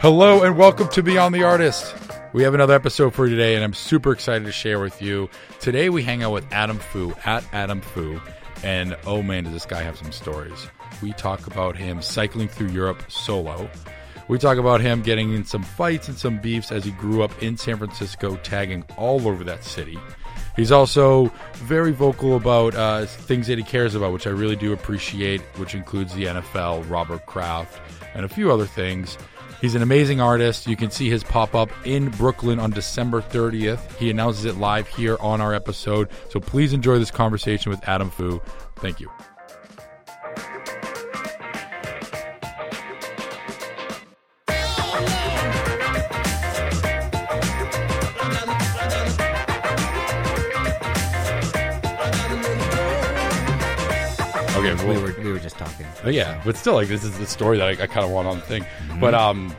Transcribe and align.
Hello 0.00 0.44
and 0.44 0.56
welcome 0.56 0.86
to 0.90 1.02
Beyond 1.02 1.34
the 1.34 1.42
Artist. 1.42 1.92
We 2.32 2.44
have 2.44 2.54
another 2.54 2.72
episode 2.72 3.14
for 3.14 3.26
you 3.26 3.34
today, 3.34 3.56
and 3.56 3.64
I'm 3.64 3.74
super 3.74 4.12
excited 4.12 4.44
to 4.44 4.52
share 4.52 4.78
with 4.78 5.02
you. 5.02 5.28
Today 5.58 5.88
we 5.88 6.04
hang 6.04 6.22
out 6.22 6.30
with 6.30 6.46
Adam 6.52 6.78
Fu 6.78 7.12
at 7.24 7.44
Adam 7.52 7.80
Fu, 7.80 8.20
and 8.62 8.96
oh 9.06 9.22
man, 9.22 9.42
does 9.42 9.52
this 9.52 9.66
guy 9.66 9.82
have 9.82 9.98
some 9.98 10.12
stories. 10.12 10.68
We 11.02 11.14
talk 11.14 11.48
about 11.48 11.76
him 11.76 12.00
cycling 12.00 12.46
through 12.46 12.68
Europe 12.68 13.10
solo. 13.10 13.68
We 14.28 14.38
talk 14.38 14.56
about 14.56 14.80
him 14.80 15.02
getting 15.02 15.34
in 15.34 15.44
some 15.44 15.64
fights 15.64 16.06
and 16.06 16.16
some 16.16 16.38
beefs 16.40 16.70
as 16.70 16.84
he 16.84 16.92
grew 16.92 17.24
up 17.24 17.42
in 17.42 17.56
San 17.56 17.78
Francisco, 17.78 18.36
tagging 18.36 18.84
all 18.96 19.26
over 19.26 19.42
that 19.42 19.64
city. 19.64 19.98
He's 20.54 20.70
also 20.70 21.32
very 21.54 21.90
vocal 21.90 22.36
about 22.36 22.76
uh, 22.76 23.06
things 23.06 23.48
that 23.48 23.58
he 23.58 23.64
cares 23.64 23.96
about, 23.96 24.12
which 24.12 24.28
I 24.28 24.30
really 24.30 24.56
do 24.56 24.72
appreciate, 24.72 25.40
which 25.56 25.74
includes 25.74 26.14
the 26.14 26.26
NFL, 26.26 26.88
Robert 26.88 27.26
Kraft, 27.26 27.80
and 28.14 28.24
a 28.24 28.28
few 28.28 28.52
other 28.52 28.66
things. 28.66 29.18
He's 29.60 29.74
an 29.74 29.82
amazing 29.82 30.20
artist. 30.20 30.66
You 30.66 30.76
can 30.76 30.90
see 30.90 31.10
his 31.10 31.24
pop 31.24 31.54
up 31.54 31.70
in 31.84 32.10
Brooklyn 32.10 32.60
on 32.60 32.70
December 32.70 33.20
30th. 33.20 33.96
He 33.96 34.08
announces 34.10 34.44
it 34.44 34.56
live 34.56 34.86
here 34.86 35.16
on 35.20 35.40
our 35.40 35.52
episode. 35.52 36.08
So 36.30 36.38
please 36.38 36.72
enjoy 36.72 36.98
this 36.98 37.10
conversation 37.10 37.70
with 37.70 37.86
Adam 37.88 38.10
Fu. 38.10 38.40
Thank 38.76 39.00
you. 39.00 39.10
Talking. 55.58 55.86
but 56.02 56.14
yeah, 56.14 56.40
but 56.44 56.56
still, 56.56 56.74
like 56.74 56.88
this 56.88 57.04
is 57.04 57.18
the 57.18 57.26
story 57.26 57.58
that 57.58 57.68
I, 57.68 57.82
I 57.82 57.86
kind 57.86 58.04
of 58.04 58.10
want 58.10 58.28
on 58.28 58.36
the 58.36 58.44
thing. 58.44 58.62
Mm-hmm. 58.62 59.00
But 59.00 59.14
um, 59.14 59.54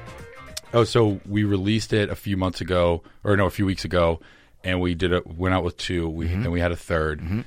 oh, 0.73 0.83
so 0.83 1.19
we 1.27 1.43
released 1.43 1.93
it 1.93 2.09
a 2.09 2.15
few 2.15 2.37
months 2.37 2.61
ago, 2.61 3.03
or 3.23 3.35
no, 3.37 3.45
a 3.45 3.51
few 3.51 3.65
weeks 3.65 3.85
ago, 3.85 4.19
and 4.63 4.81
we 4.81 4.95
did 4.95 5.11
it. 5.11 5.27
Went 5.27 5.53
out 5.53 5.63
with 5.63 5.77
two. 5.77 6.09
We 6.09 6.27
mm-hmm. 6.27 6.43
then 6.43 6.51
we 6.51 6.59
had 6.59 6.71
a 6.71 6.75
3rd 6.75 7.17
mm-hmm. 7.17 7.41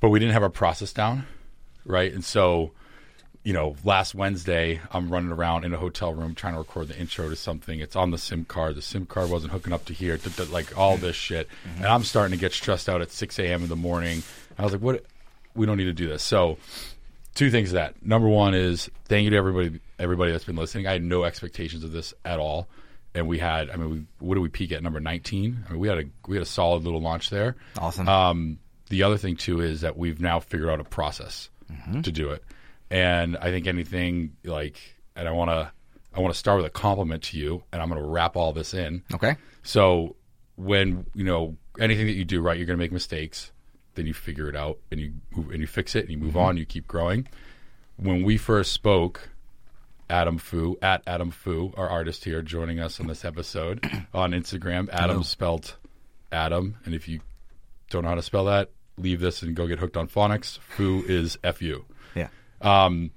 but 0.00 0.10
we 0.10 0.18
didn't 0.18 0.32
have 0.32 0.42
our 0.42 0.50
process 0.50 0.92
down, 0.92 1.26
right? 1.84 2.12
And 2.12 2.24
so, 2.24 2.72
you 3.42 3.52
know, 3.52 3.76
last 3.84 4.14
Wednesday, 4.14 4.80
I'm 4.90 5.10
running 5.10 5.32
around 5.32 5.64
in 5.64 5.74
a 5.74 5.78
hotel 5.78 6.14
room 6.14 6.34
trying 6.34 6.54
to 6.54 6.58
record 6.58 6.88
the 6.88 6.98
intro 6.98 7.28
to 7.28 7.36
something. 7.36 7.80
It's 7.80 7.96
on 7.96 8.10
the 8.10 8.18
SIM 8.18 8.44
card. 8.44 8.76
The 8.76 8.82
SIM 8.82 9.06
card 9.06 9.30
wasn't 9.30 9.52
hooking 9.52 9.72
up 9.72 9.84
to 9.86 9.92
here. 9.92 10.18
like 10.50 10.76
all 10.76 10.96
this 10.96 11.16
shit, 11.16 11.48
and 11.76 11.86
I'm 11.86 12.04
starting 12.04 12.36
to 12.36 12.40
get 12.40 12.52
stressed 12.52 12.88
out 12.88 13.02
at 13.02 13.10
6 13.10 13.38
a.m. 13.38 13.62
in 13.62 13.68
the 13.68 13.76
morning. 13.76 14.22
I 14.58 14.62
was 14.64 14.72
like, 14.72 14.82
what? 14.82 15.04
We 15.56 15.66
don't 15.66 15.76
need 15.76 15.84
to 15.84 15.92
do 15.92 16.08
this. 16.08 16.24
So 16.24 16.58
two 17.34 17.50
things 17.50 17.70
to 17.70 17.74
that. 17.76 18.04
Number 18.04 18.28
one 18.28 18.54
is 18.54 18.90
thank 19.06 19.24
you 19.24 19.30
to 19.30 19.36
everybody 19.36 19.80
everybody 19.98 20.32
that's 20.32 20.44
been 20.44 20.56
listening. 20.56 20.86
I 20.86 20.92
had 20.92 21.02
no 21.02 21.24
expectations 21.24 21.84
of 21.84 21.92
this 21.92 22.14
at 22.24 22.38
all. 22.38 22.68
And 23.16 23.28
we 23.28 23.38
had 23.38 23.70
I 23.70 23.76
mean 23.76 23.90
we 23.90 24.06
what 24.26 24.34
did 24.34 24.40
we 24.40 24.48
peak 24.48 24.72
at 24.72 24.82
number 24.82 25.00
19? 25.00 25.64
I 25.68 25.72
mean 25.72 25.80
we 25.80 25.88
had 25.88 25.98
a 25.98 26.04
we 26.26 26.36
had 26.36 26.42
a 26.42 26.46
solid 26.46 26.82
little 26.84 27.00
launch 27.00 27.30
there. 27.30 27.56
Awesome. 27.78 28.08
Um 28.08 28.58
the 28.88 29.02
other 29.04 29.16
thing 29.16 29.36
too 29.36 29.60
is 29.60 29.80
that 29.82 29.96
we've 29.96 30.20
now 30.20 30.40
figured 30.40 30.68
out 30.70 30.80
a 30.80 30.84
process 30.84 31.48
Mm-hmm. 31.72 32.02
to 32.02 32.12
do 32.12 32.28
it. 32.30 32.44
And 32.90 33.38
I 33.38 33.50
think 33.50 33.66
anything 33.66 34.36
like 34.44 34.76
and 35.16 35.26
I 35.26 35.30
want 35.32 35.50
to 35.50 35.72
I 36.14 36.20
want 36.20 36.32
to 36.34 36.38
start 36.38 36.58
with 36.58 36.66
a 36.66 36.70
compliment 36.70 37.22
to 37.24 37.38
you 37.38 37.62
and 37.72 37.80
I'm 37.80 37.88
going 37.88 38.00
to 38.00 38.06
wrap 38.06 38.36
all 38.36 38.52
this 38.52 38.74
in. 38.74 39.02
okay. 39.14 39.36
So 39.62 40.14
when 40.56 41.06
you 41.14 41.24
know 41.24 41.56
anything 41.80 42.06
that 42.06 42.12
you 42.12 42.24
do 42.26 42.40
right, 42.42 42.56
you're 42.56 42.66
going 42.66 42.78
to 42.78 42.82
make 42.84 42.92
mistakes. 42.92 43.50
Then 43.94 44.06
you 44.06 44.14
figure 44.14 44.48
it 44.48 44.56
out 44.56 44.78
and 44.90 45.00
you 45.00 45.12
move 45.34 45.50
and 45.50 45.60
you 45.60 45.66
fix 45.66 45.94
it 45.94 46.00
and 46.00 46.10
you 46.10 46.18
move 46.18 46.30
mm-hmm. 46.30 46.38
on. 46.38 46.56
You 46.56 46.66
keep 46.66 46.86
growing. 46.86 47.26
When 47.96 48.24
we 48.24 48.36
first 48.36 48.72
spoke, 48.72 49.28
Adam 50.10 50.38
Fu 50.38 50.76
at 50.82 51.02
Adam 51.06 51.30
Fu, 51.30 51.72
our 51.76 51.88
artist 51.88 52.24
here, 52.24 52.42
joining 52.42 52.80
us 52.80 53.00
on 53.00 53.06
this 53.06 53.24
episode 53.24 53.84
on 54.14 54.32
Instagram. 54.32 54.88
Adam 54.90 55.22
spelt 55.22 55.76
Adam, 56.32 56.76
and 56.84 56.94
if 56.94 57.08
you 57.08 57.20
don't 57.90 58.02
know 58.02 58.08
how 58.08 58.14
to 58.14 58.22
spell 58.22 58.46
that, 58.46 58.70
leave 58.98 59.20
this 59.20 59.42
and 59.42 59.54
go 59.54 59.66
get 59.66 59.78
hooked 59.78 59.96
on 59.96 60.08
phonics. 60.08 60.58
Fu 60.58 61.04
is 61.06 61.38
F 61.42 61.62
U 61.62 61.84
Yeah. 62.14 62.28
Um, 62.60 63.10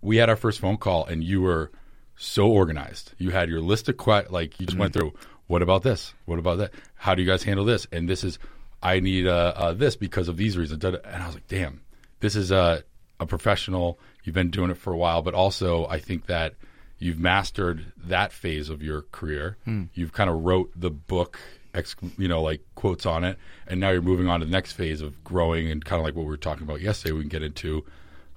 we 0.00 0.18
had 0.18 0.28
our 0.28 0.36
first 0.36 0.60
phone 0.60 0.76
call 0.76 1.06
and 1.06 1.24
you 1.24 1.40
were 1.40 1.70
so 2.16 2.48
organized. 2.48 3.12
You 3.18 3.30
had 3.30 3.48
your 3.48 3.60
list 3.60 3.88
of 3.88 3.96
que- 3.96 4.26
like 4.30 4.60
you 4.60 4.66
just 4.66 4.78
went 4.78 4.92
mm-hmm. 4.92 5.08
through. 5.10 5.18
What 5.46 5.62
about 5.62 5.82
this? 5.82 6.14
What 6.24 6.38
about 6.38 6.58
that? 6.58 6.72
How 6.94 7.14
do 7.14 7.22
you 7.22 7.28
guys 7.28 7.42
handle 7.42 7.64
this? 7.64 7.86
And 7.92 8.08
this 8.08 8.24
is 8.24 8.38
I 8.84 9.00
need 9.00 9.26
uh, 9.26 9.52
uh, 9.56 9.72
this 9.72 9.96
because 9.96 10.28
of 10.28 10.36
these 10.36 10.56
reasons. 10.58 10.84
And 10.84 10.96
I 11.04 11.26
was 11.26 11.34
like, 11.34 11.48
damn, 11.48 11.80
this 12.20 12.36
is 12.36 12.50
a 12.50 12.84
a 13.18 13.26
professional. 13.26 13.98
You've 14.24 14.34
been 14.34 14.50
doing 14.50 14.70
it 14.70 14.76
for 14.76 14.92
a 14.92 14.96
while, 14.96 15.22
but 15.22 15.34
also 15.34 15.86
I 15.86 15.98
think 15.98 16.26
that 16.26 16.54
you've 16.98 17.18
mastered 17.18 17.92
that 18.04 18.32
phase 18.32 18.68
of 18.68 18.82
your 18.82 19.02
career. 19.12 19.56
You've 19.94 20.12
kind 20.12 20.28
of 20.30 20.44
wrote 20.44 20.70
the 20.76 20.90
book, 20.90 21.38
ex- 21.74 21.96
you 22.18 22.28
know, 22.28 22.42
like 22.42 22.60
quotes 22.74 23.06
on 23.06 23.24
it, 23.24 23.38
and 23.66 23.80
now 23.80 23.90
you're 23.90 24.02
moving 24.02 24.28
on 24.28 24.40
to 24.40 24.46
the 24.46 24.52
next 24.52 24.72
phase 24.72 25.00
of 25.00 25.22
growing 25.24 25.70
and 25.70 25.84
kind 25.84 26.00
of 26.00 26.04
like 26.06 26.14
what 26.14 26.22
we 26.24 26.28
were 26.30 26.36
talking 26.36 26.62
about 26.64 26.80
yesterday. 26.80 27.12
We 27.12 27.20
can 27.20 27.28
get 27.28 27.42
into 27.42 27.84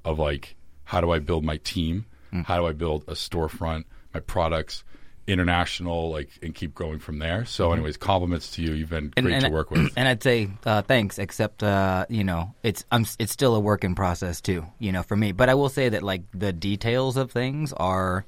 of 0.05 0.17
like 0.19 0.55
how 0.85 1.01
do 1.01 1.11
I 1.11 1.19
build 1.19 1.43
my 1.43 1.57
team? 1.57 2.05
How 2.43 2.57
do 2.57 2.65
I 2.65 2.71
build 2.73 3.03
a 3.07 3.13
storefront, 3.13 3.83
my 4.13 4.19
products, 4.19 4.83
international, 5.27 6.09
like, 6.09 6.29
and 6.41 6.55
keep 6.55 6.73
growing 6.73 6.99
from 6.99 7.19
there. 7.19 7.45
So, 7.45 7.73
anyways, 7.73 7.97
compliments 7.97 8.51
to 8.51 8.61
you. 8.61 8.73
You've 8.73 8.89
been 8.89 9.13
great 9.15 9.41
to 9.41 9.49
work 9.49 9.69
with. 9.69 9.91
And 9.95 10.07
I'd 10.07 10.23
say 10.23 10.49
uh, 10.65 10.81
thanks, 10.81 11.19
except 11.19 11.61
uh, 11.61 12.05
you 12.09 12.23
know 12.23 12.55
it's 12.63 12.85
I'm 12.91 13.05
it's 13.19 13.31
still 13.31 13.55
a 13.55 13.59
work 13.59 13.83
in 13.83 13.93
process 13.93 14.41
too. 14.41 14.65
You 14.79 14.91
know, 14.91 15.03
for 15.03 15.15
me. 15.15 15.33
But 15.33 15.49
I 15.49 15.53
will 15.53 15.69
say 15.69 15.89
that 15.89 16.01
like 16.01 16.23
the 16.33 16.53
details 16.53 17.17
of 17.17 17.31
things 17.31 17.73
are. 17.73 18.25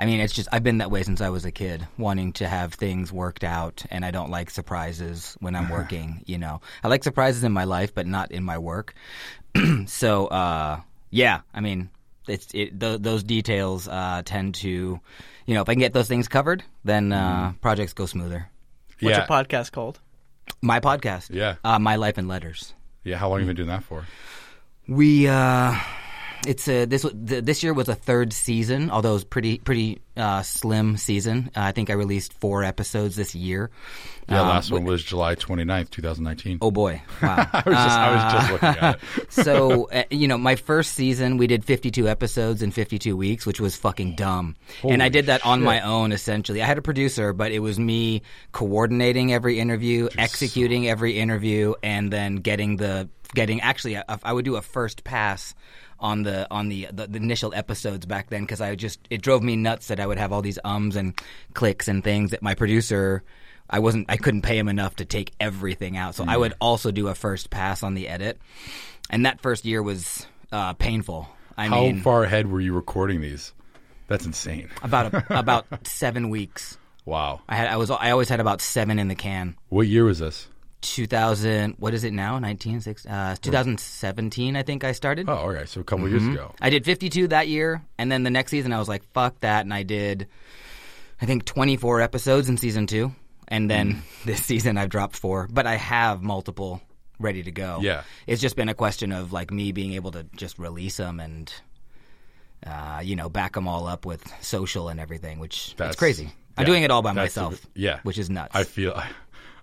I 0.00 0.06
mean, 0.06 0.20
it's 0.20 0.32
just 0.32 0.48
I've 0.52 0.62
been 0.62 0.78
that 0.78 0.92
way 0.92 1.02
since 1.02 1.20
I 1.20 1.30
was 1.30 1.44
a 1.44 1.50
kid, 1.50 1.84
wanting 1.98 2.32
to 2.34 2.46
have 2.46 2.72
things 2.74 3.12
worked 3.12 3.42
out, 3.42 3.84
and 3.90 4.04
I 4.04 4.12
don't 4.12 4.30
like 4.30 4.48
surprises 4.48 5.36
when 5.40 5.56
I'm 5.56 5.68
working. 5.70 6.22
You 6.24 6.38
know, 6.38 6.60
I 6.84 6.88
like 6.88 7.02
surprises 7.02 7.42
in 7.42 7.50
my 7.50 7.64
life, 7.64 7.92
but 7.94 8.06
not 8.06 8.30
in 8.30 8.44
my 8.44 8.58
work. 8.58 8.94
so, 9.86 10.26
uh, 10.28 10.80
yeah, 11.10 11.40
I 11.52 11.60
mean, 11.60 11.90
it's 12.30 12.48
it, 12.54 12.78
th- 12.80 13.00
those 13.00 13.22
details 13.22 13.88
uh, 13.88 14.22
tend 14.24 14.54
to, 14.56 14.68
you 15.46 15.54
know, 15.54 15.62
if 15.62 15.68
I 15.68 15.74
can 15.74 15.80
get 15.80 15.92
those 15.92 16.08
things 16.08 16.28
covered, 16.28 16.62
then 16.84 17.12
uh, 17.12 17.52
projects 17.60 17.92
go 17.92 18.06
smoother. 18.06 18.48
What's 19.00 19.16
yeah. 19.16 19.18
your 19.18 19.26
podcast 19.26 19.72
called? 19.72 20.00
My 20.62 20.80
podcast, 20.80 21.30
Yeah. 21.30 21.56
uh, 21.64 21.78
my 21.78 21.96
life 21.96 22.18
in 22.18 22.26
letters. 22.28 22.74
yeah. 23.04 23.16
How 23.16 23.28
long 23.28 23.38
have 23.40 23.48
you 23.48 23.54
been 23.54 23.56
doing 23.56 23.68
that 23.68 23.84
for? 23.84 24.04
We 24.88 25.28
uh, 25.28 25.74
it's 26.46 26.66
a 26.68 26.86
this 26.86 27.02
w- 27.02 27.26
th- 27.26 27.44
this 27.44 27.62
year 27.62 27.74
was 27.74 27.88
a 27.88 27.94
third 27.94 28.32
season, 28.32 28.90
although 28.90 29.10
it 29.10 29.14
was 29.14 29.24
pretty 29.24 29.58
pretty 29.58 30.00
uh, 30.18 30.42
slim 30.42 30.96
season. 30.96 31.50
Uh, 31.56 31.60
I 31.60 31.72
think 31.72 31.90
I 31.90 31.94
released 31.94 32.32
four 32.34 32.64
episodes 32.64 33.16
this 33.16 33.34
year. 33.34 33.70
Yeah, 34.28 34.42
Um, 34.42 34.48
last 34.48 34.70
one 34.70 34.84
was 34.84 35.02
July 35.02 35.36
29th, 35.36 35.90
2019. 35.90 36.58
Oh 36.60 36.70
boy! 36.70 37.00
Wow. 37.22 37.46
I 37.52 37.62
was 37.64 37.74
just, 37.76 37.98
I 37.98 38.14
was 38.14 38.32
just 38.32 38.52
looking 38.52 38.68
at 38.68 38.94
it. 38.94 39.32
so 39.32 39.88
uh, 39.92 40.02
you 40.10 40.28
know, 40.28 40.36
my 40.36 40.56
first 40.56 40.92
season 40.92 41.38
we 41.38 41.46
did 41.46 41.64
52 41.64 42.06
episodes 42.08 42.60
in 42.62 42.70
52 42.70 43.16
weeks, 43.16 43.46
which 43.46 43.60
was 43.60 43.74
fucking 43.76 44.16
dumb. 44.16 44.56
and 44.82 45.02
I 45.02 45.08
did 45.08 45.26
that 45.26 45.46
on 45.46 45.62
my 45.62 45.80
own 45.80 46.12
essentially. 46.12 46.60
I 46.60 46.66
had 46.66 46.76
a 46.76 46.82
producer, 46.82 47.32
but 47.32 47.52
it 47.52 47.60
was 47.60 47.78
me 47.78 48.20
coordinating 48.52 49.32
every 49.32 49.58
interview, 49.60 50.08
executing 50.18 50.88
every 50.88 51.18
interview, 51.18 51.74
and 51.82 52.12
then 52.12 52.36
getting 52.36 52.76
the 52.76 53.08
getting 53.34 53.60
actually 53.60 53.96
I, 53.96 54.02
I 54.22 54.32
would 54.32 54.44
do 54.44 54.56
a 54.56 54.62
first 54.62 55.04
pass 55.04 55.54
on 56.00 56.22
the 56.22 56.46
on 56.50 56.68
the 56.68 56.88
the, 56.92 57.06
the 57.06 57.16
initial 57.18 57.52
episodes 57.54 58.06
back 58.06 58.28
then 58.30 58.42
because 58.42 58.60
I 58.60 58.74
just 58.74 59.00
it 59.10 59.22
drove 59.22 59.42
me 59.42 59.56
nuts 59.56 59.88
that 59.88 60.00
I 60.00 60.06
would 60.08 60.18
have 60.18 60.32
all 60.32 60.42
these 60.42 60.58
ums 60.64 60.96
and 60.96 61.18
clicks 61.54 61.88
and 61.88 62.02
things 62.02 62.32
that 62.32 62.42
my 62.42 62.54
producer 62.54 63.22
I 63.70 63.80
wasn't 63.80 64.06
I 64.08 64.16
couldn't 64.16 64.42
pay 64.42 64.58
him 64.58 64.68
enough 64.68 64.96
to 64.96 65.04
take 65.04 65.32
everything 65.38 65.96
out. 65.96 66.14
So 66.14 66.24
I 66.26 66.36
would 66.36 66.54
also 66.60 66.90
do 66.90 67.08
a 67.08 67.14
first 67.14 67.50
pass 67.50 67.82
on 67.82 67.94
the 67.94 68.08
edit. 68.08 68.38
And 69.10 69.26
that 69.26 69.40
first 69.40 69.64
year 69.64 69.82
was 69.82 70.26
uh, 70.52 70.74
painful. 70.74 71.28
I 71.56 71.66
How 71.66 71.82
mean 71.82 72.00
far 72.00 72.24
ahead 72.24 72.50
were 72.50 72.60
you 72.60 72.72
recording 72.72 73.20
these? 73.20 73.52
That's 74.06 74.24
insane. 74.24 74.70
about 74.82 75.12
a, 75.12 75.24
about 75.38 75.86
7 75.86 76.30
weeks. 76.30 76.78
Wow. 77.04 77.42
I 77.48 77.56
had 77.56 77.68
I 77.68 77.76
was 77.76 77.90
I 77.90 78.10
always 78.10 78.28
had 78.28 78.40
about 78.40 78.60
7 78.60 78.98
in 78.98 79.08
the 79.08 79.14
can. 79.14 79.56
What 79.68 79.86
year 79.86 80.04
was 80.04 80.18
this? 80.18 80.48
2000 80.80 81.74
what 81.78 81.92
is 81.94 82.04
it 82.04 82.12
now? 82.12 82.38
19 82.38 82.80
six- 82.80 83.04
uh 83.06 83.34
2017 83.42 84.56
I 84.56 84.62
think 84.62 84.84
I 84.84 84.92
started. 84.92 85.28
Oh, 85.28 85.34
all 85.34 85.48
right. 85.50 85.68
So 85.68 85.80
a 85.80 85.84
couple 85.84 86.08
years 86.08 86.26
ago. 86.26 86.54
I 86.60 86.70
did 86.70 86.84
52 86.84 87.28
that 87.28 87.48
year, 87.48 87.82
and 87.98 88.10
then 88.12 88.22
the 88.22 88.30
next 88.30 88.50
season 88.50 88.72
I 88.72 88.78
was 88.78 88.88
like, 88.88 89.02
fuck 89.12 89.40
that, 89.40 89.64
and 89.64 89.74
I 89.74 89.82
did, 89.82 90.28
I 91.20 91.26
think 91.26 91.44
24 91.44 92.00
episodes 92.00 92.48
in 92.48 92.56
season 92.58 92.86
two, 92.86 93.12
and 93.48 93.68
then 93.70 94.02
this 94.24 94.44
season 94.44 94.78
I've 94.78 94.90
dropped 94.90 95.16
four, 95.16 95.48
but 95.50 95.66
I 95.66 95.74
have 95.76 96.22
multiple 96.22 96.80
ready 97.18 97.42
to 97.42 97.50
go. 97.50 97.80
Yeah. 97.82 98.02
it's 98.28 98.40
just 98.40 98.54
been 98.54 98.68
a 98.68 98.74
question 98.74 99.10
of 99.10 99.32
like 99.32 99.50
me 99.50 99.72
being 99.72 99.94
able 99.94 100.12
to 100.12 100.24
just 100.36 100.56
release 100.60 100.98
them 100.98 101.18
and, 101.18 101.52
uh, 102.64 103.00
you 103.02 103.16
know, 103.16 103.28
back 103.28 103.54
them 103.54 103.66
all 103.66 103.88
up 103.88 104.06
with 104.06 104.22
social 104.40 104.88
and 104.88 105.00
everything, 105.00 105.40
which 105.40 105.74
That's- 105.76 105.96
crazy. 105.96 106.30
I'm 106.56 106.64
doing 106.64 106.82
it 106.82 106.90
all 106.90 107.02
by 107.02 107.12
myself. 107.12 107.64
yeah. 107.74 108.00
which 108.02 108.18
is 108.18 108.28
nuts. 108.30 108.50
I 108.54 108.64
feel 108.64 108.92
I, 108.92 109.08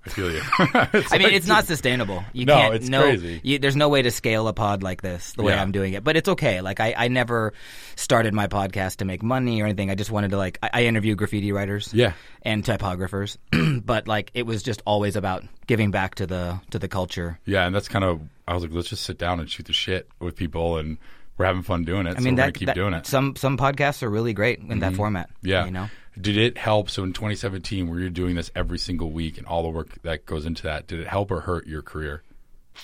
I 0.05 0.09
feel 0.09 0.31
you. 0.31 0.41
I 0.59 1.17
mean, 1.17 1.33
it's 1.33 1.47
not 1.47 1.65
sustainable. 1.65 2.23
You 2.33 2.45
No, 2.45 2.55
can't. 2.55 2.75
it's 2.75 2.89
no, 2.89 3.01
crazy. 3.01 3.41
You, 3.43 3.59
there's 3.59 3.75
no 3.75 3.89
way 3.89 4.01
to 4.01 4.11
scale 4.11 4.47
a 4.47 4.53
pod 4.53 4.83
like 4.83 5.01
this 5.01 5.33
the 5.33 5.43
way 5.43 5.53
Yeah. 5.53 5.61
I'm 5.61 5.71
doing 5.71 5.93
it. 5.93 6.03
But 6.03 6.15
it's 6.17 6.29
okay. 6.29 6.61
Like 6.61 6.79
I, 6.79 6.93
I 6.97 7.07
never 7.07 7.53
started 7.95 8.33
my 8.33 8.47
podcast 8.47 8.97
to 8.97 9.05
make 9.05 9.23
money 9.23 9.61
or 9.61 9.65
anything. 9.65 9.89
I 9.89 9.95
just 9.95 10.11
wanted 10.11 10.31
to 10.31 10.37
like 10.37 10.59
I, 10.61 10.69
I 10.73 10.83
interview 10.85 11.15
graffiti 11.15 11.51
writers, 11.51 11.91
Yeah. 11.93 12.13
and 12.43 12.63
typographers. 12.63 13.37
but 13.85 14.07
like 14.07 14.31
it 14.33 14.45
was 14.45 14.61
just 14.63 14.81
always 14.85 15.15
about 15.15 15.43
giving 15.67 15.91
back 15.91 16.15
to 16.15 16.27
the 16.27 16.59
to 16.71 16.79
the 16.79 16.87
culture. 16.87 17.39
Yeah, 17.45 17.65
and 17.65 17.73
that's 17.73 17.87
kind 17.87 18.05
of 18.05 18.21
I 18.47 18.53
was 18.53 18.63
like, 18.63 18.71
let's 18.73 18.89
just 18.89 19.03
sit 19.03 19.17
down 19.17 19.39
and 19.39 19.49
shoot 19.49 19.65
the 19.65 19.73
shit 19.73 20.07
with 20.19 20.35
people, 20.35 20.77
and 20.77 20.97
we're 21.37 21.45
having 21.45 21.63
fun 21.63 21.83
doing 21.83 22.07
it. 22.07 22.11
I 22.17 22.19
mean, 22.19 22.23
so 22.23 22.29
we're 22.29 22.35
that, 22.37 22.41
gonna 22.43 22.51
keep 22.53 22.65
that- 22.67 22.75
doing 22.75 22.93
it. 22.93 23.03
Mm-hmm. 23.03 23.11
Some 23.11 23.35
some 23.35 23.57
podcasts 23.57 24.03
are 24.03 24.09
really 24.09 24.33
great 24.33 24.59
in 24.59 24.79
that 24.79 24.95
format. 24.95 25.29
Yeah. 25.41 25.65
you 25.65 25.71
know. 25.71 25.89
Did 26.19 26.37
it 26.37 26.57
help? 26.57 26.89
So 26.89 27.03
in 27.03 27.11
2017, 27.11 27.89
where 27.89 27.99
you're 27.99 28.09
doing 28.09 28.35
this 28.35 28.49
every 28.55 28.77
single 28.79 29.11
week 29.11 29.37
and 29.37 29.45
all 29.45 29.63
the 29.63 29.69
work 29.69 30.01
that 30.03 30.25
goes 30.25 30.45
into 30.45 30.63
that, 30.63 30.87
did 30.87 31.01
it 31.01 31.07
help 31.07 31.29
or 31.29 31.41
hurt 31.41 31.67
your 31.67 31.81
career? 31.81 32.23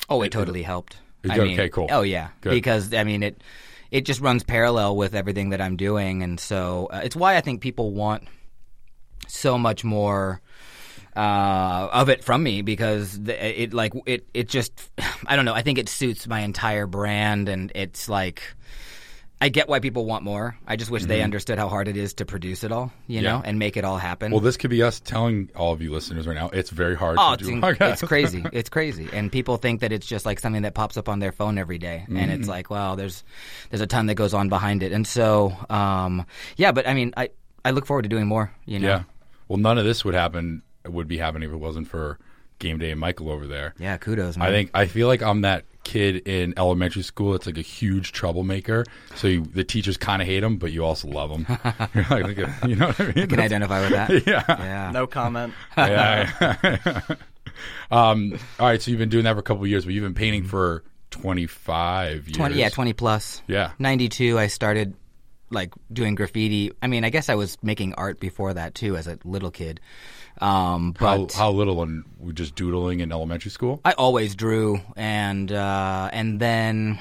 Oh, 0.09 0.21
it 0.21 0.33
totally 0.33 0.63
helped. 0.63 0.97
It 1.23 1.31
I 1.31 1.35
did? 1.35 1.43
mean, 1.43 1.53
Okay, 1.53 1.69
cool. 1.69 1.87
Oh 1.91 2.01
yeah, 2.01 2.29
Good. 2.41 2.49
because 2.51 2.93
I 2.93 3.03
mean 3.05 3.23
it 3.23 3.41
it 3.89 4.05
just 4.05 4.19
runs 4.21 4.43
parallel 4.43 4.95
with 4.97 5.15
everything 5.15 5.49
that 5.51 5.61
I'm 5.61 5.77
doing, 5.77 6.23
and 6.23 6.39
so 6.39 6.89
uh, 6.91 7.01
it's 7.03 7.15
why 7.15 7.37
I 7.37 7.41
think 7.41 7.61
people 7.61 7.91
want 7.91 8.23
so 9.27 9.57
much 9.57 9.83
more 9.83 10.41
uh, 11.15 11.89
of 11.91 12.09
it 12.09 12.23
from 12.23 12.43
me 12.43 12.61
because 12.61 13.21
the, 13.21 13.61
it 13.61 13.73
like 13.73 13.93
it 14.05 14.27
it 14.33 14.47
just 14.49 14.71
I 15.27 15.35
don't 15.35 15.45
know. 15.45 15.53
I 15.53 15.61
think 15.61 15.77
it 15.77 15.89
suits 15.89 16.27
my 16.27 16.41
entire 16.41 16.87
brand, 16.87 17.49
and 17.49 17.71
it's 17.75 18.07
like. 18.09 18.41
I 19.43 19.49
get 19.49 19.67
why 19.67 19.79
people 19.79 20.05
want 20.05 20.23
more. 20.23 20.55
I 20.67 20.75
just 20.75 20.91
wish 20.91 21.03
they 21.05 21.23
understood 21.23 21.57
how 21.57 21.67
hard 21.67 21.87
it 21.87 21.97
is 21.97 22.13
to 22.15 22.25
produce 22.27 22.63
it 22.63 22.71
all, 22.71 22.93
you 23.07 23.23
know, 23.23 23.37
Mm-hmm. 23.37 23.47
And 23.47 23.57
make 23.57 23.75
it 23.75 23.83
all 23.83 23.97
happen. 23.97 24.31
Well, 24.31 24.39
this 24.39 24.55
could 24.55 24.69
be 24.69 24.83
us 24.83 24.99
telling 24.99 25.49
all 25.55 25.73
of 25.73 25.81
you 25.81 25.91
listeners 25.91 26.27
right 26.27 26.35
now, 26.35 26.49
it's 26.53 26.69
very 26.69 26.95
hard 26.95 27.17
Oh, 27.19 27.29
to 27.29 27.33
it's, 27.33 27.47
do 27.47 27.53
in- 27.55 27.63
it's 27.91 28.03
crazy. 28.03 28.45
It's 28.53 28.69
crazy, 28.69 29.09
and 29.11 29.31
people 29.31 29.57
think 29.57 29.81
that 29.81 29.91
it's 29.91 30.05
just 30.05 30.27
like 30.27 30.39
something 30.39 30.61
that 30.61 30.75
pops 30.75 30.95
up 30.95 31.09
on 31.09 31.17
their 31.17 31.31
phone 31.31 31.57
every 31.57 31.79
day, 31.79 32.03
and 32.07 32.17
Mm-hmm. 32.19 32.29
it's 32.29 32.47
like, 32.47 32.69
well, 32.69 32.95
there's 32.95 33.23
there's 33.71 33.81
a 33.81 33.87
ton 33.87 34.05
that 34.05 34.13
goes 34.15 34.35
on 34.35 34.47
behind 34.47 34.83
it, 34.83 34.91
and 34.91 35.07
so, 35.07 35.57
um, 35.71 36.23
yeah. 36.57 36.71
But 36.71 36.87
I 36.87 36.93
mean, 36.93 37.11
I 37.17 37.29
I 37.65 37.71
look 37.71 37.87
forward 37.87 38.03
to 38.03 38.09
doing 38.09 38.27
more. 38.27 38.51
You 38.67 38.77
know, 38.77 38.87
Yeah. 38.89 39.03
Well, 39.47 39.57
none 39.57 39.79
of 39.79 39.85
this 39.85 40.05
would 40.05 40.13
happen. 40.13 40.61
Would 40.87 41.07
be 41.07 41.17
happening 41.17 41.47
if 41.49 41.53
it 41.53 41.57
wasn't 41.59 41.87
for 41.87 42.17
Game 42.59 42.77
Day 42.77 42.91
and 42.91 42.99
Michael 42.99 43.29
over 43.29 43.47
there. 43.47 43.73
yeah. 43.79 43.97
Kudos, 43.97 44.37
man. 44.37 44.47
I 44.47 44.51
think 44.51 44.71
I 44.73 44.85
feel 44.87 45.07
like 45.07 45.21
I'm 45.21 45.41
that 45.41 45.65
kid 45.83 46.27
in 46.27 46.53
elementary 46.57 47.01
school 47.01 47.31
that's 47.31 47.47
like 47.47 47.57
a 47.57 47.61
huge 47.61 48.11
troublemaker. 48.11 48.85
So 49.15 49.27
you, 49.27 49.41
the 49.41 49.63
teachers 49.63 49.97
kind 49.97 50.21
of 50.21 50.27
hate 50.27 50.43
him, 50.43 50.57
but 50.57 50.71
you 50.71 50.85
also 50.85 51.07
love 51.07 51.31
him. 51.31 51.45
You're 51.95 52.05
like, 52.09 52.37
at- 52.37 52.69
you 52.69 52.75
know 52.75 52.87
what 52.87 52.99
I 52.99 53.05
mean? 53.07 53.19
I 53.23 53.25
can 53.25 53.39
identify 53.39 53.81
with 53.81 53.89
that. 53.91 54.09
yeah. 54.27 54.43
Yeah. 54.47 54.91
No 54.91 55.07
comment. 55.07 55.53
yeah. 55.75 57.01
um, 57.91 58.37
all 58.59 58.67
right. 58.67 58.81
So 58.81 58.91
you've 58.91 58.99
been 58.99 59.09
doing 59.09 59.23
that 59.25 59.33
for 59.33 59.39
a 59.39 59.43
couple 59.43 59.63
of 59.63 59.69
years, 59.69 59.85
but 59.85 59.93
you've 59.93 60.03
been 60.03 60.13
painting 60.13 60.43
for 60.43 60.83
25 61.11 62.27
years. 62.27 62.37
20 62.37 62.55
yeah 62.55 62.69
20 62.69 62.93
plus 62.93 63.41
Yeah. 63.47 63.71
92 63.79 64.39
i 64.39 64.47
started 64.47 64.95
like 65.49 65.73
doing 65.91 66.15
graffiti 66.15 66.71
i 66.81 66.87
mean 66.87 67.03
i 67.03 67.09
guess 67.09 67.27
i 67.27 67.35
was 67.35 67.57
making 67.61 67.93
art 67.95 68.19
before 68.21 68.53
that 68.53 68.73
too 68.75 68.95
as 68.95 69.07
a 69.07 69.19
little 69.25 69.51
kid 69.51 69.81
um 70.39 70.95
How, 70.99 71.17
but 71.17 71.33
how 71.33 71.51
little 71.51 71.81
and 71.83 72.03
just 72.33 72.55
doodling 72.55 72.99
in 73.01 73.11
elementary 73.11 73.51
school? 73.51 73.81
i 73.85 73.91
always 73.93 74.35
drew 74.35 74.79
and 74.95 75.51
uh 75.51 76.09
and 76.13 76.39
then 76.39 76.99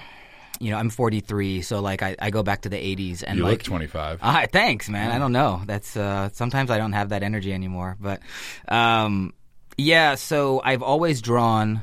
you 0.58 0.70
know 0.70 0.76
i'm 0.78 0.90
43 0.90 1.62
so 1.62 1.80
like 1.80 2.02
i, 2.02 2.16
I 2.18 2.30
go 2.30 2.42
back 2.42 2.62
to 2.62 2.68
the 2.68 2.76
80s 2.76 3.22
and 3.26 3.38
You 3.38 3.44
like 3.44 3.52
look 3.52 3.62
25. 3.62 4.18
Ah, 4.22 4.44
thanks, 4.52 4.88
man. 4.88 5.10
I 5.10 5.18
don't 5.18 5.32
know. 5.32 5.62
That's 5.64 5.96
uh, 5.96 6.28
sometimes 6.32 6.70
I 6.70 6.76
don't 6.78 6.92
have 6.92 7.08
that 7.10 7.22
energy 7.22 7.52
anymore. 7.52 7.96
But 8.00 8.20
um, 8.68 9.32
yeah, 9.78 10.16
so 10.16 10.60
I've 10.62 10.82
always 10.82 11.22
drawn, 11.22 11.82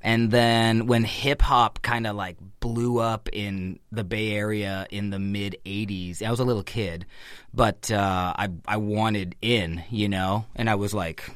and 0.00 0.30
then 0.30 0.86
when 0.86 1.04
hip 1.04 1.42
hop 1.42 1.82
kind 1.82 2.06
of 2.06 2.16
like 2.16 2.36
blew 2.66 2.98
up 2.98 3.28
in 3.32 3.78
the 3.92 4.02
Bay 4.02 4.32
Area 4.32 4.86
in 4.90 5.10
the 5.10 5.18
mid 5.18 5.56
'80s, 5.64 6.22
I 6.22 6.30
was 6.30 6.40
a 6.40 6.44
little 6.44 6.62
kid, 6.64 7.06
but 7.54 7.90
uh, 7.90 8.34
I 8.36 8.48
I 8.66 8.76
wanted 8.78 9.36
in, 9.40 9.84
you 9.90 10.08
know, 10.08 10.46
and 10.54 10.68
I 10.68 10.74
was 10.74 10.92
like. 10.92 11.30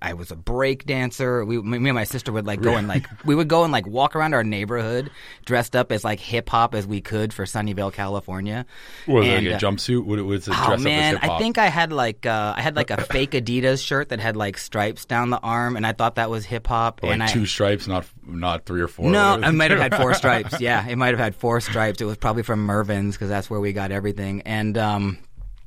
I, 0.00 0.10
I 0.10 0.14
was 0.14 0.30
a 0.30 0.36
break 0.36 0.86
dancer. 0.86 1.44
We, 1.44 1.60
me 1.60 1.88
and 1.88 1.94
my 1.94 2.04
sister 2.04 2.32
would 2.32 2.46
like 2.46 2.60
go 2.60 2.76
and 2.76 2.88
like 2.88 3.06
we 3.24 3.34
would 3.34 3.48
go 3.48 3.64
and 3.64 3.72
like 3.72 3.86
walk 3.86 4.16
around 4.16 4.34
our 4.34 4.44
neighborhood 4.44 5.10
dressed 5.44 5.76
up 5.76 5.92
as 5.92 6.04
like 6.04 6.20
hip 6.20 6.48
hop 6.48 6.74
as 6.74 6.86
we 6.86 7.00
could 7.00 7.32
for 7.32 7.44
Sunnyvale, 7.44 7.92
California. 7.92 8.66
Was 9.06 9.26
it 9.26 9.34
like 9.34 9.44
a 9.44 9.54
uh, 9.56 9.58
jumpsuit? 9.58 10.04
What 10.04 10.18
was 10.24 10.48
it? 10.48 10.54
Oh 10.56 10.76
man, 10.76 11.16
up 11.16 11.24
as 11.24 11.28
hip 11.28 11.32
I 11.32 11.38
think 11.38 11.58
I 11.58 11.66
had 11.66 11.92
like 11.92 12.26
uh, 12.26 12.54
I 12.56 12.62
had 12.62 12.76
like 12.76 12.90
a 12.90 13.02
fake 13.02 13.32
Adidas 13.32 13.84
shirt 13.84 14.10
that 14.10 14.20
had 14.20 14.36
like 14.36 14.58
stripes 14.58 15.04
down 15.04 15.30
the 15.30 15.40
arm, 15.40 15.76
and 15.76 15.86
I 15.86 15.92
thought 15.92 16.16
that 16.16 16.30
was 16.30 16.44
hip 16.44 16.66
hop. 16.66 17.02
like 17.02 17.18
and 17.18 17.28
two 17.28 17.42
I 17.42 17.46
stripes, 17.46 17.86
not 17.86 18.06
not 18.26 18.64
three 18.64 18.80
or 18.80 18.88
four. 18.88 19.10
no. 19.10 19.40
I 19.42 19.50
might 19.50 19.70
have 19.70 19.80
had 19.80 19.94
four 19.94 20.14
stripes. 20.14 20.60
Yeah, 20.60 20.86
it 20.88 20.96
might 20.96 21.08
have 21.10 21.18
had 21.18 21.34
four 21.34 21.60
stripes. 21.60 22.00
It 22.00 22.04
was 22.04 22.16
probably 22.16 22.42
from 22.42 22.64
Mervyn's 22.64 23.14
because 23.14 23.28
that's 23.28 23.50
where 23.50 23.60
we 23.60 23.72
got 23.72 23.92
everything. 23.92 24.42
And 24.42 24.76
um, 24.78 25.18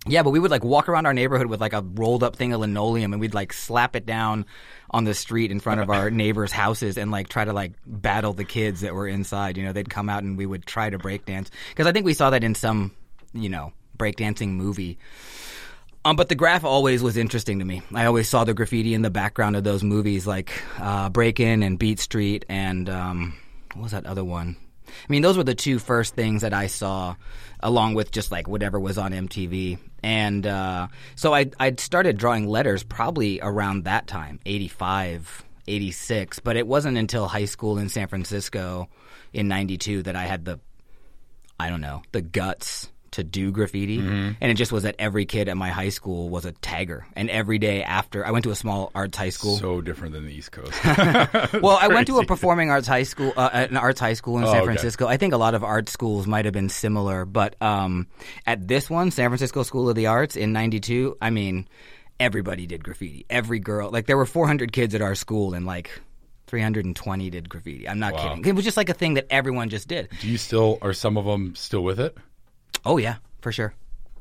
yeah, 0.08 0.22
but 0.22 0.30
we 0.30 0.40
would 0.40 0.52
like 0.52 0.64
walk 0.64 0.88
around 0.88 1.06
our 1.08 1.14
neighborhood 1.14 1.48
with 1.48 1.60
like 1.60 1.74
a 1.74 1.82
rolled 1.82 2.24
up 2.24 2.36
thing 2.36 2.54
of 2.54 2.62
linoleum, 2.62 3.14
and 3.14 3.20
we'd 3.20 3.34
like 3.34 3.52
slap 3.52 3.96
it 3.96 4.06
down 4.06 4.46
on 4.92 5.04
the 5.04 5.14
street 5.14 5.52
in 5.52 5.60
front 5.60 5.82
of 5.82 5.90
our 5.90 6.12
neighbors' 6.12 6.52
houses 6.52 6.98
and 6.98 7.10
like 7.12 7.28
try 7.28 7.44
to 7.44 7.54
like 7.54 7.74
battle 7.86 8.34
the 8.34 8.46
kids 8.46 8.82
that 8.82 8.94
were 8.94 9.08
inside. 9.08 9.58
You 9.58 9.66
know, 9.66 9.74
they'd 9.74 9.90
come 9.90 10.10
out 10.10 10.24
and 10.24 10.38
we 10.38 10.46
would 10.46 10.66
try 10.66 10.90
to 10.90 11.00
break 11.00 11.26
dance 11.26 11.50
because 11.70 11.88
I 11.88 11.92
think 11.92 12.06
we 12.06 12.14
saw 12.14 12.30
that 12.30 12.44
in 12.44 12.54
some 12.54 12.92
you 13.34 13.50
know 13.50 13.74
breakdancing 13.98 14.50
movie. 14.50 15.00
Um, 16.04 16.16
but 16.16 16.30
the 16.30 16.36
graph 16.36 16.64
always 16.64 17.02
was 17.02 17.18
interesting 17.18 17.58
to 17.60 17.66
me. 17.66 17.82
I 17.92 18.06
always 18.06 18.30
saw 18.30 18.44
the 18.44 18.54
graffiti 18.54 18.94
in 18.94 19.02
the 19.02 19.10
background 19.10 19.56
of 19.56 19.64
those 19.64 19.84
movies, 19.84 20.28
like 20.28 20.52
uh, 20.78 21.10
Breakin' 21.10 21.64
and 21.64 21.80
Beat 21.80 22.00
Street, 22.00 22.46
and 22.48 22.88
um, 22.88 23.36
what 23.74 23.82
was 23.82 23.92
that 23.94 24.06
other 24.06 24.24
one? 24.24 24.56
I 25.04 25.12
mean, 25.12 25.22
those 25.22 25.38
were 25.38 25.44
the 25.44 25.56
two 25.56 25.80
first 25.80 26.16
things 26.16 26.42
that 26.42 26.54
I 26.54 26.68
saw, 26.68 27.16
along 27.60 27.96
with 27.96 28.12
just 28.12 28.32
like 28.32 28.48
whatever 28.48 28.80
was 28.80 28.98
on 28.98 29.12
MTV. 29.12 29.80
And 30.04 30.46
uh, 30.46 30.88
so 31.16 31.34
I 31.34 31.52
I 31.60 31.74
started 31.78 32.18
drawing 32.18 32.48
letters 32.48 32.84
probably 32.84 33.40
around 33.42 33.86
that 33.86 34.08
time, 34.08 34.40
85, 34.46 35.44
86. 35.68 36.40
But 36.40 36.58
it 36.58 36.68
wasn't 36.68 36.98
until 36.98 37.28
high 37.28 37.46
school 37.46 37.78
in 37.78 37.90
San 37.90 38.08
Francisco 38.08 38.90
in 39.34 39.48
'92 39.48 40.04
that 40.04 40.16
I 40.16 40.24
had 40.24 40.46
the 40.46 40.60
I 41.60 41.70
don't 41.70 41.82
know, 41.82 42.04
the 42.12 42.22
guts 42.22 42.90
to 43.12 43.24
do 43.24 43.52
graffiti. 43.52 44.00
Mm-hmm. 44.00 44.32
And 44.42 44.52
it 44.52 44.56
just 44.56 44.72
was 44.72 44.84
that 44.84 44.96
every 45.00 45.26
kid 45.26 45.48
at 45.48 45.56
my 45.56 45.70
high 45.70 45.90
school 45.90 46.28
was 46.30 46.46
a 46.46 46.52
tagger. 46.52 47.04
And 47.16 47.30
every 47.30 47.58
day 47.60 47.82
after, 47.84 48.26
I 48.26 48.32
went 48.32 48.44
to 48.44 48.52
a 48.52 48.56
small 48.56 48.92
arts 48.94 49.18
high 49.18 49.30
school. 49.30 49.58
so 49.58 49.80
different 49.82 50.14
than 50.14 50.26
the 50.26 50.34
East 50.34 50.52
Coast. 50.52 50.74
well, 51.62 51.78
I 51.82 51.88
went 51.88 52.08
to 52.08 52.18
a 52.20 52.26
performing 52.26 52.70
arts 52.72 52.88
high 52.88 53.04
school, 53.04 53.32
uh, 53.38 53.50
an 53.54 53.78
arts 53.78 54.00
high 54.00 54.14
school 54.14 54.38
in 54.38 54.44
Oh, 54.44 54.48
San 54.48 54.58
okay. 54.58 54.66
Francisco. 54.66 55.08
I 55.08 55.18
think 55.18 55.34
a 55.34 55.38
lot 55.38 55.56
of 55.56 55.64
art 55.64 55.88
schools 55.90 56.28
might 56.28 56.46
have 56.46 56.54
been 56.54 56.70
similar. 56.70 57.26
But 57.26 57.56
um, 57.62 58.08
at 58.46 58.68
this 58.68 58.90
one, 58.90 59.12
San 59.12 59.30
Francisco 59.30 59.64
School 59.64 59.90
of 59.90 59.96
the 59.96 60.08
Arts 60.08 60.36
in 60.36 60.52
92, 60.54 61.18
I 61.22 61.30
mean, 61.30 61.68
everybody 62.20 62.68
did 62.68 62.84
graffiti. 62.84 63.26
Every 63.30 63.60
girl. 63.60 63.90
Like, 63.92 64.08
there 64.08 64.18
were 64.18 64.26
400 64.26 64.72
kids 64.74 64.94
at 64.96 65.02
our 65.02 65.16
school 65.16 65.54
and 65.54 65.66
like 65.66 65.90
320 66.48 67.30
did 67.30 67.50
graffiti. 67.50 67.88
I'm 67.88 68.00
not 68.00 68.14
Wow. 68.14 68.30
kidding. 68.30 68.46
It 68.46 68.56
was 68.56 68.64
just 68.66 68.78
like 68.78 68.90
a 68.90 68.94
thing 68.94 69.16
that 69.16 69.28
everyone 69.30 69.70
just 69.70 69.88
did. 69.88 70.10
Do 70.22 70.28
you 70.30 70.38
still 70.38 70.78
are 70.82 70.94
some 70.94 71.18
of 71.18 71.26
them 71.26 71.56
still 71.56 71.84
with 71.84 72.00
it? 72.00 72.16
Oh, 72.86 72.98
yeah, 72.98 73.16
for 73.42 73.52
sure. 73.52 73.74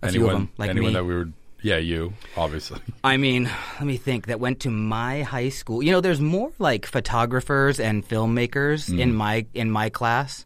A 0.02 0.10
few 0.10 0.20
anyone 0.22 0.34
of 0.34 0.40
them, 0.40 0.50
like 0.58 0.70
anyone 0.70 0.88
me. 0.90 0.94
that 0.94 1.04
we 1.04 1.14
were 1.14 1.28
yeah, 1.62 1.78
you, 1.78 2.12
obviously. 2.36 2.78
I 3.04 3.16
mean, 3.16 3.44
let 3.78 3.84
me 3.86 3.96
think. 3.96 4.26
That 4.26 4.38
went 4.38 4.60
to 4.60 4.70
my 4.70 5.22
high 5.22 5.48
school. 5.48 5.82
You 5.82 5.92
know, 5.92 6.00
there's 6.02 6.20
more 6.20 6.52
like 6.58 6.84
photographers 6.84 7.80
and 7.80 8.06
filmmakers 8.06 8.90
Mm. 8.90 9.00
in 9.00 9.14
my 9.14 9.46
in 9.54 9.70
my 9.70 9.88
class 9.88 10.44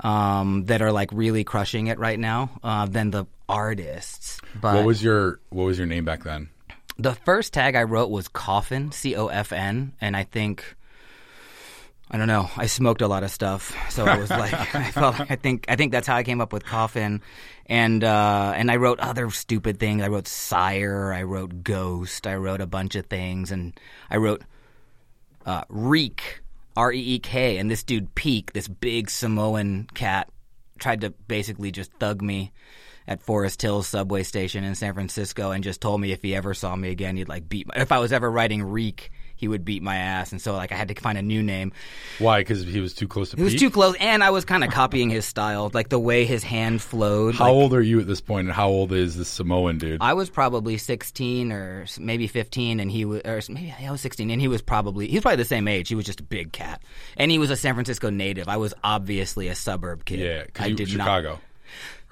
um, 0.00 0.64
that 0.66 0.82
are 0.82 0.92
like 0.92 1.10
really 1.12 1.44
crushing 1.44 1.86
it 1.86 1.98
right 1.98 2.18
now 2.18 2.50
uh, 2.62 2.84
than 2.86 3.10
the 3.10 3.24
artists. 3.48 4.38
But 4.60 4.74
what 4.76 4.84
was 4.84 5.02
your 5.02 5.40
what 5.48 5.64
was 5.64 5.78
your 5.78 5.86
name 5.86 6.04
back 6.04 6.24
then? 6.24 6.50
the 6.98 7.14
first 7.14 7.54
tag 7.54 7.74
I 7.76 7.84
wrote 7.84 8.10
was 8.10 8.28
coffin, 8.28 8.92
C 8.92 9.16
O 9.16 9.28
F 9.28 9.52
N, 9.52 9.92
and 10.00 10.14
I 10.16 10.24
think. 10.24 10.76
I 12.10 12.18
don't 12.18 12.26
know. 12.26 12.50
I 12.56 12.66
smoked 12.66 13.02
a 13.02 13.08
lot 13.08 13.22
of 13.22 13.30
stuff, 13.30 13.76
so 13.90 14.04
I 14.04 14.18
was 14.18 14.30
like, 14.30 14.52
I 14.74 14.90
felt. 14.90 15.20
I 15.20 15.36
think. 15.36 15.66
I 15.68 15.76
think 15.76 15.92
that's 15.92 16.06
how 16.06 16.16
I 16.16 16.24
came 16.24 16.40
up 16.40 16.52
with 16.52 16.64
coffin, 16.64 17.22
and 17.66 18.02
uh, 18.02 18.52
and 18.56 18.70
I 18.70 18.76
wrote 18.76 18.98
other 18.98 19.30
stupid 19.30 19.78
things. 19.78 20.02
I 20.02 20.08
wrote 20.08 20.26
sire. 20.26 21.12
I 21.12 21.22
wrote 21.22 21.62
ghost. 21.62 22.26
I 22.26 22.34
wrote 22.34 22.60
a 22.60 22.66
bunch 22.66 22.96
of 22.96 23.06
things, 23.06 23.52
and 23.52 23.78
I 24.10 24.16
wrote 24.16 24.42
uh, 25.46 25.62
reek, 25.68 26.40
R 26.76 26.92
E 26.92 27.14
E 27.14 27.18
K, 27.20 27.58
and 27.58 27.70
this 27.70 27.84
dude 27.84 28.14
Peak, 28.16 28.52
this 28.54 28.66
big 28.66 29.08
Samoan 29.08 29.86
cat, 29.94 30.28
tried 30.78 31.02
to 31.02 31.10
basically 31.10 31.70
just 31.70 31.92
thug 31.94 32.22
me 32.22 32.52
at 33.06 33.22
Forest 33.22 33.62
Hills 33.62 33.88
subway 33.88 34.24
station 34.24 34.64
in 34.64 34.74
San 34.74 34.94
Francisco, 34.94 35.52
and 35.52 35.62
just 35.62 35.80
told 35.80 36.00
me 36.00 36.10
if 36.10 36.22
he 36.22 36.34
ever 36.34 36.54
saw 36.54 36.74
me 36.74 36.90
again, 36.90 37.16
he'd 37.16 37.28
like 37.28 37.48
beat. 37.48 37.68
My, 37.68 37.74
if 37.80 37.92
I 37.92 38.00
was 38.00 38.12
ever 38.12 38.28
writing 38.28 38.64
reek, 38.64 39.10
he 39.40 39.48
would 39.48 39.64
beat 39.64 39.82
my 39.82 39.96
ass, 39.96 40.32
and 40.32 40.40
so 40.40 40.52
like 40.52 40.70
I 40.70 40.74
had 40.74 40.88
to 40.88 40.94
find 40.94 41.16
a 41.16 41.22
new 41.22 41.42
name. 41.42 41.72
Why? 42.18 42.40
Because 42.40 42.62
he 42.62 42.78
was 42.78 42.92
too 42.92 43.08
close 43.08 43.30
to. 43.30 43.36
Me. 43.36 43.40
He 43.40 43.44
was 43.44 43.54
too 43.54 43.70
close, 43.70 43.96
and 43.98 44.22
I 44.22 44.28
was 44.28 44.44
kind 44.44 44.62
of 44.62 44.70
copying 44.70 45.08
his 45.08 45.24
style, 45.24 45.70
like 45.72 45.88
the 45.88 45.98
way 45.98 46.26
his 46.26 46.44
hand 46.44 46.82
flowed. 46.82 47.36
How 47.36 47.46
like, 47.46 47.52
old 47.54 47.72
are 47.72 47.80
you 47.80 47.98
at 48.00 48.06
this 48.06 48.20
point, 48.20 48.48
and 48.48 48.54
how 48.54 48.68
old 48.68 48.92
is 48.92 49.16
this 49.16 49.28
Samoan 49.28 49.78
dude? 49.78 50.02
I 50.02 50.12
was 50.12 50.28
probably 50.28 50.76
16 50.76 51.52
or 51.52 51.86
maybe 51.98 52.26
15, 52.26 52.80
and 52.80 52.90
he 52.90 53.06
was, 53.06 53.22
or 53.24 53.40
maybe 53.48 53.74
I 53.80 53.90
was 53.90 54.02
16, 54.02 54.30
and 54.30 54.40
he 54.40 54.48
was 54.48 54.60
probably 54.60 55.08
he 55.08 55.16
was 55.16 55.22
probably 55.22 55.36
the 55.36 55.44
same 55.46 55.66
age. 55.66 55.88
He 55.88 55.94
was 55.94 56.04
just 56.04 56.20
a 56.20 56.24
big 56.24 56.52
cat, 56.52 56.82
and 57.16 57.30
he 57.30 57.38
was 57.38 57.50
a 57.50 57.56
San 57.56 57.72
Francisco 57.74 58.10
native. 58.10 58.46
I 58.46 58.58
was 58.58 58.74
obviously 58.84 59.48
a 59.48 59.54
suburb 59.54 60.04
kid. 60.04 60.20
yeah, 60.20 60.44
because 60.44 60.74
did 60.74 60.96
not. 60.96 61.40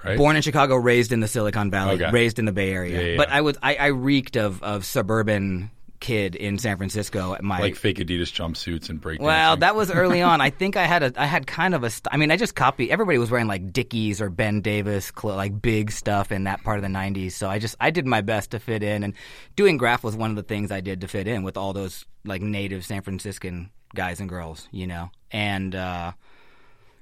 Right? 0.04 0.16
Born 0.16 0.36
in 0.36 0.42
Chicago, 0.42 0.76
raised 0.76 1.10
in 1.10 1.18
the 1.20 1.26
Silicon 1.26 1.72
Valley, 1.72 1.94
Okay. 1.94 2.10
raised 2.12 2.38
in 2.38 2.44
the 2.44 2.52
Bay 2.52 2.72
Area. 2.72 3.00
Yeah, 3.00 3.06
yeah, 3.08 3.16
But 3.16 3.28
yeah. 3.28 3.36
I 3.36 3.40
was 3.40 3.58
I, 3.62 3.74
I 3.74 3.86
reeked 3.86 4.36
of 4.36 4.62
of 4.62 4.84
suburban 4.84 5.70
kid 6.00 6.34
in 6.34 6.58
San 6.58 6.76
Francisco 6.76 7.34
at 7.34 7.42
my 7.42 7.60
like 7.60 7.76
fake 7.76 7.98
Adidas 7.98 8.32
jumpsuits 8.32 8.88
and 8.88 9.00
break. 9.00 9.20
well, 9.20 9.56
that 9.56 9.74
was 9.74 9.90
early 9.90 10.22
on. 10.22 10.40
I 10.40 10.50
think 10.58 10.76
I 10.76 10.84
had 10.84 11.02
a, 11.02 11.12
I 11.16 11.26
had 11.26 11.46
kind 11.46 11.74
of 11.74 11.84
a. 11.84 11.90
St- 11.90 12.12
I 12.12 12.16
mean, 12.16 12.30
I 12.30 12.36
just 12.36 12.54
copied. 12.54 12.90
Everybody 12.90 13.18
was 13.18 13.30
wearing 13.30 13.46
like 13.46 13.72
Dickies 13.72 14.20
or 14.20 14.30
Ben 14.30 14.60
Davis, 14.60 15.10
clo- 15.10 15.36
like 15.36 15.60
big 15.60 15.90
stuff 15.90 16.32
in 16.32 16.44
that 16.44 16.62
part 16.62 16.78
of 16.78 16.82
the 16.82 16.88
'90s. 16.88 17.32
So 17.32 17.48
I 17.48 17.58
just, 17.58 17.76
I 17.80 17.90
did 17.90 18.06
my 18.06 18.20
best 18.20 18.52
to 18.52 18.58
fit 18.58 18.82
in, 18.82 19.02
and 19.02 19.14
doing 19.56 19.76
graph 19.76 20.04
was 20.04 20.16
one 20.16 20.30
of 20.30 20.36
the 20.36 20.42
things 20.42 20.70
I 20.70 20.80
did 20.80 21.00
to 21.02 21.08
fit 21.08 21.26
in 21.26 21.42
with 21.42 21.56
all 21.56 21.72
those 21.72 22.04
like 22.24 22.42
native 22.42 22.84
San 22.84 23.02
Franciscan 23.02 23.70
guys 23.94 24.20
and 24.20 24.28
girls, 24.28 24.68
you 24.70 24.86
know. 24.86 25.10
And 25.30 25.74
uh, 25.74 26.12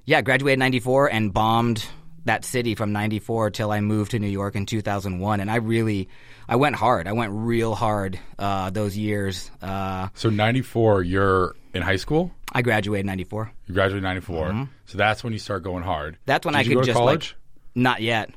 yeah, 0.05 0.21
graduated 0.21 0.59
'94 0.59 1.11
and 1.11 1.33
bombed 1.33 1.85
that 2.27 2.45
city 2.45 2.75
from 2.75 2.93
'94 2.93 3.51
till 3.51 3.71
I 3.71 3.81
moved 3.81 4.11
to 4.11 4.19
New 4.19 4.27
York 4.27 4.55
in 4.55 4.65
2001, 4.65 5.39
and 5.39 5.51
I 5.51 5.55
really, 5.57 6.07
I 6.47 6.55
went 6.55 6.75
hard. 6.75 7.07
I 7.07 7.13
went 7.13 7.31
real 7.33 7.75
hard 7.75 8.19
uh, 8.39 8.69
those 8.69 8.97
years. 8.97 9.51
Uh, 9.61 10.09
so 10.13 10.29
'94. 10.29 11.03
You're 11.03 11.55
in 11.73 11.81
high 11.81 11.95
school. 11.97 12.31
I 12.53 12.61
graduated 12.61 13.05
'94. 13.05 13.51
You 13.67 13.73
graduated 13.73 14.03
'94, 14.03 14.69
so 14.85 14.97
that's 14.97 15.23
when 15.23 15.33
you 15.33 15.39
start 15.39 15.63
going 15.63 15.83
hard. 15.83 16.13
Mm-hmm. 16.13 16.23
That's 16.25 16.45
when 16.45 16.53
Did 16.53 16.59
I 16.59 16.63
could 16.63 16.83
just 16.85 16.97
college. 16.97 17.31
like 17.31 17.73
not 17.75 18.01
yet, 18.01 18.29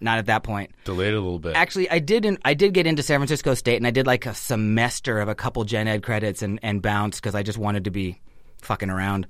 not 0.00 0.18
at 0.18 0.26
that 0.26 0.42
point. 0.42 0.72
Delayed 0.84 1.14
a 1.14 1.20
little 1.20 1.38
bit. 1.38 1.54
Actually, 1.56 1.90
I 1.90 1.98
did. 1.98 2.24
In, 2.24 2.38
I 2.44 2.54
did 2.54 2.72
get 2.74 2.86
into 2.86 3.02
San 3.02 3.18
Francisco 3.20 3.54
State, 3.54 3.76
and 3.76 3.86
I 3.86 3.90
did 3.90 4.06
like 4.06 4.26
a 4.26 4.34
semester 4.34 5.20
of 5.20 5.28
a 5.28 5.34
couple 5.34 5.64
gen 5.64 5.88
ed 5.88 6.02
credits 6.02 6.42
and 6.42 6.58
and 6.62 6.80
bounced 6.80 7.20
because 7.20 7.34
I 7.34 7.42
just 7.42 7.58
wanted 7.58 7.84
to 7.84 7.90
be 7.90 8.20
fucking 8.62 8.90
around. 8.90 9.26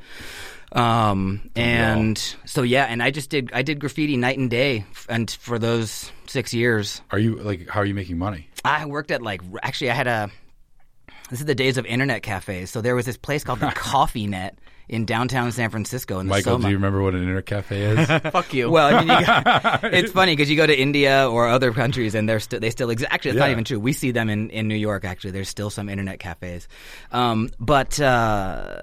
Um, 0.73 1.51
and 1.57 2.17
so 2.45 2.63
yeah, 2.63 2.85
and 2.85 3.03
I 3.03 3.11
just 3.11 3.31
did. 3.31 3.51
I 3.53 3.63
did 3.63 3.81
graffiti 3.81 4.17
night 4.17 4.39
and 4.39 4.49
day, 4.49 4.85
f- 4.93 5.07
and 5.09 5.31
for 5.31 5.59
those 5.59 6.13
six 6.27 6.55
years, 6.55 7.03
are 7.11 7.19
you 7.19 7.37
like? 7.37 7.69
How 7.69 7.81
are 7.81 7.85
you 7.85 7.95
making 7.95 8.19
money? 8.19 8.49
I 8.65 8.87
worked 8.87 9.11
at 9.11 9.23
like 9.23 9.41
actually 9.63 9.91
I 9.91 9.95
had 9.95 10.07
a. 10.07 10.31
This 11.29 11.41
is 11.41 11.47
the 11.47 11.55
days 11.55 11.77
of 11.77 11.87
internet 11.87 12.23
cafes. 12.23 12.71
So 12.71 12.81
there 12.81 12.95
was 12.95 13.07
this 13.07 13.17
place 13.17 13.45
called 13.45 13.61
the 13.61 13.67
Coffee 13.75 14.27
Net 14.27 14.59
in 14.91 15.05
downtown 15.05 15.53
San 15.53 15.71
Francisco 15.71 16.19
in 16.19 16.27
the 16.27 16.31
Michael, 16.31 16.55
Soma. 16.55 16.65
do 16.65 16.71
you 16.71 16.77
remember 16.77 17.01
what 17.01 17.15
an 17.15 17.23
internet 17.23 17.47
cafe 17.47 17.83
is? 17.83 18.07
Fuck 18.33 18.53
you. 18.53 18.69
Well, 18.69 18.93
I 18.93 18.99
mean, 18.99 19.09
you 19.21 19.25
got, 19.25 19.85
it's 19.95 20.11
funny 20.11 20.35
because 20.35 20.51
you 20.51 20.57
go 20.57 20.67
to 20.67 20.77
India 20.77 21.31
or 21.31 21.47
other 21.47 21.73
countries 21.73 22.17
and 22.17 22.29
they're 22.29 22.41
st- 22.41 22.61
they 22.61 22.71
still 22.71 22.91
exist. 22.91 23.09
Actually, 23.13 23.31
it's 23.31 23.39
not 23.39 23.51
even 23.51 23.63
true. 23.63 23.79
We 23.79 23.93
see 23.93 24.11
them 24.11 24.29
in, 24.29 24.51
in 24.51 24.67
New 24.67 24.75
York. 24.75 25.05
Actually, 25.05 25.31
there's 25.31 25.49
still 25.49 25.71
some 25.71 25.89
internet 25.89 26.19
cafes. 26.19 26.67
Um, 27.13 27.51
but 27.61 28.01
uh, 28.01 28.83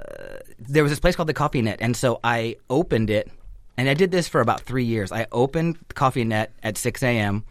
there 0.59 0.81
was 0.81 0.93
this 0.93 0.99
place 1.01 1.17
called 1.17 1.27
the 1.27 1.33
Coffee 1.33 1.61
Net, 1.61 1.79
and 1.81 1.95
so 1.95 2.21
I 2.23 2.55
opened 2.69 3.09
it, 3.09 3.29
and 3.75 3.89
I 3.89 3.93
did 3.93 4.09
this 4.09 4.29
for 4.29 4.39
about 4.39 4.61
three 4.61 4.85
years. 4.85 5.11
I 5.11 5.27
opened 5.33 5.77
the 5.89 5.93
Coffee 5.93 6.23
Net 6.23 6.53
at 6.63 6.77
6 6.77 7.03
a.m. 7.03 7.43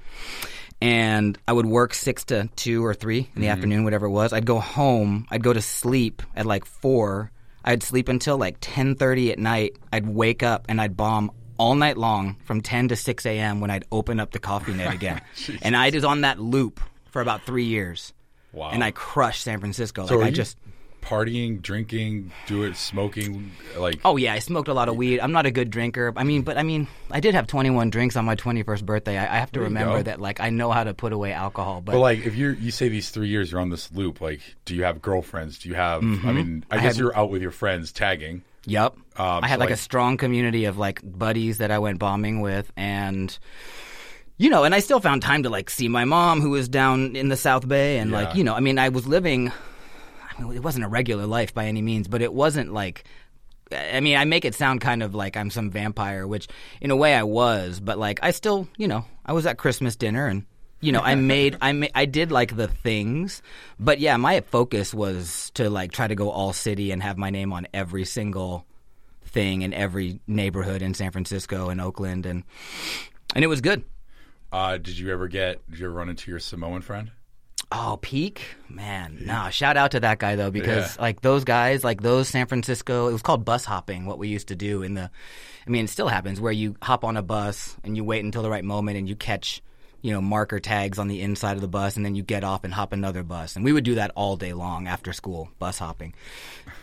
And 0.80 1.38
I 1.48 1.52
would 1.54 1.64
work 1.64 1.94
six 1.94 2.24
to 2.26 2.50
two 2.54 2.84
or 2.84 2.92
three 2.92 3.30
in 3.34 3.40
the 3.40 3.48
afternoon, 3.48 3.84
whatever 3.84 4.06
it 4.06 4.10
was. 4.10 4.34
I'd 4.34 4.44
go 4.44 4.60
home. 4.60 5.26
I'd 5.30 5.42
go 5.42 5.54
to 5.54 5.62
sleep 5.62 6.22
at 6.34 6.44
like 6.44 6.66
four. 6.66 7.30
I'd 7.66 7.82
sleep 7.82 8.08
until 8.08 8.38
like 8.38 8.56
ten 8.60 8.94
thirty 8.94 9.32
at 9.32 9.38
night. 9.38 9.76
I'd 9.92 10.06
wake 10.06 10.42
up 10.42 10.66
and 10.68 10.80
I'd 10.80 10.96
bomb 10.96 11.32
all 11.58 11.74
night 11.74 11.96
long 11.96 12.36
from 12.44 12.60
ten 12.60 12.88
to 12.88 12.96
six 12.96 13.26
a.m. 13.26 13.60
when 13.60 13.70
I'd 13.70 13.84
open 13.90 14.20
up 14.20 14.30
the 14.30 14.38
coffee 14.38 14.72
net 14.72 14.94
again. 14.94 15.20
and 15.62 15.76
I 15.76 15.90
was 15.90 16.04
on 16.04 16.22
that 16.22 16.38
loop 16.38 16.80
for 17.10 17.20
about 17.20 17.42
three 17.42 17.64
years. 17.64 18.12
Wow. 18.52 18.70
And 18.70 18.82
I 18.82 18.90
crushed 18.90 19.42
San 19.42 19.60
Francisco. 19.60 20.06
So 20.06 20.16
like 20.16 20.26
I 20.26 20.28
you 20.28 20.34
just 20.36 20.56
partying, 21.06 21.62
drinking, 21.62 22.32
do 22.46 22.64
it, 22.64 22.76
smoking, 22.76 23.52
like 23.76 24.00
Oh 24.04 24.16
yeah, 24.16 24.34
I 24.34 24.40
smoked 24.40 24.68
a 24.68 24.74
lot 24.74 24.88
of 24.88 24.96
weed. 24.96 25.20
I'm 25.20 25.30
not 25.32 25.46
a 25.46 25.50
good 25.52 25.70
drinker. 25.70 26.12
I 26.16 26.24
mean, 26.24 26.42
but 26.42 26.58
I 26.58 26.64
mean, 26.64 26.88
I 27.10 27.20
did 27.20 27.34
have 27.34 27.46
21 27.46 27.90
drinks 27.90 28.16
on 28.16 28.24
my 28.24 28.34
21st 28.34 28.84
birthday. 28.84 29.16
I, 29.16 29.36
I 29.36 29.38
have 29.38 29.52
to 29.52 29.60
remember 29.60 29.98
go. 29.98 30.02
that 30.04 30.20
like 30.20 30.40
I 30.40 30.50
know 30.50 30.72
how 30.72 30.82
to 30.84 30.94
put 30.94 31.12
away 31.12 31.32
alcohol. 31.32 31.80
But, 31.80 31.92
But 31.92 32.00
like, 32.00 32.26
if 32.26 32.34
you're 32.34 32.54
you 32.54 32.70
say 32.72 32.88
these 32.88 33.10
three 33.10 33.28
years 33.28 33.52
you're 33.52 33.60
on 33.60 33.70
this 33.70 33.92
loop, 33.92 34.20
like, 34.20 34.40
do 34.64 34.74
you 34.74 34.82
have 34.84 35.00
girlfriends? 35.00 35.60
Do 35.60 35.68
you 35.68 35.76
have? 35.76 36.02
I 36.02 36.32
mean, 36.32 36.64
I, 36.70 36.76
I 36.76 36.80
guess 36.80 36.98
you're 36.98 37.16
out 37.16 37.30
with 37.30 37.40
your 37.42 37.52
friends 37.52 37.92
tagging. 37.92 38.42
Yep. 38.66 38.96
Um, 39.16 39.44
I 39.44 39.46
had 39.48 39.56
so, 39.58 39.60
like, 39.60 39.70
a 39.70 39.76
strong 39.76 40.16
community 40.16 40.64
of 40.64 40.76
like 40.76 41.00
buddies 41.04 41.58
that 41.58 41.70
I 41.70 41.78
went 41.78 42.00
bombing 42.00 42.40
with 42.40 42.72
and 42.76 43.38
you 44.38 44.50
know, 44.50 44.64
and 44.64 44.74
I 44.74 44.80
still 44.80 45.00
found 45.00 45.22
time 45.22 45.44
to 45.44 45.50
like 45.50 45.70
see 45.70 45.88
my 45.88 46.04
mom 46.04 46.40
who 46.40 46.50
was 46.50 46.68
down 46.68 47.16
in 47.16 47.28
the 47.28 47.36
South 47.36 47.66
Bay 47.66 47.98
and 47.98 48.10
Yeah. 48.10 48.16
like, 48.24 48.34
you 48.36 48.44
know, 48.44 48.54
I 48.54 48.60
mean, 48.60 48.78
I 48.78 48.90
was 48.90 49.06
living 49.06 49.50
I 50.38 50.42
mean, 50.42 50.52
it 50.52 50.62
wasn't 50.62 50.84
a 50.84 50.88
regular 50.88 51.26
life 51.26 51.54
by 51.54 51.66
any 51.66 51.82
means, 51.82 52.08
but 52.08 52.22
it 52.22 52.32
wasn't 52.32 52.72
like 52.72 53.04
I 53.72 54.00
mean, 54.00 54.16
I 54.16 54.24
make 54.24 54.44
it 54.44 54.54
sound 54.54 54.80
kind 54.80 55.02
of 55.02 55.14
like 55.14 55.36
I'm 55.36 55.50
some 55.50 55.70
vampire, 55.70 56.26
which 56.26 56.46
in 56.80 56.90
a 56.90 56.96
way 56.96 57.14
I 57.14 57.24
was, 57.24 57.80
but 57.80 57.98
like 57.98 58.20
I 58.22 58.30
still, 58.30 58.68
you 58.76 58.86
know, 58.86 59.04
I 59.24 59.32
was 59.32 59.46
at 59.46 59.58
Christmas 59.58 59.96
dinner 59.96 60.26
and 60.26 60.46
you 60.80 60.92
know, 60.92 61.00
I 61.00 61.14
made 61.14 61.56
I 61.60 61.72
ma- 61.72 61.86
I 61.94 62.04
did 62.04 62.30
like 62.30 62.54
the 62.54 62.68
things, 62.68 63.42
but 63.80 63.98
yeah, 63.98 64.16
my 64.18 64.40
focus 64.42 64.92
was 64.94 65.50
to 65.54 65.70
like 65.70 65.90
try 65.90 66.06
to 66.06 66.14
go 66.14 66.30
all 66.30 66.52
city 66.52 66.92
and 66.92 67.02
have 67.02 67.16
my 67.18 67.30
name 67.30 67.52
on 67.52 67.66
every 67.72 68.04
single 68.04 68.66
thing 69.24 69.62
in 69.62 69.72
every 69.72 70.20
neighborhood 70.26 70.82
in 70.82 70.94
San 70.94 71.10
Francisco 71.10 71.70
and 71.70 71.80
Oakland 71.80 72.26
and 72.26 72.44
and 73.34 73.42
it 73.42 73.48
was 73.48 73.60
good. 73.60 73.84
Uh, 74.52 74.76
did 74.76 74.96
you 74.96 75.12
ever 75.12 75.28
get? 75.28 75.68
Did 75.70 75.80
you 75.80 75.86
ever 75.86 75.94
run 75.94 76.08
into 76.08 76.30
your 76.30 76.38
Samoan 76.38 76.82
friend? 76.82 77.10
Oh, 77.78 77.98
peak 78.00 78.42
man! 78.70 79.18
Nah, 79.26 79.50
shout 79.50 79.76
out 79.76 79.90
to 79.90 80.00
that 80.00 80.18
guy 80.18 80.34
though, 80.34 80.50
because 80.50 80.96
Yeah. 80.96 81.02
like 81.02 81.20
those 81.20 81.44
guys, 81.44 81.84
like 81.84 82.00
those 82.00 82.26
San 82.28 82.46
Francisco, 82.46 83.08
it 83.08 83.12
was 83.12 83.20
called 83.20 83.44
bus 83.44 83.66
hopping. 83.66 84.06
What 84.06 84.18
we 84.18 84.28
used 84.28 84.48
to 84.48 84.56
do 84.56 84.82
in 84.82 84.94
the, 84.94 85.10
I 85.66 85.70
mean, 85.70 85.84
it 85.84 85.88
still 85.88 86.08
happens 86.08 86.40
where 86.40 86.52
you 86.52 86.76
hop 86.80 87.04
on 87.04 87.16
a 87.18 87.22
bus 87.22 87.76
and 87.84 87.94
you 87.96 88.02
wait 88.02 88.24
until 88.24 88.42
the 88.42 88.48
right 88.50 88.64
moment 88.64 88.96
and 88.96 89.06
you 89.06 89.14
catch, 89.14 89.62
you 90.00 90.10
know, 90.10 90.22
marker 90.22 90.58
tags 90.58 90.98
on 90.98 91.08
the 91.08 91.20
inside 91.20 91.52
of 91.56 91.60
the 91.60 91.68
bus 91.68 91.96
and 91.96 92.04
then 92.04 92.14
you 92.14 92.22
get 92.22 92.44
off 92.44 92.64
and 92.64 92.72
hop 92.72 92.94
another 92.94 93.22
bus. 93.22 93.56
And 93.56 93.64
we 93.64 93.72
would 93.74 93.84
do 93.84 93.96
that 93.96 94.10
all 94.14 94.36
day 94.36 94.54
long 94.54 94.88
after 94.88 95.12
school, 95.12 95.50
bus 95.58 95.78
hopping. 95.78 96.14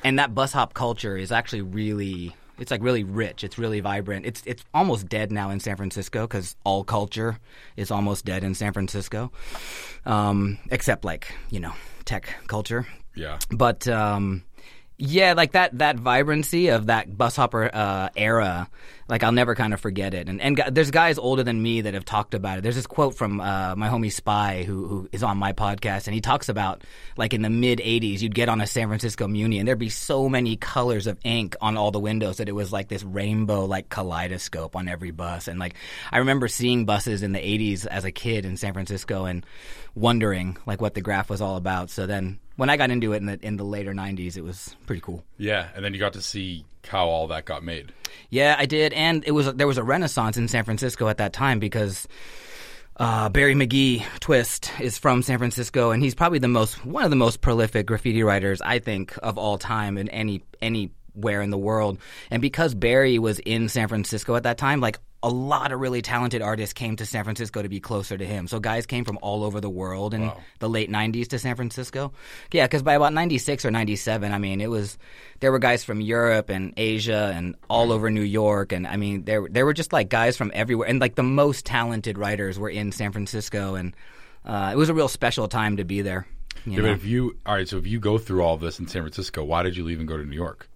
And 0.04 0.20
that 0.20 0.36
bus 0.36 0.54
hop 0.54 0.76
culture 0.76 1.18
is 1.18 1.32
actually 1.32 1.62
really. 1.64 2.36
It's 2.60 2.72
like 2.72 2.84
really 2.84 3.04
rich. 3.04 3.44
It's 3.44 3.58
really 3.58 3.80
vibrant. 3.80 4.26
It's 4.26 4.44
it's 4.46 4.64
almost 4.74 5.10
dead 5.10 5.32
now 5.32 5.50
in 5.50 5.60
San 5.60 5.76
Francisco 5.76 6.28
because 6.28 6.56
all 6.64 6.84
culture 6.84 7.40
is 7.76 7.92
almost 7.92 8.26
dead 8.26 8.44
in 8.44 8.54
San 8.54 8.74
Francisco, 8.74 9.32
um, 10.06 10.60
except 10.70 11.04
like 11.04 11.34
you 11.50 11.60
know 11.60 11.74
tech 12.06 12.36
culture. 12.48 12.86
Yeah. 13.16 13.40
But 13.52 13.88
um, 13.88 14.44
yeah, 15.06 15.34
like 15.34 15.52
that 15.52 15.78
that 15.80 15.98
vibrancy 15.98 16.70
of 16.70 16.86
that 16.86 17.18
bus 17.18 17.36
hopper 17.36 17.70
uh, 17.74 18.08
era, 18.16 18.70
like 19.10 19.22
I'll 19.22 19.34
never 19.34 19.54
kind 19.54 19.74
of 19.74 19.82
forget 19.82 20.14
it. 20.14 20.30
And 20.30 20.40
and 20.40 20.64
there's 20.72 20.92
guys 20.92 21.18
older 21.18 21.44
than 21.44 21.62
me 21.62 21.82
that 21.82 21.94
have 21.94 22.06
talked 22.06 22.34
about 22.34 22.58
it. 22.58 22.62
There's 22.62 22.78
this 22.78 22.88
quote 22.88 23.14
from 23.14 23.42
uh, 23.42 23.76
my 23.76 23.90
homie 23.90 24.14
Spy 24.14 24.64
who 24.64 24.88
who 24.88 25.10
is 25.12 25.22
on 25.22 25.38
my 25.38 25.52
podcast, 25.52 26.08
and 26.08 26.14
he 26.14 26.22
talks 26.22 26.48
about 26.48 26.86
like 27.18 27.34
in 27.34 27.42
the 27.42 27.50
mid 27.50 27.80
'80s, 27.80 28.22
you'd 28.22 28.34
get 28.34 28.48
on 28.48 28.62
a 28.62 28.68
San 28.68 28.88
Francisco 28.88 29.28
Muni, 29.28 29.60
and 29.60 29.68
there'd 29.68 29.78
be 29.78 29.90
so 29.90 30.30
many 30.30 30.56
colors 30.56 31.06
of 31.06 31.20
ink 31.26 31.58
on 31.60 31.76
all 31.76 31.92
the 31.92 32.00
windows 32.00 32.38
that 32.38 32.48
it 32.48 32.54
was 32.54 32.72
like 32.72 32.88
this 32.88 33.04
rainbow 33.04 33.66
like 33.66 33.90
kaleidoscope 33.90 34.74
on 34.74 34.88
every 34.88 35.12
bus. 35.12 35.50
And 35.50 35.60
like 35.60 35.76
I 36.14 36.20
remember 36.20 36.48
seeing 36.48 36.86
buses 36.86 37.24
in 37.24 37.34
the 37.34 37.40
'80s 37.40 37.86
as 37.86 38.06
a 38.06 38.12
kid 38.12 38.46
in 38.46 38.56
San 38.56 38.72
Francisco 38.72 39.26
and 39.26 39.46
wondering 39.96 40.56
like 40.66 40.80
what 40.80 40.94
the 40.94 41.02
graph 41.02 41.30
was 41.30 41.42
all 41.42 41.58
about. 41.58 41.90
So 41.90 42.08
then 42.08 42.40
when 42.56 42.70
I 42.70 42.78
got 42.78 42.92
into 42.92 43.14
it 43.14 43.18
in 43.18 43.26
the 43.26 43.40
in 43.42 43.58
the 43.58 43.64
later 43.64 43.94
'90s, 43.94 44.38
it 44.38 44.44
was 44.44 44.76
pretty 44.86 45.02
cool. 45.02 45.24
Yeah, 45.38 45.68
and 45.76 45.84
then 45.84 45.94
you 45.94 46.00
got 46.00 46.14
to 46.14 46.22
see 46.22 46.66
how 46.88 47.08
all 47.08 47.28
that 47.28 47.46
got 47.46 47.64
made. 47.64 47.94
Yeah, 48.30 48.56
I 48.58 48.66
did, 48.66 48.94
and 48.94 49.24
it 49.26 49.32
was 49.32 49.54
there 49.54 49.68
was 49.68 49.78
a 49.78 49.84
renaissance 49.84 50.38
in 50.38 50.48
San 50.48 50.64
Francisco 50.64 51.08
at 51.08 51.18
that 51.18 51.34
time 51.34 51.60
because 51.60 52.08
uh, 52.98 53.30
Barry 53.30 53.56
McGee 53.56 54.04
Twist 54.20 54.72
is 54.80 54.98
from 54.98 55.24
San 55.24 55.38
Francisco, 55.38 55.92
and 55.92 56.04
he's 56.04 56.16
probably 56.16 56.40
the 56.40 56.48
most 56.48 56.86
one 56.86 57.04
of 57.04 57.10
the 57.10 57.16
most 57.16 57.42
prolific 57.42 57.88
graffiti 57.88 58.24
writers 58.24 58.62
I 58.62 58.80
think 58.80 59.18
of 59.24 59.38
all 59.38 59.58
time 59.58 59.98
in 59.98 60.10
any 60.10 60.44
anywhere 60.62 61.42
in 61.42 61.50
the 61.50 61.58
world. 61.58 61.98
And 62.30 62.42
because 62.42 62.76
Barry 62.76 63.18
was 63.20 63.40
in 63.40 63.70
San 63.70 63.88
Francisco 63.88 64.36
at 64.36 64.44
that 64.44 64.58
time, 64.58 64.80
like 64.80 65.00
a 65.24 65.30
lot 65.30 65.72
of 65.72 65.80
really 65.80 66.02
talented 66.02 66.42
artists 66.42 66.74
came 66.74 66.98
to 66.98 67.06
San 67.06 67.24
Francisco 67.24 67.62
to 67.62 67.70
be 67.70 67.80
closer 67.80 68.18
to 68.18 68.26
him. 68.26 68.46
So 68.46 68.60
guys 68.60 68.86
came 68.86 69.06
from 69.06 69.18
all 69.22 69.46
over 69.46 69.62
the 69.62 69.70
world 69.70 70.14
in 70.14 70.30
the 70.60 70.68
late 70.68 70.92
'90s 70.92 71.30
to 71.30 71.40
San 71.40 71.56
Francisco. 71.56 72.12
Yeah, 72.52 72.66
because 72.66 72.84
by 72.84 72.96
about 72.96 73.14
'96 73.14 73.64
or 73.64 73.72
'97, 73.72 74.34
I 74.34 74.38
mean 74.38 74.60
it 74.60 74.70
was 74.70 74.98
there 75.40 75.52
were 75.52 75.60
guys 75.60 75.84
from 75.86 76.02
Europe 76.02 76.50
and 76.50 76.74
Asia 76.76 77.32
and 77.34 77.56
all 77.70 77.94
over 77.94 78.12
New 78.12 78.22
York, 78.22 78.74
and 78.74 78.86
I 78.86 78.98
mean 78.98 79.24
there 79.24 79.48
there 79.50 79.66
were 79.66 79.74
just 79.74 79.94
like 79.94 80.10
guys 80.10 80.36
from 80.36 80.52
everywhere, 80.54 80.90
and 80.90 81.00
like 81.00 81.16
the 81.16 81.24
most 81.24 81.66
talented 81.66 82.18
writers 82.18 82.60
were 82.60 82.70
in 82.70 82.92
San 82.92 83.14
Francisco, 83.14 83.76
and 83.76 83.96
uh, 84.46 84.72
it 84.74 84.78
was 84.78 84.90
a 84.90 84.94
real 84.94 85.08
special 85.08 85.48
time 85.48 85.78
to 85.78 85.86
be 85.86 86.02
there. 86.02 86.28
You 86.66 86.74
Yeah, 86.74 86.82
but 86.82 86.92
if 86.92 87.06
you 87.06 87.38
all 87.46 87.56
right, 87.56 87.68
so 87.68 87.78
if 87.78 87.88
you 87.88 88.00
go 88.00 88.18
through 88.18 88.44
all 88.44 88.58
this 88.58 88.78
in 88.78 88.88
San 88.88 89.04
Francisco, 89.04 89.44
why 89.44 89.64
did 89.64 89.78
you 89.78 89.86
leave 89.86 90.00
and 90.00 90.08
go 90.08 90.18
to 90.18 90.26
New 90.26 90.36
York? 90.36 90.68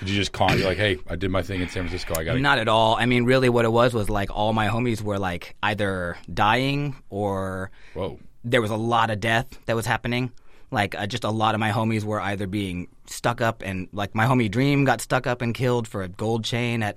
Did 0.00 0.10
you 0.10 0.16
just 0.16 0.32
call? 0.32 0.54
You're 0.54 0.68
like, 0.68 0.78
hey, 0.78 0.98
I 1.08 1.16
did 1.16 1.30
my 1.30 1.42
thing 1.42 1.60
in 1.60 1.68
San 1.68 1.84
Francisco. 1.84 2.14
I 2.18 2.24
got 2.24 2.38
Not 2.38 2.58
at 2.58 2.68
all. 2.68 2.96
I 2.96 3.06
mean, 3.06 3.24
really, 3.24 3.48
what 3.48 3.64
it 3.64 3.72
was 3.72 3.94
was 3.94 4.08
like 4.08 4.30
all 4.34 4.52
my 4.52 4.68
homies 4.68 5.02
were 5.02 5.18
like 5.18 5.56
either 5.62 6.16
dying 6.32 6.96
or 7.10 7.70
Whoa. 7.94 8.18
there 8.44 8.62
was 8.62 8.70
a 8.70 8.76
lot 8.76 9.10
of 9.10 9.20
death 9.20 9.46
that 9.66 9.76
was 9.76 9.86
happening. 9.86 10.32
Like 10.70 10.94
uh, 10.94 11.06
just 11.06 11.24
a 11.24 11.30
lot 11.30 11.54
of 11.54 11.60
my 11.60 11.70
homies 11.70 12.04
were 12.04 12.20
either 12.20 12.46
being 12.46 12.88
stuck 13.06 13.40
up 13.40 13.62
and 13.64 13.88
like 13.92 14.14
my 14.14 14.24
homie 14.26 14.50
Dream 14.50 14.84
got 14.84 15.00
stuck 15.00 15.26
up 15.26 15.42
and 15.42 15.52
killed 15.52 15.88
for 15.88 16.02
a 16.02 16.08
gold 16.08 16.44
chain 16.44 16.82
at 16.82 16.96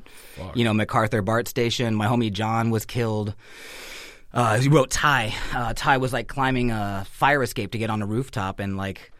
you 0.54 0.64
know 0.64 0.74
MacArthur 0.74 1.22
BART 1.22 1.48
station. 1.48 1.96
My 1.96 2.08
homie 2.08 2.32
John 2.32 2.70
was 2.70 2.86
killed. 2.86 3.34
Uh, 4.32 4.60
he 4.60 4.68
wrote 4.68 4.90
Ty. 4.90 5.34
Uh, 5.54 5.74
Ty 5.76 5.98
was 5.98 6.12
like 6.12 6.28
climbing 6.28 6.72
a 6.72 7.06
fire 7.10 7.44
escape 7.44 7.72
to 7.72 7.78
get 7.78 7.90
on 7.90 8.02
a 8.02 8.06
rooftop 8.06 8.60
and 8.60 8.78
like 8.78 9.12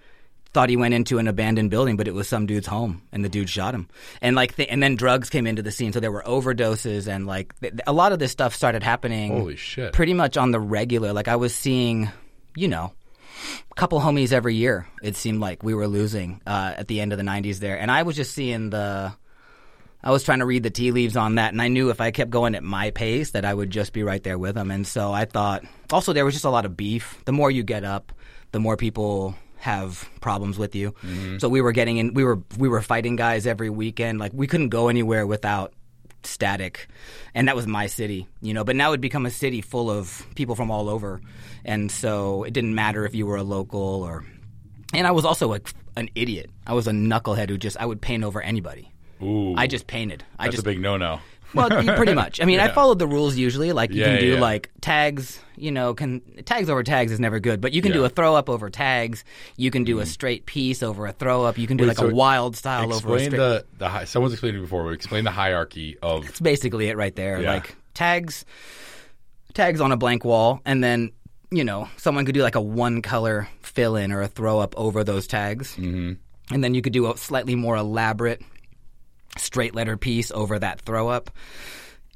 thought 0.54 0.70
he 0.70 0.78
went 0.78 0.94
into 0.94 1.18
an 1.18 1.28
abandoned 1.28 1.70
building, 1.72 1.98
but 1.98 2.08
it 2.08 2.14
was 2.14 2.28
some 2.28 2.46
dude's 2.46 2.68
home, 2.68 3.02
and 3.12 3.26
the 3.26 3.30
dude 3.30 3.50
shot 3.50 3.74
him. 3.74 3.90
And 4.22 4.36
like, 4.36 4.56
th- 4.56 4.70
and 4.72 4.82
then 4.82 4.96
drugs 4.96 5.30
came 5.30 5.48
into 5.48 5.64
the 5.64 5.72
scene, 5.72 5.92
so 5.94 6.00
there 6.00 6.12
were 6.12 6.24
overdoses, 6.24 7.08
and 7.08 7.26
like, 7.26 7.60
th- 7.60 7.74
a 7.88 7.94
lot 7.94 8.12
of 8.12 8.20
this 8.20 8.32
stuff 8.32 8.54
started 8.54 8.84
happening. 8.84 9.32
Holy 9.36 9.56
shit. 9.56 9.94
Pretty 9.94 10.14
much 10.14 10.38
on 10.38 10.52
the 10.52 10.60
regular. 10.60 11.12
Like, 11.12 11.28
I 11.28 11.38
was 11.38 11.56
seeing, 11.56 12.12
you 12.56 12.68
know, 12.68 12.94
a 13.72 13.74
couple 13.76 14.00
homies 14.00 14.32
every 14.32 14.56
year. 14.56 14.88
It 15.02 15.16
seemed 15.16 15.40
like 15.40 15.64
we 15.64 15.74
were 15.74 15.88
losing 15.88 16.40
uh, 16.46 16.76
at 16.78 16.88
the 16.88 17.02
end 17.02 17.12
of 17.14 17.18
the 17.18 17.24
'90s 17.26 17.58
there, 17.58 17.80
and 17.80 17.90
I 17.90 18.04
was 18.04 18.16
just 18.16 18.34
seeing 18.34 18.70
the. 18.70 19.14
I 20.06 20.12
was 20.12 20.24
trying 20.26 20.40
to 20.40 20.46
read 20.46 20.64
the 20.64 20.70
tea 20.70 20.92
leaves 20.92 21.16
on 21.16 21.36
that, 21.36 21.54
and 21.54 21.62
I 21.62 21.70
knew 21.70 21.90
if 21.90 22.02
I 22.02 22.12
kept 22.12 22.30
going 22.30 22.56
at 22.56 22.64
my 22.64 22.92
pace, 22.92 23.32
that 23.32 23.46
I 23.46 23.54
would 23.54 23.70
just 23.70 23.94
be 23.94 24.04
right 24.04 24.22
there 24.22 24.38
with 24.38 24.56
them. 24.56 24.70
And 24.70 24.86
so 24.86 25.14
I 25.14 25.24
thought. 25.26 25.64
Also, 25.92 26.12
there 26.12 26.26
was 26.26 26.34
just 26.34 26.44
a 26.46 26.50
lot 26.50 26.66
of 26.66 26.76
beef. 26.76 27.18
The 27.26 27.32
more 27.32 27.50
you 27.50 27.64
get 27.64 27.84
up, 27.86 28.12
the 28.52 28.60
more 28.60 28.76
people 28.76 29.36
have 29.64 30.10
problems 30.20 30.60
with 30.60 30.76
you. 30.76 30.92
Mm-hmm. 30.92 31.38
So 31.38 31.48
we 31.48 31.62
were 31.62 31.72
getting 31.72 31.98
in. 31.98 32.14
We 32.14 32.26
were 32.26 32.40
we 32.58 32.68
were 32.68 32.82
fighting 32.82 33.16
guys 33.16 33.48
every 33.48 33.70
weekend. 33.70 34.20
Like 34.20 34.34
we 34.34 34.46
couldn't 34.46 34.70
go 34.70 34.90
anywhere 34.90 35.26
without 35.26 35.74
static 36.26 36.88
and 37.36 37.50
that 37.50 37.56
was 37.56 37.68
my 37.68 37.86
city 37.86 38.26
you 38.40 38.54
know 38.54 38.64
but 38.64 38.78
now 38.78 38.92
it'd 38.92 39.02
become 39.02 39.26
a 39.26 39.30
city 39.30 39.60
full 39.60 39.92
of 39.92 40.26
people 40.36 40.56
from 40.56 40.72
all 40.72 40.88
over 40.88 41.20
and 41.66 41.92
so 41.92 42.44
it 42.44 42.54
didn't 42.54 42.74
matter 42.74 43.06
if 43.06 43.14
you 43.14 43.26
were 43.26 43.36
a 43.36 43.44
local 43.44 44.04
or 44.04 44.24
and 44.94 45.06
i 45.06 45.12
was 45.12 45.26
also 45.26 45.50
like 45.50 45.70
an 45.98 46.08
idiot 46.16 46.50
i 46.66 46.74
was 46.74 46.88
a 46.88 46.92
knucklehead 46.92 47.50
who 47.50 47.58
just 47.58 47.76
i 47.76 47.86
would 47.86 48.00
paint 48.00 48.24
over 48.24 48.42
anybody 48.42 48.90
Ooh, 49.22 49.54
i 49.58 49.68
just 49.68 49.86
painted 49.86 50.24
i 50.40 50.46
that's 50.46 50.56
just 50.56 50.66
a 50.66 50.70
big 50.70 50.80
no-no. 50.80 51.20
Well, 51.54 51.70
pretty 51.96 52.14
much. 52.24 52.42
I 52.42 52.46
mean, 52.46 52.60
I 52.60 52.66
Yeah. 52.66 52.74
followed 52.74 53.00
the 53.00 53.08
rules 53.08 53.36
usually. 53.36 53.72
Like 53.72 53.92
you 53.94 54.02
Yeah, 54.02 54.14
can 54.14 54.20
do 54.20 54.28
yeah. 54.34 54.40
like 54.40 54.72
tags. 54.82 55.40
You 55.56 55.72
know, 55.72 55.94
can 55.94 56.22
tags 56.46 56.70
over 56.70 56.82
tags 56.84 57.12
is 57.12 57.20
never 57.20 57.40
good, 57.40 57.62
but 57.62 57.74
you 57.74 57.82
can 57.84 57.92
do 57.92 58.04
a 58.06 58.10
throw 58.10 58.36
up 58.36 58.50
over 58.50 58.70
tags. 58.72 59.24
You 59.56 59.70
can 59.70 59.84
do 59.84 60.00
a 60.00 60.06
straight 60.06 60.46
piece 60.48 60.82
over 60.82 61.06
a 61.06 61.12
throw 61.12 61.44
up. 61.46 61.58
You 61.60 61.68
can 61.68 61.78
do 61.78 61.84
Wait, 61.84 61.90
like 61.90 61.98
so 61.98 62.10
a 62.10 62.14
wild 62.14 62.56
style 62.56 62.92
over 62.94 63.10
a 63.10 63.14
Explain 63.14 63.30
the 63.40 63.66
the 63.78 63.88
hi- 63.90 64.06
someone's 64.06 64.34
explained 64.34 64.58
it 64.58 64.62
before. 64.62 64.92
Explain 64.94 65.24
the 65.26 65.32
hierarchy 65.32 65.98
of 66.02 66.26
That's 66.26 66.40
basically 66.40 66.88
it 66.90 66.98
right 66.98 67.16
there. 67.16 67.40
Like 67.42 67.76
tags, 67.94 68.46
tags 69.54 69.80
on 69.82 69.92
a 69.92 69.98
blank 69.98 70.26
wall, 70.26 70.60
and 70.66 70.84
then 70.84 71.12
you 71.52 71.64
know 71.64 71.88
someone 71.98 72.26
could 72.26 72.34
do 72.36 72.42
like 72.42 72.56
a 72.56 72.62
one 72.62 73.02
color 73.04 73.48
fill 73.62 73.96
in 73.96 74.12
or 74.12 74.22
a 74.22 74.28
throw 74.28 74.60
up 74.60 74.74
over 74.78 75.04
those 75.04 75.28
tags, 75.28 75.76
mm-hmm. 75.76 76.14
and 76.54 76.64
then 76.64 76.74
you 76.74 76.82
could 76.82 76.94
do 76.94 77.12
a 77.12 77.18
slightly 77.18 77.56
more 77.56 77.76
elaborate 77.76 78.42
straight 79.38 79.76
letter 79.76 79.98
piece 79.98 80.32
over 80.32 80.60
that 80.60 80.82
throw 80.82 81.08
up. 81.10 81.30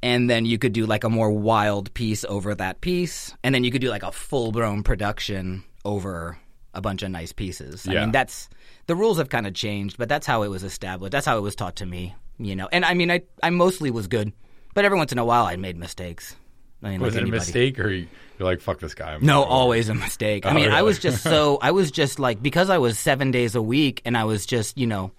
And 0.04 0.30
then 0.30 0.46
you 0.46 0.58
could 0.60 0.74
do 0.74 0.86
like 0.86 1.04
a 1.04 1.10
more 1.10 1.32
wild 1.32 1.92
piece 1.96 2.24
over 2.26 2.54
that 2.54 2.82
piece, 2.82 3.34
and 3.44 3.54
then 3.56 3.64
you 3.64 3.72
could 3.72 3.82
do 3.82 3.90
like 3.90 4.04
a 4.04 4.12
full 4.12 4.52
blown 4.52 4.84
production 4.84 5.64
over 5.84 6.38
a 6.74 6.82
bunch 6.82 7.02
of 7.02 7.10
nice 7.10 7.32
pieces. 7.34 7.88
I 7.88 7.94
mean, 7.96 8.12
that's 8.12 8.48
the 8.86 8.96
rules 8.96 9.18
have 9.18 9.30
kind 9.30 9.48
of 9.48 9.56
changed, 9.56 9.98
but 9.98 10.08
that's 10.08 10.28
how 10.28 10.44
it 10.44 10.50
was 10.50 10.64
established. 10.64 11.12
That's 11.12 11.26
how 11.26 11.38
it 11.40 11.42
was 11.42 11.56
taught 11.56 11.78
to 11.78 11.86
me, 11.88 12.14
you 12.38 12.56
know. 12.56 12.70
And 12.72 12.86
I 12.86 12.94
mean, 12.94 13.10
I 13.10 13.24
I 13.42 13.50
mostly 13.50 13.90
was 13.90 14.08
good, 14.08 14.32
but 14.76 14.86
every 14.86 15.00
once 15.00 15.12
in 15.12 15.18
a 15.18 15.26
while 15.26 15.46
I 15.46 15.56
made 15.56 15.78
mistakes. 15.78 16.36
I 16.84 16.92
mean, 16.92 17.02
was 17.02 17.16
like 17.16 17.24
it 17.24 17.30
a 17.30 17.32
mistake 17.32 17.80
or 17.80 17.90
you- 17.90 18.08
you're 18.38 18.48
like 18.48 18.62
fuck 18.62 18.80
this 18.80 18.94
guy? 18.94 19.16
I'm 19.16 19.26
No, 19.26 19.42
always 19.44 19.90
a 19.90 19.96
mistake. 19.96 20.46
I 20.46 20.52
Oh, 20.52 20.54
mean, 20.54 20.70
I 20.70 20.84
was 20.84 21.00
just 21.00 21.24
so 21.34 21.58
I 21.60 21.72
was 21.72 21.90
just 21.90 22.20
like 22.20 22.44
because 22.44 22.70
I 22.70 22.78
was 22.78 23.00
seven 23.00 23.32
days 23.32 23.56
a 23.56 23.62
week 23.64 24.04
and 24.06 24.16
I 24.16 24.26
was 24.26 24.46
just 24.46 24.78
you 24.78 24.86
know 24.86 25.12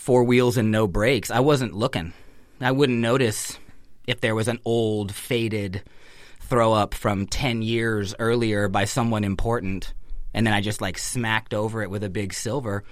four 0.00 0.24
wheels 0.24 0.56
and 0.56 0.70
no 0.70 0.86
brakes. 0.86 1.30
I 1.30 1.40
wasn't 1.40 1.74
looking. 1.74 2.14
I 2.60 2.72
wouldn't 2.72 2.98
notice 2.98 3.58
if 4.06 4.20
there 4.20 4.34
was 4.34 4.48
an 4.48 4.58
old 4.64 5.14
faded 5.14 5.82
throw 6.40 6.72
up 6.72 6.94
from 6.94 7.26
ten 7.26 7.60
years 7.62 8.14
earlier 8.18 8.68
by 8.68 8.86
someone 8.86 9.24
important, 9.24 9.92
and 10.32 10.46
then 10.46 10.54
I 10.54 10.62
just 10.62 10.80
like 10.80 10.96
smacked 10.98 11.52
over 11.54 11.82
it 11.82 11.90
with 11.90 12.02
a 12.02 12.08
big 12.08 12.32
silver. 12.32 12.82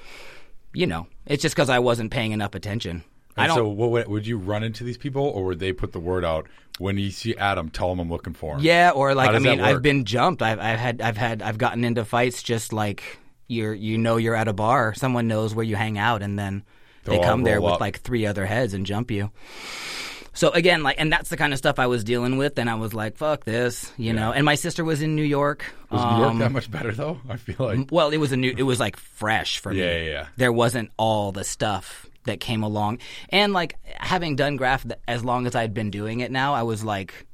You 0.74 0.86
know, 0.86 1.06
it's 1.26 1.42
just 1.42 1.56
because 1.56 1.70
I 1.70 1.78
wasn't 1.78 2.10
paying 2.10 2.32
enough 2.32 2.54
attention. 2.54 3.02
I 3.36 3.44
And 3.44 3.48
don't. 3.50 3.56
so, 3.58 3.68
what, 3.68 4.06
would 4.08 4.26
you 4.26 4.36
run 4.36 4.62
into 4.62 4.84
these 4.84 4.98
people, 4.98 5.22
or 5.24 5.44
would 5.46 5.60
they 5.60 5.72
put 5.72 5.92
the 5.92 6.00
word 6.00 6.24
out 6.24 6.46
when 6.78 6.98
you 6.98 7.10
see 7.10 7.34
Adam? 7.36 7.70
Tell 7.70 7.90
him 7.90 8.00
I'm 8.00 8.10
looking 8.10 8.34
for 8.34 8.56
him. 8.56 8.60
Yeah, 8.60 8.90
or 8.94 9.14
like 9.14 9.30
I 9.30 9.38
mean, 9.38 9.60
I've 9.60 9.80
been 9.82 10.04
jumped. 10.04 10.42
I've 10.42 10.60
I've 10.60 10.78
had 10.78 11.00
I've 11.00 11.16
had 11.16 11.40
I've 11.42 11.56
gotten 11.58 11.84
into 11.84 12.04
fights 12.04 12.42
just 12.42 12.72
like 12.72 13.18
you're 13.48 13.72
you 13.74 13.96
know 13.96 14.18
you're 14.18 14.34
at 14.34 14.46
a 14.46 14.52
bar. 14.52 14.92
Someone 14.94 15.26
knows 15.26 15.54
where 15.54 15.64
you 15.64 15.74
hang 15.74 15.96
out, 15.98 16.22
and 16.22 16.38
then 16.38 16.64
They'll 17.08 17.20
all 17.20 17.24
come 17.24 17.42
there 17.42 17.60
with 17.60 17.74
up. 17.74 17.80
like 17.80 18.00
three 18.00 18.26
other 18.26 18.46
heads 18.46 18.74
and 18.74 18.86
jump 18.86 19.10
you. 19.10 19.30
So 20.34 20.50
again, 20.50 20.84
like, 20.84 21.00
and 21.00 21.12
that's 21.12 21.30
the 21.30 21.36
kind 21.36 21.52
of 21.52 21.58
stuff 21.58 21.80
I 21.80 21.88
was 21.88 22.04
dealing 22.04 22.36
with, 22.38 22.60
and 22.60 22.70
I 22.70 22.76
was 22.76 22.94
like, 22.94 23.16
"Fuck 23.16 23.42
this," 23.44 23.92
you 23.96 24.12
know. 24.12 24.30
And 24.30 24.44
my 24.44 24.54
sister 24.54 24.84
was 24.84 25.02
in 25.02 25.16
New 25.16 25.24
York. 25.24 25.64
Was 25.90 26.00
New 26.00 26.18
York 26.18 26.30
Um, 26.30 26.38
that 26.38 26.52
much 26.52 26.70
better 26.70 26.92
though? 26.92 27.20
I 27.28 27.36
feel 27.36 27.56
like 27.58 27.88
well, 27.90 28.10
it 28.10 28.18
was 28.18 28.30
a 28.30 28.36
new. 28.36 28.54
It 28.56 28.62
was 28.62 28.78
like 28.78 28.96
fresh 28.96 29.58
for 29.58 29.72
me. 29.72 29.80
Yeah, 29.80 29.96
yeah, 29.98 30.04
yeah. 30.10 30.26
There 30.36 30.52
wasn't 30.52 30.90
all 30.96 31.32
the 31.32 31.42
stuff 31.42 32.06
that 32.24 32.38
came 32.38 32.62
along, 32.62 32.98
and 33.30 33.52
like 33.52 33.78
having 33.96 34.36
done 34.36 34.54
graph 34.56 34.86
as 35.08 35.24
long 35.24 35.46
as 35.48 35.56
I'd 35.56 35.74
been 35.74 35.90
doing 35.90 36.20
it 36.20 36.30
now, 36.30 36.54
I 36.54 36.62
was 36.62 36.84
like 36.84 37.26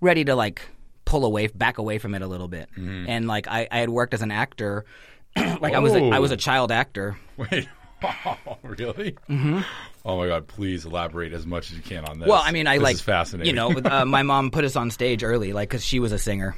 ready 0.00 0.24
to 0.26 0.36
like 0.36 0.60
pull 1.04 1.24
away, 1.24 1.48
back 1.48 1.78
away 1.78 1.98
from 1.98 2.14
it 2.14 2.22
a 2.22 2.26
little 2.28 2.48
bit. 2.48 2.68
Mm-hmm. 2.72 3.06
And 3.08 3.26
like 3.26 3.48
I, 3.48 3.66
I 3.70 3.78
had 3.78 3.90
worked 3.90 4.14
as 4.14 4.22
an 4.22 4.30
actor, 4.30 4.84
like 5.36 5.74
I 5.74 5.80
was 5.80 5.94
a, 5.94 6.10
I 6.10 6.20
was 6.20 6.30
a 6.30 6.36
child 6.36 6.70
actor. 6.70 7.16
wait, 7.36 7.68
really? 8.62 9.12
Mm-hmm. 9.28 9.60
Oh 10.04 10.18
my 10.18 10.26
god! 10.26 10.46
Please 10.46 10.84
elaborate 10.84 11.32
as 11.32 11.46
much 11.46 11.70
as 11.70 11.76
you 11.76 11.82
can 11.82 12.04
on 12.04 12.18
this. 12.18 12.28
Well, 12.28 12.42
I 12.44 12.52
mean, 12.52 12.66
I 12.66 12.76
this 12.76 12.82
like 12.84 12.94
is 12.96 13.00
fascinating. 13.00 13.48
You 13.48 13.56
know, 13.56 13.72
uh, 13.72 14.04
my 14.04 14.22
mom 14.22 14.50
put 14.50 14.64
us 14.64 14.76
on 14.76 14.90
stage 14.90 15.22
early, 15.24 15.52
like 15.52 15.68
because 15.68 15.84
she 15.84 15.98
was 16.00 16.12
a 16.12 16.18
singer. 16.18 16.54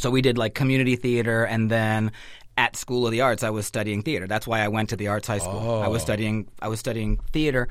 So 0.00 0.10
we 0.10 0.22
did 0.22 0.38
like 0.38 0.54
community 0.54 0.96
theater, 0.96 1.44
and 1.44 1.70
then 1.70 2.12
at 2.56 2.76
School 2.76 3.06
of 3.06 3.12
the 3.12 3.20
Arts, 3.22 3.42
I 3.42 3.50
was 3.50 3.66
studying 3.66 4.02
theater. 4.02 4.26
That's 4.26 4.46
why 4.46 4.60
I 4.60 4.68
went 4.68 4.90
to 4.90 4.96
the 4.96 5.08
arts 5.08 5.26
high 5.28 5.38
school. 5.38 5.80
I 5.82 5.88
was 5.88 6.02
Oh. 6.02 6.04
studying. 6.04 6.48
I 6.60 6.68
was 6.68 6.78
studying 6.80 7.18
theater. 7.32 7.68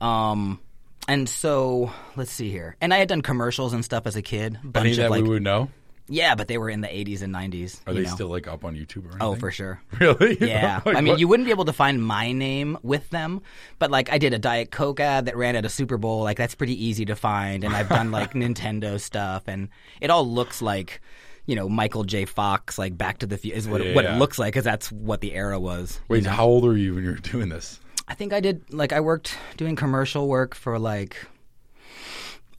Um, 0.00 0.60
and 1.08 1.28
so 1.28 1.92
let's 2.16 2.30
see 2.30 2.50
here. 2.50 2.76
And 2.80 2.92
I 2.94 2.98
had 2.98 3.08
done 3.08 3.22
commercials 3.22 3.72
and 3.72 3.84
stuff 3.84 4.06
as 4.06 4.14
a 4.16 4.22
kid. 4.22 4.58
any 4.62 4.70
Bunch 4.70 4.96
that 4.96 5.06
of 5.06 5.10
like, 5.10 5.22
we 5.22 5.28
would 5.30 5.42
know. 5.42 5.70
Yeah, 6.08 6.34
but 6.34 6.48
they 6.48 6.58
were 6.58 6.70
in 6.70 6.80
the 6.80 6.88
'80s 6.88 7.22
and 7.22 7.34
'90s. 7.34 7.80
Are 7.86 7.92
they 7.94 8.02
know. 8.02 8.08
still 8.10 8.28
like 8.28 8.46
up 8.48 8.64
on 8.64 8.74
YouTube 8.74 9.04
or 9.04 9.10
anything? 9.10 9.18
Oh, 9.22 9.34
for 9.36 9.50
sure. 9.50 9.80
really? 10.00 10.36
Yeah, 10.40 10.80
Like, 10.84 10.96
I 10.96 11.00
mean, 11.00 11.12
what- 11.12 11.20
you 11.20 11.28
wouldn't 11.28 11.46
be 11.46 11.50
able 11.52 11.66
to 11.66 11.72
find 11.72 12.02
my 12.02 12.32
name 12.32 12.78
with 12.82 13.08
them, 13.10 13.42
but 13.78 13.90
like 13.90 14.10
I 14.10 14.18
did 14.18 14.32
a 14.34 14.38
Diet 14.38 14.70
Coke 14.70 15.00
ad 15.00 15.26
that 15.26 15.36
ran 15.36 15.56
at 15.56 15.64
a 15.64 15.68
Super 15.68 15.96
Bowl. 15.98 16.22
Like 16.22 16.36
that's 16.38 16.54
pretty 16.54 16.82
easy 16.84 17.04
to 17.06 17.14
find, 17.16 17.64
and 17.64 17.74
I've 17.76 17.88
done 17.88 18.10
like 18.10 18.32
Nintendo 18.34 18.98
stuff, 19.00 19.44
and 19.46 19.68
it 20.00 20.10
all 20.10 20.26
looks 20.28 20.60
like, 20.62 21.00
you 21.46 21.54
know, 21.56 21.68
Michael 21.68 22.04
J. 22.04 22.24
Fox, 22.24 22.78
like 22.78 22.96
Back 22.98 23.18
to 23.18 23.26
the 23.26 23.36
Future 23.38 23.56
is 23.56 23.68
what 23.68 23.80
it, 23.80 23.94
what 23.94 24.04
Yeah. 24.04 24.16
it 24.16 24.18
looks 24.18 24.38
like, 24.38 24.52
because 24.52 24.64
that's 24.64 24.90
what 24.92 25.20
the 25.20 25.34
era 25.34 25.58
was. 25.60 26.00
Wait, 26.08 26.24
how 26.26 26.46
old 26.46 26.64
were 26.64 26.76
you 26.76 26.94
when 26.94 27.04
you 27.04 27.10
were 27.10 27.16
doing 27.16 27.48
this? 27.48 27.80
I 28.06 28.14
think 28.14 28.32
I 28.32 28.40
did 28.40 28.72
like 28.72 28.92
I 28.94 29.00
worked 29.00 29.36
doing 29.58 29.76
commercial 29.76 30.28
work 30.28 30.54
for 30.54 30.78
like 30.78 31.16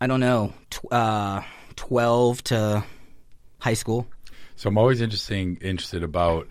I 0.02 0.08
don't 0.08 0.20
know, 0.20 0.54
tw- 0.70 0.92
uh, 0.94 1.42
twelve 1.76 2.44
to 2.46 2.84
high 3.60 3.74
school. 3.74 4.08
So 4.56 4.68
I'm 4.70 4.78
always 4.78 5.02
interesting 5.02 5.58
interested 5.62 6.04
about 6.04 6.48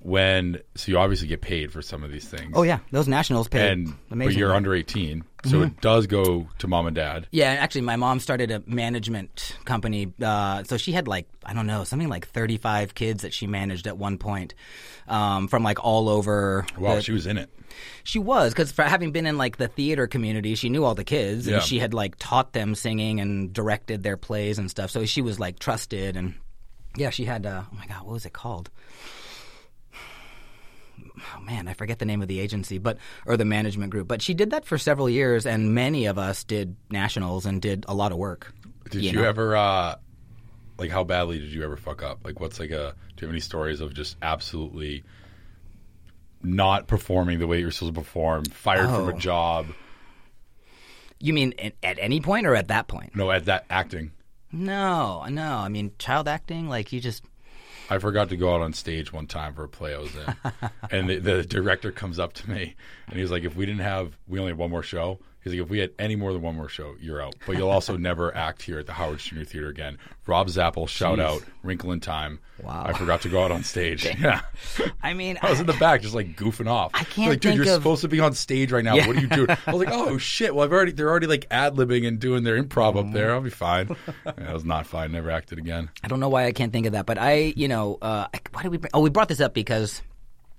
when. 0.00 0.60
So 0.74 0.92
you 0.92 0.98
obviously 0.98 1.28
get 1.28 1.40
paid 1.40 1.72
for 1.72 1.82
some 1.82 2.02
of 2.02 2.10
these 2.10 2.28
things. 2.28 2.52
Oh 2.54 2.62
yeah, 2.62 2.80
those 2.90 3.08
nationals 3.08 3.48
paid 3.48 3.70
and 3.70 3.94
but 4.10 4.34
you're 4.34 4.54
under 4.54 4.74
18, 4.74 5.24
so 5.44 5.56
Mm-hmm. 5.56 5.62
it 5.64 5.80
does 5.80 6.06
go 6.06 6.46
to 6.58 6.68
mom 6.68 6.86
and 6.86 6.94
dad. 6.96 7.26
Yeah, 7.30 7.50
actually, 7.50 7.80
my 7.82 7.96
mom 7.96 8.20
started 8.20 8.50
a 8.50 8.62
management 8.66 9.56
company. 9.64 10.12
Uh, 10.22 10.64
so 10.64 10.76
she 10.76 10.92
had 10.92 11.08
like 11.08 11.26
I 11.44 11.54
don't 11.54 11.66
know 11.66 11.84
something 11.84 12.08
like 12.08 12.28
thirty 12.28 12.56
five 12.58 12.94
kids 12.94 13.22
that 13.22 13.32
she 13.32 13.46
managed 13.46 13.86
at 13.86 13.96
one 13.96 14.18
point, 14.18 14.54
um, 15.08 15.48
from 15.48 15.62
like 15.62 15.82
all 15.84 16.08
over. 16.08 16.66
Wow, 16.78 16.96
the- 16.96 17.02
she 17.02 17.12
was 17.12 17.26
in 17.26 17.38
it. 17.38 17.48
she 18.04 18.18
was 18.18 18.52
because 18.52 18.72
for 18.72 18.82
having 18.82 19.12
been 19.12 19.26
in 19.26 19.38
like 19.38 19.56
the 19.56 19.68
theater 19.68 20.06
community, 20.06 20.54
she 20.56 20.68
knew 20.68 20.84
all 20.84 20.94
the 20.94 21.04
kids 21.04 21.46
and 21.46 21.62
she 21.62 21.78
had 21.78 21.94
like 21.94 22.16
taught 22.18 22.52
them 22.52 22.74
singing 22.74 23.20
and 23.20 23.52
directed 23.52 24.02
their 24.02 24.16
plays 24.16 24.58
and 24.58 24.70
stuff. 24.70 24.90
So 24.90 25.04
she 25.06 25.22
was 25.22 25.38
like 25.40 25.58
trusted 25.58 26.16
and 26.16 26.34
yeah, 26.96 27.10
she 27.10 27.24
had. 27.24 27.46
Uh, 27.46 27.62
oh 27.72 27.76
my 27.76 27.86
god, 27.86 28.02
what 28.02 28.12
was 28.12 28.26
it 28.26 28.32
called? 28.32 28.68
Oh 31.36 31.40
man, 31.40 31.68
I 31.68 31.74
forget 31.74 31.98
the 31.98 32.04
name 32.04 32.22
of 32.22 32.28
the 32.28 32.40
agency, 32.40 32.78
but 32.78 32.98
or 33.26 33.36
the 33.36 33.44
management 33.44 33.90
group. 33.90 34.08
But 34.08 34.22
she 34.22 34.34
did 34.34 34.50
that 34.50 34.64
for 34.64 34.78
several 34.78 35.08
years, 35.08 35.46
and 35.46 35.74
many 35.74 36.06
of 36.06 36.18
us 36.18 36.44
did 36.44 36.76
nationals 36.90 37.46
and 37.46 37.60
did 37.60 37.84
a 37.88 37.94
lot 37.94 38.12
of 38.12 38.18
work. 38.18 38.52
Did 38.90 39.02
you 39.02 39.10
you, 39.10 39.16
know? 39.16 39.24
ever 39.24 39.56
uh 39.56 39.96
like 40.78 40.90
how 40.90 41.04
badly 41.04 41.38
did 41.38 41.50
you 41.52 41.62
ever 41.62 41.76
fuck 41.76 42.02
up? 42.02 42.20
Like 42.24 42.40
what's 42.40 42.58
like 42.58 42.70
a 42.70 42.94
do 43.16 43.22
you 43.22 43.26
have 43.26 43.30
any 43.34 43.40
stories 43.40 43.80
of 43.80 43.92
just 43.94 44.16
absolutely 44.22 45.04
not 46.42 46.86
performing 46.86 47.38
the 47.38 47.46
way 47.46 47.60
you're 47.60 47.70
supposed 47.70 47.94
to 47.94 48.00
perform, 48.00 48.44
fired 48.46 48.86
from 48.86 49.04
Oh. 49.04 49.08
a 49.08 49.18
job? 49.18 49.66
You 51.18 51.34
mean 51.34 51.52
at 51.82 51.98
any 52.00 52.20
point 52.20 52.46
or 52.46 52.54
at 52.54 52.68
that 52.68 52.88
point? 52.88 53.14
No, 53.14 53.30
at 53.30 53.44
that 53.44 53.66
acting. 53.68 54.12
No, 54.52 55.24
no. 55.26 55.56
I 55.58 55.68
mean, 55.68 55.92
child 55.98 56.26
acting, 56.28 56.68
like 56.68 56.92
you 56.92 57.00
just. 57.00 57.22
I 57.90 57.98
forgot 57.98 58.28
to 58.28 58.36
go 58.36 58.54
out 58.54 58.62
on 58.62 58.72
stage 58.72 59.12
one 59.12 59.26
time 59.26 59.52
for 59.54 59.64
a 59.64 59.68
play 59.68 59.94
I 59.94 59.98
was 59.98 60.14
in, 60.14 60.70
and 60.90 61.10
the, 61.10 61.18
the 61.18 61.42
director 61.42 61.90
comes 61.90 62.18
up 62.18 62.32
to 62.34 62.48
me 62.48 62.76
and 63.08 63.18
he's 63.18 63.30
like, 63.30 63.42
"If 63.42 63.56
we 63.56 63.66
didn't 63.66 63.80
have, 63.80 64.16
we 64.28 64.38
only 64.38 64.52
had 64.52 64.58
one 64.58 64.70
more 64.70 64.82
show. 64.82 65.18
He's 65.42 65.52
like, 65.54 65.62
if 65.62 65.68
we 65.70 65.78
had 65.78 65.90
any 65.98 66.16
more 66.16 66.32
than 66.32 66.42
one 66.42 66.54
more 66.54 66.68
show, 66.68 66.94
you're 67.00 67.22
out. 67.22 67.34
But 67.46 67.56
you'll 67.56 67.70
also 67.70 67.96
never 67.98 68.34
act 68.36 68.62
here 68.62 68.78
at 68.78 68.86
the 68.86 68.92
Howard 68.92 69.18
Junior 69.18 69.44
Theater 69.44 69.68
again." 69.68 69.98
Rob 70.26 70.46
Zappel, 70.46 70.88
shout 70.88 71.18
out, 71.18 71.42
Wrinkle 71.64 71.90
in 71.90 71.98
Time. 71.98 72.38
Wow. 72.62 72.84
I 72.86 72.92
forgot 72.92 73.22
to 73.22 73.28
go 73.28 73.42
out 73.42 73.50
on 73.50 73.64
stage. 73.64 74.04
yeah, 74.20 74.42
I 75.02 75.12
mean, 75.12 75.38
I 75.42 75.50
was 75.50 75.58
in 75.58 75.66
the 75.66 75.72
back 75.72 76.02
just 76.02 76.14
like 76.14 76.36
goofing 76.36 76.68
off. 76.68 76.92
I 76.94 77.02
can't 77.04 77.30
like, 77.30 77.40
dude, 77.40 77.56
you're 77.56 77.64
of- 77.64 77.70
supposed 77.70 78.02
to 78.02 78.08
be 78.08 78.20
on 78.20 78.34
stage 78.34 78.70
right 78.70 78.84
now. 78.84 78.94
Yeah. 78.94 79.08
What 79.08 79.16
are 79.16 79.20
you 79.20 79.26
doing? 79.26 79.50
I 79.66 79.72
was 79.72 79.84
like, 79.84 79.92
oh 79.92 80.18
shit. 80.18 80.54
Well, 80.54 80.64
I've 80.64 80.72
already 80.72 80.92
they're 80.92 81.10
already 81.10 81.26
like 81.26 81.46
ad 81.50 81.74
libbing 81.74 82.06
and 82.06 82.20
doing 82.20 82.44
their 82.44 82.62
improv 82.62 82.96
up 82.96 83.12
there. 83.12 83.32
I'll 83.32 83.40
be 83.40 83.50
fine. 83.50 83.96
Yeah, 84.24 84.50
it 84.50 84.54
was 84.54 84.64
not 84.64 84.86
fine. 84.86 85.10
Never 85.12 85.30
acted 85.30 85.58
again. 85.58 85.90
I 86.04 86.08
don't 86.08 86.20
know 86.20 86.28
why 86.28 86.44
I 86.44 86.52
can't 86.52 86.72
think 86.72 86.86
of 86.86 86.92
that, 86.92 87.06
but 87.06 87.18
I, 87.18 87.52
you 87.56 87.66
know, 87.66 87.98
uh, 88.00 88.26
why 88.52 88.62
did 88.62 88.70
we? 88.70 88.78
Bring, 88.78 88.90
oh, 88.94 89.00
we 89.00 89.10
brought 89.10 89.28
this 89.28 89.40
up 89.40 89.54
because 89.54 90.00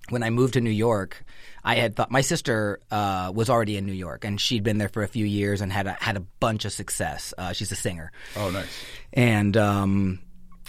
when 0.10 0.24
I 0.24 0.30
moved 0.30 0.54
to 0.56 0.62
New 0.62 0.70
York, 0.72 1.24
I 1.64 1.76
had 1.76 1.96
thought 1.96 2.12
my 2.12 2.22
sister 2.22 2.80
uh, 2.90 3.32
was 3.34 3.50
already 3.50 3.78
in 3.78 3.86
New 3.86 3.94
York, 3.94 4.26
and 4.26 4.40
she'd 4.42 4.64
been 4.64 4.78
there 4.78 4.90
for 4.90 5.04
a 5.04 5.08
few 5.08 5.26
years 5.26 5.62
and 5.62 5.72
had 5.72 5.88
a, 5.88 5.94
had 5.94 6.18
a 6.18 6.22
bunch 6.40 6.66
of 6.66 6.72
success. 6.74 7.34
Uh, 7.38 7.54
she's 7.54 7.72
a 7.72 7.76
singer, 7.76 8.12
Oh, 8.36 8.50
nice. 8.50 8.68
and 9.14 9.56
um, 9.58 10.20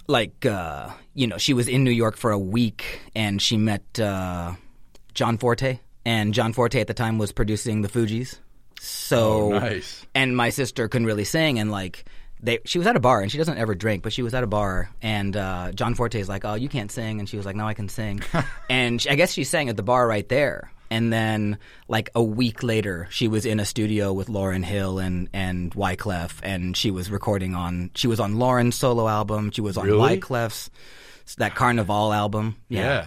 like 0.06 0.44
uh, 0.46 0.90
you 1.14 1.26
know, 1.26 1.38
she 1.38 1.54
was 1.54 1.66
in 1.68 1.82
New 1.84 1.90
York 1.90 2.16
for 2.16 2.30
a 2.30 2.38
week, 2.38 3.00
and 3.16 3.40
she 3.40 3.56
met 3.56 3.98
uh, 3.98 4.52
John 5.14 5.38
Forte, 5.38 5.78
and 6.04 6.34
John 6.34 6.52
Forte 6.52 6.80
at 6.80 6.86
the 6.86 6.94
time 6.94 7.18
was 7.18 7.32
producing 7.32 7.82
the 7.82 7.88
Fugees. 7.88 8.38
So 8.80 9.52
Oh, 9.54 9.58
nice. 9.58 10.04
and 10.14 10.36
my 10.36 10.50
sister 10.50 10.88
couldn't 10.88 11.06
really 11.06 11.24
sing 11.24 11.58
and 11.58 11.70
like 11.70 12.04
they 12.42 12.58
she 12.64 12.78
was 12.78 12.86
at 12.86 12.96
a 12.96 13.00
bar 13.00 13.20
and 13.20 13.30
she 13.30 13.38
doesn't 13.38 13.56
ever 13.58 13.74
drink 13.74 14.02
but 14.02 14.12
she 14.12 14.22
was 14.22 14.34
at 14.34 14.42
a 14.42 14.46
bar 14.46 14.90
and 15.00 15.36
uh, 15.36 15.70
john 15.72 15.94
forte 15.94 16.18
is 16.18 16.28
like 16.28 16.44
oh 16.44 16.54
you 16.54 16.68
can't 16.68 16.90
sing. 16.90 17.20
And 17.20 17.28
she 17.28 17.36
was 17.36 17.46
like 17.46 17.56
no 17.56 17.66
i 17.66 17.74
can 17.74 17.88
sing. 17.88 18.20
And 18.70 19.00
she, 19.00 19.08
i 19.10 19.14
guess 19.14 19.32
she 19.32 19.44
sang 19.44 19.68
at 19.68 19.76
the 19.76 19.82
bar 19.82 20.06
right 20.06 20.28
there. 20.28 20.70
And 20.90 21.10
then 21.10 21.56
like 21.88 22.10
a 22.14 22.22
week 22.22 22.62
later 22.62 23.06
she 23.10 23.26
was 23.28 23.46
in 23.46 23.60
a 23.60 23.64
studio 23.64 24.12
with 24.12 24.28
lauryn 24.28 24.64
hill 24.64 24.98
and 24.98 25.28
and 25.32 25.72
wyclef 25.74 26.40
and 26.42 26.76
she 26.76 26.90
was 26.90 27.10
recording 27.10 27.54
on 27.54 27.90
she 27.94 28.08
was 28.08 28.20
on 28.20 28.34
lauryn's 28.34 28.76
solo 28.76 29.08
album. 29.08 29.50
She 29.52 29.62
was 29.62 29.78
on 29.78 29.86
Really? 29.86 30.18
wyclef's 30.18 30.68
that 31.38 31.54
carnival 31.54 32.12
album 32.12 32.56
Yeah. 32.68 32.80
yeah 32.80 33.06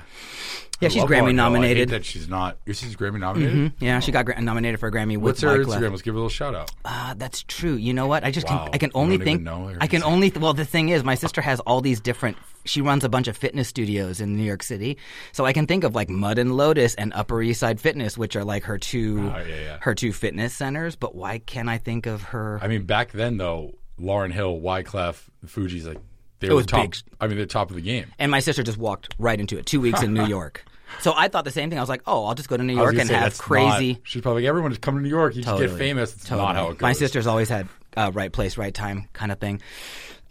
yeah, 0.82 0.89
she's 0.89 1.04
grammy 1.04 1.08
Lauryn 1.08 1.10
Hill. 1.10 1.21
I 1.21 1.25
hate 1.30 1.36
nominated 1.36 1.89
that 1.89 2.04
she's 2.04 2.28
not. 2.28 2.58
She's 2.67 2.97
Grammy 2.97 3.17
nominated. 3.21 3.71
yeah 3.80 4.01
she 4.01 4.12
got 4.12 4.25
gra- 4.25 4.41
nominated 4.41 4.78
for 4.78 4.88
a 4.88 4.91
grammy 4.91 5.13
with 5.15 5.21
What's 5.23 5.41
her 5.41 5.58
Wyclef. 5.60 5.67
Instagram? 5.78 5.91
Let's 5.91 6.01
give 6.01 6.13
her 6.15 6.17
a 6.17 6.21
little 6.21 6.30
shout 6.30 6.54
out. 6.54 6.69
Uh, 6.84 7.13
that's 7.13 7.43
true. 7.43 7.75
You 7.75 7.93
know 7.93 8.08
what? 8.08 8.25
I 8.25 8.32
just 8.32 8.45
Wow. 8.49 8.65
can, 8.65 8.73
I 8.73 8.78
can 8.78 8.91
only 8.93 9.17
think. 9.17 9.47
I 9.47 9.88
can 9.88 10.04
only 10.04 10.32
well 10.32 10.54
the 10.54 10.65
thing 10.65 10.89
is 10.89 11.01
my 11.06 11.15
sister 11.15 11.39
has 11.41 11.62
all 11.62 11.80
these 11.80 12.01
different 12.01 12.36
she 12.65 12.82
runs 12.82 13.06
a 13.06 13.10
bunch 13.10 13.30
of 13.30 13.38
fitness 13.38 13.69
studios 13.69 14.19
in 14.19 14.36
New 14.36 14.43
York 14.43 14.63
City. 14.63 14.97
So 15.32 15.45
I 15.45 15.54
can 15.54 15.65
think 15.65 15.86
of 15.86 15.95
like 15.95 16.10
Mud 16.10 16.38
and 16.38 16.58
Lotus 16.58 16.93
and 16.95 17.13
Upper 17.13 17.41
East 17.41 17.62
Side 17.62 17.80
Fitness 17.80 18.17
which 18.17 18.36
are 18.36 18.43
like 18.43 18.63
her 18.65 18.78
two 18.78 19.32
Oh, 19.34 19.38
yeah, 19.47 19.56
yeah. 19.56 19.78
her 19.80 19.95
two 19.95 20.12
fitness 20.12 20.54
centers, 20.54 20.97
but 20.97 21.15
why 21.15 21.38
can't 21.38 21.69
I 21.69 21.78
think 21.78 22.06
of 22.06 22.21
her 22.23 22.60
I 22.62 22.67
mean, 22.67 22.84
back 22.84 23.13
then 23.13 23.38
though, 23.38 23.75
Lauryn 23.97 24.34
Hill, 24.34 24.60
Wyclef, 24.60 25.23
Fugees 25.45 25.86
like 25.88 25.99
they 26.47 26.51
It 26.51 26.55
were 26.55 26.58
was 26.58 26.65
top. 26.65 26.81
big. 26.81 26.95
I 27.19 27.27
mean, 27.27 27.38
they're 27.38 27.45
top 27.45 27.69
of 27.69 27.75
the 27.75 27.81
game. 27.81 28.05
and 28.19 28.31
my 28.31 28.39
sister 28.39 28.63
just 28.63 28.77
walked 28.77 29.13
right 29.19 29.39
into 29.39 29.58
it. 29.58 29.65
2 29.65 29.81
weeks 29.81 30.01
in 30.01 30.13
New 30.13 30.25
York. 30.38 30.63
So 31.01 31.13
I 31.15 31.27
thought 31.27 31.43
the 31.45 31.51
same 31.51 31.69
thing. 31.69 31.77
I 31.77 31.81
was 31.81 31.89
like, 31.89 32.03
"Oh, 32.05 32.25
I'll 32.25 32.36
just 32.36 32.47
go 32.47 32.55
to 32.55 32.63
New 32.63 32.75
York 32.75 32.95
and 32.95 33.08
say, 33.08 33.15
have 33.15 33.38
crazy 33.38 33.93
Not, 33.93 34.01
she's 34.03 34.21
probably 34.21 34.43
like, 34.43 34.49
everyone 34.49 34.71
just 34.71 34.81
come 34.81 34.95
to 34.95 35.01
New 35.01 35.10
York. 35.10 35.36
You 35.36 35.41
just 35.41 35.60
get 35.60 35.71
famous. 35.71 36.13
It's 36.13 36.23
Totally. 36.25 36.45
not 36.47 36.55
how 36.55 36.65
it 36.67 36.77
goes. 36.77 36.81
My 36.81 36.93
sister's 36.93 37.27
always 37.27 37.49
had 37.49 37.67
uh, 37.97 38.12
right 38.13 38.31
place, 38.31 38.58
right 38.58 38.73
time 38.73 39.10
kind 39.12 39.31
of 39.31 39.39
thing. 39.39 39.62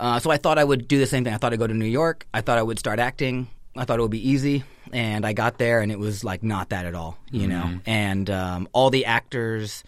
Uh, 0.01 0.21
so 0.21 0.31
I 0.31 0.39
thought 0.39 0.59
I 0.59 0.65
would 0.65 0.89
do 0.89 0.99
the 0.99 1.07
same 1.07 1.23
thing. 1.25 1.35
I 1.35 1.37
thought 1.37 1.53
I'd 1.53 1.59
go 1.59 1.67
to 1.67 1.75
New 1.75 1.85
York. 1.85 2.27
I 2.33 2.41
thought 2.41 2.57
I 2.59 2.63
would 2.63 2.79
start 2.79 2.99
acting. 2.99 3.49
I 3.77 3.85
thought 3.85 3.99
it 3.99 4.03
would 4.03 4.11
be 4.11 4.29
easy. 4.31 4.65
And 4.93 5.27
I 5.27 5.33
got 5.35 5.59
there, 5.59 5.81
and 5.81 5.91
it 5.93 5.99
was 5.99 6.25
like 6.25 6.43
not 6.43 6.71
that 6.71 6.87
at 6.87 6.95
all, 6.95 7.19
you 7.31 7.47
know? 7.49 7.63
Mm-hmm. 7.65 7.79
And 7.91 8.31
um, 8.31 8.69
all 8.73 8.91
the 8.91 9.05
actors 9.07 9.83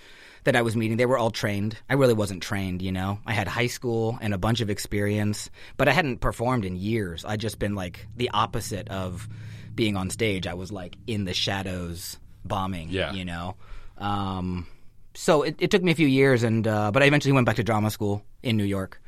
that 0.47 0.57
I 0.57 0.63
was 0.63 0.75
meeting, 0.77 0.97
they 0.97 1.07
were 1.07 1.19
all 1.19 1.31
trained. 1.31 1.77
I 1.89 1.95
really 1.95 2.15
wasn't 2.15 2.43
trained, 2.43 2.83
you 2.83 2.91
know? 2.91 3.21
I 3.27 3.33
had 3.35 3.47
high 3.47 3.67
school 3.69 4.19
and 4.21 4.35
a 4.35 4.39
bunch 4.39 4.61
of 4.61 4.71
experience, 4.71 5.51
but 5.77 5.87
I 5.89 5.93
hadn't 5.93 6.19
performed 6.21 6.65
in 6.65 6.75
years. 6.75 7.25
I'd 7.25 7.39
just 7.41 7.59
been 7.61 7.75
like 7.77 8.07
the 8.17 8.31
opposite 8.31 8.89
of 8.89 9.29
being 9.75 9.97
on 9.97 10.11
stage. 10.11 10.47
I 10.47 10.55
was 10.55 10.73
like 10.73 10.97
in 11.07 11.25
the 11.27 11.35
shadows 11.35 12.19
bombing, 12.45 12.89
Yeah. 12.91 13.13
you 13.13 13.25
know? 13.25 13.55
Um, 13.99 14.67
so 15.15 15.43
it, 15.43 15.57
it 15.59 15.71
took 15.71 15.83
me 15.83 15.93
a 15.93 15.95
few 15.95 16.07
years, 16.09 16.43
and 16.43 16.67
uh, 16.67 16.91
but 16.91 17.03
I 17.03 17.07
eventually 17.07 17.33
went 17.33 17.47
back 17.47 17.57
to 17.57 17.65
drama 17.65 17.91
school 17.91 18.23
in 18.43 18.57
New 18.57 18.65
York, 18.65 19.01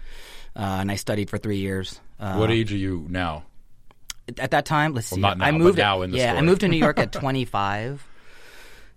uh, 0.56 0.60
and 0.80 0.90
I 0.90 0.94
studied 0.96 1.28
for 1.30 1.36
three 1.38 1.58
years. 1.58 2.00
Uh, 2.20 2.36
what 2.36 2.50
age 2.50 2.72
are 2.72 2.76
you 2.76 3.06
now? 3.08 3.44
at 4.38 4.50
that 4.50 4.66
time, 4.66 4.92
let's 4.92 5.06
see. 5.06 5.18
not 5.20 5.38
now, 5.38 5.46
I 5.46 5.50
moved. 5.52 5.78
now 5.78 6.02
in 6.02 6.10
the 6.10 6.18
yeah, 6.18 6.34
I 6.34 6.42
moved 6.42 6.60
to 6.60 6.68
New 6.68 6.76
York 6.76 6.98
at 6.98 7.12
25, 7.24 8.06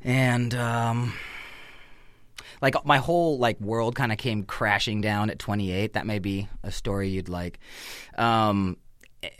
and 0.04 0.54
um, 0.56 1.14
like 2.62 2.86
my 2.86 2.98
whole 2.98 3.38
like 3.38 3.60
world 3.60 3.96
kind 3.96 4.12
of 4.12 4.18
came 4.18 4.44
crashing 4.44 5.02
down 5.02 5.30
at 5.30 5.40
28. 5.40 5.94
That 5.94 6.06
may 6.06 6.20
be 6.20 6.48
a 6.64 6.72
story 6.72 7.10
you'd 7.10 7.30
like. 7.30 7.60
Um, 8.18 8.78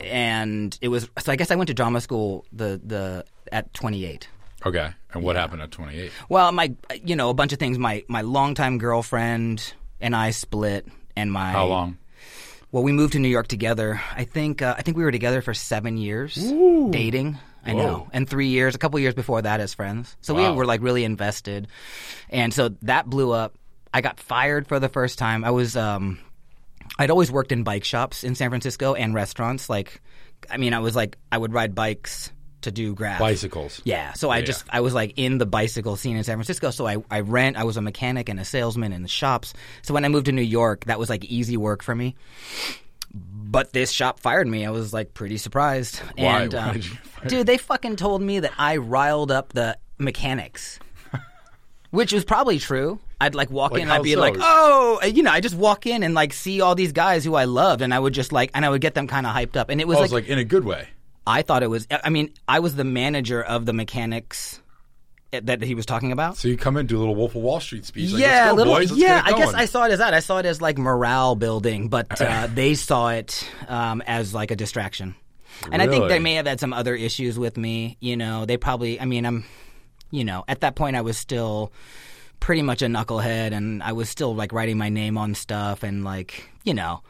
and 0.00 0.76
it 0.80 0.88
was 0.88 1.08
so. 1.18 1.32
I 1.32 1.36
guess 1.36 1.50
I 1.50 1.56
went 1.56 1.68
to 1.68 1.74
drama 1.74 2.00
school 2.00 2.44
the 2.52 2.80
the 2.84 3.24
at 3.50 3.72
28. 3.74 4.28
Okay, 4.64 4.90
and 5.12 5.22
what 5.24 5.34
happened 5.34 5.60
at 5.60 5.72
28? 5.72 6.12
Well, 6.28 6.52
my 6.52 6.74
you 7.02 7.16
know 7.16 7.30
a 7.30 7.34
bunch 7.34 7.52
of 7.52 7.58
things. 7.58 7.78
My 7.78 8.04
my 8.08 8.22
longtime 8.22 8.78
girlfriend 8.78 9.74
and 10.00 10.14
I 10.14 10.30
split, 10.30 10.86
and 11.16 11.32
my 11.32 11.50
How 11.50 11.66
long? 11.66 11.98
Well, 12.70 12.82
we 12.82 12.92
moved 12.92 13.12
to 13.12 13.18
New 13.18 13.28
York 13.28 13.48
together. 13.48 14.00
I 14.16 14.24
think 14.24 14.62
uh, 14.62 14.74
I 14.78 14.82
think 14.82 14.96
we 14.96 15.04
were 15.04 15.12
together 15.12 15.42
for 15.42 15.52
seven 15.52 15.96
years 15.96 16.34
dating. 16.90 17.38
I 17.64 17.72
know, 17.74 18.08
and 18.12 18.28
three 18.28 18.48
years, 18.48 18.74
a 18.74 18.78
couple 18.78 18.98
years 18.98 19.14
before 19.14 19.40
that 19.42 19.60
as 19.60 19.72
friends. 19.74 20.16
So 20.20 20.34
Wow. 20.34 20.50
we 20.52 20.56
were 20.58 20.66
like 20.66 20.82
really 20.82 21.04
invested, 21.04 21.68
and 22.30 22.52
so 22.52 22.70
that 22.82 23.08
blew 23.08 23.30
up. 23.30 23.54
I 23.94 24.00
got 24.00 24.18
fired 24.18 24.66
for 24.68 24.80
the 24.80 24.88
first 24.88 25.18
time. 25.18 25.44
I 25.44 25.50
was 25.50 25.76
um, 25.76 26.18
I'd 26.98 27.10
always 27.10 27.30
worked 27.30 27.52
in 27.52 27.62
bike 27.62 27.84
shops 27.84 28.24
in 28.24 28.34
San 28.34 28.48
Francisco 28.50 28.94
and 28.94 29.14
restaurants. 29.14 29.68
Like, 29.70 30.00
I 30.50 30.56
mean, 30.56 30.74
I 30.74 30.80
was 30.80 30.96
like 30.96 31.16
I 31.30 31.38
would 31.38 31.52
ride 31.52 31.74
bikes 31.74 32.32
to 32.62 32.70
do 32.70 32.94
graph. 32.94 33.18
Bicycles. 33.18 33.80
Yeah, 33.84 34.12
so 34.12 34.30
I 34.30 34.38
Yeah. 34.38 34.44
just 34.44 34.64
I 34.70 34.80
was 34.80 34.94
like 34.94 35.14
in 35.16 35.38
the 35.38 35.46
bicycle 35.46 35.96
scene 35.96 36.16
in 36.16 36.24
San 36.24 36.36
Francisco. 36.36 36.70
So 36.70 36.86
I 36.86 36.96
I 37.10 37.20
rent. 37.20 37.56
I 37.56 37.64
was 37.64 37.76
a 37.76 37.82
mechanic 37.82 38.28
and 38.28 38.38
a 38.40 38.44
salesman 38.44 38.92
in 38.92 39.02
the 39.02 39.08
shops. 39.08 39.52
So 39.82 39.94
when 39.94 40.04
I 40.04 40.08
moved 40.08 40.26
to 40.26 40.32
New 40.32 40.42
York, 40.42 40.84
that 40.86 40.98
was 40.98 41.08
like 41.10 41.24
easy 41.24 41.56
work 41.56 41.82
for 41.82 41.94
me. 41.94 42.14
But 43.14 43.72
this 43.72 43.90
shop 43.90 44.20
fired 44.20 44.46
me. 44.48 44.64
I 44.64 44.70
was 44.70 44.92
like 44.92 45.12
pretty 45.14 45.36
surprised. 45.36 45.98
Why? 46.16 46.42
And, 46.42 46.52
Why 46.54 46.58
um, 46.60 46.72
did 46.74 46.84
you 46.86 46.90
get 46.92 47.06
fired? 47.06 47.28
Dude, 47.28 47.46
they 47.46 47.58
fucking 47.58 47.96
told 47.96 48.22
me 48.22 48.40
that 48.40 48.52
I 48.56 48.78
riled 48.78 49.30
up 49.30 49.52
the 49.52 49.76
mechanics. 49.98 50.78
Which 51.90 52.12
was 52.12 52.24
probably 52.24 52.58
true. 52.58 52.98
I'd 53.20 53.34
like 53.34 53.50
walk 53.50 53.72
Like, 53.72 53.82
in, 53.82 53.88
how 53.88 53.96
I'd 53.96 54.02
be 54.02 54.14
so? 54.14 54.20
like, 54.20 54.34
"Oh," 54.38 55.00
you 55.04 55.22
know, 55.22 55.30
I 55.30 55.40
just 55.40 55.54
walk 55.54 55.86
in 55.86 56.02
and 56.02 56.14
like 56.14 56.32
see 56.32 56.60
all 56.60 56.74
these 56.74 56.92
guys 56.92 57.24
who 57.24 57.34
I 57.34 57.44
loved, 57.44 57.82
and 57.82 57.92
I 57.92 57.98
would 57.98 58.14
just 58.14 58.32
like, 58.32 58.50
and 58.54 58.64
I 58.64 58.70
would 58.70 58.80
get 58.80 58.94
them 58.94 59.06
kind 59.06 59.26
of 59.26 59.34
hyped 59.34 59.56
up, 59.56 59.68
and 59.68 59.80
it 59.80 59.86
was 59.86 59.98
I 59.98 60.00
like, 60.00 60.04
was 60.06 60.12
like, 60.12 60.28
in 60.28 60.38
a 60.38 60.44
good 60.44 60.64
way. 60.64 60.88
I 61.26 61.42
thought 61.42 61.62
it 61.62 61.68
was. 61.68 61.86
I 61.90 62.08
mean, 62.08 62.32
I 62.48 62.60
was 62.60 62.74
the 62.74 62.84
manager 62.84 63.42
of 63.42 63.66
the 63.66 63.72
mechanics 63.72 64.60
that 65.32 65.62
he 65.62 65.74
was 65.74 65.86
talking 65.86 66.12
about. 66.12 66.36
So 66.36 66.48
you 66.48 66.56
come 66.56 66.76
in, 66.76 66.86
do 66.86 66.98
a 66.98 67.00
little 67.00 67.14
Wolf 67.14 67.34
of 67.34 67.42
Wall 67.42 67.60
Street 67.60 67.84
speech. 67.84 68.12
Like, 68.12 68.20
yeah, 68.20 68.52
little. 68.52 68.74
boys. 68.74 68.92
Yeah, 68.92 69.22
I 69.24 69.32
guess. 69.32 69.54
I 69.54 69.64
saw 69.64 69.84
it 69.86 69.92
as 69.92 69.98
that. 69.98 70.12
I 70.12 70.20
saw 70.20 70.38
it 70.38 70.46
as 70.46 70.60
like 70.60 70.78
morale 70.78 71.34
building, 71.34 71.88
but 71.88 72.20
uh, 72.20 72.48
they 72.52 72.74
saw 72.74 73.08
it 73.08 73.48
um, 73.68 74.02
as 74.06 74.34
like 74.34 74.50
a 74.50 74.56
distraction. 74.56 75.14
And 75.70 75.80
I 75.80 75.86
think 75.86 76.08
they 76.08 76.18
may 76.18 76.34
have 76.34 76.46
had 76.46 76.58
some 76.58 76.72
other 76.72 76.94
issues 76.94 77.38
with 77.38 77.56
me. 77.56 77.96
You 78.00 78.16
know, 78.16 78.44
they 78.44 78.56
probably. 78.56 79.00
I 79.00 79.04
mean, 79.04 79.24
I'm. 79.24 79.44
You 80.10 80.24
know, 80.24 80.44
at 80.46 80.60
that 80.60 80.74
point, 80.74 80.94
I 80.94 81.00
was 81.00 81.16
still 81.16 81.72
pretty 82.38 82.60
much 82.60 82.82
a 82.82 82.86
knucklehead, 82.86 83.52
and 83.52 83.82
I 83.82 83.92
was 83.92 84.10
still 84.10 84.34
like 84.34 84.52
writing 84.52 84.76
my 84.76 84.90
name 84.90 85.16
on 85.16 85.34
stuff, 85.34 85.82
and 85.82 86.04
like 86.04 86.50
you 86.64 86.74
know, 86.74 87.02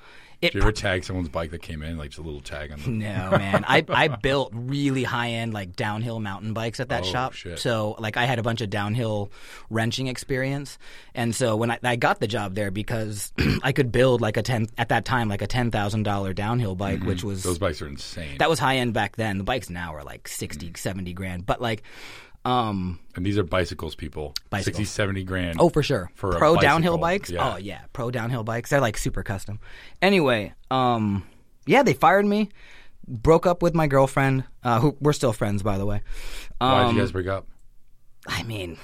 it 0.42 0.48
Did 0.52 0.55
you 0.55 0.61
ever 0.62 0.72
tag 0.72 1.05
someone's 1.05 1.28
bike 1.28 1.52
that 1.52 1.62
came 1.62 1.83
in, 1.83 1.96
like 1.96 2.11
just 2.11 2.18
a 2.18 2.22
little 2.22 2.40
tag 2.40 2.72
on 2.72 2.81
them? 2.81 2.98
No, 2.98 3.31
man. 3.38 3.64
I, 3.66 3.85
I 3.88 4.09
built 4.09 4.50
really 4.52 5.05
high 5.05 5.31
end 5.31 5.55
like 5.55 5.76
downhill 5.76 6.20
mountain 6.20 6.52
bikes 6.52 6.81
at 6.81 6.88
that 6.90 7.05
Oh, 7.05 7.07
shop. 7.07 7.33
shit. 7.33 7.59
So 7.61 7.94
like 7.98 8.16
I 8.16 8.24
had 8.24 8.38
a 8.38 8.42
bunch 8.42 8.61
of 8.61 8.68
downhill 8.68 9.31
wrenching 9.70 10.09
experience. 10.09 10.78
And 11.14 11.35
so 11.35 11.57
when 11.57 11.70
I, 11.70 11.78
I 11.83 11.96
got 11.96 12.20
the 12.20 12.26
job 12.26 12.55
there 12.55 12.70
because 12.70 13.33
I 13.62 13.72
could 13.72 13.92
build 13.92 14.20
like 14.20 14.37
a 14.37 14.42
ten 14.42 14.66
at 14.76 14.88
that 14.90 15.05
time 15.05 15.28
like 15.28 15.42
a 15.42 15.46
ten 15.46 15.70
thousand 15.70 16.02
dollar 16.02 16.33
downhill 16.33 16.74
bike, 16.74 17.02
which 17.05 17.22
was 17.24 17.40
Mm-hmm. 17.40 17.48
Those 17.48 17.59
bikes 17.59 17.81
are 17.83 17.87
insane. 17.88 18.38
that 18.38 18.50
was 18.50 18.59
high 18.59 18.76
end 18.76 18.92
back 18.94 19.16
then. 19.16 19.38
The 19.38 19.44
bikes 19.44 19.70
now 19.70 19.94
are 19.94 20.02
like 20.05 20.28
60, 20.28 20.72
70 20.76 21.12
grand. 21.14 21.46
But 21.46 21.61
like 21.62 21.83
um 22.44 22.98
and 23.14 23.24
these 23.26 23.38
are 23.38 23.42
bicycles, 23.44 23.94
people. 23.94 24.35
Bicycles. 24.50 24.78
60, 24.78 24.85
70 24.92 25.24
grand. 25.24 25.57
Oh, 25.61 25.68
for 25.68 25.83
sure. 25.83 26.11
For 26.14 26.33
pro 26.33 26.57
downhill 26.57 26.98
bikes. 26.98 27.31
yeah. 27.31 27.52
Oh 27.52 27.57
yeah, 27.57 27.83
pro 27.92 28.11
downhill 28.11 28.42
bikes. 28.44 28.70
They're 28.70 28.81
like 28.81 28.96
super 28.96 29.22
custom. 29.22 29.61
Anyway, 30.00 30.55
um, 30.70 31.26
yeah, 31.66 31.83
they 31.83 31.92
fired 31.94 32.26
me. 32.26 32.48
Broke 33.07 33.46
up 33.46 33.62
with 33.62 33.74
my 33.74 33.87
girlfriend. 33.87 34.44
Uh, 34.64 34.81
who 34.81 34.96
we're 35.00 35.12
still 35.12 35.33
friends, 35.33 35.62
by 35.62 35.76
the 35.78 35.85
way. 35.87 36.02
Why 36.59 36.83
did 36.83 36.88
Um, 36.90 36.96
you 36.96 37.02
guys 37.02 37.12
break 37.12 37.26
up? 37.26 37.46
I 38.26 38.42
mean, 38.44 38.78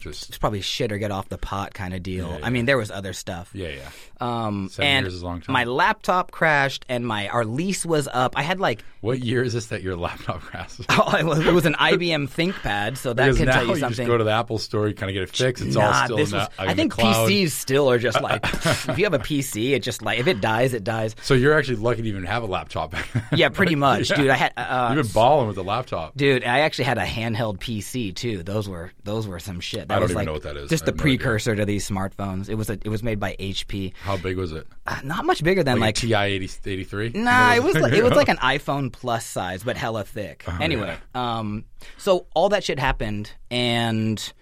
Just 0.00 0.28
it's 0.28 0.38
probably 0.38 0.60
shit 0.60 0.90
or 0.92 0.98
get 0.98 1.10
off 1.10 1.28
the 1.28 1.38
pot 1.38 1.74
kind 1.74 1.94
of 1.94 2.02
deal. 2.02 2.28
Yeah, 2.28 2.38
yeah. 2.38 2.46
I 2.46 2.50
mean, 2.50 2.64
there 2.66 2.78
was 2.78 2.90
other 2.90 3.12
stuff. 3.12 3.50
yeah, 3.54 3.68
yeah. 3.68 3.88
Um, 4.20 4.68
Seven 4.70 4.86
and 4.86 5.04
years 5.04 5.14
is 5.14 5.22
a 5.22 5.24
long 5.24 5.40
time. 5.40 5.52
my 5.54 5.64
laptop 5.64 6.30
crashed, 6.30 6.84
and 6.88 7.06
my 7.06 7.28
our 7.28 7.44
lease 7.44 7.86
was 7.86 8.06
up. 8.12 8.36
I 8.36 8.42
had 8.42 8.60
like 8.60 8.84
What 9.00 9.20
year 9.20 9.42
is 9.42 9.54
this 9.54 9.66
that 9.66 9.82
your 9.82 9.96
laptop 9.96 10.40
crashed? 10.42 10.80
oh, 10.90 11.16
it 11.16 11.24
was, 11.24 11.38
it 11.46 11.52
was 11.54 11.64
an 11.64 11.72
IBM 11.74 12.28
ThinkPad, 12.28 12.98
so 12.98 13.14
that 13.14 13.30
Because 13.32 13.46
now 13.46 13.52
tell 13.52 13.64
you 13.64 13.70
you 13.70 13.76
something. 13.76 13.96
just 13.96 14.06
go 14.08 14.18
to 14.18 14.24
the 14.24 14.30
Apple 14.32 14.58
store, 14.58 14.88
you 14.88 14.94
kind 14.94 15.08
of 15.08 15.14
get 15.14 15.22
it 15.22 15.34
fixed. 15.34 15.64
It's 15.64 15.76
all 15.76 15.92
still 16.04 16.16
this 16.18 16.32
in 16.32 16.38
was, 16.38 16.48
the, 16.48 16.62
I 16.62 16.70
in 16.72 16.76
think. 16.76 16.94
PCs 16.94 17.50
still 17.52 17.90
are 17.90 17.98
just 17.98 18.20
like 18.22 18.44
if 18.44 18.98
you 18.98 19.04
have 19.04 19.14
a 19.14 19.18
PC, 19.18 19.70
it 19.72 19.82
just 19.82 20.02
like 20.02 20.18
if 20.18 20.26
it 20.26 20.40
dies, 20.42 20.74
it 20.74 20.84
dies. 20.84 21.16
So 21.22 21.32
you're 21.34 21.56
actually 21.56 21.76
lucky 21.76 22.02
to 22.02 22.08
even 22.08 22.24
have 22.24 22.42
a 22.42 22.46
laptop. 22.46 22.94
Yeah, 23.34 23.48
pretty 23.48 23.74
much, 23.74 24.10
Yeah. 24.10 24.16
dude. 24.16 24.28
I 24.30 24.36
had 24.36 24.52
uh, 24.58 24.92
You've 24.94 25.06
been 25.06 25.12
balling 25.14 25.46
with 25.46 25.56
the 25.56 25.64
laptop. 25.64 26.14
Dude, 26.16 26.44
I 26.44 26.60
actually 26.60 26.84
had 26.84 26.98
a 26.98 27.06
handheld 27.06 27.58
PC 27.58 28.14
too. 28.14 28.42
Those 28.42 28.68
were 28.68 28.92
those 29.04 29.26
were 29.26 29.38
some 29.38 29.60
shit. 29.60 29.88
That 29.90 29.96
I 29.96 29.98
don't 30.00 30.02
was 30.02 30.10
even 30.12 30.16
like 30.18 30.26
know 30.26 30.32
what 30.32 30.42
that 30.44 30.56
is. 30.56 30.70
Just 30.70 30.84
I 30.84 30.86
the 30.86 30.92
have 30.92 30.96
no 30.98 31.02
idea. 31.04 31.18
precursor 31.18 31.56
to 31.56 31.64
these 31.64 31.88
smartphones. 31.88 32.48
It 32.48 32.54
was 32.54 32.70
a, 32.70 32.74
it 32.74 32.88
was 32.88 33.02
made 33.02 33.20
by 33.20 33.36
HP. 33.38 33.92
How 34.02 34.16
big 34.16 34.36
was 34.36 34.52
it? 34.52 34.66
Uh, 34.86 35.00
not 35.04 35.24
much 35.24 35.42
bigger 35.44 35.62
than 35.62 35.78
Like, 35.78 35.96
like, 36.02 36.04
a 36.04 36.06
TI 36.06 36.14
80, 36.44 36.50
83? 36.64 37.10
Nah, 37.14 37.54
it 37.54 37.62
was 37.62 37.74
like, 37.80 37.92
it 37.92 38.02
was 38.02 38.12
like 38.12 38.28
an 38.28 38.36
iPhone 38.42 38.92
Plus 38.92 39.24
size, 39.26 39.62
but 39.62 39.76
hella 39.76 40.04
thick. 40.04 40.44
anyway, 40.60 40.96
um, 41.14 41.64
so 41.98 42.26
all 42.34 42.48
that 42.50 42.64
shit 42.64 42.78
happened, 42.78 43.32
and 43.50 44.32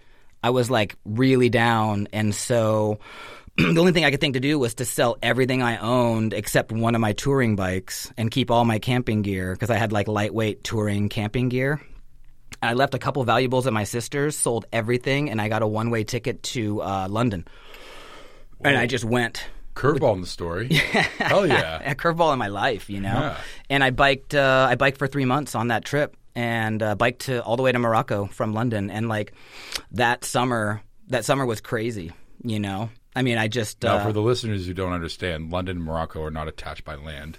I 0.42 0.50
was 0.50 0.70
like 0.70 0.96
really 1.04 1.48
down, 1.48 2.08
and 2.12 2.34
so 2.34 3.00
the 3.56 3.78
only 3.80 3.92
thing 3.92 4.04
I 4.04 4.10
could 4.12 4.20
think 4.20 4.34
to 4.34 4.40
do 4.40 4.58
was 4.58 4.74
to 4.74 4.84
sell 4.84 5.16
everything 5.22 5.62
I 5.62 5.78
owned 5.78 6.32
except 6.32 6.70
one 6.70 6.94
of 6.94 7.00
my 7.00 7.12
touring 7.12 7.56
bikes 7.56 8.12
and 8.16 8.30
keep 8.30 8.50
all 8.52 8.64
my 8.64 8.78
camping 8.78 9.22
gear 9.22 9.52
because 9.52 9.70
I 9.70 9.76
had 9.76 9.90
like 9.92 10.06
lightweight 10.06 10.62
touring 10.62 11.08
camping 11.08 11.48
gear. 11.48 11.80
I 12.62 12.74
left 12.74 12.94
a 12.94 12.98
couple 12.98 13.22
valuables 13.24 13.66
at 13.66 13.72
my 13.72 13.84
sister's, 13.84 14.36
sold 14.36 14.66
everything, 14.72 15.30
and 15.30 15.40
I 15.40 15.48
got 15.48 15.62
a 15.62 15.66
one 15.66 15.90
way 15.90 16.04
ticket 16.04 16.42
to 16.44 16.82
uh, 16.82 17.08
London. 17.08 17.46
And 18.60 18.76
I 18.76 18.86
just 18.86 19.04
went. 19.04 19.44
Curveball 19.74 20.14
in 20.14 20.20
the 20.22 20.26
story. 20.26 20.74
Hell 20.74 21.46
yeah. 21.46 21.80
a 21.84 21.94
curveball 21.94 22.32
in 22.32 22.38
my 22.38 22.48
life, 22.48 22.90
you 22.90 23.00
know. 23.00 23.12
Yeah. 23.12 23.36
And 23.70 23.84
I 23.84 23.90
biked. 23.90 24.34
Uh, 24.34 24.66
I 24.68 24.74
biked 24.74 24.98
for 24.98 25.06
three 25.06 25.24
months 25.24 25.54
on 25.54 25.68
that 25.68 25.84
trip, 25.84 26.16
and 26.34 26.82
uh, 26.82 26.94
biked 26.96 27.20
to 27.26 27.42
all 27.44 27.56
the 27.56 27.62
way 27.62 27.70
to 27.70 27.78
Morocco 27.78 28.26
from 28.26 28.54
London. 28.54 28.90
And 28.90 29.08
like 29.08 29.32
that 29.92 30.24
summer, 30.24 30.82
that 31.08 31.24
summer 31.24 31.46
was 31.46 31.60
crazy. 31.60 32.12
You 32.42 32.58
know. 32.58 32.90
I 33.14 33.22
mean, 33.22 33.38
I 33.38 33.48
just 33.48 33.82
Now, 33.82 33.96
uh, 33.96 34.04
for 34.04 34.12
the 34.12 34.22
listeners 34.22 34.66
who 34.66 34.74
don't 34.74 34.92
understand, 34.92 35.50
London 35.50 35.78
and 35.78 35.84
Morocco 35.84 36.22
are 36.22 36.30
not 36.30 36.46
attached 36.46 36.84
by 36.84 36.94
land. 36.94 37.38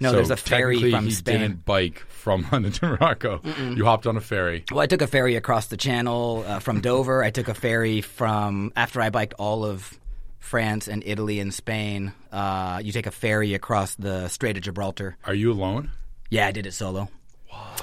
No, 0.00 0.10
So 0.10 0.16
there's 0.16 0.30
a 0.30 0.36
ferry 0.36 0.90
from 0.90 1.04
he 1.06 1.10
Spain. 1.10 1.40
didn't 1.40 1.64
bike 1.64 2.00
from 2.08 2.46
London 2.52 2.72
to 2.72 2.86
Morocco. 2.86 3.40
You 3.74 3.84
hopped 3.84 4.06
on 4.06 4.16
a 4.16 4.20
ferry. 4.20 4.64
Well, 4.70 4.80
I 4.80 4.86
took 4.86 5.02
a 5.02 5.06
ferry 5.06 5.36
across 5.36 5.66
the 5.68 5.76
channel 5.76 6.44
uh, 6.46 6.58
from 6.58 6.80
Dover. 6.80 7.22
I 7.22 7.30
took 7.30 7.48
a 7.48 7.54
ferry 7.54 8.00
from 8.00 8.72
after 8.76 9.00
I 9.00 9.10
biked 9.10 9.34
all 9.38 9.64
of 9.64 9.98
France 10.38 10.88
and 10.88 11.02
Italy 11.06 11.40
and 11.40 11.52
Spain. 11.54 12.12
Uh, 12.32 12.80
you 12.82 12.92
take 12.92 13.06
a 13.06 13.10
ferry 13.10 13.54
across 13.54 13.94
the 13.94 14.28
Strait 14.28 14.56
of 14.56 14.62
Gibraltar. 14.62 15.16
Are 15.24 15.34
you 15.34 15.52
alone? 15.52 15.90
Yeah, 16.30 16.46
I 16.46 16.52
did 16.52 16.66
it 16.66 16.72
solo. 16.72 17.08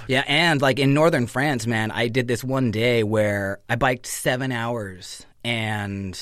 Yeah, 0.07 0.23
and 0.27 0.61
like 0.61 0.79
in 0.79 0.93
northern 0.93 1.27
France, 1.27 1.65
man, 1.65 1.91
I 1.91 2.07
did 2.09 2.27
this 2.27 2.43
one 2.43 2.71
day 2.71 3.03
where 3.03 3.59
I 3.69 3.75
biked 3.75 4.05
seven 4.05 4.51
hours 4.51 5.25
and 5.43 6.17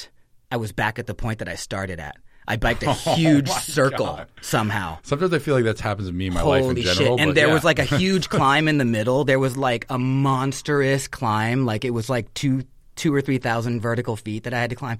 I 0.51 0.57
was 0.57 0.71
back 0.71 0.99
at 0.99 1.07
the 1.07 1.15
point 1.15 1.39
that 1.39 1.49
I 1.49 1.55
started 1.55 1.99
at. 1.99 2.15
I 2.49 2.55
biked 2.57 2.81
a 2.83 2.89
oh 3.05 3.15
huge 3.15 3.47
Oh 3.49 3.59
circle 3.59 4.05
God. 4.07 4.27
somehow. 4.41 4.97
Sometimes 5.03 5.31
I 5.33 5.39
feel 5.39 5.53
like 5.55 5.63
that 5.65 5.79
happens 5.79 6.07
to 6.07 6.13
me 6.13 6.27
in 6.27 6.33
my 6.33 6.41
life 6.41 6.61
in 6.61 6.65
Holy 6.69 6.81
general. 6.81 7.17
shit! 7.17 7.27
And 7.27 7.37
there 7.37 7.47
yeah. 7.47 7.53
was 7.53 7.63
like 7.63 7.77
a 7.79 7.83
huge 7.97 8.27
climb 8.27 8.67
in 8.67 8.79
the 8.79 8.85
middle. 8.85 9.23
There 9.23 9.39
was 9.39 9.55
like 9.55 9.85
a 9.89 9.99
monstrous 9.99 11.07
climb. 11.07 11.65
Like 11.65 11.85
it 11.85 11.91
was 11.91 12.09
like 12.09 12.33
two, 12.33 12.63
two 12.95 13.13
or 13.13 13.21
three 13.21 13.37
thousand 13.37 13.81
vertical 13.81 14.15
feet 14.15 14.43
that 14.45 14.53
I 14.53 14.59
had 14.59 14.71
to 14.71 14.75
climb. 14.75 14.97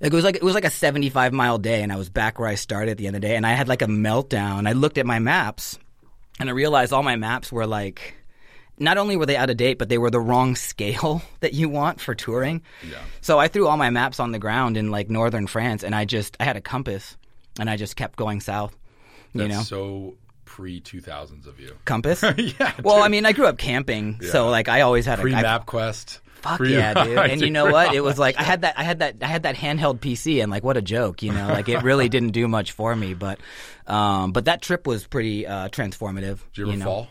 Like, 0.00 0.12
it 0.12 0.16
was 0.16 0.24
like 0.24 0.36
it 0.36 0.42
was 0.44 0.54
like 0.54 0.64
a 0.64 0.70
seventy-five 0.70 1.32
mile 1.32 1.58
day, 1.58 1.82
and 1.82 1.92
I 1.92 1.96
was 1.96 2.08
back 2.08 2.38
where 2.38 2.48
I 2.48 2.54
started 2.54 2.92
at 2.92 2.98
the 2.98 3.08
end 3.08 3.16
of 3.16 3.22
the 3.22 3.28
day. 3.28 3.34
And 3.36 3.44
I 3.44 3.52
had 3.54 3.66
like 3.68 3.82
a 3.82 3.86
meltdown. 3.86 4.68
I 4.68 4.72
looked 4.72 4.96
at 4.96 5.06
my 5.06 5.18
maps, 5.18 5.78
and 6.38 6.48
I 6.48 6.52
realized 6.52 6.92
all 6.92 7.02
my 7.02 7.16
maps 7.16 7.50
were 7.50 7.66
like. 7.66 8.14
Not 8.78 8.98
only 8.98 9.16
were 9.16 9.26
they 9.26 9.36
out 9.36 9.50
of 9.50 9.56
date, 9.56 9.78
but 9.78 9.88
they 9.88 9.98
were 9.98 10.10
the 10.10 10.20
wrong 10.20 10.54
scale 10.56 11.22
that 11.40 11.54
you 11.54 11.68
want 11.68 12.00
for 12.00 12.14
touring. 12.14 12.62
Yeah. 12.88 12.98
So 13.20 13.38
I 13.38 13.48
threw 13.48 13.66
all 13.66 13.76
my 13.76 13.90
maps 13.90 14.20
on 14.20 14.32
the 14.32 14.38
ground 14.38 14.76
in 14.76 14.90
like 14.90 15.08
northern 15.08 15.46
France, 15.46 15.82
and 15.82 15.94
I 15.94 16.04
just 16.04 16.36
I 16.40 16.44
had 16.44 16.56
a 16.56 16.60
compass, 16.60 17.16
and 17.58 17.70
I 17.70 17.76
just 17.76 17.96
kept 17.96 18.16
going 18.16 18.40
south. 18.40 18.76
You 19.32 19.48
That's 19.48 19.54
know, 19.54 19.62
so 19.62 20.14
pre 20.44 20.80
2000s 20.80 21.46
of 21.46 21.60
you. 21.60 21.76
compass. 21.84 22.22
yeah. 22.36 22.72
Well, 22.82 22.96
dude. 22.96 23.04
I 23.04 23.08
mean, 23.08 23.26
I 23.26 23.32
grew 23.32 23.46
up 23.46 23.58
camping, 23.58 24.20
so 24.22 24.48
like 24.48 24.68
I 24.68 24.82
always 24.82 25.06
had 25.06 25.18
a 25.18 25.22
pre 25.22 25.32
MapQuest. 25.32 26.20
Fuck 26.42 26.58
pre- 26.58 26.74
yeah, 26.74 27.04
dude! 27.04 27.18
And 27.18 27.40
you 27.40 27.50
know 27.50 27.70
what? 27.70 27.94
It 27.94 28.02
was 28.04 28.18
like 28.18 28.38
I 28.38 28.42
had 28.42 28.60
that, 28.60 28.78
I 28.78 28.84
had 28.84 28.98
that, 29.00 29.16
I 29.22 29.26
had 29.26 29.44
that 29.44 29.56
handheld 29.56 29.98
PC, 29.98 30.42
and 30.42 30.50
like 30.50 30.62
what 30.62 30.76
a 30.76 30.82
joke, 30.82 31.22
you 31.22 31.32
know? 31.32 31.48
Like 31.48 31.68
it 31.68 31.82
really 31.82 32.08
didn't 32.10 32.30
do 32.30 32.46
much 32.46 32.72
for 32.72 32.94
me, 32.94 33.14
but, 33.14 33.40
um, 33.86 34.32
but 34.32 34.44
that 34.44 34.62
trip 34.62 34.86
was 34.86 35.06
pretty 35.06 35.46
uh, 35.46 35.68
transformative. 35.68 36.38
Did 36.52 36.58
you 36.58 36.68
ever 36.68 36.76
know? 36.76 36.84
fall? 36.84 37.08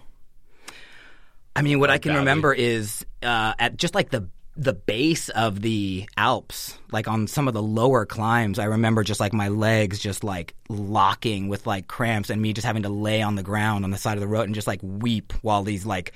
I 1.56 1.62
mean, 1.62 1.80
what 1.80 1.90
I 1.90 1.98
can 1.98 2.16
remember 2.16 2.54
is 2.54 3.06
uh, 3.24 3.54
at 3.58 3.78
just 3.78 3.96
like 3.96 4.10
the 4.10 4.28
the 4.58 4.74
base 4.74 5.28
of 5.30 5.62
the 5.62 6.08
Alps, 6.16 6.78
like 6.92 7.10
on 7.10 7.28
some 7.28 7.48
of 7.50 7.54
the 7.54 7.62
lower 7.62 8.06
climbs, 8.06 8.58
I 8.58 8.66
remember 8.66 9.04
just 9.04 9.20
like 9.20 9.34
my 9.34 9.50
legs 9.50 10.00
just 10.00 10.24
like 10.24 10.56
locking 10.70 11.50
with 11.50 11.68
like 11.68 11.88
cramps, 11.88 12.30
and 12.30 12.42
me 12.42 12.54
just 12.54 12.66
having 12.66 12.84
to 12.84 12.90
lay 12.90 13.22
on 13.22 13.36
the 13.36 13.44
ground 13.44 13.84
on 13.84 13.92
the 13.92 13.98
side 13.98 14.16
of 14.18 14.22
the 14.22 14.28
road 14.28 14.44
and 14.44 14.56
just 14.56 14.68
like 14.68 14.80
weep 14.82 15.34
while 15.42 15.64
these 15.64 15.86
like 15.86 16.14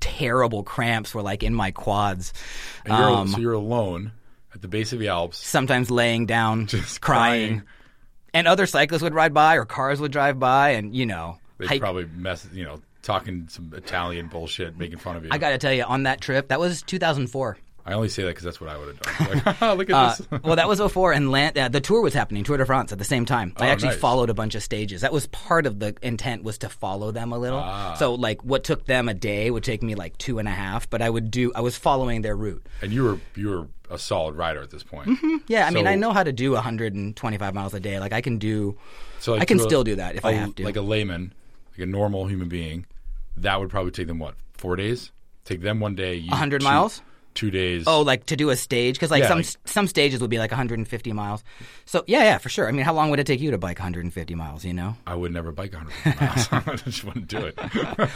terrible 0.00 0.62
cramps 0.62 1.14
were 1.14 1.22
like 1.22 1.42
in 1.42 1.54
my 1.54 1.70
quads. 1.70 2.32
And 2.84 2.96
you're, 2.98 3.08
Um, 3.10 3.28
so 3.28 3.38
you're 3.38 3.52
alone 3.52 4.12
at 4.54 4.60
the 4.60 4.68
base 4.68 4.92
of 4.92 4.98
the 4.98 5.08
Alps. 5.08 5.38
sometimes 5.38 5.90
laying 5.90 6.26
down, 6.26 6.66
Just 6.68 7.00
crying. 7.00 7.48
crying. 7.48 7.62
and 8.34 8.48
other 8.48 8.66
cyclists 8.66 9.02
would 9.02 9.14
ride 9.14 9.34
by 9.34 9.56
or 9.56 9.64
cars 9.64 10.00
would 10.00 10.12
drive 10.12 10.38
by, 10.38 10.70
and 10.70 10.94
you 10.96 11.06
know, 11.06 11.38
They 11.58 11.78
probably 11.78 12.06
mess, 12.06 12.46
you 12.52 12.64
know, 12.64 12.80
talking 13.02 13.48
some 13.48 13.72
Italian 13.74 14.28
bullshit, 14.28 14.78
making 14.78 14.98
fun 14.98 15.16
of 15.16 15.24
you. 15.24 15.30
I 15.32 15.38
got 15.38 15.50
to 15.50 15.58
tell 15.58 15.72
you, 15.72 15.82
on 15.84 16.04
that 16.04 16.20
trip, 16.20 16.48
that 16.48 16.60
was 16.60 16.82
2004. 16.82 17.58
I 17.84 17.94
only 17.94 18.08
say 18.08 18.22
that 18.22 18.28
because 18.28 18.44
that's 18.44 18.60
what 18.60 18.70
I 18.70 18.78
would 18.78 18.94
have 18.96 19.00
done. 19.00 19.42
Like, 19.44 19.56
"Oh, 19.62 19.74
look 19.74 19.90
at 19.90 19.96
Uh, 19.96 20.14
this. 20.14 20.42
well, 20.44 20.54
that 20.54 20.68
was 20.68 20.78
04, 20.80 21.12
and 21.12 21.32
land, 21.32 21.58
uh, 21.58 21.68
the 21.68 21.80
tour 21.80 22.00
was 22.00 22.14
happening, 22.14 22.44
Tour 22.44 22.56
de 22.56 22.64
France, 22.64 22.92
at 22.92 22.98
the 23.00 23.04
same 23.04 23.24
time. 23.24 23.54
I 23.56 23.66
Oh, 23.66 23.70
actually 23.72 23.88
nice. 23.88 23.98
followed 23.98 24.30
a 24.30 24.34
bunch 24.34 24.54
of 24.54 24.62
stages. 24.62 25.00
That 25.00 25.12
was 25.12 25.26
part 25.26 25.66
of 25.66 25.80
the 25.80 25.96
intent 26.00 26.44
was 26.44 26.58
to 26.58 26.68
follow 26.68 27.10
them 27.10 27.32
a 27.32 27.38
little. 27.38 27.58
Ah. 27.58 27.94
So, 27.98 28.14
like, 28.14 28.44
what 28.44 28.62
took 28.62 28.84
them 28.86 29.08
a 29.08 29.14
day 29.14 29.50
would 29.50 29.64
take 29.64 29.82
me 29.82 29.96
like 29.96 30.16
two 30.16 30.38
and 30.38 30.46
a 30.46 30.52
half, 30.52 30.88
but 30.88 31.02
I 31.02 31.10
would 31.10 31.32
do. 31.32 31.50
I 31.56 31.60
was 31.60 31.76
following 31.76 32.22
their 32.22 32.36
route. 32.36 32.64
and 32.82 32.92
you 32.92 33.02
were 33.02 33.18
you 33.34 33.48
were 33.48 33.66
a 33.90 33.98
solid 33.98 34.36
rider 34.36 34.62
at 34.62 34.70
this 34.70 34.84
point. 34.84 35.18
Yeah, 35.48 35.66
I 35.66 35.70
mean, 35.70 35.88
I 35.88 35.96
know 35.96 36.12
how 36.12 36.22
to 36.22 36.32
do 36.32 36.52
125 36.52 37.52
miles 37.52 37.74
a 37.74 37.80
day. 37.80 37.98
Like, 37.98 38.12
I 38.12 38.20
can 38.20 38.38
do. 38.38 38.78
So 39.18 39.32
like 39.32 39.42
I 39.42 39.44
can 39.44 39.58
a- 39.58 39.62
still 39.62 39.82
do 39.82 39.96
that 39.96 40.14
if 40.14 40.24
a- 40.24 40.28
I 40.28 40.32
have 40.34 40.54
to. 40.54 40.64
Like 40.64 40.76
a 40.76 40.80
layman, 40.82 41.32
like 41.72 41.80
a 41.80 41.86
normal 41.90 42.26
human 42.26 42.48
being, 42.48 42.86
that 43.36 43.58
would 43.60 43.70
probably 43.70 43.92
take 43.92 44.06
them 44.06 44.18
what 44.18 44.34
four 44.54 44.76
days? 44.76 45.10
Take 45.44 45.60
them 45.62 45.80
one 45.80 45.94
day. 45.94 46.14
You 46.14 46.30
100 46.30 46.60
two- 46.60 46.64
miles? 46.64 47.02
Two 47.34 47.50
days. 47.50 47.84
Oh, 47.86 48.02
like 48.02 48.26
to 48.26 48.36
do 48.36 48.50
a 48.50 48.56
stage 48.56 48.96
because 48.96 49.10
like 49.10 49.22
Yeah, 49.22 49.28
some 49.28 49.38
like- 49.38 49.46
some 49.64 49.86
stages 49.88 50.20
would 50.20 50.28
be 50.28 50.38
like 50.38 50.50
150 50.50 51.12
miles. 51.14 51.42
So 51.86 52.04
yeah, 52.06 52.24
yeah, 52.24 52.36
for 52.36 52.50
sure. 52.50 52.68
I 52.68 52.72
mean, 52.72 52.84
how 52.84 52.92
long 52.92 53.08
would 53.08 53.18
it 53.20 53.26
take 53.26 53.40
you 53.40 53.50
to 53.52 53.56
bike 53.58 53.78
150 53.78 54.34
miles? 54.34 54.66
You 54.66 54.74
know, 54.74 54.96
I 55.06 55.14
would 55.14 55.32
never 55.32 55.50
bike 55.50 55.72
100 55.72 56.20
miles. 56.20 56.48
I 56.52 56.76
just 56.76 57.04
wouldn't 57.04 57.28
do 57.28 57.38
it. 57.38 57.58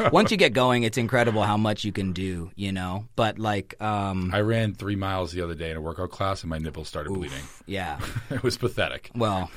once 0.12 0.31
you 0.31 0.37
get 0.37 0.52
going, 0.52 0.83
it's 0.83 0.98
incredible 0.98 1.42
how 1.44 1.57
much 1.57 1.83
you 1.83 1.92
can 1.92 2.12
do. 2.12 2.50
You 2.57 2.72
know, 2.72 3.07
but 3.16 3.38
like, 3.38 3.81
um, 3.81 4.31
I 4.35 4.40
ran 4.42 4.74
three 4.74 4.96
miles 4.96 5.33
the 5.33 5.40
other 5.40 5.55
day 5.55 5.70
in 5.70 5.79
a 5.79 5.81
workout 5.81 6.11
class, 6.11 6.42
and 6.42 6.50
my 6.50 6.59
nipples 6.59 6.87
started 6.87 7.14
bleeding. 7.14 7.42
yeah. 7.64 7.98
It 8.31 8.42
was 8.42 8.59
pathetic. 8.59 9.11
Well, 9.14 9.50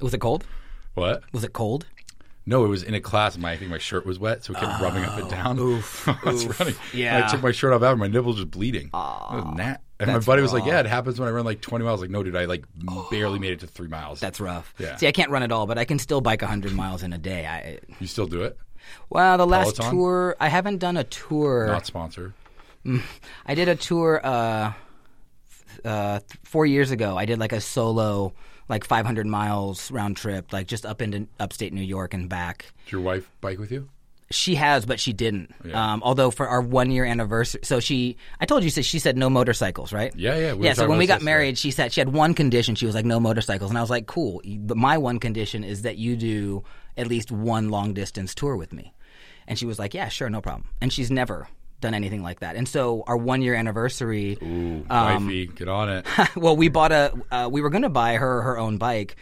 was 0.00 0.14
it 0.14 0.18
cold? 0.20 0.44
What? 0.94 1.22
Was 1.32 1.44
it 1.44 1.52
cold? 1.52 1.86
No, 2.48 2.64
it 2.64 2.68
was 2.68 2.82
in 2.82 2.94
a 2.94 3.00
class. 3.00 3.36
My 3.36 3.52
I 3.52 3.56
think 3.58 3.70
my 3.70 3.76
shirt 3.76 4.06
was 4.06 4.18
wet, 4.18 4.42
so 4.42 4.54
it 4.54 4.58
kept 4.58 4.80
rubbing 4.80 5.04
up 5.04 5.18
and 5.18 5.28
down. 5.28 5.58
Oh, 5.58 5.62
oof, 5.76 6.08
I 6.24 6.30
was 6.30 6.46
oof. 6.46 6.58
running. 6.58 6.74
Yeah. 6.94 7.16
And 7.16 7.24
I 7.24 7.28
took 7.28 7.42
my 7.42 7.52
shirt 7.52 7.74
off 7.74 7.82
after 7.82 7.96
my 7.96 8.08
nipples 8.08 8.36
just 8.36 8.50
bleeding. 8.50 8.88
was 8.92 9.54
nat- 9.54 9.82
and 10.00 10.10
my 10.10 10.18
buddy 10.20 10.40
was 10.40 10.54
like, 10.54 10.64
"Yeah, 10.64 10.80
it 10.80 10.86
happens 10.86 11.20
when 11.20 11.28
I 11.28 11.32
run 11.32 11.44
like 11.44 11.60
20 11.60 11.84
miles." 11.84 12.00
Like, 12.00 12.08
no, 12.08 12.22
dude, 12.22 12.36
I 12.36 12.46
like 12.46 12.64
barely 13.10 13.38
made 13.38 13.52
it 13.52 13.60
to 13.60 13.66
three 13.66 13.88
miles. 13.88 14.18
That's 14.18 14.40
rough. 14.40 14.72
Yeah. 14.78 14.96
See, 14.96 15.06
I 15.06 15.12
can't 15.12 15.30
run 15.30 15.42
at 15.42 15.52
all, 15.52 15.66
but 15.66 15.76
I 15.76 15.84
can 15.84 15.98
still 15.98 16.22
bike 16.22 16.40
100 16.40 16.72
miles 16.72 17.02
in 17.02 17.12
a 17.12 17.18
day. 17.18 17.46
I 17.46 17.80
you 18.00 18.06
still 18.06 18.26
do 18.26 18.42
it? 18.42 18.56
well, 19.10 19.36
the 19.36 19.46
last 19.46 19.76
Peloton? 19.76 19.90
tour 19.98 20.36
I 20.40 20.48
haven't 20.48 20.78
done 20.78 20.96
a 20.96 21.04
tour. 21.04 21.66
Not 21.66 21.84
sponsored. 21.84 22.32
I 23.44 23.54
did 23.54 23.68
a 23.68 23.76
tour 23.76 24.20
uh, 24.24 24.72
uh, 25.84 26.20
four 26.44 26.64
years 26.64 26.92
ago. 26.92 27.18
I 27.18 27.26
did 27.26 27.38
like 27.38 27.52
a 27.52 27.60
solo, 27.60 28.32
like 28.68 28.84
500 28.84 29.26
miles 29.26 29.90
round 29.90 30.16
trip, 30.16 30.52
like 30.52 30.66
just 30.66 30.84
up 30.84 31.02
into 31.02 31.26
upstate 31.40 31.72
New 31.72 31.82
York 31.82 32.14
and 32.14 32.28
back. 32.28 32.72
Did 32.84 32.92
your 32.92 33.00
wife 33.00 33.30
bike 33.40 33.58
with 33.58 33.72
you? 33.72 33.88
She 34.30 34.56
has, 34.56 34.84
but 34.84 35.00
she 35.00 35.14
didn't. 35.14 35.54
Yeah. 35.64 35.92
Um, 35.92 36.02
although 36.02 36.30
for 36.30 36.46
our 36.46 36.60
one 36.60 36.90
year 36.90 37.06
anniversary, 37.06 37.62
so 37.64 37.80
she, 37.80 38.18
I 38.38 38.44
told 38.44 38.62
you, 38.62 38.68
she 38.68 38.98
said 38.98 39.16
no 39.16 39.30
motorcycles, 39.30 39.90
right? 39.90 40.14
Yeah, 40.14 40.36
yeah, 40.36 40.52
we 40.52 40.66
yeah. 40.66 40.74
So 40.74 40.86
when 40.86 40.98
we 40.98 41.06
got 41.06 41.22
married, 41.22 41.56
she 41.56 41.70
said 41.70 41.94
she 41.94 42.00
had 42.00 42.12
one 42.12 42.34
condition. 42.34 42.74
She 42.74 42.84
was 42.84 42.94
like 42.94 43.06
no 43.06 43.20
motorcycles, 43.20 43.70
and 43.70 43.78
I 43.78 43.80
was 43.80 43.88
like, 43.88 44.06
cool. 44.06 44.42
But 44.44 44.76
my 44.76 44.98
one 44.98 45.18
condition 45.18 45.64
is 45.64 45.82
that 45.82 45.96
you 45.96 46.14
do 46.14 46.62
at 46.98 47.06
least 47.06 47.32
one 47.32 47.70
long 47.70 47.94
distance 47.94 48.34
tour 48.34 48.56
with 48.56 48.72
me. 48.74 48.92
And 49.46 49.58
she 49.58 49.64
was 49.64 49.78
like, 49.78 49.94
yeah, 49.94 50.08
sure, 50.08 50.28
no 50.28 50.42
problem. 50.42 50.68
And 50.82 50.92
she's 50.92 51.10
never 51.10 51.48
done 51.80 51.94
anything 51.94 52.22
like 52.22 52.40
that. 52.40 52.56
And 52.56 52.66
so 52.68 53.04
our 53.06 53.16
one 53.16 53.42
year 53.42 53.54
anniversary, 53.54 54.36
Ooh, 54.42 54.84
Um, 54.90 55.26
wifey, 55.26 55.46
get 55.46 55.68
on 55.68 55.88
it. 55.88 56.06
well, 56.36 56.56
we 56.56 56.68
bought 56.68 56.92
a. 56.92 57.12
Uh, 57.30 57.48
we 57.50 57.60
were 57.60 57.70
going 57.70 57.82
to 57.82 57.88
buy 57.88 58.14
her 58.14 58.42
her 58.42 58.58
own 58.58 58.78
bike, 58.78 59.16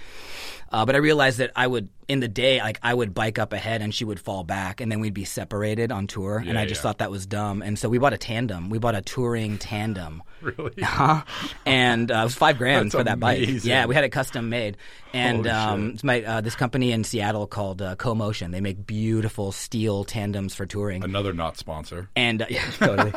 uh, 0.72 0.84
but 0.86 0.94
I 0.94 0.98
realized 0.98 1.38
that 1.38 1.52
I 1.56 1.66
would 1.66 1.88
in 2.08 2.20
the 2.20 2.28
day 2.28 2.58
like 2.60 2.78
I 2.82 2.94
would 2.94 3.14
bike 3.14 3.38
up 3.38 3.52
ahead 3.52 3.82
and 3.82 3.94
she 3.94 4.04
would 4.04 4.20
fall 4.20 4.44
back, 4.44 4.80
and 4.80 4.90
then 4.90 5.00
we'd 5.00 5.14
be 5.14 5.24
separated 5.24 5.90
on 5.92 6.06
tour. 6.06 6.42
and 6.46 6.58
I 6.58 6.66
just 6.66 6.78
yeah. 6.78 6.82
thought 6.82 6.98
that 6.98 7.10
was 7.10 7.26
dumb. 7.26 7.62
And 7.62 7.78
so 7.78 7.88
we 7.88 7.98
bought 7.98 8.12
a 8.12 8.18
tandem. 8.18 8.70
We 8.70 8.78
bought 8.78 8.94
a 8.94 9.02
touring 9.02 9.58
tandem. 9.58 10.22
Really? 10.42 10.74
Huh? 10.82 11.22
And 11.64 12.10
uh, 12.10 12.18
it 12.18 12.24
was 12.24 12.34
five 12.34 12.58
grand 12.58 12.86
That's 12.86 12.94
for 12.94 13.04
that 13.04 13.18
bike. 13.18 13.64
Yeah, 13.64 13.86
we 13.86 13.94
had 13.94 14.04
it 14.04 14.10
custom 14.10 14.48
made. 14.50 14.76
And 15.12 15.46
um, 15.46 15.90
it's 15.94 16.04
my 16.04 16.22
uh, 16.22 16.40
this 16.42 16.54
company 16.54 16.92
in 16.92 17.02
Seattle 17.04 17.46
called 17.46 17.80
uh, 17.80 17.96
CoMotion. 17.96 18.52
They 18.52 18.60
make 18.60 18.86
beautiful 18.86 19.50
steel 19.50 20.04
tandems 20.04 20.54
for 20.54 20.66
touring. 20.66 21.02
Another 21.02 21.32
not 21.32 21.56
sponsor. 21.56 22.10
And 22.14 22.42
uh, 22.42 22.46
yeah, 22.50 22.70
totally. 22.78 23.12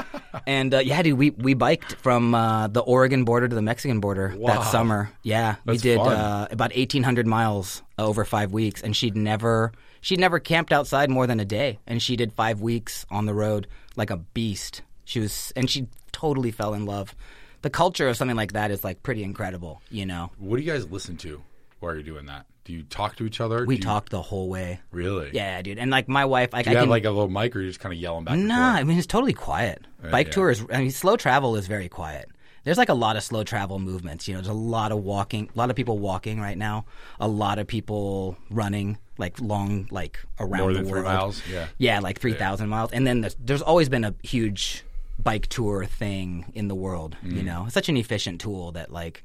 and 0.47 0.73
uh, 0.73 0.79
yeah, 0.79 1.01
dude, 1.01 1.17
we 1.17 1.31
we 1.31 1.53
biked 1.55 1.95
from 1.95 2.33
uh, 2.33 2.67
the 2.69 2.79
Oregon 2.81 3.25
border 3.25 3.49
to 3.49 3.55
the 3.55 3.61
Mexican 3.61 3.99
border 3.99 4.33
Wow. 4.35 4.53
that 4.53 4.71
summer. 4.71 5.11
Yeah, 5.21 5.55
we 5.65 5.77
did 5.77 5.99
uh, 5.99 6.47
about 6.49 6.71
eighteen 6.73 7.03
hundred 7.03 7.27
miles 7.27 7.83
over 8.05 8.25
five 8.25 8.51
weeks, 8.51 8.81
and 8.81 8.95
she'd 8.95 9.15
never 9.15 9.71
she'd 10.01 10.19
never 10.19 10.39
camped 10.39 10.71
outside 10.73 11.09
more 11.09 11.27
than 11.27 11.39
a 11.39 11.45
day, 11.45 11.79
and 11.87 12.01
she 12.01 12.15
did 12.15 12.33
five 12.33 12.61
weeks 12.61 13.05
on 13.09 13.25
the 13.25 13.33
road 13.33 13.67
like 13.95 14.09
a 14.09 14.17
beast. 14.17 14.81
She 15.05 15.19
was, 15.19 15.51
and 15.55 15.69
she 15.69 15.87
totally 16.11 16.51
fell 16.51 16.73
in 16.73 16.85
love. 16.85 17.15
The 17.61 17.69
culture 17.69 18.07
of 18.07 18.15
something 18.15 18.37
like 18.37 18.53
that 18.53 18.71
is 18.71 18.83
like 18.83 19.03
pretty 19.03 19.23
incredible, 19.23 19.81
you 19.89 20.05
know. 20.05 20.31
What 20.37 20.57
do 20.57 20.63
you 20.63 20.71
guys 20.71 20.89
listen 20.89 21.17
to 21.17 21.41
while 21.79 21.93
you're 21.93 22.03
doing 22.03 22.27
that? 22.27 22.45
Do 22.65 22.73
you 22.73 22.83
talk 22.83 23.15
to 23.15 23.25
each 23.25 23.41
other? 23.41 23.65
We 23.65 23.75
Do 23.75 23.79
you- 23.79 23.83
talked 23.83 24.11
the 24.11 24.21
whole 24.21 24.47
way. 24.47 24.79
Really? 24.91 25.31
Yeah, 25.33 25.59
dude, 25.63 25.79
and 25.79 25.89
like 25.89 26.07
my 26.07 26.25
wife, 26.25 26.53
like 26.53 26.65
Do 26.65 26.71
you 26.71 26.75
I 26.77 26.79
have 26.79 26.83
can 26.83 26.89
like 26.91 27.05
a 27.05 27.09
little 27.09 27.27
mic, 27.27 27.55
or 27.55 27.61
you're 27.61 27.69
just 27.69 27.79
kind 27.79 27.91
of 27.93 27.99
yelling 27.99 28.25
back? 28.25 28.37
Nah, 28.37 28.73
I 28.73 28.83
mean 28.83 28.97
it's 28.97 29.07
totally 29.07 29.33
quiet. 29.33 29.83
Uh, 30.03 30.11
Bike 30.11 30.27
yeah. 30.27 30.33
tour 30.33 30.49
is. 30.51 30.63
I 30.71 30.77
mean, 30.77 30.91
slow 30.91 31.17
travel 31.17 31.55
is 31.55 31.65
very 31.67 31.89
quiet. 31.89 32.29
There's 32.63 32.77
like 32.77 32.89
a 32.89 32.93
lot 32.93 33.15
of 33.15 33.23
slow 33.23 33.43
travel 33.43 33.79
movements. 33.79 34.27
You 34.27 34.33
know, 34.33 34.39
there's 34.41 34.47
a 34.49 34.53
lot 34.53 34.91
of 34.91 34.99
walking, 35.03 35.49
a 35.53 35.57
lot 35.57 35.69
of 35.69 35.75
people 35.75 35.97
walking 35.97 36.39
right 36.39 36.57
now, 36.57 36.85
a 37.19 37.27
lot 37.27 37.57
of 37.59 37.67
people 37.67 38.37
running 38.49 38.97
like 39.17 39.39
long, 39.41 39.87
like 39.91 40.19
around 40.39 40.59
More 40.61 40.73
the 40.73 40.79
than 40.79 40.85
three 40.87 41.01
world. 41.01 41.05
miles? 41.05 41.41
Yeah. 41.51 41.67
yeah, 41.77 41.99
like 41.99 42.19
three 42.19 42.33
thousand 42.33 42.69
miles. 42.69 42.91
And 42.91 43.05
then 43.07 43.21
there's, 43.21 43.35
there's 43.39 43.61
always 43.61 43.89
been 43.89 44.03
a 44.03 44.13
huge 44.23 44.83
bike 45.17 45.47
tour 45.47 45.85
thing 45.85 46.51
in 46.53 46.67
the 46.67 46.75
world. 46.75 47.17
Mm. 47.25 47.35
You 47.37 47.43
know, 47.43 47.63
it's 47.65 47.73
such 47.73 47.89
an 47.89 47.97
efficient 47.97 48.39
tool 48.41 48.71
that 48.73 48.91
like. 48.91 49.23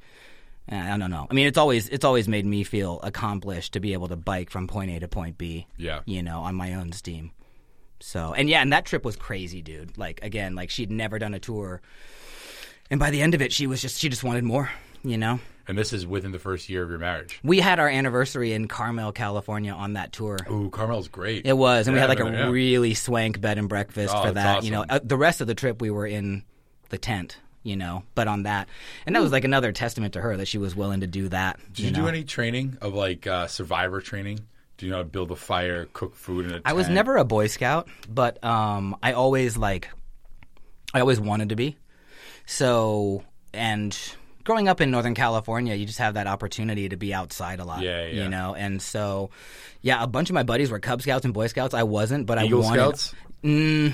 eh, 0.69 0.93
I 0.93 0.97
don't 0.97 1.11
know. 1.11 1.27
I 1.29 1.33
mean, 1.33 1.47
it's 1.47 1.57
always 1.57 1.87
it's 1.89 2.03
always 2.05 2.27
made 2.27 2.45
me 2.45 2.63
feel 2.63 2.99
accomplished 3.03 3.73
to 3.73 3.79
be 3.79 3.93
able 3.93 4.07
to 4.09 4.15
bike 4.15 4.49
from 4.49 4.67
point 4.67 4.91
A 4.91 4.99
to 4.99 5.07
point 5.07 5.37
B 5.37 5.67
Yeah. 5.77 6.01
you 6.05 6.21
know, 6.23 6.39
on 6.41 6.55
my 6.55 6.73
own 6.73 6.91
steam. 6.91 7.31
So, 8.01 8.33
and 8.33 8.49
yeah, 8.49 8.61
and 8.61 8.73
that 8.73 8.85
trip 8.85 9.05
was 9.05 9.15
crazy, 9.15 9.61
dude. 9.61 9.97
Like 9.97 10.19
again, 10.23 10.55
like 10.55 10.69
she'd 10.69 10.91
never 10.91 11.17
done 11.19 11.33
a 11.33 11.39
tour. 11.39 11.81
And 12.89 12.99
by 12.99 13.09
the 13.09 13.21
end 13.21 13.33
of 13.33 13.41
it, 13.41 13.51
she 13.51 13.67
was 13.67 13.81
just 13.81 13.99
she 13.99 14.09
just 14.09 14.23
wanted 14.23 14.43
more, 14.43 14.69
you 15.03 15.17
know. 15.17 15.39
And 15.67 15.77
this 15.77 15.93
is 15.93 16.05
within 16.05 16.31
the 16.31 16.39
first 16.39 16.69
year 16.69 16.83
of 16.83 16.89
your 16.89 16.99
marriage. 16.99 17.39
We 17.43 17.59
had 17.59 17.79
our 17.79 17.89
anniversary 17.89 18.53
in 18.53 18.67
Carmel, 18.67 19.11
California 19.11 19.73
on 19.73 19.93
that 19.93 20.11
tour. 20.11 20.37
Ooh, 20.49 20.69
Carmel's 20.69 21.07
great. 21.07 21.47
It 21.47 21.57
was, 21.57 21.87
and 21.87 21.95
we 21.95 21.99
had 21.99 22.09
like 22.09 22.19
a 22.19 22.25
yeah. 22.25 22.49
really 22.49 22.93
swank 22.93 23.41
bed 23.41 23.57
and 23.57 23.67
breakfast 23.67 24.13
Oh, 24.15 24.23
for 24.23 24.31
that. 24.33 24.63
You 24.63 24.71
know, 24.71 24.85
uh, 24.87 24.99
the 25.03 25.17
rest 25.17 25.41
of 25.41 25.47
the 25.47 25.55
trip 25.55 25.81
we 25.81 25.89
were 25.89 26.05
in 26.05 26.43
the 26.89 26.99
tent, 26.99 27.37
you 27.63 27.75
know, 27.75 28.03
but 28.13 28.27
on 28.27 28.43
that, 28.43 28.69
and 29.07 29.15
that 29.15 29.23
was 29.23 29.31
like 29.31 29.43
another 29.43 29.71
testament 29.71 30.13
to 30.13 30.21
her 30.21 30.37
that 30.37 30.47
she 30.47 30.59
was 30.59 30.75
willing 30.75 30.99
to 30.99 31.07
do 31.07 31.29
that. 31.29 31.59
Did 31.73 31.85
you, 31.85 31.91
know? 31.91 32.03
do 32.03 32.07
any 32.07 32.23
training 32.23 32.77
of 32.81 32.93
like 32.93 33.25
uh, 33.25 33.47
survivor 33.47 34.01
training? 34.01 34.41
Do 34.77 34.85
you 34.85 34.91
know 34.91 34.97
how 34.97 35.03
to 35.03 35.09
build 35.09 35.31
a 35.31 35.35
fire, 35.35 35.87
cook 35.93 36.15
food 36.15 36.45
in 36.45 36.53
a 36.53 36.61
I 36.63 36.73
was 36.73 36.89
never 36.89 37.17
a 37.17 37.23
Boy 37.23 37.47
Scout, 37.47 37.87
but 38.07 38.43
um, 38.43 38.95
I 39.01 39.13
always 39.13 39.57
like, 39.57 39.89
I 40.93 40.99
always 40.99 41.19
wanted 41.19 41.49
to 41.49 41.55
be. 41.55 41.77
So, 42.45 43.23
and 43.53 43.97
growing 44.43 44.67
up 44.67 44.81
in 44.81 44.91
Northern 44.91 45.15
California, 45.15 45.75
you 45.75 45.85
just 45.85 45.99
have 45.99 46.13
that 46.13 46.27
opportunity 46.27 46.89
to 46.89 46.97
be 46.97 47.13
outside 47.13 47.59
a 47.59 47.65
lot. 47.65 47.81
Yeah, 47.81 48.05
yeah. 48.05 48.23
You 48.23 48.29
know, 48.29 48.55
and 48.55 48.81
so, 48.81 49.29
yeah, 49.81 50.01
a 50.03 50.07
bunch 50.07 50.29
of 50.29 50.33
my 50.33 50.43
buddies 50.43 50.71
were 50.71 50.79
Cub 50.79 51.01
Scouts 51.01 51.25
and 51.25 51.33
Boy 51.33 51.47
Scouts. 51.47 51.73
I 51.73 51.83
wasn't, 51.83 52.25
but 52.25 52.41
Eagle 52.43 52.63
I 52.63 52.65
wanted. 52.65 52.79
Scouts. 52.97 53.15
Mm, 53.43 53.93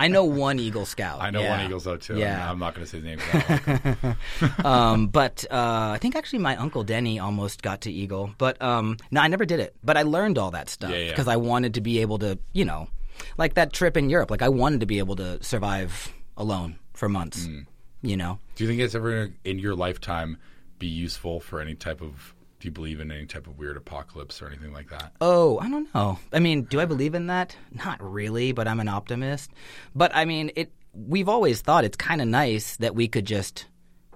I 0.00 0.08
know 0.08 0.24
one 0.24 0.58
Eagle 0.58 0.84
Scout. 0.84 1.20
I 1.20 1.30
know 1.30 1.40
yeah. 1.40 1.56
one 1.56 1.66
Eagle 1.66 1.78
Scout 1.78 2.00
too. 2.00 2.16
Yeah. 2.16 2.50
I'm 2.50 2.58
not 2.58 2.74
going 2.74 2.84
to 2.84 2.90
say 2.90 2.96
his 2.98 3.04
name. 3.04 3.18
'cause 3.18 3.42
I 3.48 4.16
like 4.42 4.64
um, 4.64 5.06
but 5.08 5.44
uh, 5.50 5.90
I 5.94 5.98
think 6.00 6.16
actually 6.16 6.40
my 6.40 6.56
uncle 6.56 6.82
Denny 6.82 7.18
almost 7.20 7.62
got 7.62 7.82
to 7.82 7.92
Eagle, 7.92 8.30
but 8.38 8.60
um, 8.60 8.96
no, 9.12 9.20
I 9.20 9.28
never 9.28 9.44
did 9.44 9.60
it. 9.60 9.76
But 9.84 9.96
I 9.96 10.02
learned 10.02 10.36
all 10.38 10.50
that 10.52 10.68
stuff 10.68 10.90
Yeah, 10.90 10.96
yeah. 10.96 11.10
because 11.10 11.28
I 11.28 11.36
wanted 11.36 11.74
to 11.74 11.80
be 11.80 12.00
able 12.00 12.18
to, 12.20 12.38
you 12.52 12.64
know, 12.64 12.88
like 13.36 13.54
that 13.54 13.72
trip 13.72 13.96
in 13.96 14.10
Europe. 14.10 14.30
Like 14.32 14.42
I 14.42 14.48
wanted 14.48 14.80
to 14.80 14.86
be 14.86 14.98
able 14.98 15.16
to 15.16 15.42
survive 15.44 16.12
alone 16.36 16.78
for 16.94 17.08
months. 17.08 17.46
Mm. 17.46 17.66
You 18.00 18.16
know, 18.16 18.38
Do 18.54 18.64
you 18.64 18.70
think 18.70 18.80
it's 18.80 18.94
ever 18.94 19.30
in 19.44 19.58
your 19.58 19.74
lifetime 19.74 20.38
be 20.78 20.86
useful 20.86 21.40
for 21.40 21.60
any 21.60 21.74
type 21.74 22.00
of? 22.00 22.34
Do 22.60 22.66
you 22.66 22.72
believe 22.72 23.00
in 23.00 23.10
any 23.12 23.26
type 23.26 23.46
of 23.46 23.58
weird 23.58 23.76
apocalypse 23.76 24.42
or 24.42 24.48
anything 24.48 24.72
like 24.72 24.90
that? 24.90 25.12
Oh, 25.20 25.58
I 25.60 25.68
don't 25.70 25.92
know. 25.94 26.18
I 26.32 26.40
mean, 26.40 26.62
do 26.62 26.80
I 26.80 26.86
believe 26.86 27.14
in 27.14 27.28
that? 27.28 27.56
Not 27.72 28.00
really, 28.00 28.50
but 28.52 28.66
I'm 28.66 28.80
an 28.80 28.88
optimist. 28.88 29.50
But 29.94 30.14
I 30.14 30.24
mean, 30.24 30.50
it. 30.56 30.72
We've 30.92 31.28
always 31.28 31.60
thought 31.60 31.84
it's 31.84 31.96
kind 31.96 32.20
of 32.20 32.26
nice 32.26 32.76
that 32.76 32.94
we 32.94 33.06
could 33.06 33.26
just 33.26 33.66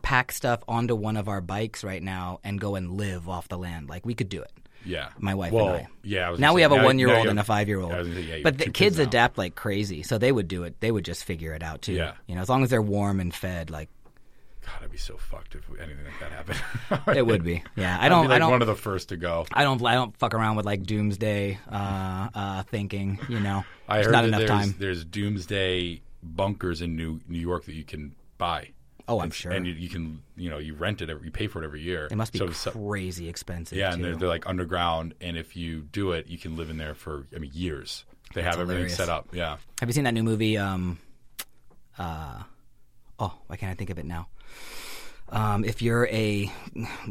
pack 0.00 0.32
stuff 0.32 0.62
onto 0.66 0.96
one 0.96 1.16
of 1.16 1.28
our 1.28 1.40
bikes 1.40 1.84
right 1.84 2.02
now 2.02 2.40
and 2.42 2.60
go 2.60 2.74
and 2.74 2.92
live 2.92 3.28
off 3.28 3.48
the 3.48 3.58
land. 3.58 3.88
Like 3.88 4.04
we 4.04 4.14
could 4.14 4.28
do 4.28 4.42
it. 4.42 4.50
Yeah, 4.84 5.08
My 5.18 5.34
wife 5.34 5.52
well, 5.52 5.68
and 5.74 5.86
I. 5.86 5.88
Yeah, 6.02 6.26
I 6.28 6.30
was 6.30 6.40
Now 6.40 6.48
gonna 6.48 6.54
we 6.54 6.58
say, 6.60 6.62
have 6.62 6.72
a 6.72 6.84
one 6.84 6.98
year 6.98 7.14
old 7.14 7.26
and 7.28 7.38
a 7.38 7.44
five 7.44 7.68
year 7.68 7.80
old. 7.80 7.90
Yeah, 7.90 7.96
I 7.96 7.98
was 8.00 8.08
gonna 8.08 8.20
say, 8.20 8.26
yeah, 8.28 8.36
you 8.36 8.42
but 8.44 8.58
the 8.58 8.70
kids 8.70 8.98
now. 8.98 9.04
adapt 9.04 9.38
like 9.38 9.54
crazy, 9.54 10.02
so 10.02 10.18
they 10.18 10.32
would 10.32 10.48
do 10.48 10.64
it. 10.64 10.80
They 10.80 10.90
would 10.90 11.04
just 11.04 11.24
figure 11.24 11.54
it 11.54 11.62
out 11.62 11.82
too. 11.82 11.92
Yeah. 11.94 12.14
You 12.26 12.34
know, 12.34 12.40
as 12.40 12.48
long 12.48 12.62
as 12.64 12.70
they're 12.70 12.82
warm 12.82 13.20
and 13.20 13.32
fed, 13.34 13.70
like 13.70 13.88
God, 14.64 14.74
I'd 14.84 14.90
be 14.92 14.96
so 14.98 15.16
fucked 15.16 15.56
if 15.56 15.64
anything 15.80 16.04
like 16.04 16.20
that 16.20 16.32
happened. 16.32 17.16
it 17.16 17.26
would 17.26 17.42
be. 17.42 17.62
Yeah, 17.76 17.96
I 18.00 18.08
don't. 18.08 18.26
like 18.28 18.36
I 18.36 18.38
don't. 18.38 18.50
one 18.52 18.62
of 18.62 18.68
the 18.68 18.76
first 18.76 19.08
to 19.08 19.16
go. 19.16 19.44
I 19.52 19.64
don't. 19.64 19.84
I 19.84 19.94
don't 19.94 20.16
fuck 20.16 20.34
around 20.34 20.56
with 20.56 20.66
like 20.66 20.84
doomsday 20.84 21.58
uh, 21.70 22.28
uh, 22.34 22.62
thinking. 22.64 23.18
You 23.28 23.40
know, 23.40 23.64
I 23.88 23.94
There's 23.96 24.06
heard 24.06 24.12
not 24.12 24.24
enough 24.24 24.38
there's, 24.40 24.50
time. 24.50 24.74
there's 24.78 25.04
doomsday 25.04 26.00
bunkers 26.22 26.80
in 26.82 26.94
New 26.96 27.20
New 27.28 27.40
York 27.40 27.64
that 27.64 27.74
you 27.74 27.84
can 27.84 28.14
buy. 28.38 28.70
Oh, 29.08 29.18
I'm 29.18 29.24
And- 29.24 29.34
sure. 29.34 29.52
And 29.52 29.66
you, 29.66 29.72
you 29.74 29.88
can, 29.88 30.22
you 30.36 30.48
know, 30.50 30.58
you 30.58 30.74
rent 30.74 31.02
it, 31.02 31.10
every, 31.10 31.24
you 31.26 31.30
pay 31.30 31.46
for 31.48 31.62
it 31.62 31.64
every 31.66 31.82
year. 31.82 32.08
It 32.10 32.16
must 32.16 32.32
be 32.32 32.38
So- 32.38 32.50
so- 32.50 32.70
crazy 32.70 33.28
expensive. 33.28 33.76
yeah, 33.78 33.92
and 33.92 34.02
they're, 34.02 34.16
they're 34.16 34.28
like 34.28 34.46
underground, 34.46 35.14
and 35.20 35.36
if 35.36 35.56
you 35.56 35.80
do 35.80 36.12
it, 36.12 36.28
you 36.28 36.38
can 36.38 36.56
live 36.56 36.70
in 36.70 36.76
there 36.76 36.94
for, 36.94 37.26
I 37.34 37.38
mean, 37.38 37.50
years. 37.54 38.04
They 38.34 38.42
have 38.42 38.54
everything 38.54 38.76
hilarious. 38.76 38.96
set 38.96 39.08
up. 39.08 39.28
Yeah. 39.32 39.56
Have 39.80 39.88
you 39.88 39.92
seen 39.92 40.04
that 40.04 40.14
new 40.14 40.22
movie? 40.22 40.56
Um, 40.56 40.98
uh, 41.98 42.42
oh, 43.18 43.34
why 43.46 43.56
can't 43.56 43.70
I 43.70 43.74
think 43.74 43.90
of 43.90 43.98
it 43.98 44.06
now? 44.06 44.28
Um, 45.28 45.64
if 45.64 45.80
you're 45.82 46.06
a 46.08 46.50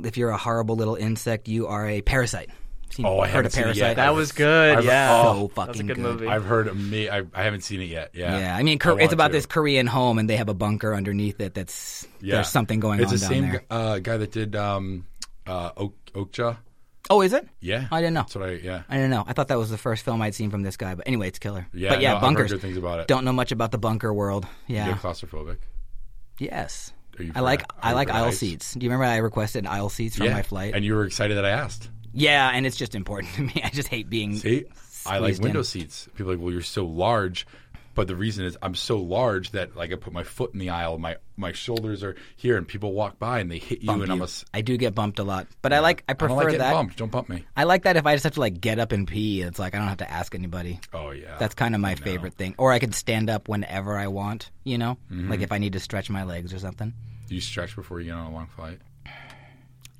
if 0.03 0.17
you're 0.17 0.29
a 0.29 0.37
horrible 0.37 0.75
little 0.75 0.95
insect, 0.95 1.47
you 1.47 1.67
are 1.67 1.87
a 1.87 2.01
parasite. 2.01 2.49
Seen, 2.93 3.05
Oh, 3.05 3.19
I 3.19 3.27
heard 3.27 3.45
haven't 3.45 3.45
of 3.47 3.51
seen 3.53 3.61
it 3.61 3.65
parasite? 3.65 3.87
yet. 3.89 3.95
That 3.95 4.13
was 4.15 4.31
good. 4.33 4.77
I've- 4.79 4.87
yeah, 4.87 5.11
oh, 5.11 5.33
so 5.33 5.47
that 5.47 5.53
fucking 5.67 5.87
good, 5.87 5.95
good. 5.95 6.01
movie. 6.03 6.27
I've 6.27 6.43
heard 6.45 6.75
me. 6.75 7.09
I, 7.09 7.23
I 7.33 7.43
haven't 7.43 7.61
seen 7.61 7.79
it 7.81 7.85
yet. 7.85 8.11
Yeah. 8.13 8.37
Yeah, 8.37 8.55
I 8.55 8.63
mean, 8.63 8.79
Kor- 8.79 8.93
want 8.93 9.03
it's 9.03 9.13
about 9.13 9.27
to. 9.27 9.33
this 9.33 9.45
Korean 9.45 9.87
home, 9.87 10.19
and 10.19 10.29
they 10.29 10.35
have 10.37 10.49
a 10.49 10.53
bunker 10.53 10.93
underneath 10.93 11.39
it. 11.39 11.53
That's 11.53 12.05
Yeah. 12.19 12.35
there's 12.35 12.49
something 12.49 12.79
going 12.79 12.99
it's 12.99 13.09
on 13.11 13.15
the 13.15 13.19
down 13.21 13.29
same 13.29 13.49
there. 13.51 13.63
uh, 13.69 13.99
guy 13.99 14.17
that 14.17 14.31
did 14.31 14.55
um, 14.55 15.05
uh, 15.47 15.71
Ok- 15.77 15.93
Okja. 16.13 16.57
Oh, 17.09 17.21
is 17.21 17.33
it? 17.33 17.47
Yeah. 17.59 17.87
I 17.91 17.99
didn't 17.99 18.13
know. 18.13 18.21
That's 18.21 18.35
what 18.35 18.49
I. 18.49 18.51
Yeah. 18.53 18.83
I 18.87 18.95
didn't 18.95 19.09
know. 19.09 19.23
I 19.27 19.33
thought 19.33 19.47
that 19.49 19.57
was 19.57 19.69
the 19.69 19.77
first 19.77 20.05
film 20.05 20.21
I'd 20.21 20.35
seen 20.35 20.49
from 20.49 20.61
this 20.61 20.77
guy. 20.77 20.95
But 20.95 21.07
anyway, 21.07 21.27
it's 21.29 21.39
killer. 21.39 21.67
Yeah. 21.73 21.89
but 21.89 22.01
yeah, 22.01 22.11
no, 22.11 22.15
I've 22.17 22.21
heard 22.21 22.27
bunkers. 22.27 22.51
good 22.51 22.61
things 22.61 22.77
about 22.77 22.99
it. 22.99 23.07
Don't 23.07 23.25
know 23.25 23.33
much 23.33 23.51
about 23.51 23.71
the 23.71 23.77
bunker 23.77 24.13
world. 24.13 24.45
You 24.67 24.75
Yeah. 24.77 24.87
get 24.89 24.97
claustrophobic. 24.99 25.57
yes. 26.39 26.93
I 27.35 27.41
like 27.41 27.63
I 27.79 27.93
like 27.93 28.09
aisle 28.09 28.31
seats. 28.31 28.73
Do 28.73 28.83
you 28.83 28.89
remember 28.89 29.05
I 29.05 29.17
requested 29.17 29.67
aisle 29.67 29.89
seats 29.89 30.15
from 30.15 30.27
yeah. 30.27 30.33
my 30.33 30.41
flight? 30.43 30.73
and 30.73 30.83
you 30.85 30.95
were 30.95 31.05
excited 31.05 31.37
that 31.37 31.45
I 31.45 31.49
asked. 31.49 31.89
Yeah, 32.13 32.49
and 32.53 32.65
it's 32.65 32.77
just 32.77 32.95
important 32.95 33.33
to 33.35 33.41
me. 33.41 33.61
I 33.63 33.69
just 33.69 33.87
hate 33.87 34.09
being. 34.09 34.35
See, 34.35 34.65
I 35.05 35.17
like 35.19 35.39
window 35.39 35.59
in. 35.59 35.65
seats. 35.65 36.07
People 36.15 36.31
are 36.31 36.35
like, 36.35 36.43
well, 36.43 36.53
you're 36.53 36.61
so 36.61 36.85
large, 36.85 37.47
but 37.95 38.07
the 38.07 38.15
reason 38.15 38.45
is 38.45 38.57
I'm 38.61 38.75
so 38.75 38.97
large 38.99 39.51
that 39.51 39.75
like 39.75 39.91
I 39.91 39.95
put 39.95 40.13
my 40.13 40.23
foot 40.23 40.53
in 40.53 40.59
the 40.59 40.69
aisle, 40.69 40.97
my 40.97 41.17
my 41.37 41.51
shoulders 41.53 42.03
are 42.03 42.15
here, 42.35 42.55
and 42.57 42.67
people 42.67 42.93
walk 42.93 43.17
by 43.17 43.39
and 43.39 43.49
they 43.49 43.57
hit 43.57 43.81
you, 43.81 43.87
bump 43.87 44.03
and 44.03 44.11
I'm 44.11 44.17
you. 44.19 44.23
a. 44.23 44.27
s- 44.27 44.45
I 44.53 44.61
do 44.61 44.77
get 44.77 44.93
bumped 44.93 45.17
a 45.17 45.23
lot, 45.23 45.47
but 45.63 45.73
I 45.73 45.79
like 45.79 46.03
I 46.07 46.11
I 46.11 46.13
prefer 46.13 46.35
don't 46.35 46.45
like 46.49 46.57
that. 46.59 46.71
bumped. 46.73 46.97
Don't 46.97 47.11
bump 47.11 47.29
me. 47.29 47.45
I 47.57 47.63
like 47.63 47.83
that 47.83 47.97
if 47.97 48.05
I 48.05 48.13
just 48.13 48.23
have 48.25 48.33
to 48.35 48.39
like 48.39 48.61
get 48.61 48.77
up 48.77 48.91
and 48.91 49.07
pee, 49.07 49.41
it's 49.41 49.57
like 49.57 49.73
I 49.73 49.79
don't 49.79 49.87
have 49.87 49.97
to 49.97 50.11
ask 50.11 50.35
anybody. 50.35 50.79
Oh 50.93 51.09
yeah, 51.11 51.37
That's 51.39 51.55
kind 51.55 51.73
of 51.73 51.81
my 51.81 51.95
favorite 51.95 52.35
thing. 52.35 52.53
Or 52.59 52.71
I 52.71 52.77
can 52.79 52.91
stand 52.91 53.29
up 53.29 53.47
whenever 53.49 53.97
I 53.97 54.07
want, 54.07 54.51
you 54.63 54.77
know? 54.77 54.97
Mm-hmm. 55.11 55.29
Like 55.31 55.41
if 55.41 55.51
I 55.51 55.57
need 55.57 55.73
to 55.73 55.79
stretch 55.79 56.09
my 56.11 56.23
legs 56.23 56.53
or 56.53 56.59
something. 56.59 56.93
Do 57.27 57.35
you 57.35 57.41
stretch 57.41 57.75
before 57.75 57.99
you 58.01 58.07
get 58.07 58.13
on 58.15 58.27
a 58.27 58.33
long 58.33 58.47
flight? 58.55 58.79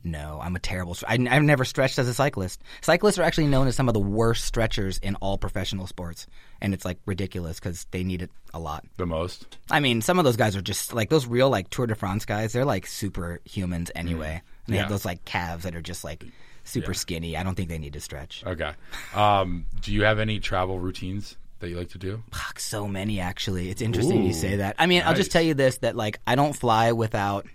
No, 0.04 0.40
I'm 0.42 0.56
a 0.56 0.60
terrible. 0.60 0.98
I, 1.08 1.14
I've 1.30 1.44
never 1.44 1.64
stretched 1.64 2.00
as 2.00 2.08
a 2.08 2.14
cyclist. 2.14 2.62
Cyclists 2.82 3.20
are 3.20 3.24
actually 3.24 3.48
known 3.48 3.68
as 3.68 3.76
some 3.76 3.88
of 3.88 3.94
the 3.94 4.00
worst 4.00 4.46
stretchers 4.46 4.98
in 4.98 5.16
all 5.16 5.38
professional 5.38 5.86
sports, 5.88 6.28
and 6.60 6.74
it's 6.74 6.86
like 6.86 6.98
ridiculous 7.06 7.60
because 7.60 7.86
they 7.92 8.04
need 8.04 8.22
it 8.22 8.32
a 8.54 8.60
lot. 8.60 8.84
The 8.98 9.06
most. 9.06 9.58
I 9.70 9.80
mean, 9.80 10.02
some 10.02 10.18
of 10.18 10.26
those 10.26 10.38
guys 10.38 10.56
are 10.56 10.62
just 10.62 10.94
like 10.94 11.10
those 11.10 11.28
real 11.28 11.50
like 11.50 11.70
Tour 11.70 11.88
de 11.88 11.96
France 11.96 12.26
guys. 12.26 12.54
They're 12.54 12.66
like 12.66 12.86
superhumans 12.86 13.92
anyway, 13.96 14.42
and 14.66 14.74
they 14.76 14.78
have 14.80 14.88
Mm. 14.88 14.90
Those 14.90 15.06
like 15.06 15.24
calves 15.26 15.64
that 15.64 15.76
are 15.76 15.82
just 15.82 16.04
like 16.04 16.26
super 16.64 16.94
skinny. 16.94 17.38
I 17.38 17.44
don't 17.44 17.56
think 17.56 17.70
they 17.70 17.78
need 17.78 17.94
to 17.94 18.00
stretch. 18.02 18.44
Okay. 18.46 18.72
Um, 19.14 19.66
do 19.82 19.94
you 19.94 20.04
have 20.04 20.20
any 20.20 20.40
travel 20.40 20.80
routines 20.80 21.38
that 21.60 21.70
you 21.70 21.78
like 21.78 21.90
to 21.90 21.98
do? 21.98 22.24
Fuck, 22.34 22.60
so 22.60 22.88
many 22.88 23.20
actually. 23.20 23.70
It's 23.70 23.82
interesting 23.82 24.24
you 24.24 24.34
say 24.34 24.58
that. 24.58 24.76
I 24.80 24.88
mean, 24.88 25.04
I'll 25.06 25.14
just 25.14 25.32
tell 25.32 25.42
you 25.44 25.54
this: 25.54 25.78
that 25.80 25.96
like 25.96 26.20
I 26.26 26.36
don't 26.36 26.54
fly 26.54 26.92
without 26.92 27.46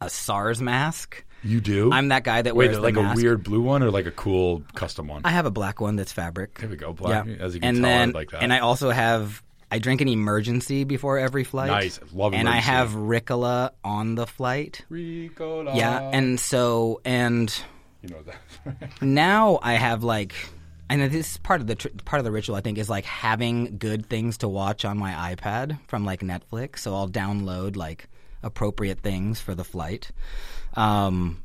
a 0.00 0.10
SARS 0.10 0.60
mask. 0.60 1.24
You 1.42 1.60
do. 1.60 1.90
I'm 1.92 2.08
that 2.08 2.24
guy 2.24 2.42
that 2.42 2.54
Wait, 2.54 2.68
wears 2.68 2.78
like 2.80 2.96
a 2.96 3.02
mask. 3.02 3.16
weird 3.16 3.42
blue 3.42 3.62
one 3.62 3.82
or 3.82 3.90
like 3.90 4.06
a 4.06 4.10
cool 4.10 4.62
custom 4.74 5.08
one? 5.08 5.22
I 5.24 5.30
have 5.30 5.46
a 5.46 5.50
black 5.50 5.80
one 5.80 5.96
that's 5.96 6.12
fabric. 6.12 6.58
There 6.58 6.68
we 6.68 6.76
go, 6.76 6.92
black. 6.92 7.26
Yeah. 7.26 7.34
As 7.40 7.54
you 7.54 7.60
can 7.60 7.68
and 7.68 7.78
tell, 7.78 7.86
I 7.86 7.98
then, 7.98 8.12
like 8.12 8.30
that. 8.30 8.42
And 8.42 8.52
I 8.52 8.58
also 8.58 8.90
have 8.90 9.42
I 9.70 9.78
drink 9.78 10.00
an 10.00 10.08
Emergen-C 10.08 10.84
before 10.84 11.18
every 11.18 11.44
flight. 11.44 11.68
Nice. 11.68 12.00
Love 12.12 12.34
And 12.34 12.48
I 12.48 12.56
have 12.56 12.90
Ricola 12.90 13.70
on 13.84 14.16
the 14.16 14.26
flight. 14.26 14.84
Ricola. 14.90 15.76
Yeah, 15.76 16.10
and 16.12 16.40
so 16.40 17.00
and 17.04 17.54
you 18.02 18.08
know 18.10 18.22
that. 18.22 18.92
now 19.02 19.58
I 19.62 19.74
have 19.74 20.02
like 20.02 20.34
and 20.88 21.00
this 21.00 21.30
is 21.30 21.36
part 21.38 21.60
of 21.60 21.68
the 21.68 21.76
tr- 21.76 21.88
part 22.04 22.18
of 22.18 22.24
the 22.24 22.32
ritual 22.32 22.56
I 22.56 22.60
think 22.60 22.78
is 22.78 22.90
like 22.90 23.04
having 23.04 23.78
good 23.78 24.06
things 24.06 24.38
to 24.38 24.48
watch 24.48 24.84
on 24.84 24.98
my 24.98 25.34
iPad 25.34 25.78
from 25.86 26.04
like 26.04 26.20
Netflix. 26.20 26.80
So 26.80 26.94
I'll 26.94 27.08
download 27.08 27.76
like 27.76 28.08
appropriate 28.42 29.00
things 29.00 29.40
for 29.40 29.54
the 29.54 29.64
flight. 29.64 30.10
Um, 30.74 31.42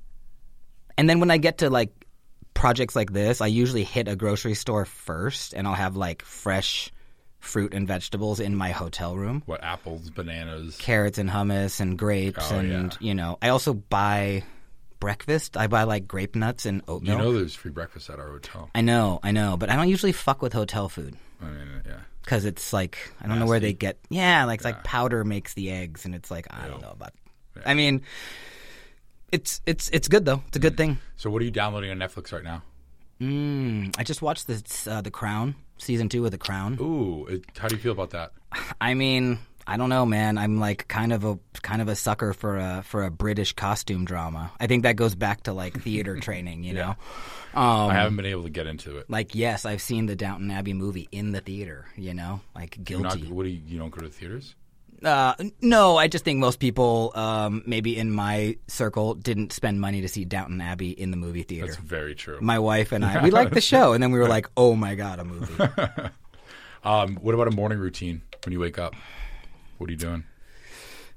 and 0.97 1.09
then 1.09 1.19
when 1.19 1.31
I 1.31 1.37
get 1.37 1.59
to 1.59 1.69
like 1.69 1.91
projects 2.53 2.95
like 2.95 3.11
this, 3.11 3.41
I 3.41 3.47
usually 3.47 3.83
hit 3.83 4.07
a 4.07 4.15
grocery 4.15 4.53
store 4.53 4.85
first, 4.85 5.53
and 5.53 5.67
I'll 5.67 5.73
have 5.73 5.95
like 5.95 6.21
fresh 6.23 6.91
fruit 7.39 7.73
and 7.73 7.87
vegetables 7.87 8.39
in 8.39 8.55
my 8.55 8.71
hotel 8.71 9.15
room 9.15 9.43
what 9.45 9.63
apples, 9.63 10.09
bananas? 10.09 10.75
carrots 10.79 11.19
and 11.19 11.29
hummus 11.29 11.79
and 11.79 11.95
grapes 11.95 12.51
Oh, 12.51 12.57
and 12.57 12.91
yeah. 12.93 12.97
you 12.99 13.13
know 13.13 13.37
I 13.39 13.49
also 13.49 13.75
buy 13.75 14.43
breakfast. 14.99 15.55
I 15.55 15.67
buy 15.67 15.83
like 15.83 16.07
grape 16.07 16.35
nuts 16.35 16.65
and 16.65 16.81
oatmeal. 16.87 17.13
You 17.13 17.19
know, 17.19 17.33
there's 17.33 17.53
free 17.53 17.69
breakfast 17.69 18.09
at 18.09 18.19
our 18.19 18.29
hotel. 18.29 18.71
I 18.73 18.81
know, 18.81 19.19
I 19.21 19.31
know, 19.31 19.57
but 19.57 19.69
I 19.69 19.75
don't 19.75 19.89
usually 19.89 20.11
fuck 20.11 20.41
with 20.41 20.53
hotel 20.53 20.89
food 20.89 21.15
I 21.39 21.45
mean, 21.45 21.81
yeah. 21.85 21.97
because 22.23 22.45
it's 22.45 22.73
like 22.73 22.97
I 23.21 23.27
don't 23.27 23.37
know 23.37 23.45
where 23.45 23.59
they 23.59 23.73
get. 23.73 23.99
Yeah, 24.09 24.45
like 24.45 24.59
it's 24.59 24.65
like 24.65 24.83
powder 24.83 25.23
makes 25.23 25.53
the 25.53 25.69
eggs, 25.69 26.05
and 26.05 26.15
it's 26.15 26.31
like 26.31 26.47
I 26.49 26.67
don't 26.67 26.81
know 26.81 26.91
about. 26.91 27.13
I 27.63 27.75
mean, 27.75 28.01
it's 29.31 29.61
it's 29.65 29.89
it's 29.89 30.07
good 30.07 30.25
though. 30.25 30.43
It's 30.47 30.57
a 30.57 30.59
good 30.59 30.77
thing. 30.77 30.97
So, 31.17 31.29
what 31.29 31.41
are 31.41 31.45
you 31.45 31.51
downloading 31.51 31.91
on 31.91 31.97
Netflix 31.97 32.31
right 32.31 32.43
now? 32.43 32.63
Mm, 33.21 33.95
I 33.97 34.03
just 34.03 34.21
watched 34.21 34.47
this 34.47 34.87
uh, 34.87 35.01
The 35.01 35.11
Crown 35.11 35.55
season 35.77 36.09
two 36.09 36.25
of 36.25 36.31
The 36.31 36.37
Crown. 36.37 36.77
Ooh, 36.81 37.25
it, 37.27 37.45
how 37.57 37.67
do 37.67 37.75
you 37.75 37.81
feel 37.81 37.93
about 37.93 38.09
that? 38.11 38.33
I 38.81 38.93
mean, 38.93 39.39
I 39.65 39.77
don't 39.77 39.89
know, 39.89 40.05
man. 40.05 40.37
I'm 40.37 40.59
like 40.59 40.87
kind 40.89 41.13
of 41.13 41.23
a 41.23 41.39
kind 41.61 41.81
of 41.81 41.87
a 41.87 41.95
sucker 41.95 42.33
for 42.33 42.57
a 42.57 42.83
for 42.85 43.03
a 43.05 43.11
British 43.11 43.53
costume 43.53 44.03
drama. 44.05 44.51
I 44.59 44.67
think 44.67 44.83
that 44.83 44.95
goes 44.97 45.15
back 45.15 45.43
to 45.43 45.53
like 45.53 45.81
theater 45.81 46.19
training, 46.19 46.63
you 46.63 46.73
know. 46.73 46.95
Um, 47.53 47.89
I 47.89 47.93
haven't 47.93 48.17
been 48.17 48.25
able 48.25 48.43
to 48.43 48.49
get 48.49 48.67
into 48.67 48.97
it. 48.97 49.09
like 49.09 49.33
yes, 49.33 49.65
I've 49.65 49.81
seen 49.81 50.07
the 50.07 50.15
Downton 50.17 50.51
Abbey 50.51 50.73
movie 50.73 51.07
in 51.11 51.31
the 51.31 51.39
theater, 51.39 51.85
you 51.95 52.13
know, 52.13 52.41
like 52.53 52.89
You're 52.89 52.99
Not, 52.99 53.15
guilty. 53.15 53.31
what 53.31 53.43
do 53.43 53.49
you, 53.49 53.61
you 53.65 53.79
don't 53.79 53.91
go 53.91 54.01
to 54.01 54.09
theaters? 54.09 54.55
Uh, 55.03 55.33
no, 55.61 55.97
I 55.97 56.07
just 56.07 56.23
think 56.25 56.39
most 56.39 56.59
people, 56.59 57.11
um, 57.15 57.63
maybe 57.65 57.97
in 57.97 58.11
my 58.11 58.57
circle, 58.67 59.13
didn't 59.13 59.51
spend 59.51 59.79
money 59.81 60.01
to 60.01 60.07
see 60.07 60.25
Downton 60.25 60.61
Abbey 60.61 60.91
in 60.91 61.11
the 61.11 61.17
movie 61.17 61.43
theater. 61.43 61.67
That's 61.67 61.77
very 61.77 62.15
true. 62.15 62.39
my 62.41 62.59
wife 62.59 62.91
and 62.91 63.03
I, 63.05 63.21
we 63.23 63.29
liked 63.31 63.53
the 63.53 63.61
show, 63.61 63.93
and 63.93 64.01
then 64.01 64.11
we 64.11 64.19
were 64.19 64.27
like, 64.27 64.47
"Oh 64.57 64.75
my 64.75 64.95
god, 64.95 65.19
a 65.19 65.23
movie!" 65.25 65.63
Um, 66.83 67.15
what 67.15 67.33
about 67.33 67.47
a 67.47 67.51
morning 67.51 67.79
routine 67.79 68.21
when 68.45 68.53
you 68.53 68.59
wake 68.59 68.77
up? 68.77 68.93
What 69.79 69.89
are 69.89 69.91
you 69.91 69.97
doing? 69.97 70.23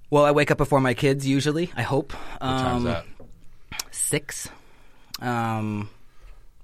well, 0.08 0.24
I 0.24 0.30
wake 0.30 0.50
up 0.50 0.56
before 0.56 0.80
my 0.80 0.94
kids 0.94 1.26
usually. 1.26 1.70
I 1.76 1.82
hope. 1.82 2.12
What 2.14 2.42
Um, 2.42 2.58
time's 2.62 2.84
that? 2.84 3.04
six. 3.90 4.48
Um, 5.20 5.90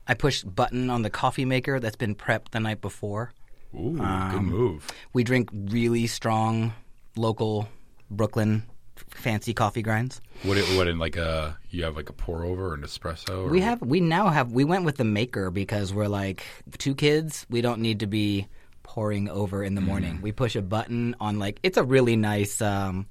I 0.08 0.14
push 0.14 0.42
button 0.42 0.88
on 0.88 1.02
the 1.02 1.10
coffee 1.10 1.44
maker 1.44 1.80
that's 1.80 1.96
been 1.96 2.14
prepped 2.14 2.50
the 2.52 2.60
night 2.60 2.80
before. 2.80 3.32
Ooh, 3.74 4.00
um, 4.00 4.30
good 4.30 4.42
move. 4.42 4.86
We 5.12 5.22
drink 5.22 5.50
really 5.52 6.06
strong, 6.06 6.72
local 7.16 7.68
Brooklyn 8.10 8.62
fancy 9.10 9.52
coffee 9.54 9.82
grinds. 9.82 10.20
What? 10.42 10.56
it- 10.56 10.76
What 10.76 10.88
in 10.88 10.98
like 10.98 11.16
a? 11.16 11.56
You 11.70 11.84
have 11.84 11.96
like 11.96 12.08
a 12.10 12.12
pour 12.12 12.44
over 12.44 12.68
or 12.68 12.74
an 12.74 12.82
espresso? 12.82 13.44
Or 13.44 13.48
We 13.48 13.60
have, 13.60 13.80
we 13.82 14.00
now 14.00 14.28
have, 14.28 14.52
we 14.52 14.64
went 14.64 14.84
with 14.84 14.96
the 14.96 15.04
maker 15.04 15.50
because 15.50 15.92
we're 15.92 16.08
like 16.08 16.44
two 16.78 16.94
kids. 16.94 17.46
We 17.50 17.60
don't 17.60 17.80
need 17.80 18.00
to 18.00 18.06
be 18.06 18.46
pouring 18.82 19.28
over 19.28 19.64
in 19.64 19.74
the 19.74 19.80
morning. 19.80 20.20
We 20.22 20.30
push 20.32 20.54
a 20.56 20.62
button 20.62 21.16
on 21.18 21.38
like 21.38 21.58
it's 21.62 21.76
a 21.78 21.82
really 21.84 22.16
nice. 22.16 22.60
um 22.62 23.06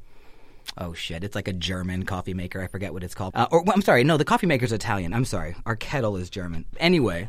Oh 0.77 0.93
shit! 0.93 1.25
It's 1.25 1.35
like 1.35 1.49
a 1.49 1.53
German 1.53 2.03
coffee 2.05 2.33
maker. 2.33 2.61
I 2.61 2.67
forget 2.67 2.93
what 2.93 3.03
it's 3.03 3.13
called. 3.13 3.35
Uh, 3.35 3.47
or 3.51 3.63
well, 3.63 3.73
I'm 3.75 3.81
sorry, 3.81 4.05
no, 4.05 4.15
the 4.15 4.23
coffee 4.23 4.47
maker's 4.47 4.71
Italian. 4.71 5.13
I'm 5.13 5.25
sorry, 5.25 5.55
our 5.65 5.75
kettle 5.75 6.15
is 6.15 6.29
German. 6.29 6.63
Anyway, 6.79 7.27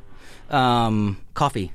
um, 0.51 1.21
coffee. 1.35 1.73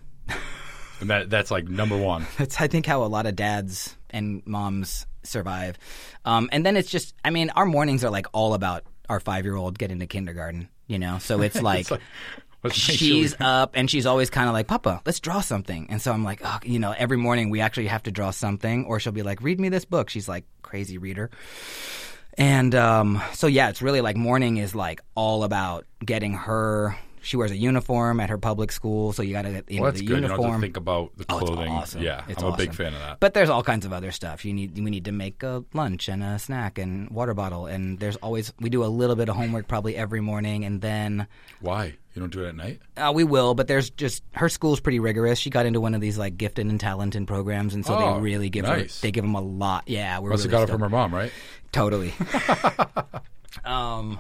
And 1.02 1.10
that 1.10 1.30
that's 1.30 1.52
like 1.52 1.68
number 1.68 1.98
one. 1.98 2.26
That's 2.38 2.60
I 2.62 2.68
think 2.68 2.86
how 2.86 3.04
a 3.04 3.08
lot 3.12 3.26
of 3.26 3.36
dads 3.36 3.98
and 4.12 4.46
moms 4.46 5.06
survive. 5.24 5.78
Um, 6.26 6.50
and 6.52 6.66
then 6.66 6.78
it's 6.78 6.90
just 6.90 7.14
I 7.24 7.30
mean 7.30 7.50
our 7.52 7.66
mornings 7.66 8.04
are 8.04 8.10
like 8.10 8.28
all 8.34 8.54
about 8.54 8.84
our 9.08 9.20
five 9.20 9.46
year 9.46 9.56
old 9.56 9.78
getting 9.78 10.00
to 10.00 10.08
kindergarten. 10.08 10.70
You 10.88 11.00
know, 11.00 11.20
so 11.20 11.42
it's 11.44 11.62
like. 11.62 11.82
It's 11.82 11.92
like 11.92 12.02
let's 12.64 12.76
sure 12.76 12.96
She's 12.96 13.36
up 13.40 13.72
and 13.76 13.90
she's 13.90 14.06
always 14.06 14.30
kind 14.30 14.48
of 14.48 14.54
like, 14.54 14.68
Papa, 14.68 15.02
let's 15.06 15.20
draw 15.20 15.42
something. 15.42 15.88
And 15.90 16.02
so 16.02 16.12
I'm 16.12 16.24
like, 16.24 16.42
oh, 16.44 16.60
you 16.64 16.80
know, 16.80 16.94
every 16.98 17.18
morning 17.18 17.50
we 17.50 17.62
actually 17.62 17.88
have 17.88 18.04
to 18.04 18.12
draw 18.12 18.32
something, 18.32 18.86
or 18.86 19.00
she'll 19.00 19.14
be 19.14 19.24
like, 19.24 19.42
read 19.42 19.60
me 19.60 19.70
this 19.70 19.86
book. 19.86 20.10
She's 20.10 20.28
like, 20.28 20.46
crazy 20.62 20.98
reader. 20.98 21.30
And 22.38 22.74
um, 22.76 23.22
so, 23.34 23.48
yeah, 23.48 23.70
it's 23.70 23.82
really 23.82 24.02
like 24.02 24.16
morning 24.16 24.58
is 24.58 24.76
like 24.76 25.02
all 25.16 25.44
about 25.44 25.86
getting 26.04 26.34
her. 26.34 26.98
She 27.22 27.38
wears 27.38 27.52
a 27.52 27.58
uniform 27.58 28.20
at 28.20 28.30
her 28.30 28.38
public 28.38 28.72
school, 28.72 29.14
so 29.14 29.22
you 29.24 29.34
got 29.34 29.42
to 29.44 29.52
get 29.52 29.66
into 29.70 29.82
well, 29.82 29.92
that's 29.92 30.00
the 30.02 30.06
good. 30.08 30.16
You 30.16 30.22
don't 30.22 30.32
uniform. 30.32 30.52
have 30.52 30.60
to 30.60 30.66
think 30.66 30.78
about 30.78 31.12
the 31.18 31.26
clothing. 31.26 31.48
Oh, 31.48 31.52
it's 31.52 31.56
clothing. 31.56 31.74
awesome. 31.74 32.02
Yeah, 32.02 32.24
It's 32.28 32.42
I'm 32.44 32.54
a 32.54 32.58
big 32.58 32.74
fan 32.74 32.94
of 32.94 33.00
that. 33.00 33.20
But 33.20 33.34
there's 33.34 33.50
all 33.50 33.64
kinds 33.64 33.86
of 33.86 33.94
other 33.94 34.12
stuff. 34.12 34.46
You 34.46 34.54
need 34.54 34.78
we 34.78 34.90
need 34.90 35.06
to 35.06 35.12
make 35.12 35.44
a 35.44 35.64
lunch 35.74 36.08
and 36.10 36.24
a 36.24 36.40
snack 36.40 36.78
and 36.78 37.10
water 37.10 37.34
bottle 37.34 37.66
and 37.68 38.00
there's 38.00 38.16
always 38.18 38.54
we 38.60 38.70
do 38.70 38.84
a 38.84 38.88
little 38.88 39.16
bit 39.16 39.30
of 39.30 39.36
homework 39.36 39.68
probably 39.68 39.96
every 39.96 40.22
morning 40.22 40.64
and 40.66 40.82
then 40.82 41.28
Why 41.60 41.96
you 42.16 42.20
don't 42.22 42.32
do 42.34 42.44
it 42.46 42.50
at 42.50 42.56
night? 42.56 42.80
uh, 42.98 43.12
we 43.14 43.24
will. 43.24 43.54
But 43.56 43.68
there's 43.68 43.90
just 43.90 44.24
her 44.34 44.50
school's 44.50 44.80
pretty 44.80 45.00
rigorous. 45.00 45.40
She 45.40 45.50
got 45.50 45.66
into 45.66 45.80
one 45.82 45.94
of 45.94 46.02
these 46.02 46.18
like 46.18 46.38
gifted 46.38 46.68
and 46.68 46.80
talented 46.80 47.28
programs, 47.28 47.74
and 47.76 47.86
so 47.86 47.96
Oh, 47.98 48.16
they 48.16 48.22
really 48.22 48.50
give 48.50 48.66
nice. 48.66 49.00
her 49.02 49.08
they 49.08 49.12
give 49.12 49.24
them 49.24 49.36
a 49.36 49.42
lot. 49.42 49.84
Yeah, 49.88 50.20
we're 50.20 50.30
Must 50.32 50.46
really 50.46 50.56
have 50.56 50.68
got 50.68 50.70
it 50.70 50.72
from 50.72 50.82
her 50.82 50.90
mom, 50.90 51.14
right? 51.14 51.32
totally. 51.72 52.14
um, 53.66 54.20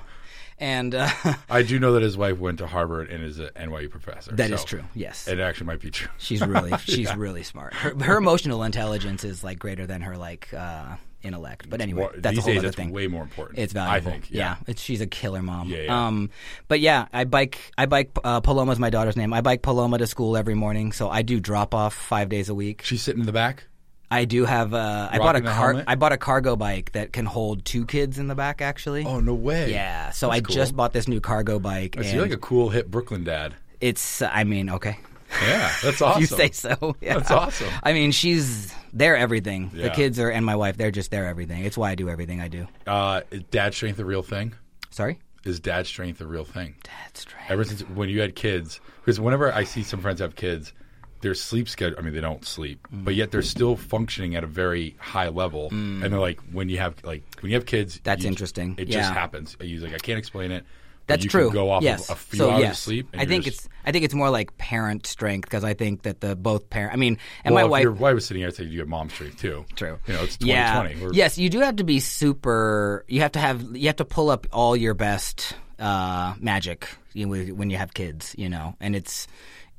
and 0.59 0.93
uh, 0.95 1.09
I 1.49 1.63
do 1.63 1.79
know 1.79 1.93
that 1.93 2.03
his 2.03 2.17
wife 2.17 2.37
went 2.37 2.59
to 2.59 2.67
Harvard 2.67 3.09
and 3.09 3.23
is 3.23 3.39
an 3.39 3.49
NYU 3.55 3.89
professor. 3.89 4.35
that 4.35 4.51
is 4.51 4.61
so 4.61 4.65
true. 4.67 4.83
Yes. 4.93 5.27
It 5.27 5.39
actually 5.39 5.67
might 5.67 5.79
be 5.81 5.91
true. 5.91 6.09
She's 6.17 6.41
really 6.45 6.71
she's 6.83 7.13
really 7.15 7.43
smart. 7.43 7.73
Her, 7.73 7.93
her 8.03 8.17
emotional 8.17 8.63
intelligence 8.63 9.23
is 9.23 9.43
like 9.43 9.59
greater 9.59 9.85
than 9.87 10.01
her 10.01 10.17
like 10.17 10.53
uh, 10.53 10.95
intellect. 11.21 11.69
But 11.69 11.81
anyway, 11.81 12.01
More- 12.03 12.13
that's 12.17 12.37
a 12.37 12.41
whole 12.41 12.49
days, 12.51 12.59
other 12.59 12.67
it's 12.69 12.77
thing. 12.77 12.91
way 12.91 13.07
more 13.07 13.23
important. 13.23 13.59
It's 13.59 13.73
valuable. 13.73 14.09
I 14.09 14.11
think. 14.11 14.31
Yeah, 14.31 14.57
It's, 14.67 14.81
she's 14.81 15.01
a 15.01 15.07
killer 15.07 15.41
mom. 15.41 15.69
Yeah, 15.69 15.81
yeah. 15.83 16.07
Um, 16.07 16.29
but 16.67 16.79
yeah, 16.79 17.07
I 17.13 17.23
bike. 17.25 17.59
I 17.77 17.85
bike. 17.85 18.11
Uh, 18.23 18.41
Paloma's 18.41 18.79
my 18.79 18.89
daughter's 18.89 19.15
name. 19.17 19.33
I 19.33 19.41
bike 19.41 19.61
Paloma 19.61 19.97
to 19.97 20.07
school 20.07 20.37
every 20.37 20.55
morning, 20.55 20.91
so 20.91 21.09
I 21.09 21.21
do 21.21 21.39
drop 21.39 21.73
off 21.73 21.93
five 21.93 22.29
days 22.29 22.49
a 22.49 22.55
week. 22.55 22.81
She's 22.83 23.01
sitting 23.01 23.21
in 23.21 23.25
the 23.25 23.31
back. 23.33 23.65
I 24.11 24.25
do 24.25 24.45
have. 24.45 24.73
Uh, 24.73 25.09
I 25.11 25.17
bought 25.19 25.35
a 25.35 25.39
Rocking 25.39 25.43
the 25.43 25.49
car. 25.51 25.67
helmet? 25.67 25.85
I 25.87 25.95
bought 25.95 26.11
a 26.13 26.17
cargo 26.17 26.55
bike 26.55 26.91
that 26.93 27.13
can 27.13 27.25
hold 27.25 27.63
two 27.65 27.85
kids 27.85 28.17
in 28.19 28.27
the 28.27 28.35
back. 28.35 28.61
Actually. 28.61 29.05
Oh 29.05 29.19
no 29.19 29.33
way! 29.33 29.71
Yeah. 29.71 30.09
So 30.11 30.29
I 30.29 30.37
That's 30.39 30.47
cool. 30.47 30.55
just 30.55 30.75
bought 30.75 30.93
this 30.93 31.07
new 31.07 31.19
cargo 31.21 31.59
bike, 31.59 31.95
I 31.97 32.01
and 32.01 32.09
see 32.09 32.19
like 32.19 32.31
a 32.31 32.37
cool 32.37 32.69
hip 32.69 32.87
Brooklyn 32.87 33.23
dad. 33.23 33.55
it's. 33.81 34.21
I 34.21 34.43
mean, 34.43 34.69
okay. 34.69 34.97
Yeah, 35.43 35.71
that's 35.83 36.01
awesome. 36.01 36.21
You 36.21 36.27
say 36.27 36.49
so. 36.51 36.95
Yeah. 37.01 37.15
That's 37.19 37.29
awesome. 37.29 37.67
I 37.83 37.93
mean, 37.93 38.11
she's 38.11 38.73
they're 38.93 39.15
everything. 39.15 39.69
The 39.73 39.83
Yeah. 39.83 39.89
kids 39.93 40.17
are, 40.19 40.29
and 40.29 40.43
my 40.43 40.55
wife, 40.55 40.75
they're 40.77 40.89
just 40.89 41.11
they're 41.11 41.27
everything. 41.27 41.63
It's 41.65 41.77
why 41.77 41.91
I 41.91 41.95
do 41.95 42.09
everything 42.09 42.41
I 42.41 42.47
do. 42.47 42.67
Uh, 42.87 43.21
is 43.29 43.43
dad 43.51 43.75
strength 43.75 43.99
a 43.99 44.05
real 44.05 44.23
thing? 44.23 44.53
Sorry. 44.89 45.19
Is 45.45 45.59
dad 45.59 45.85
strength 45.85 46.19
a 46.19 46.25
real 46.25 46.45
thing? 46.45 46.73
That's 46.83 47.25
right. 47.27 47.51
Ever 47.51 47.63
since 47.63 47.81
when 47.81 48.09
you 48.09 48.21
had 48.21 48.35
kids, 48.35 48.81
because 49.01 49.19
whenever 49.21 49.53
I 49.53 49.65
see 49.65 49.83
some 49.83 50.01
friends 50.01 50.19
have 50.19 50.35
kids, 50.35 50.73
their 51.21 51.33
sleep 51.35 51.67
schedule. 51.69 51.97
I 51.99 52.01
mean, 52.01 52.13
they 52.13 52.21
don't 52.21 52.45
sleep, 52.45 52.87
Mm. 52.93 53.03
but 53.05 53.15
yet 53.15 53.31
they're 53.31 53.41
still 53.41 53.75
functioning 53.75 54.35
at 54.35 54.43
a 54.43 54.47
very 54.47 54.95
high 54.99 55.29
level. 55.29 55.67
And 55.71 56.01
they're 56.03 56.19
like, 56.19 56.39
when 56.51 56.69
you 56.69 56.77
have 56.77 56.95
like 57.03 57.23
when 57.41 57.51
you 57.51 57.55
have 57.57 57.65
kids, 57.65 57.99
That's 58.03 58.23
you- 58.23 58.29
interesting. 58.29 58.75
It 58.77 58.87
Yeah. 58.87 58.99
just 59.01 59.13
happens. 59.13 59.57
He's 59.61 59.81
like, 59.81 59.93
I 59.93 59.97
can't 59.97 60.17
explain 60.19 60.51
it. 60.51 60.63
but 61.07 61.13
That's 61.15 61.23
you 61.23 61.29
true. 61.31 61.45
Can 61.47 61.53
go 61.55 61.71
off 61.71 61.81
yes. 61.81 62.07
of 62.09 62.17
a 62.17 62.19
few 62.19 62.37
so, 62.37 62.51
hours 62.51 62.61
yes. 62.61 62.71
of 62.73 62.77
sleep. 62.83 63.09
and 63.13 63.21
I 63.21 63.25
think 63.25 63.43
just- 63.45 63.65
it's. 63.65 63.69
I 63.83 63.91
think 63.91 64.05
it's 64.05 64.13
more 64.13 64.29
like 64.29 64.55
parent 64.59 65.07
strength 65.07 65.45
because 65.45 65.63
I 65.63 65.73
think 65.73 66.03
that 66.03 66.21
the 66.21 66.35
both 66.35 66.69
parent. 66.69 66.93
I 66.93 66.97
mean, 66.97 67.17
and 67.43 67.55
well, 67.55 67.65
my 67.65 67.69
wife. 67.69 67.81
your 67.83 67.93
wife 67.93 68.13
was 68.13 68.25
sitting 68.27 68.41
here, 68.41 68.49
I'd 68.49 68.55
say 68.55 68.65
you 68.65 68.79
have 68.79 68.87
mom 68.87 69.09
strength 69.09 69.37
too. 69.41 69.65
True. 69.75 69.97
You 70.05 70.13
know, 70.13 70.23
it's 70.23 70.37
yeah. 70.39 70.73
2020. 70.73 71.01
We're- 71.03 71.15
Yes, 71.17 71.37
you 71.39 71.49
do 71.49 71.61
have 71.61 71.77
to 71.77 71.83
be 71.83 71.99
super. 71.99 73.05
You 73.07 73.21
have 73.21 73.31
to 73.33 73.39
have. 73.39 73.75
You 73.75 73.87
have 73.87 73.95
to 73.97 74.05
pull 74.05 74.29
up 74.29 74.45
all 74.53 74.75
your 74.77 74.93
best 74.93 75.53
uh, 75.79 76.35
magic 76.39 76.87
you 77.13 77.25
know, 77.25 77.53
when 77.55 77.71
you 77.71 77.77
have 77.77 77.93
kids, 77.95 78.35
you 78.37 78.47
know, 78.49 78.75
and 78.79 78.95
it's 78.95 79.27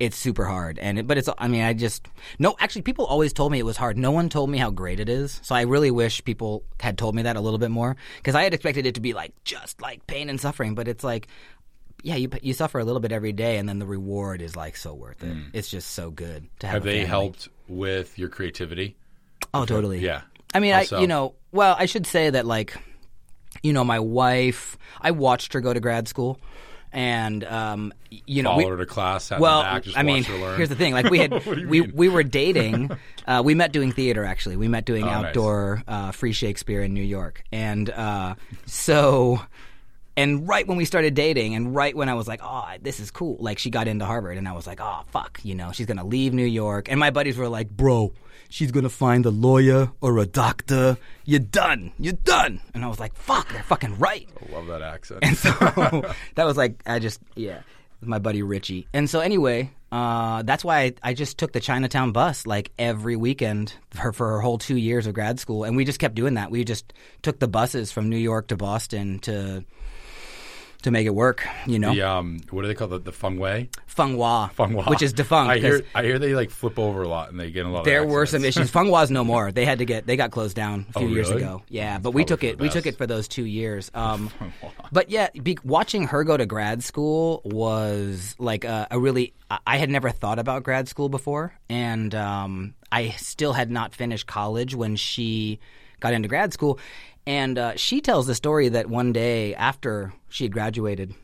it's 0.01 0.17
super 0.17 0.47
hard. 0.47 0.79
And 0.79 0.99
it, 0.99 1.07
but 1.07 1.19
it's 1.19 1.29
I 1.39 1.47
mean 1.47 1.63
I 1.63 1.75
just 1.75 2.09
no 2.39 2.57
actually 2.59 2.83
people 2.83 3.05
always 3.05 3.33
told 3.33 3.53
me 3.53 3.59
it 3.59 3.67
was 3.67 3.77
hard. 3.77 3.97
No 3.97 4.11
one 4.11 4.29
told 4.29 4.51
me 4.51 4.59
how 4.59 4.71
great 4.71 4.99
it 4.99 5.09
is. 5.09 5.39
So 5.45 5.55
I 5.55 5.63
really 5.63 5.91
wish 5.91 6.25
people 6.25 6.65
had 6.81 6.99
told 6.99 7.15
me 7.15 7.23
that 7.23 7.37
a 7.37 7.41
little 7.41 7.59
bit 7.59 7.71
more 7.71 7.97
because 8.17 8.35
I 8.35 8.43
had 8.43 8.55
expected 8.55 8.87
it 8.87 8.97
to 8.97 9.01
be 9.01 9.13
like 9.13 9.33
just 9.45 9.81
like 9.81 10.07
pain 10.07 10.29
and 10.29 10.41
suffering, 10.41 10.75
but 10.75 10.89
it's 10.89 11.05
like 11.05 11.29
yeah, 12.03 12.17
you 12.17 12.31
you 12.43 12.55
suffer 12.55 12.79
a 12.79 12.85
little 12.85 13.01
bit 13.01 13.13
every 13.13 13.33
day, 13.33 13.59
and 13.59 13.69
then 13.69 13.79
the 13.79 13.87
reward 13.87 14.43
is 14.43 14.57
like 14.57 14.77
so 14.77 14.95
worth 14.95 15.23
it. 15.23 15.35
Mm. 15.35 15.51
It's 15.53 15.69
just 15.69 15.91
so 15.91 16.11
good 16.11 16.49
to 16.61 16.67
have. 16.67 16.75
Have 16.77 16.85
they 16.85 17.01
family. 17.01 17.07
helped 17.07 17.49
with 17.69 18.19
your 18.19 18.29
creativity? 18.29 18.97
Oh, 19.53 19.65
totally. 19.65 19.99
Yeah. 19.99 20.23
I 20.55 20.61
mean, 20.61 20.73
How 20.73 20.97
I 20.97 21.01
you 21.01 21.07
know, 21.07 21.35
well, 21.53 21.77
I 21.79 21.87
should 21.87 22.07
say 22.07 22.31
that 22.31 22.47
like, 22.47 22.77
you 23.63 23.73
know, 23.73 23.85
my 23.85 24.01
wife, 24.01 24.79
I 25.01 25.11
watched 25.11 25.53
her 25.53 25.61
go 25.61 25.73
to 25.73 25.81
grad 25.81 26.09
school, 26.09 26.41
and 26.93 27.45
um, 27.45 27.93
you 28.27 28.43
know, 28.43 28.51
Followed 28.51 28.65
we, 28.65 28.71
her 28.71 28.77
to 28.79 28.87
class, 28.87 29.31
well, 29.31 29.63
back, 29.63 29.85
I 29.95 30.03
mean, 30.03 30.25
here's 30.25 30.69
the 30.69 30.75
thing: 30.77 30.93
like 30.93 31.11
we 31.11 31.19
had 31.19 31.31
What 31.45 31.45
do 31.45 31.61
you 31.61 31.69
we 31.69 31.81
mean? 31.83 31.93
we 31.95 32.09
were 32.09 32.23
dating. 32.23 32.91
Uh, 33.27 33.43
we 33.45 33.55
met 33.55 33.73
doing 33.73 33.93
theater. 33.93 34.25
Actually, 34.25 34.57
we 34.57 34.69
met 34.69 34.85
doing 34.85 35.05
Oh, 35.05 35.07
nice. 35.07 35.25
outdoor 35.27 35.83
uh, 35.87 36.11
free 36.13 36.33
Shakespeare 36.33 36.83
in 36.83 36.93
New 36.95 37.03
York, 37.05 37.45
and 37.53 37.89
uh, 37.91 38.35
so. 38.67 39.41
And 40.21 40.47
right 40.47 40.69
when 40.69 40.77
we 40.77 40.85
started 40.85 41.15
dating, 41.15 41.55
and 41.55 41.75
right 41.75 41.97
when 41.97 42.11
I 42.11 42.15
was 42.15 42.29
like, 42.29 42.41
"Oh, 42.43 42.69
this 42.83 43.01
is 43.01 43.11
cool," 43.11 43.39
like 43.41 43.59
she 43.59 43.71
got 43.71 43.89
into 43.89 44.05
Harvard, 44.05 44.37
and 44.37 44.47
I 44.47 44.53
was 44.53 44.67
like, 44.67 44.79
"Oh, 44.79 45.01
fuck," 45.07 45.41
you 45.43 45.55
know, 45.55 45.73
she's 45.73 45.87
gonna 45.87 46.05
leave 46.05 46.35
New 46.35 46.45
York. 46.45 46.91
And 46.91 47.01
my 47.01 47.09
buddies 47.09 47.39
were 47.39 47.49
like, 47.49 47.71
"Bro, 47.71 48.13
she's 48.51 48.71
gonna 48.71 48.91
find 48.91 49.25
a 49.25 49.31
lawyer 49.31 49.93
or 50.03 50.19
a 50.19 50.27
doctor. 50.27 50.99
You're 51.25 51.41
done. 51.41 51.93
You're 51.99 52.21
done." 52.23 52.61
And 52.75 52.85
I 52.85 52.89
was 52.89 53.01
like, 53.01 53.15
"Fuck, 53.15 53.51
they're 53.51 53.63
fucking 53.63 53.99
right." 53.99 54.29
I 54.47 54.53
love 54.53 54.67
that 54.67 54.83
accent. 54.83 55.21
And 55.23 55.39
so 55.39 55.51
that 56.35 56.45
was 56.45 56.59
like 56.59 56.83
I 56.85 56.99
just 56.99 57.19
yeah, 57.35 57.61
my 58.03 58.19
buddy 58.19 58.43
Richie. 58.43 58.89
And 58.93 59.09
so 59.09 59.21
anyway, 59.21 59.71
uh, 59.91 60.43
that's 60.43 60.63
why 60.63 60.81
I, 60.81 60.93
I 61.03 61.15
just 61.15 61.39
took 61.39 61.53
the 61.53 61.61
Chinatown 61.61 62.13
bus 62.13 62.47
like 62.47 62.73
every 62.79 63.17
weekend 63.17 63.73
for 63.89 64.13
for 64.13 64.29
her 64.33 64.41
whole 64.41 64.59
two 64.59 64.77
years 64.77 65.07
of 65.07 65.15
grad 65.15 65.41
school, 65.41 65.65
and 65.65 65.79
we 65.79 65.87
just 65.87 65.99
kept 65.99 66.15
doing 66.15 66.35
that. 66.35 66.51
We 66.51 66.63
just 66.65 66.93
took 67.23 67.39
the 67.39 67.49
buses 67.49 67.91
from 67.91 68.11
New 68.11 68.19
York 68.19 68.49
to 68.49 68.57
Boston 68.59 69.19
to 69.21 69.65
to 70.83 70.91
make 70.91 71.07
it 71.07 71.15
work. 71.15 71.47
You 71.67 71.79
know, 71.79 71.95
the 71.95 72.03
um, 72.03 72.41
what 72.51 72.63
do 72.63 72.69
they 72.69 72.75
call 72.75 72.89
the 72.89 72.99
the 72.99 73.13
feng 73.13 73.39
wei? 73.39 73.69
Fung 73.87 74.17
Wah, 74.17 74.49
Fung 74.49 74.73
Wah. 74.73 74.85
which 74.89 75.03
is 75.03 75.13
defunct. 75.13 75.51
I 75.51 75.59
hear 75.59 75.83
I 75.95 76.03
hear 76.05 76.19
they 76.19 76.35
like 76.35 76.51
flip 76.51 76.79
over 76.79 77.03
a 77.03 77.09
lot 77.09 77.31
and 77.31 77.39
they 77.39 77.51
get 77.51 77.67
a 77.67 77.69
lot. 77.69 77.85
there 77.85 78.03
of 78.05 78.09
were 78.11 78.25
some 78.27 78.45
issues. 78.45 78.71
Fung 78.77 78.89
Wah's 78.89 79.11
no 79.11 79.25
more. 79.25 79.53
They 79.53 79.65
had 79.65 79.79
to 79.79 79.85
get 79.85 80.07
they 80.07 80.17
got 80.17 80.31
closed 80.31 80.57
down 80.57 80.87
a 80.95 80.99
few 80.99 81.09
Oh, 81.09 81.11
years 81.11 81.29
really? 81.31 81.43
ago. 81.43 81.63
Yeah, 81.69 81.95
That's 81.95 82.03
but 82.05 82.11
we 82.13 82.25
took 82.25 82.45
it. 82.45 82.59
We 82.59 82.69
took 82.69 82.87
it 82.87 82.97
for 82.97 83.07
those 83.07 83.29
two 83.29 83.45
years. 83.45 83.91
Um, 84.01 84.31
but 84.93 85.11
yeah, 85.11 85.29
be, 85.43 85.59
watching 85.63 86.07
her 86.09 86.25
go 86.25 86.37
to 86.37 86.47
grad 86.47 86.83
school 86.83 87.43
was 87.45 88.35
like 88.39 88.65
a, 88.65 88.87
a 88.91 88.99
really. 88.99 89.35
I- 89.51 89.59
I 89.67 89.77
had 89.77 89.91
never 89.91 90.11
thought 90.11 90.39
about 90.39 90.63
grad 90.63 90.89
school 90.89 91.09
before, 91.09 91.53
and 91.69 92.15
um, 92.15 92.75
I 92.91 93.11
still 93.11 93.53
had 93.53 93.71
not 93.71 93.95
finished 93.95 94.27
college 94.27 94.75
when 94.75 94.97
she 94.97 95.59
got 96.01 96.13
into 96.15 96.29
grad 96.29 96.53
school. 96.53 96.79
And 97.27 97.59
uh, 97.59 97.77
she 97.77 98.01
tells 98.01 98.27
the 98.27 98.35
story 98.35 98.69
that 98.71 98.89
one 98.89 99.13
day 99.13 99.55
after 99.55 100.13
she 100.29 100.45
had 100.45 100.53
graduated, 100.53 101.15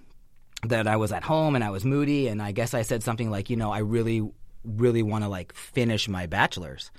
that 0.62 0.86
I 0.86 0.96
was 0.96 1.12
at 1.12 1.24
home 1.24 1.54
and 1.54 1.64
I 1.64 1.70
was 1.70 1.84
moody, 1.84 2.28
and 2.28 2.42
I 2.42 2.52
guess 2.52 2.74
I 2.74 2.82
said 2.82 3.02
something 3.02 3.30
like, 3.30 3.50
you 3.50 3.56
know, 3.56 3.72
I 3.72 3.78
really, 3.78 4.28
really 4.64 5.02
want 5.02 5.24
to 5.24 5.28
like 5.28 5.54
finish 5.54 6.08
my 6.08 6.26
bachelor's. 6.26 6.90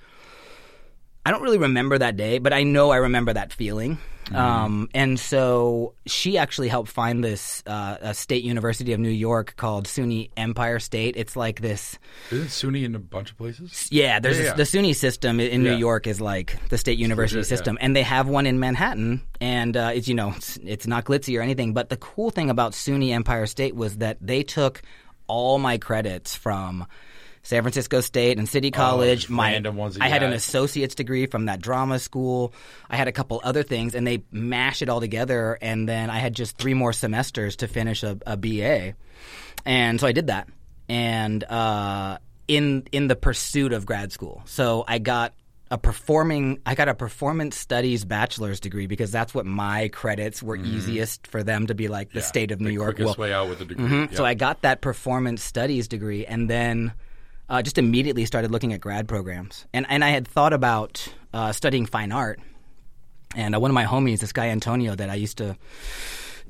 I 1.24 1.30
don't 1.30 1.42
really 1.42 1.58
remember 1.58 1.98
that 1.98 2.16
day, 2.16 2.38
but 2.38 2.52
I 2.52 2.62
know 2.62 2.90
I 2.90 2.96
remember 2.96 3.32
that 3.32 3.52
feeling. 3.52 3.98
Um, 4.34 4.88
and 4.94 5.18
so 5.18 5.94
she 6.06 6.38
actually 6.38 6.68
helped 6.68 6.90
find 6.90 7.24
this 7.24 7.62
uh, 7.66 7.96
a 8.00 8.14
state 8.14 8.44
university 8.44 8.92
of 8.92 9.00
New 9.00 9.08
York 9.08 9.54
called 9.56 9.86
SUNY 9.86 10.30
Empire 10.36 10.78
State. 10.78 11.16
It's 11.16 11.36
like 11.36 11.60
this. 11.60 11.98
Isn't 12.30 12.48
SUNY 12.48 12.84
in 12.84 12.94
a 12.94 12.98
bunch 12.98 13.30
of 13.30 13.38
places? 13.38 13.88
Yeah, 13.90 14.20
there's 14.20 14.38
Yeah, 14.38 14.44
yeah. 14.44 14.54
the 14.54 14.64
SUNY 14.64 14.94
system 14.94 15.40
in 15.40 15.62
New 15.62 15.74
York 15.74 16.06
is 16.06 16.20
like 16.20 16.58
the 16.68 16.78
state 16.78 16.98
university 16.98 17.38
legit, 17.38 17.50
yeah. 17.50 17.56
system, 17.56 17.78
and 17.80 17.96
they 17.96 18.02
have 18.02 18.28
one 18.28 18.46
in 18.46 18.60
Manhattan, 18.60 19.22
and 19.40 19.76
uh, 19.76 19.92
it's 19.94 20.08
you 20.08 20.14
know 20.14 20.32
it's, 20.36 20.58
it's 20.58 20.86
not 20.86 21.04
glitzy 21.04 21.38
or 21.38 21.42
anything. 21.42 21.72
But 21.72 21.88
the 21.88 21.96
cool 21.96 22.30
thing 22.30 22.50
about 22.50 22.72
SUNY 22.72 23.12
Empire 23.12 23.46
State 23.46 23.74
was 23.74 23.98
that 23.98 24.18
they 24.20 24.42
took 24.42 24.82
all 25.26 25.58
my 25.58 25.78
credits 25.78 26.34
from 26.34 26.86
San 27.42 27.62
Francisco 27.62 28.00
State 28.00 28.38
and 28.38 28.48
City 28.48 28.70
College. 28.70 29.26
Oh, 29.30 29.34
my 29.34 29.52
random 29.52 29.76
ones 29.76 29.96
I 30.00 30.08
had 30.08 30.22
an 30.22 30.32
associate's 30.32 30.94
degree 30.94 31.26
from 31.26 31.46
that 31.46 31.60
drama 31.60 31.98
school. 31.98 32.52
I 32.90 32.96
had 32.96 33.08
a 33.08 33.12
couple 33.12 33.40
other 33.42 33.62
things, 33.62 33.94
and 33.94 34.06
they 34.06 34.22
mashed 34.30 34.82
it 34.82 34.88
all 34.88 35.00
together. 35.00 35.58
And 35.62 35.88
then 35.88 36.10
I 36.10 36.18
had 36.18 36.34
just 36.34 36.58
three 36.58 36.74
more 36.74 36.92
semesters 36.92 37.56
to 37.56 37.68
finish 37.68 38.02
a, 38.02 38.18
a 38.26 38.36
BA, 38.36 38.94
and 39.64 40.00
so 40.00 40.06
I 40.06 40.12
did 40.12 40.26
that. 40.28 40.48
And 40.88 41.44
uh, 41.44 42.18
in 42.46 42.84
in 42.92 43.08
the 43.08 43.16
pursuit 43.16 43.72
of 43.72 43.84
grad 43.86 44.12
school, 44.12 44.42
so 44.46 44.84
I 44.88 44.98
got 44.98 45.34
a 45.70 45.76
performing. 45.76 46.60
I 46.64 46.74
got 46.74 46.88
a 46.88 46.94
performance 46.94 47.56
studies 47.56 48.06
bachelor's 48.06 48.58
degree 48.58 48.86
because 48.86 49.10
that's 49.12 49.34
what 49.34 49.44
my 49.44 49.88
credits 49.88 50.42
were 50.42 50.56
easiest 50.56 51.26
for 51.26 51.42
them 51.42 51.66
to 51.66 51.74
be 51.74 51.88
like 51.88 52.08
the 52.08 52.20
Mm-hmm. 52.20 52.24
Yeah, 52.24 52.26
state 52.28 52.50
of 52.52 52.60
New 52.60 52.68
the 52.68 52.74
York. 52.74 52.96
Quickest 52.96 53.18
will- 53.18 53.22
way 53.24 53.32
out 53.34 53.50
with 53.50 53.60
a 53.60 53.66
degree. 53.66 53.84
Mhm. 53.86 54.10
Yeah. 54.10 54.16
So 54.16 54.24
I 54.24 54.32
got 54.32 54.62
that 54.62 54.80
performance 54.80 55.42
studies 55.42 55.88
degree, 55.88 56.24
and 56.24 56.48
then 56.48 56.92
uh, 57.48 57.62
just 57.62 57.78
immediately 57.78 58.24
started 58.26 58.50
looking 58.50 58.72
at 58.72 58.80
grad 58.80 59.08
programs. 59.08 59.66
And 59.72 59.86
and 59.88 60.04
I 60.04 60.10
had 60.10 60.26
thought 60.28 60.52
about 60.52 61.06
uh, 61.32 61.52
studying 61.52 61.86
fine 61.86 62.12
art. 62.12 62.40
And 63.36 63.54
uh, 63.54 63.60
one 63.60 63.70
of 63.70 63.74
my 63.74 63.84
homies, 63.84 64.20
this 64.20 64.32
guy 64.32 64.48
Antonio, 64.48 64.94
that 64.94 65.10
I 65.10 65.14
used 65.14 65.38
to 65.38 65.56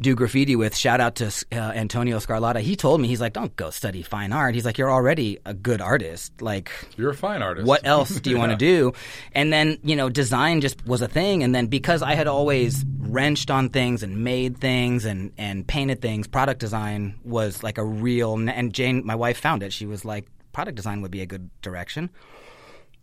do 0.00 0.14
graffiti 0.14 0.54
with, 0.54 0.76
shout 0.76 1.00
out 1.00 1.16
to 1.16 1.26
uh, 1.26 1.56
Antonio 1.56 2.18
Scarlata. 2.18 2.60
He 2.60 2.76
told 2.76 3.00
me 3.00 3.08
he's 3.08 3.20
like, 3.20 3.32
"Don't 3.32 3.54
go 3.56 3.70
study 3.70 4.02
fine 4.02 4.32
art." 4.32 4.54
He's 4.54 4.64
like, 4.64 4.78
"You're 4.78 4.92
already 4.92 5.38
a 5.44 5.52
good 5.52 5.80
artist. 5.80 6.40
Like, 6.40 6.70
You're 6.96 7.10
a 7.10 7.14
fine 7.16 7.42
artist. 7.42 7.66
what 7.66 7.80
else 7.84 8.10
do 8.20 8.30
you 8.30 8.38
want 8.38 8.52
to 8.52 8.56
do? 8.56 8.92
And 9.32 9.52
then, 9.52 9.78
you 9.82 9.96
know, 9.96 10.08
design 10.08 10.60
just 10.60 10.86
was 10.86 11.02
a 11.02 11.08
thing. 11.08 11.42
And 11.42 11.52
then 11.52 11.66
because 11.66 12.00
I 12.02 12.14
had 12.14 12.28
always 12.28 12.84
wrenched 13.00 13.50
on 13.50 13.70
things 13.70 14.04
and 14.04 14.22
made 14.22 14.58
things 14.58 15.04
and, 15.04 15.32
and 15.36 15.66
painted 15.66 16.00
things, 16.00 16.28
product 16.28 16.60
design 16.60 17.18
was 17.24 17.64
like 17.64 17.78
a 17.78 17.84
real. 17.84 18.34
And 18.34 18.72
Jane, 18.72 19.04
my 19.04 19.16
wife, 19.16 19.38
found 19.38 19.64
it. 19.64 19.72
She 19.72 19.86
was 19.86 20.04
like, 20.04 20.26
product 20.58 20.74
design 20.74 21.02
would 21.02 21.12
be 21.12 21.20
a 21.20 21.26
good 21.26 21.48
direction. 21.62 22.10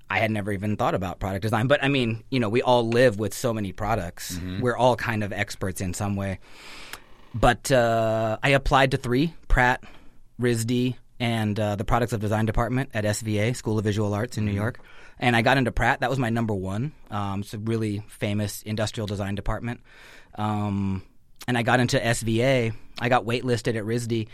I 0.10 0.20
had 0.20 0.30
never 0.30 0.52
even 0.52 0.76
thought 0.76 0.94
about 0.94 1.22
product 1.22 1.44
design. 1.44 1.68
But 1.68 1.82
I 1.82 1.88
mean, 1.88 2.26
you 2.30 2.42
know, 2.42 2.50
we 2.50 2.62
all 2.62 2.86
live 2.86 3.18
with 3.18 3.34
so 3.34 3.54
many 3.54 3.72
products. 3.72 4.38
We're 4.60 4.76
all 4.76 4.98
kind 4.98 5.24
of 5.24 5.32
experts 5.32 5.80
in 5.80 5.94
some 5.94 6.18
way. 6.18 6.40
But 7.34 7.72
uh, 7.72 8.38
I 8.44 8.50
applied 8.50 8.92
to 8.92 8.98
three 8.98 9.34
Pratt, 9.48 9.86
RISD, 10.38 10.96
and 11.18 11.58
uh, 11.58 11.78
the 11.78 11.86
Products 11.86 12.12
of 12.12 12.20
Design 12.20 12.46
department 12.46 12.90
at 12.94 13.06
SVA, 13.06 13.56
School 13.56 13.80
of 13.80 13.86
Visual 13.86 14.14
Arts 14.14 14.38
in 14.38 14.44
New 14.44 14.52
York. 14.52 14.82
And 15.18 15.34
I 15.34 15.42
got 15.42 15.58
into 15.58 15.72
Pratt. 15.72 16.02
That 16.02 16.10
was 16.10 16.20
my 16.20 16.30
number 16.30 16.54
one. 16.54 16.92
Um, 17.10 17.40
it's 17.40 17.54
a 17.54 17.58
really 17.58 18.04
famous 18.10 18.64
industrial 18.64 19.08
design 19.08 19.36
department. 19.36 19.80
Um, 20.38 21.04
and 21.48 21.58
I 21.58 21.64
got 21.64 21.80
into 21.80 21.98
SVA. 21.98 22.74
I 23.00 23.10
got 23.10 23.26
waitlisted 23.26 23.76
at 23.76 23.84
RISD. 23.84 24.28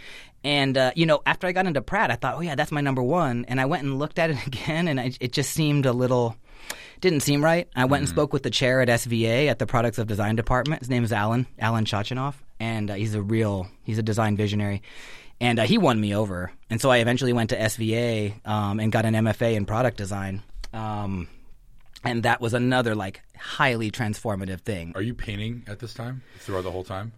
And, 0.43 0.77
uh, 0.77 0.91
you 0.95 1.05
know, 1.05 1.21
after 1.25 1.47
I 1.47 1.51
got 1.51 1.67
into 1.67 1.81
Pratt, 1.81 2.11
I 2.11 2.15
thought, 2.15 2.35
oh, 2.35 2.41
yeah, 2.41 2.55
that's 2.55 2.71
my 2.71 2.81
number 2.81 3.03
one. 3.03 3.45
And 3.47 3.61
I 3.61 3.65
went 3.65 3.83
and 3.83 3.99
looked 3.99 4.19
at 4.19 4.29
it 4.29 4.37
again, 4.47 4.87
and 4.87 4.99
I, 4.99 5.11
it 5.19 5.31
just 5.31 5.51
seemed 5.51 5.85
a 5.85 5.93
little 5.93 6.35
didn't 7.01 7.21
seem 7.21 7.43
right. 7.43 7.67
I 7.75 7.85
went 7.85 8.01
and 8.01 8.09
spoke 8.09 8.31
with 8.31 8.43
the 8.43 8.51
chair 8.51 8.79
at 8.79 8.87
SVA 8.87 9.47
at 9.47 9.57
the 9.57 9.65
Products 9.65 9.97
of 9.97 10.07
Design 10.07 10.35
department. 10.35 10.81
His 10.81 10.89
name 10.89 11.03
is 11.03 11.11
Alan 11.11 11.47
Alan 11.59 11.83
Chochinov, 11.83 12.35
and 12.59 12.91
uh, 12.91 12.93
he's 12.93 13.15
a 13.15 13.21
real 13.21 13.67
he's 13.83 13.97
a 13.97 14.03
design 14.03 14.37
visionary. 14.37 14.83
And 15.39 15.57
uh, 15.57 15.63
he 15.63 15.79
won 15.79 15.99
me 15.99 16.15
over, 16.15 16.51
and 16.69 16.79
so 16.79 16.91
I 16.91 16.97
eventually 16.97 17.33
went 17.33 17.49
to 17.49 17.57
SVA 17.57 18.47
um, 18.47 18.79
and 18.79 18.91
got 18.91 19.05
an 19.05 19.15
MFA 19.15 19.55
in 19.55 19.65
product 19.65 19.97
design, 19.97 20.43
um, 20.71 21.27
and 22.03 22.21
that 22.23 22.39
was 22.39 22.53
another 22.53 22.93
like 22.93 23.21
highly 23.35 23.89
transformative 23.89 24.61
thing. 24.61 24.91
Are 24.93 25.01
you 25.01 25.15
painting 25.15 25.63
at 25.67 25.79
this 25.79 25.95
time 25.95 26.21
throughout 26.37 26.63
the 26.63 26.71
whole 26.71 26.83
time? 26.83 27.13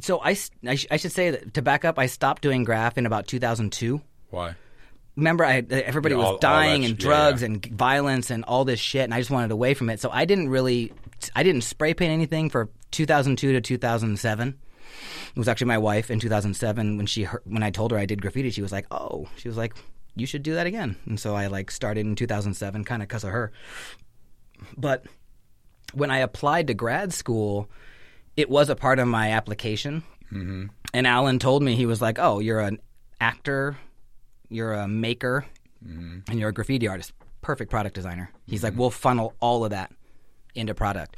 So 0.00 0.20
I, 0.22 0.36
I 0.66 0.74
sh- 0.76 0.86
I 0.90 0.96
should 0.96 1.12
say 1.12 1.30
that 1.30 1.54
to 1.54 1.62
back 1.62 1.84
up, 1.84 1.98
I 1.98 2.06
stopped 2.06 2.42
doing 2.42 2.64
graph 2.64 2.98
in 2.98 3.06
about 3.06 3.26
2002. 3.26 4.00
Why? 4.30 4.54
remember 5.16 5.44
I 5.44 5.64
everybody 5.68 6.14
Yeah, 6.14 6.18
was 6.18 6.26
all- 6.26 6.32
all 6.34 6.38
dying 6.38 6.84
and 6.84 6.94
sh- 6.94 7.02
yeah, 7.04 7.08
drugs 7.10 7.42
yeah. 7.42 7.46
and 7.46 7.66
violence 7.66 8.30
and 8.30 8.44
all 8.44 8.64
this 8.64 8.78
shit 8.78 9.02
and 9.02 9.12
I 9.12 9.18
just 9.18 9.32
wanted 9.32 9.50
away 9.50 9.74
from 9.74 9.90
it. 9.90 9.98
So 9.98 10.10
I 10.12 10.24
didn't 10.26 10.48
really 10.48 10.92
I 11.34 11.42
didn't 11.42 11.62
spray 11.62 11.92
paint 11.92 12.12
anything 12.12 12.50
for 12.50 12.68
2002 12.92 13.52
to 13.54 13.60
2007. 13.60 14.48
It 14.48 15.36
was 15.38 15.48
actually 15.48 15.66
my 15.66 15.78
wife 15.78 16.08
in 16.12 16.20
2007 16.20 16.96
when 16.98 17.06
she 17.06 17.24
heard, 17.24 17.42
when 17.44 17.64
I 17.64 17.70
told 17.70 17.90
her 17.90 17.98
I 17.98 18.06
did 18.06 18.22
graffiti 18.22 18.50
she 18.50 18.62
was 18.62 18.70
like, 18.70 18.86
"Oh." 18.92 19.26
She 19.36 19.48
was 19.48 19.56
like, 19.56 19.74
"You 20.14 20.24
should 20.26 20.44
do 20.44 20.54
that 20.54 20.68
again." 20.68 20.94
And 21.06 21.18
so 21.18 21.34
I 21.34 21.48
like 21.48 21.72
started 21.72 22.06
in 22.06 22.14
2007 22.14 22.84
kind 22.84 23.02
of 23.02 23.08
cuz 23.08 23.24
of 23.24 23.30
her. 23.30 23.50
But 24.76 25.04
when 25.94 26.12
I 26.12 26.18
applied 26.18 26.68
to 26.68 26.74
grad 26.74 27.12
school, 27.12 27.68
it 28.38 28.48
was 28.48 28.70
a 28.70 28.76
part 28.76 29.00
of 29.00 29.08
my 29.08 29.32
application. 29.32 30.04
Mm-hmm. 30.32 30.66
And 30.94 31.06
Alan 31.06 31.40
told 31.40 31.62
me 31.62 31.74
he 31.74 31.86
was 31.86 32.00
like, 32.00 32.18
"Oh, 32.20 32.38
you're 32.38 32.60
an 32.60 32.78
actor, 33.20 33.76
you're 34.48 34.74
a 34.74 34.86
maker, 34.86 35.44
and 36.28 36.38
you're 36.38 36.50
a 36.50 36.52
graffiti 36.52 36.86
artist. 36.86 37.12
Perfect 37.42 37.68
product 37.70 37.96
designer." 37.96 38.30
He's 38.46 38.62
like, 38.62 38.74
"We'll 38.76 38.90
funnel 38.90 39.34
all 39.40 39.64
of 39.64 39.70
that 39.72 39.92
into 40.54 40.72
product." 40.72 41.16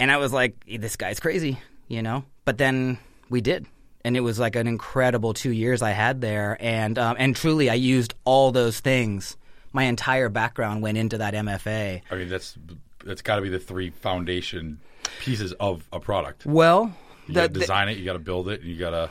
And 0.00 0.10
I 0.10 0.16
was 0.16 0.32
like, 0.32 0.56
"This 0.66 0.96
guy's 0.96 1.20
crazy," 1.20 1.58
you 1.88 2.02
know. 2.02 2.24
But 2.46 2.56
then 2.56 2.98
we 3.28 3.42
did, 3.42 3.66
and 4.02 4.16
it 4.16 4.20
was 4.20 4.38
like 4.38 4.56
an 4.56 4.66
incredible 4.66 5.34
two 5.34 5.52
years 5.52 5.82
I 5.82 5.90
had 5.90 6.22
there, 6.22 6.56
and 6.58 6.98
um, 6.98 7.16
and 7.18 7.36
truly 7.36 7.68
I 7.68 7.74
used 7.74 8.14
all 8.24 8.50
those 8.50 8.80
things. 8.80 9.36
My 9.72 9.84
entire 9.84 10.30
background 10.30 10.82
went 10.82 10.96
into 10.96 11.18
that 11.18 11.34
MFA. 11.34 12.00
I 12.10 12.14
mean, 12.14 12.28
that's 12.28 12.56
that's 13.04 13.22
got 13.22 13.36
to 13.36 13.42
be 13.42 13.48
the 13.48 13.58
three 13.58 13.90
foundation 13.90 14.80
pieces 15.20 15.52
of 15.54 15.86
a 15.92 16.00
product. 16.00 16.46
Well, 16.46 16.94
You 17.26 17.34
got 17.34 17.42
to 17.48 17.48
the- 17.52 17.60
design 17.60 17.88
it, 17.88 17.98
you 17.98 18.04
got 18.04 18.14
to 18.14 18.18
build 18.18 18.48
it, 18.48 18.60
and 18.60 18.70
you 18.70 18.76
got 18.78 18.90
to 18.90 19.10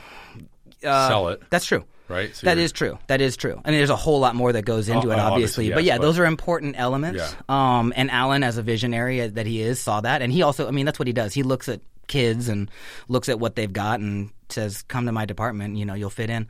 uh, 0.87 1.07
sell 1.09 1.27
it, 1.29 1.41
That's 1.49 1.65
true. 1.65 1.83
right? 2.07 2.33
So 2.35 2.45
That 2.45 2.73
true. 2.73 2.97
That 3.07 3.21
is 3.21 3.35
true. 3.35 3.61
I 3.65 3.69
mean, 3.71 3.79
there's 3.79 3.89
a 3.89 3.95
whole 3.95 4.19
lot 4.19 4.35
more 4.35 4.53
that 4.53 4.63
goes 4.63 4.87
into 4.87 5.09
Oh, 5.09 5.11
it, 5.11 5.19
obviously. 5.19 5.65
obviously, 5.65 5.69
but 5.73 5.83
yeah, 5.83 5.97
but- 5.97 6.03
those 6.03 6.19
are 6.19 6.25
important 6.25 6.75
elements. 6.77 7.19
Yeah. 7.49 7.79
Um, 7.79 7.91
and 7.95 8.09
Alan, 8.11 8.43
as 8.43 8.57
a 8.57 8.63
visionary 8.63 9.27
that 9.27 9.45
he 9.45 9.61
is, 9.61 9.79
saw 9.79 10.01
that, 10.01 10.21
and 10.21 10.31
he 10.31 10.41
also, 10.41 10.67
I 10.67 10.71
mean, 10.71 10.85
that's 10.85 10.99
what 10.99 11.07
he 11.07 11.13
does. 11.13 11.33
He 11.33 11.43
looks 11.43 11.67
at 11.69 11.81
kids 12.07 12.49
and 12.49 12.71
looks 13.07 13.29
at 13.29 13.39
what 13.39 13.55
they've 13.55 13.71
got 13.71 13.99
and 13.99 14.31
says, 14.49 14.81
"Come 14.83 15.05
to 15.05 15.11
my 15.11 15.25
department. 15.25 15.77
You 15.77 15.85
know, 15.85 15.93
you'll 15.93 16.09
fit 16.09 16.29
in." 16.31 16.47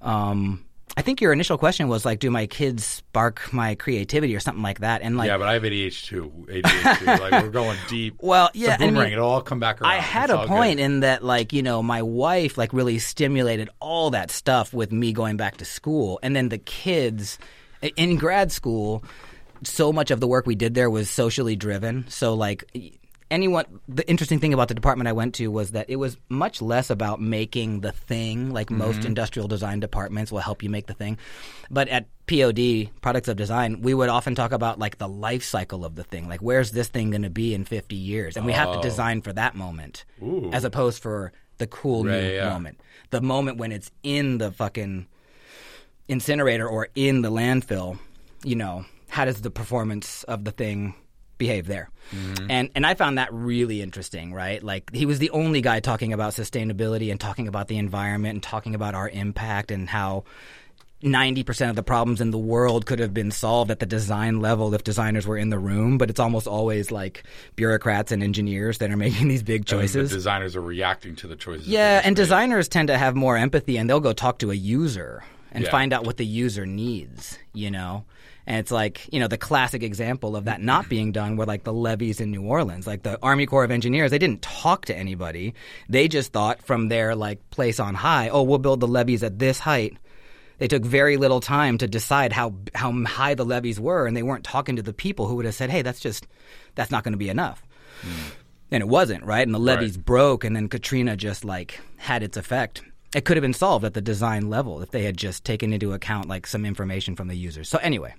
Um, 0.00 0.64
I 0.96 1.02
think 1.02 1.20
your 1.20 1.32
initial 1.32 1.58
question 1.58 1.88
was 1.88 2.04
like, 2.04 2.20
"Do 2.20 2.30
my 2.30 2.46
kids 2.46 2.84
spark 2.84 3.52
my 3.52 3.74
creativity 3.74 4.34
or 4.36 4.40
something 4.40 4.62
like 4.62 4.78
that?" 4.80 5.02
And 5.02 5.16
like, 5.16 5.26
Yeah, 5.26 5.38
but 5.38 5.48
I 5.48 5.54
have 5.54 5.62
ADHD 5.64 6.04
too. 6.04 6.32
ADHD. 6.48 7.20
like 7.20 7.42
we're 7.42 7.50
going 7.50 7.76
deep. 7.88 8.14
Well, 8.20 8.50
It's 8.54 8.62
a 8.64 8.66
yeah, 8.66 8.76
I 8.78 8.90
mean. 8.90 9.12
It'll 9.12 9.28
all 9.28 9.42
come 9.42 9.58
back 9.58 9.80
around. 9.80 9.90
I 9.90 9.96
had 9.96 10.30
It's 10.30 10.38
a 10.44 10.46
point 10.46 10.76
good. 10.78 10.84
in 10.84 11.00
that, 11.00 11.24
like, 11.24 11.52
you 11.52 11.62
know, 11.62 11.82
my 11.82 12.02
wife, 12.02 12.56
like, 12.56 12.72
really 12.72 12.98
stimulated 12.98 13.68
all 13.80 14.10
that 14.10 14.30
stuff 14.30 14.72
with 14.72 14.92
me 14.92 15.12
going 15.12 15.36
back 15.36 15.56
to 15.58 15.64
school. 15.64 16.20
And 16.22 16.36
then 16.36 16.48
the 16.48 16.58
kids 16.58 17.38
in 17.96 18.16
grad 18.16 18.52
school, 18.52 19.02
so 19.64 19.92
much 19.92 20.10
of 20.10 20.20
the 20.20 20.28
work 20.28 20.46
we 20.46 20.54
did 20.54 20.74
there 20.74 20.90
was 20.90 21.10
socially 21.10 21.56
driven. 21.56 22.04
So, 22.08 22.34
like, 22.34 22.64
anyone, 23.34 23.80
the 23.88 24.08
interesting 24.08 24.38
thing 24.38 24.54
about 24.54 24.68
the 24.68 24.74
department 24.74 25.08
I 25.08 25.12
went 25.12 25.34
to 25.34 25.48
was 25.48 25.72
that 25.72 25.90
it 25.90 25.96
was 25.96 26.16
much 26.28 26.62
less 26.62 26.88
about 26.88 27.20
making 27.20 27.80
the 27.80 27.92
thing, 27.92 28.52
like 28.52 28.68
mm-hmm. 28.68 28.78
most 28.78 29.04
industrial 29.04 29.48
design 29.48 29.80
departments 29.80 30.32
will 30.32 30.38
help 30.38 30.62
you 30.62 30.70
make 30.70 30.86
the 30.86 30.94
thing. 30.94 31.18
But 31.70 31.88
at 31.88 32.06
POD, 32.26 32.90
products 33.02 33.28
of 33.28 33.36
design, 33.36 33.82
we 33.82 33.92
would 33.92 34.08
often 34.08 34.34
talk 34.34 34.52
about 34.52 34.78
like 34.78 34.98
the 34.98 35.08
life 35.08 35.44
cycle 35.44 35.84
of 35.84 35.96
the 35.96 36.04
thing. 36.04 36.28
Like, 36.28 36.40
where's 36.40 36.70
this 36.70 36.88
thing 36.88 37.10
going 37.10 37.22
to 37.22 37.30
be 37.30 37.52
in 37.54 37.64
50 37.64 37.94
years? 37.96 38.36
And 38.36 38.46
we 38.46 38.52
have 38.52 38.72
to 38.72 38.78
oh. 38.78 38.82
design 38.82 39.20
for 39.20 39.32
that 39.32 39.54
moment 39.54 40.04
Ooh. 40.22 40.50
as 40.52 40.64
opposed 40.64 41.02
for 41.02 41.32
the 41.58 41.66
cool 41.66 42.04
Right, 42.04 42.22
new 42.22 42.34
yeah. 42.34 42.48
moment. 42.48 42.80
The 43.10 43.20
moment 43.20 43.58
when 43.58 43.72
it's 43.72 43.90
in 44.02 44.38
the 44.38 44.52
fucking 44.52 45.06
incinerator 46.08 46.68
or 46.68 46.88
in 46.94 47.22
the 47.22 47.30
landfill, 47.30 47.98
you 48.42 48.56
know, 48.56 48.84
how 49.08 49.24
does 49.24 49.42
the 49.42 49.50
performance 49.50 50.24
of 50.24 50.44
the 50.44 50.50
thing 50.50 50.94
behave 51.46 51.66
there? 51.66 51.88
Mm-hmm. 52.14 52.50
And 52.50 52.70
and 52.74 52.84
I 52.86 52.94
found 52.94 53.18
that 53.18 53.28
really 53.32 53.80
interesting, 53.82 54.32
right? 54.32 54.62
Like 54.62 54.84
he 54.94 55.06
was 55.06 55.18
the 55.18 55.30
only 55.30 55.60
guy 55.60 55.80
talking 55.80 56.12
about 56.12 56.32
sustainability 56.32 57.10
and 57.10 57.18
talking 57.20 57.48
about 57.48 57.68
the 57.68 57.78
environment 57.78 58.32
and 58.34 58.42
talking 58.42 58.74
about 58.74 58.94
our 58.94 59.08
impact 59.08 59.70
and 59.70 59.88
how 59.88 60.24
90% 61.02 61.68
of 61.68 61.76
the 61.76 61.82
problems 61.82 62.20
in 62.22 62.30
the 62.30 62.38
world 62.38 62.86
could 62.86 62.98
have 62.98 63.12
been 63.12 63.30
solved 63.30 63.70
at 63.70 63.78
the 63.78 63.84
design 63.86 64.40
level 64.40 64.72
if 64.74 64.84
designers 64.84 65.26
were 65.26 65.36
in 65.36 65.50
the 65.50 65.58
room, 65.58 65.98
but 65.98 66.08
it's 66.08 66.20
almost 66.20 66.46
always 66.46 66.90
like 66.90 67.24
bureaucrats 67.56 68.10
and 68.10 68.22
engineers 68.22 68.78
that 68.78 68.90
are 68.90 68.96
making 69.06 69.28
these 69.28 69.42
big 69.42 69.60
And 69.62 69.66
choices. 69.66 70.10
The 70.10 70.16
designers 70.16 70.56
are 70.56 70.62
reacting 70.62 71.14
to 71.16 71.26
the 71.26 71.36
choices. 71.36 71.68
Yeah, 71.68 72.00
and 72.02 72.12
made. 72.12 72.22
designers 72.22 72.68
tend 72.68 72.88
to 72.88 72.96
have 72.96 73.14
more 73.14 73.36
empathy 73.36 73.76
and 73.76 73.88
they'll 73.88 74.00
go 74.00 74.14
talk 74.14 74.38
to 74.38 74.50
a 74.50 74.54
user 74.54 75.22
and 75.52 75.64
Yeah. 75.64 75.70
find 75.70 75.92
out 75.92 76.06
what 76.06 76.16
the 76.16 76.24
user 76.26 76.64
needs, 76.64 77.38
you 77.52 77.70
know? 77.70 78.04
And 78.46 78.58
it's 78.58 78.70
like, 78.70 79.08
you 79.12 79.20
know, 79.20 79.28
the 79.28 79.38
classic 79.38 79.82
example 79.82 80.36
of 80.36 80.44
that 80.44 80.60
not 80.60 80.88
being 80.88 81.12
done 81.12 81.36
were 81.36 81.46
like 81.46 81.64
the 81.64 81.72
levees 81.72 82.20
in 82.20 82.30
New 82.30 82.42
Orleans. 82.42 82.86
Like 82.86 83.02
the 83.02 83.18
Army 83.22 83.46
Corps 83.46 83.64
of 83.64 83.70
Engineers, 83.70 84.10
they 84.10 84.18
didn't 84.18 84.42
talk 84.42 84.84
to 84.86 84.96
anybody. 84.96 85.54
They 85.88 86.08
just 86.08 86.32
thought 86.32 86.62
from 86.62 86.88
their 86.88 87.14
like 87.14 87.48
place 87.50 87.80
on 87.80 87.94
high, 87.94 88.28
oh, 88.28 88.42
we'll 88.42 88.58
build 88.58 88.80
the 88.80 88.88
levees 88.88 89.22
at 89.22 89.38
this 89.38 89.58
height. 89.58 89.96
They 90.58 90.68
took 90.68 90.84
very 90.84 91.16
little 91.16 91.40
time 91.40 91.78
to 91.78 91.88
decide 91.88 92.32
how 92.32 92.54
how 92.74 92.92
high 93.04 93.34
the 93.34 93.44
levees 93.44 93.80
were, 93.80 94.06
and 94.06 94.16
they 94.16 94.22
weren't 94.22 94.44
talking 94.44 94.76
to 94.76 94.82
the 94.82 94.92
people 94.92 95.26
who 95.26 95.34
would 95.36 95.46
have 95.46 95.54
said, 95.54 95.68
"Hey, 95.70 95.82
that's 95.82 95.98
just 96.00 96.26
that's 96.76 96.90
not 96.92 97.02
going 97.02 97.12
to 97.12 97.18
be 97.18 97.28
enough." 97.28 97.62
and 98.70 98.82
it 98.82 98.88
wasn't 98.88 99.24
right 99.24 99.46
and 99.46 99.54
the 99.54 99.58
levees 99.58 99.96
Right. 99.96 100.04
broke 100.04 100.44
and 100.44 100.54
then 100.54 100.68
katrina 100.68 101.16
just 101.16 101.44
like 101.44 101.80
had 101.96 102.22
its 102.22 102.36
effect 102.36 102.82
it 103.14 103.24
could 103.24 103.36
have 103.36 103.42
been 103.42 103.54
solved 103.54 103.84
at 103.84 103.94
the 103.94 104.00
design 104.02 104.50
level 104.50 104.82
if 104.82 104.90
they 104.90 105.04
had 105.04 105.16
just 105.16 105.44
taken 105.44 105.72
into 105.72 105.92
account 105.92 106.28
like 106.28 106.46
some 106.46 106.64
information 106.66 107.14
from 107.16 107.28
the 107.28 107.36
users 107.36 107.68
so 107.68 107.78
anyway 107.78 108.12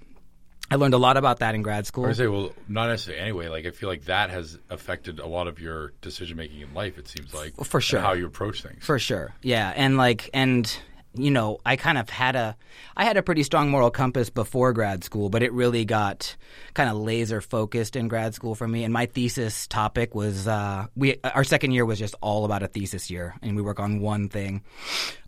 i 0.71 0.75
learned 0.75 0.93
a 0.93 0.97
lot 0.97 1.17
about 1.17 1.39
that 1.39 1.55
in 1.55 1.61
grad 1.61 1.85
school 1.85 2.05
I 2.05 2.13
say, 2.13 2.27
well, 2.27 2.51
not 2.67 2.87
necessarily. 2.87 3.21
Anyway, 3.21 3.47
like 3.47 3.65
I 3.65 3.71
feel 3.71 3.89
like 3.89 4.05
that 4.05 4.29
has 4.29 4.57
affected 4.69 5.19
a 5.19 5.27
lot 5.27 5.47
of 5.47 5.59
your 5.59 5.93
decision 6.01 6.37
making 6.37 6.61
in 6.61 6.73
life. 6.73 6.97
It 6.97 7.07
seems 7.07 7.33
like 7.33 7.55
For 7.63 7.79
sure. 7.81 7.99
how 7.99 8.13
you 8.13 8.25
approach 8.25 8.61
things. 8.63 8.83
For 8.83 8.97
sure. 8.99 9.33
Yeah. 9.41 9.73
And 9.75 9.97
like 9.97 10.29
and 10.33 10.75
you 11.17 11.31
know, 11.31 11.59
I 11.65 11.75
kind 11.75 11.97
of 11.97 12.09
had 12.09 12.35
a 12.35 12.55
I 12.95 13.05
had 13.05 13.17
a 13.17 13.23
pretty 13.23 13.43
strong 13.43 13.69
moral 13.69 13.91
compass 13.91 14.29
before 14.29 14.73
grad 14.73 15.03
school, 15.03 15.29
but 15.29 15.43
it 15.43 15.51
really 15.53 15.85
got 15.85 16.35
kind 16.73 16.89
of 16.89 16.97
laser 16.97 17.41
focused 17.41 17.95
in 17.95 18.07
grad 18.07 18.33
school 18.33 18.55
for 18.55 18.67
me. 18.67 18.83
And 18.83 18.93
my 18.93 19.05
thesis 19.05 19.67
topic 19.67 20.15
was 20.15 20.47
uh 20.47 20.87
we 20.95 21.19
our 21.23 21.43
second 21.43 21.71
year 21.71 21.85
was 21.85 21.99
just 21.99 22.15
all 22.21 22.45
about 22.45 22.63
a 22.63 22.67
thesis 22.67 23.09
year 23.09 23.35
and 23.41 23.55
we 23.55 23.61
work 23.61 23.79
on 23.79 23.99
one 23.99 24.29
thing 24.29 24.63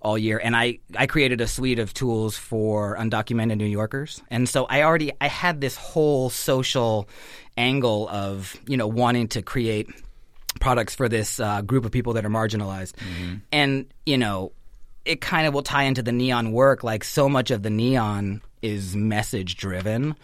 all 0.01 0.17
year. 0.17 0.39
And 0.43 0.55
I 0.55 0.79
I 0.95 1.07
created 1.07 1.41
a 1.41 1.47
suite 1.47 1.79
of 1.79 1.93
tools 1.93 2.37
for 2.37 2.97
undocumented 2.97 3.57
New 3.57 3.65
Yorkers. 3.65 4.21
And 4.29 4.47
so 4.47 4.65
I 4.65 4.83
already 4.83 5.11
I 5.19 5.27
had 5.27 5.61
this 5.61 5.75
whole 5.75 6.29
social 6.29 7.07
angle 7.57 8.07
of, 8.09 8.55
you 8.67 8.77
know, 8.77 8.87
wanting 8.87 9.29
to 9.29 9.41
create 9.41 9.89
products 10.59 10.95
for 10.95 11.07
this 11.07 11.39
uh, 11.39 11.61
group 11.61 11.85
of 11.85 11.91
people 11.91 12.13
that 12.13 12.25
are 12.25 12.29
marginalized. 12.29 12.93
And, 13.51 13.85
you 14.05 14.17
know, 14.17 14.51
it 15.07 15.21
kind 15.21 15.47
of 15.47 15.53
will 15.53 15.63
tie 15.63 15.83
into 15.83 16.03
the 16.03 16.11
neon 16.11 16.51
work. 16.51 16.83
Like 16.83 17.03
so 17.03 17.29
much 17.29 17.51
of 17.51 17.63
the 17.63 17.69
neon 17.69 18.41
is 18.61 18.95
message 18.95 19.55
driven. 19.55 20.15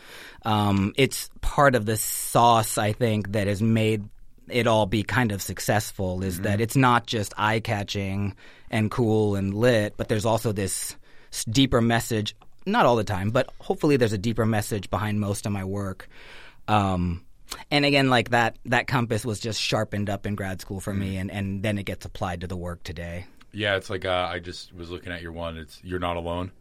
Um, 0.43 0.93
it's 0.97 1.29
part 1.41 1.75
of 1.75 1.85
the 1.85 1.97
sauce, 1.97 2.77
I 2.77 2.91
think, 2.91 3.31
that 3.31 3.47
has 3.47 3.61
made 3.61 4.03
it 4.49 4.67
all 4.67 4.85
be 4.85 5.03
kind 5.03 5.31
of 5.31 5.41
successful 5.41 6.21
is 6.21 6.41
that 6.41 6.59
it's 6.59 6.75
not 6.75 7.07
just 7.07 7.33
eye 7.37 7.61
catching 7.61 8.35
and 8.69 8.91
cool 8.91 9.35
and 9.35 9.53
lit, 9.53 9.95
but 9.95 10.09
there's 10.09 10.25
also 10.25 10.51
this 10.51 10.97
deeper 11.49 11.81
message. 11.81 12.35
Not 12.65 12.85
all 12.85 12.95
the 12.95 13.03
time, 13.03 13.31
but 13.31 13.49
hopefully 13.59 13.97
there's 13.97 14.13
a 14.13 14.17
deeper 14.17 14.45
message 14.45 14.89
behind 14.89 15.19
most 15.19 15.45
of 15.45 15.51
my 15.51 15.63
work. 15.63 16.09
Um, 16.67 17.23
and 17.71 17.85
again, 17.85 18.09
like 18.09 18.29
that, 18.29 18.57
that 18.65 18.87
compass 18.87 19.25
was 19.25 19.39
just 19.39 19.61
sharpened 19.61 20.09
up 20.09 20.25
in 20.25 20.35
grad 20.35 20.61
school 20.61 20.79
for 20.79 20.93
me, 20.93 21.17
and, 21.17 21.29
and 21.31 21.61
then 21.63 21.77
it 21.77 21.85
gets 21.85 22.05
applied 22.05 22.41
to 22.41 22.47
the 22.47 22.57
work 22.57 22.83
today. 22.83 23.25
Yeah, 23.53 23.75
it's 23.75 23.89
like 23.89 24.05
uh, 24.05 24.29
I 24.31 24.39
just 24.39 24.73
was 24.73 24.89
looking 24.89 25.11
at 25.11 25.21
your 25.21 25.31
one. 25.31 25.57
It's 25.57 25.79
you're 25.83 25.99
not 25.99 26.17
alone, 26.17 26.51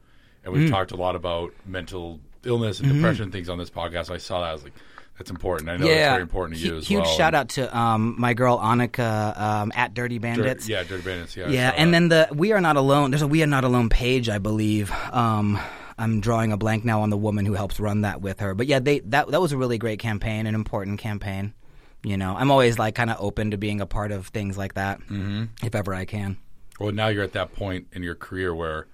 and 0.45 0.53
we've 0.53 0.71
talked 0.71 0.93
a 0.93 0.97
lot 0.97 1.17
about 1.17 1.53
mental 1.65 2.21
illness 2.45 2.81
and 2.81 2.93
depression 2.93 3.31
things 3.31 3.49
on 3.49 3.59
this 3.59 3.71
podcast. 3.71 4.11
I 4.11 4.19
saw 4.19 4.41
that 4.41 4.51
I 4.51 4.53
was 4.53 4.63
like, 4.63 4.75
that's 5.19 5.31
important. 5.31 5.71
I 5.71 5.77
know 5.77 5.87
it's 5.87 5.95
very 5.95 6.23
important 6.23 6.59
to 6.59 6.67
you 6.67 6.77
as 6.79 6.87
huge 6.87 7.05
well. 7.05 7.17
shout 7.17 7.35
out 7.35 7.51
to 7.51 7.77
um, 7.77 8.17
my 8.19 8.35
girl 8.35 8.59
Annica 8.59 9.39
um, 9.39 9.73
at 9.75 9.95
Dirty 9.95 10.19
Dirt- 10.19 10.23
Bandits. 10.23 10.69
yeah, 10.69 10.83
Dirty 10.83 11.03
Bandits. 11.03 11.37
Yeah, 11.37 11.49
Yeah, 11.49 11.73
and 11.77 11.93
then 11.93 12.09
the 12.09 12.29
We 12.33 12.53
Are 12.53 12.61
Not 12.61 12.77
Alone. 12.77 13.11
There's 13.11 13.23
a 13.23 13.27
We 13.27 13.43
Are 13.43 13.47
Not 13.47 13.65
Alone 13.65 13.89
page, 13.89 14.29
I 14.29 14.39
believe. 14.39 14.91
Um, 15.13 15.61
I'm 15.99 16.21
drawing 16.21 16.53
a 16.53 16.57
blank 16.57 16.85
now 16.85 17.03
on 17.03 17.11
the 17.11 17.17
woman 17.17 17.47
who 17.47 17.53
helps 17.53 17.79
run 17.79 18.01
that 18.03 18.21
with 18.21 18.41
her. 18.41 18.55
But 18.55 18.67
yeah, 18.67 18.81
they 18.81 19.01
that 19.01 19.29
that 19.29 19.41
was 19.41 19.53
a 19.53 19.57
really 19.57 19.79
great 19.79 19.99
campaign, 19.99 20.47
an 20.47 20.55
important 20.55 20.99
campaign. 20.99 21.55
You 22.03 22.17
know, 22.17 22.35
I'm 22.37 22.51
always 22.51 22.79
like 22.79 22.97
kind 22.97 23.11
of 23.11 23.19
open 23.21 23.53
to 23.53 23.57
being 23.57 23.81
a 23.81 23.87
part 23.87 24.11
of 24.11 24.29
things 24.29 24.59
like 24.59 24.75
that, 24.75 24.99
mm-hmm. 25.01 25.45
if 25.63 25.75
ever 25.75 25.95
I 25.95 26.05
can. 26.05 26.37
Well, 26.83 26.93
now 26.93 27.09
you're 27.09 27.25
at 27.25 27.33
that 27.33 27.55
point 27.55 27.87
in 27.93 28.03
your 28.03 28.15
career 28.15 28.55
where, 28.55 28.87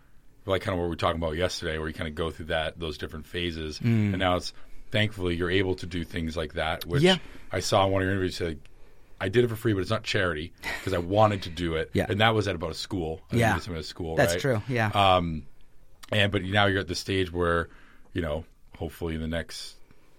like, 0.46 0.62
kind 0.62 0.74
of 0.74 0.78
what 0.78 0.84
we 0.84 0.90
were 0.90 0.96
talking 0.96 1.20
about 1.20 1.36
yesterday, 1.36 1.78
where 1.78 1.88
you 1.88 1.94
kind 1.94 2.08
of 2.08 2.14
go 2.14 2.30
through 2.30 2.46
that 2.46 2.78
those 2.78 2.98
different 2.98 3.26
phases, 3.26 3.80
and 3.80 4.18
now 4.18 4.36
it's 4.36 4.52
thankfully 4.90 5.36
you're 5.36 5.50
able 5.50 5.74
to 5.76 5.86
do 5.86 6.04
things 6.04 6.36
like 6.36 6.54
that. 6.54 6.84
Which 6.86 7.02
Mm. 7.02 7.06
Yeah. 7.06 7.16
I 7.52 7.60
saw 7.60 7.86
in 7.86 7.92
one 7.92 8.02
of 8.02 8.06
your 8.06 8.12
interviews. 8.14 8.40
I 9.20 9.28
did 9.28 9.44
it 9.44 9.48
for 9.48 9.56
free, 9.56 9.72
but 9.72 9.80
it's 9.80 9.90
not 9.90 10.04
charity 10.04 10.52
because 10.78 10.92
I 10.92 10.98
wanted 10.98 11.42
to 11.42 11.50
do 11.50 11.74
it. 11.74 11.90
Yeah. 11.92 12.06
and 12.08 12.20
that 12.20 12.34
was 12.34 12.46
at 12.46 12.54
about 12.54 12.70
a 12.70 12.74
school. 12.74 13.20
I 13.32 13.36
Yeah. 13.36 13.52
something 13.54 13.74
at 13.74 13.80
a 13.80 13.82
school. 13.82 14.14
That's 14.16 14.34
right? 14.34 14.40
true. 14.40 14.62
Yeah. 14.68 14.90
Um, 14.94 15.46
and 16.12 16.30
but 16.30 16.42
now 16.44 16.66
you're 16.66 16.80
at 16.80 16.88
the 16.88 16.94
stage 16.94 17.32
where, 17.32 17.68
you 18.12 18.22
know, 18.22 18.44
hopefully 18.76 19.14
in 19.16 19.20
the 19.20 19.26
next 19.28 19.74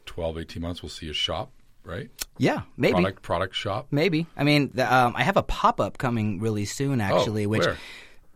12, 0.06 0.38
18 0.40 0.62
months 0.62 0.84
we'll 0.84 0.90
see 0.90 1.10
a 1.10 1.14
shop, 1.14 1.52
right? 1.90 2.10
yeah, 2.38 2.62
maybe. 2.78 2.94
Product 2.94 3.22
product 3.22 3.56
shop. 3.56 3.88
Maybe. 3.92 4.28
I 4.38 4.44
mean, 4.44 4.72
the, 4.74 4.92
um, 4.94 5.14
I 5.16 5.24
have 5.24 5.36
a 5.38 5.44
pop 5.44 5.82
up 5.82 5.98
coming 5.98 6.40
really 6.40 6.66
soon, 6.66 7.02
actually, 7.02 7.46
which 7.48 7.64
Oh, 7.64 7.68
where? 7.68 7.78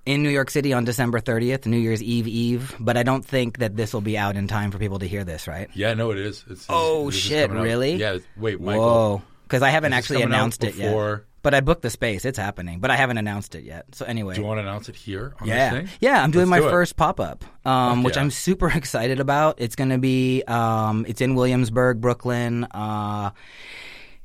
in 0.06 0.24
New 0.24 0.30
York 0.30 0.50
City 0.50 0.74
on 0.74 0.84
December 0.84 1.22
30th, 1.22 1.66
New 1.66 1.78
Year's 1.78 2.04
Eve 2.04 2.28
Eve. 2.28 2.76
But 2.80 2.98
I 2.98 3.04
don't 3.04 3.24
think 3.24 3.60
that 3.60 3.78
this 3.78 3.94
will 3.94 4.02
be 4.02 4.18
out 4.18 4.36
in 4.36 4.48
time 4.50 4.72
for 4.72 4.78
people 4.78 5.00
to 5.00 5.08
hear 5.08 5.24
this, 5.24 5.48
right? 5.48 5.70
Yeah, 5.74 5.94
no, 5.94 6.12
it 6.12 6.18
is. 6.18 6.44
It's, 6.50 6.66
Oh, 6.68 7.08
is 7.10 7.16
shit, 7.16 7.50
out. 7.50 7.56
really? 7.62 7.96
Yeah. 7.96 8.18
Wait, 8.36 8.60
Michael. 8.60 8.82
Whoa. 8.82 9.22
Because 9.54 9.62
I 9.62 9.70
haven't 9.70 9.94
actually 9.94 10.24
announced 10.24 10.64
it 10.64 10.74
yet. 10.74 11.22
But 11.44 11.54
I 11.54 11.60
booked 11.60 11.84
the 11.84 11.92
space. 11.92 12.26
It's 12.26 12.40
happening. 12.40 12.80
But 12.80 12.90
I 12.90 12.96
haven't 12.96 13.20
announced 13.20 13.54
it 13.54 13.64
yet. 13.64 13.94
So 13.94 14.04
anyway. 14.04 14.34
Do 14.34 14.42
you 14.42 14.48
want 14.48 14.58
to 14.58 14.62
announce 14.64 14.90
it 14.90 14.96
here 14.96 15.36
on 15.40 15.48
yeah, 15.48 15.70
this 15.70 15.80
thing? 15.80 15.98
yeah. 16.00 16.24
I'm 16.24 16.32
doing 16.32 16.50
Let's 16.50 16.62
my 16.62 16.68
do 16.68 16.72
first 16.72 16.96
pop 16.96 17.20
up, 17.20 17.46
um, 17.64 17.98
Fuck 17.98 18.06
which 18.06 18.16
yeah. 18.16 18.22
I'm 18.24 18.32
super 18.32 18.68
excited 18.76 19.20
about. 19.20 19.62
It's 19.62 19.76
going 19.76 19.92
to 19.92 20.00
be, 20.00 20.42
um, 20.48 21.06
it's 21.08 21.22
in 21.22 21.36
Williamsburg, 21.36 22.02
Brooklyn. 22.02 22.64
Uh, 22.64 23.30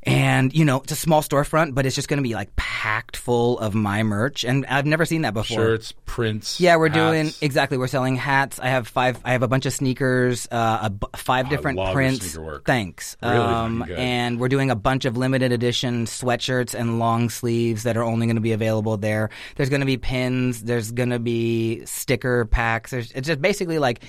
And 0.05 0.55
you 0.55 0.65
know, 0.65 0.81
it's 0.81 0.93
a 0.93 0.97
small 0.97 1.23
storefront, 1.23 1.75
but 1.75 1.85
it's 1.85 1.97
just 1.97 2.09
going 2.09 2.19
to 2.19 2.23
be 2.23 2.35
like 2.35 2.55
packed 2.57 3.17
full 3.17 3.59
of 3.59 3.75
my 3.75 4.05
merch, 4.05 4.45
and 4.45 4.65
I've 4.67 4.87
never 4.87 5.05
seen 5.05 5.23
that 5.23 5.35
before. 5.35 5.57
Shirts, 5.57 5.93
prints. 6.07 6.61
Yeah, 6.61 6.77
we're 6.77 6.89
doing 6.89 7.27
hats. 7.27 7.43
exactly. 7.43 7.79
We're 7.79 7.89
selling 7.89 8.15
hats. 8.15 8.61
I 8.61 8.69
have 8.69 8.87
five. 8.87 9.21
I 9.25 9.33
have 9.33 9.43
a 9.43 9.49
bunch 9.49 9.67
of 9.67 9.73
sneakers. 9.73 10.47
Uh, 10.51 10.91
a 11.13 11.17
five 11.17 11.49
different 11.51 11.81
prints. 11.93 12.25
sneaker 12.25 12.47
work. 12.47 12.65
Thanks. 12.65 13.17
Really 13.23 13.37
um, 13.37 13.85
good. 13.87 13.99
and 13.99 14.39
we're 14.39 14.49
doing 14.49 14.71
a 14.71 14.77
bunch 14.77 15.05
of 15.05 15.17
limited 15.17 15.51
edition 15.51 16.07
sweatshirts 16.07 16.75
and 16.75 17.01
long 17.01 17.29
sleeves 17.29 17.83
that 17.83 17.97
are 17.97 18.05
only 18.05 18.27
going 18.27 18.37
to 18.37 18.43
be 18.43 18.53
available 18.53 18.97
there. 18.97 19.31
There's 19.57 19.69
going 19.69 19.81
to 19.81 19.87
be 19.87 19.97
pins. 19.97 20.63
There's 20.63 20.93
going 20.93 21.11
to 21.11 21.19
be 21.19 21.85
sticker 21.87 22.45
packs. 22.45 22.93
There's, 22.93 23.11
it's 23.13 23.27
just 23.27 23.43
basically 23.43 23.81
like 23.81 24.05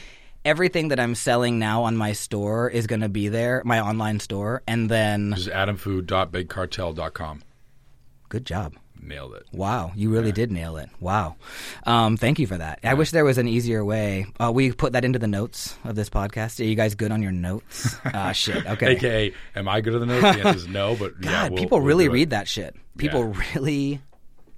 everything 0.50 0.88
that 0.90 1.00
I'm 1.00 1.14
selling 1.16 1.60
now 1.60 1.84
on 1.84 1.96
my 1.96 2.12
store 2.14 2.70
is 2.70 2.88
going 2.88 3.02
to 3.02 3.10
be 3.10 3.28
there, 3.30 3.62
my 3.64 3.80
online 3.80 4.20
store, 4.20 4.64
and 4.68 4.90
then 4.90 5.34
Just 5.36 5.50
adamfu.bigcartel.com. 5.50 7.42
good 8.30 8.46
job. 8.46 8.74
Nailed 9.02 9.34
it. 9.36 9.44
Wow, 9.54 9.94
you 9.96 10.10
really 10.10 10.34
did 10.34 10.52
nail 10.52 10.76
it. 10.76 10.90
Wow. 11.00 11.38
Um, 11.86 12.18
thank 12.18 12.38
you 12.38 12.46
for 12.48 12.58
that. 12.58 12.80
I 12.84 12.96
wish 12.96 13.12
there 13.12 13.24
was 13.24 13.38
an 13.38 13.48
easier 13.48 13.84
way. 13.86 14.26
Uh, 14.38 14.52
we 14.54 14.74
put 14.74 14.92
that 14.92 15.06
into 15.06 15.18
the 15.20 15.28
notes 15.28 15.78
of 15.86 15.96
this 15.96 16.10
podcast. 16.10 16.60
Are 16.60 16.66
you 16.66 16.76
guys 16.76 16.96
good 16.96 17.12
on 17.12 17.22
your 17.24 17.32
notes? 17.32 17.96
Ah, 18.14 18.34
shit. 18.34 18.66
Okay. 18.66 18.88
AKA, 18.98 19.34
am 19.56 19.70
I 19.70 19.80
good 19.80 19.94
at 19.96 20.00
the 20.02 20.06
notes? 20.06 20.22
The 20.22 20.28
answer 20.48 20.58
is 20.58 20.68
no, 20.68 20.96
but 20.98 21.14
yeah, 21.22 21.32
God, 21.44 21.52
we'll- 21.52 21.64
people 21.64 21.78
we'll 21.78 21.88
really 21.88 22.10
read 22.10 22.32
that 22.32 22.48
shit. 22.50 22.76
People 22.98 23.32
Yeah. 23.34 23.44
really 23.56 24.02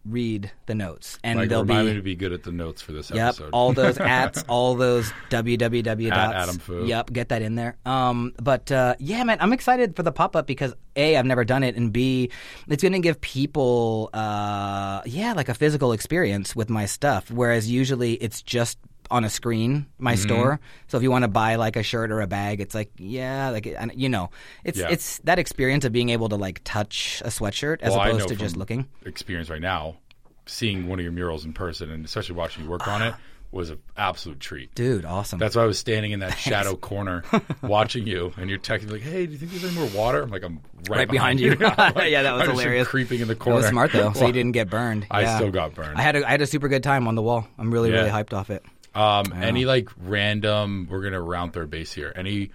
read 0.04 0.52
the 0.66 0.74
notes, 0.74 1.20
and 1.24 1.38
Like, 1.40 1.50
they'll 1.50 1.62
remind 1.62 1.86
be 1.88 1.92
me 1.92 1.98
to 1.98 2.04
be 2.04 2.16
good 2.16 2.34
at 2.34 2.44
the 2.44 2.52
notes 2.52 2.82
for 2.82 2.92
this 2.92 3.12
Yep, 3.12 3.28
episode. 3.28 3.50
all 3.54 3.72
those 3.74 3.98
ats, 4.00 4.44
all 4.48 4.76
those 4.76 5.12
www 5.30 6.10
dots. 6.10 6.34
Adam 6.36 6.58
Fu. 6.60 6.86
Yep, 6.86 7.14
get 7.14 7.30
that 7.30 7.42
in 7.42 7.56
there. 7.56 7.78
Um, 7.86 8.34
but 8.42 8.72
uh, 8.72 8.96
yeah, 9.00 9.24
man, 9.24 9.38
I'm 9.40 9.54
excited 9.54 9.96
for 9.96 10.04
the 10.04 10.12
pop 10.12 10.36
up 10.36 10.48
because 10.48 10.74
a 10.96 11.16
I've 11.18 11.26
never 11.26 11.44
done 11.46 11.64
it, 11.64 11.76
and 11.76 11.94
b 11.94 12.30
it's 12.68 12.82
going 12.84 12.94
to 12.94 13.00
give 13.00 13.22
people 13.22 14.10
uh, 14.14 15.02
yeah 15.06 15.34
like 15.34 15.50
a 15.50 15.54
physical 15.54 15.92
experience 15.94 16.56
with 16.56 16.70
my 16.70 16.86
stuff. 16.86 17.30
Whereas 17.30 17.70
usually 17.70 18.14
it's 18.16 18.42
just 18.42 18.78
on 19.12 19.24
a 19.24 19.30
screen 19.30 19.86
my 20.00 20.14
Mm-hmm. 20.14 20.22
store. 20.24 20.60
So 20.88 20.98
if 20.98 21.04
you 21.04 21.12
want 21.12 21.24
to 21.24 21.28
buy 21.28 21.56
like 21.56 21.76
a 21.76 21.84
shirt 21.84 22.12
or 22.12 22.22
a 22.22 22.28
bag, 22.28 22.62
it's 22.62 22.74
like 22.74 22.90
yeah, 22.98 23.50
like 23.50 23.66
you 23.96 24.10
know, 24.10 24.30
it's 24.64 24.80
Yeah. 24.80 24.90
it's 24.90 25.20
that 25.20 25.38
experience 25.38 25.86
of 25.86 25.92
being 25.92 26.10
able 26.10 26.30
to 26.30 26.36
like 26.38 26.62
touch 26.64 27.22
a 27.24 27.28
sweatshirt 27.30 27.82
as 27.82 27.92
Well, 27.92 28.02
opposed 28.02 28.30
to 28.30 28.36
just 28.36 28.58
looking. 28.58 28.88
Experience 29.06 29.50
right 29.50 29.62
now, 29.62 29.98
seeing 30.46 30.88
one 30.88 30.98
of 31.00 31.04
your 31.04 31.12
murals 31.14 31.46
in 31.46 31.54
person, 31.54 31.92
and 31.92 32.04
especially 32.06 32.36
watching 32.36 32.64
you 32.64 32.70
work 32.70 32.88
on 32.88 33.02
it, 33.02 33.14
was 33.52 33.70
an 33.70 33.80
absolute 33.98 34.40
treat. 34.40 34.74
Dude, 34.76 35.04
awesome. 35.04 35.38
That's 35.38 35.58
why 35.58 35.64
I 35.64 35.66
was 35.66 35.78
standing 35.78 36.14
in 36.14 36.22
that 36.22 36.38
shadow 36.38 36.76
corner 36.78 37.24
watching 37.62 38.08
you, 38.08 38.32
and 38.38 38.50
you're 38.50 38.60
texting 38.60 38.90
like, 38.92 39.02
"Hey, 39.02 39.26
do 39.26 39.34
you 39.34 39.38
think 39.38 39.52
there's 39.52 39.66
any 39.66 39.74
more 39.76 39.90
water?" 39.90 40.22
I'm 40.24 40.30
like, 40.32 40.44
"I'm 40.44 40.62
right, 40.90 41.00
Right 41.00 41.10
behind 41.10 41.40
you. 41.42 41.56
Like, 41.60 42.10
Yeah, 42.12 42.24
that 42.24 42.32
was 42.34 42.44
I'm 42.44 42.52
hilarious. 42.52 42.88
creeping 42.88 43.20
in 43.20 43.28
the 43.28 43.34
It 43.34 43.40
corner. 43.40 43.58
was 43.58 43.68
smart 43.68 43.92
though, 43.92 44.14
so 44.14 44.26
you 44.26 44.32
didn't 44.40 44.54
get 44.54 44.70
burned. 44.70 45.06
I 45.12 45.22
Yeah. 45.24 45.36
still 45.36 45.52
got 45.52 45.76
burned. 45.76 45.98
I 45.98 46.02
had 46.02 46.16
a, 46.16 46.26
I 46.26 46.32
had 46.32 46.42
a 46.42 46.48
super 46.48 46.70
good 46.70 46.82
time 46.84 47.08
on 47.10 47.16
the 47.16 47.22
wall. 47.22 47.46
I'm 47.60 47.72
really 47.74 47.92
really 47.92 48.10
hyped 48.10 48.32
off 48.34 48.50
it. 48.50 48.64
Um, 48.94 49.32
any 49.34 49.66
like 49.66 49.90
random? 49.98 50.88
We're 50.90 51.02
gonna 51.02 51.22
round 51.22 51.54
third 51.54 51.70
base 51.70 51.94
here. 51.94 52.12
Any 52.16 52.52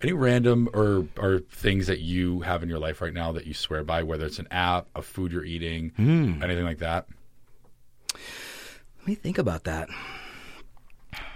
any 0.00 0.12
random 0.12 0.68
or 0.72 1.06
or 1.16 1.40
things 1.50 1.86
that 1.88 2.00
you 2.00 2.40
have 2.40 2.62
in 2.62 2.68
your 2.68 2.78
life 2.78 3.00
right 3.00 3.12
now 3.12 3.32
that 3.32 3.46
you 3.46 3.54
swear 3.54 3.82
by, 3.84 4.02
whether 4.02 4.26
it's 4.26 4.38
an 4.38 4.48
app, 4.50 4.86
a 4.94 5.02
food 5.02 5.32
you're 5.32 5.44
eating, 5.44 5.90
Hmm. 5.96 6.42
anything 6.42 6.64
like 6.64 6.78
that? 6.78 7.06
Let 8.98 9.06
me 9.06 9.14
think 9.14 9.38
about 9.38 9.64
that. 9.64 9.88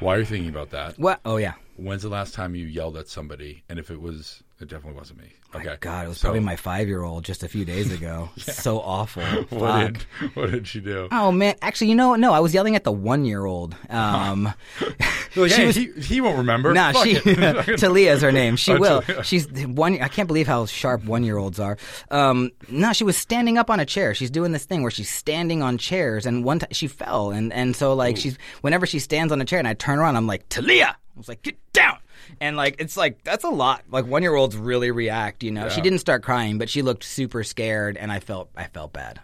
Why 0.00 0.14
are 0.14 0.16
you're 0.18 0.26
thinking 0.26 0.48
about 0.50 0.70
that, 0.70 0.98
What? 0.98 1.20
Oh 1.24 1.36
yeah. 1.36 1.54
when's 1.76 2.02
the 2.02 2.08
last 2.08 2.34
time 2.34 2.54
you 2.54 2.66
yelled 2.66 2.96
at 2.96 3.08
somebody? 3.08 3.62
And 3.68 3.78
if 3.78 3.90
it 3.90 4.00
was, 4.00 4.42
it 4.60 4.68
definitely 4.68 4.98
wasn't 4.98 5.20
me. 5.20 5.32
Okay, 5.54 5.76
God, 5.80 6.06
it 6.06 6.08
was 6.08 6.18
So, 6.18 6.26
probably 6.26 6.40
my 6.40 6.56
five 6.56 6.86
year 6.88 7.02
old 7.02 7.24
just 7.24 7.42
a 7.42 7.48
few 7.48 7.64
days 7.64 7.92
ago. 7.92 8.28
So 8.38 8.80
awful. 8.80 9.22
What 9.50 9.92
did 9.94 10.02
what 10.34 10.50
did 10.50 10.66
she 10.66 10.80
do? 10.80 11.08
Oh 11.12 11.30
man, 11.32 11.54
actually, 11.62 11.88
you 11.88 11.94
know, 11.94 12.14
no, 12.16 12.32
I 12.32 12.40
was 12.40 12.52
yelling 12.54 12.74
at 12.76 12.84
the 12.84 12.92
one 12.92 13.24
year 13.24 13.44
old. 13.44 13.74
Um, 13.90 14.52
Like, 15.38 15.50
she 15.50 15.56
hey, 15.56 15.66
was- 15.66 15.76
he, 15.76 15.92
he 16.00 16.20
won't 16.22 16.38
remember. 16.38 16.72
Nah, 16.72 16.92
Fuck 16.92 17.04
she. 17.04 17.76
Talia 17.76 18.14
is 18.14 18.22
her 18.22 18.32
name. 18.32 18.56
She 18.56 18.72
Oh, 18.72 18.78
will. 18.78 19.02
Talia. 19.02 19.22
She's 19.22 19.46
one. 19.66 20.00
I 20.00 20.08
can't 20.08 20.26
believe 20.28 20.46
how 20.46 20.64
sharp 20.64 21.04
one 21.04 21.24
year 21.24 21.36
olds 21.36 21.60
are. 21.60 21.76
Um, 22.10 22.52
no, 22.70 22.94
she 22.94 23.04
was 23.04 23.18
standing 23.18 23.58
up 23.58 23.68
on 23.68 23.78
a 23.78 23.84
chair. 23.84 24.14
She's 24.14 24.30
doing 24.30 24.52
this 24.52 24.64
thing 24.64 24.80
where 24.80 24.90
she's 24.90 25.10
standing 25.10 25.62
on 25.62 25.76
chairs, 25.76 26.24
and 26.24 26.42
one 26.42 26.60
time 26.60 26.70
she 26.72 26.86
fell, 26.86 27.32
and 27.32 27.52
and 27.52 27.76
so 27.76 27.92
like 27.92 28.16
she's 28.16 28.38
whenever 28.62 28.86
she 28.86 28.98
stands 28.98 29.30
on 29.30 29.42
a 29.42 29.44
chair, 29.44 29.58
and 29.58 29.68
I 29.68 29.74
turn 29.74 29.98
around, 29.98 30.16
I'm 30.16 30.26
like 30.26 30.48
Talia. 30.48 30.96
I 31.16 31.18
was 31.18 31.28
like, 31.28 31.40
get 31.42 31.56
down. 31.72 31.98
And 32.40 32.56
like 32.56 32.76
it's 32.78 32.96
like 32.96 33.24
that's 33.24 33.44
a 33.44 33.48
lot. 33.48 33.84
Like 33.90 34.06
one 34.06 34.22
year 34.22 34.34
olds 34.34 34.56
really 34.56 34.90
react, 34.90 35.42
you 35.42 35.50
know. 35.50 35.68
She 35.70 35.80
didn't 35.80 35.98
start 36.00 36.22
crying, 36.22 36.58
but 36.58 36.68
she 36.68 36.82
looked 36.82 37.04
super 37.04 37.42
scared, 37.42 37.96
and 37.96 38.12
I 38.12 38.20
felt 38.20 38.50
I 38.56 38.64
felt 38.64 38.92
bad. 38.92 39.20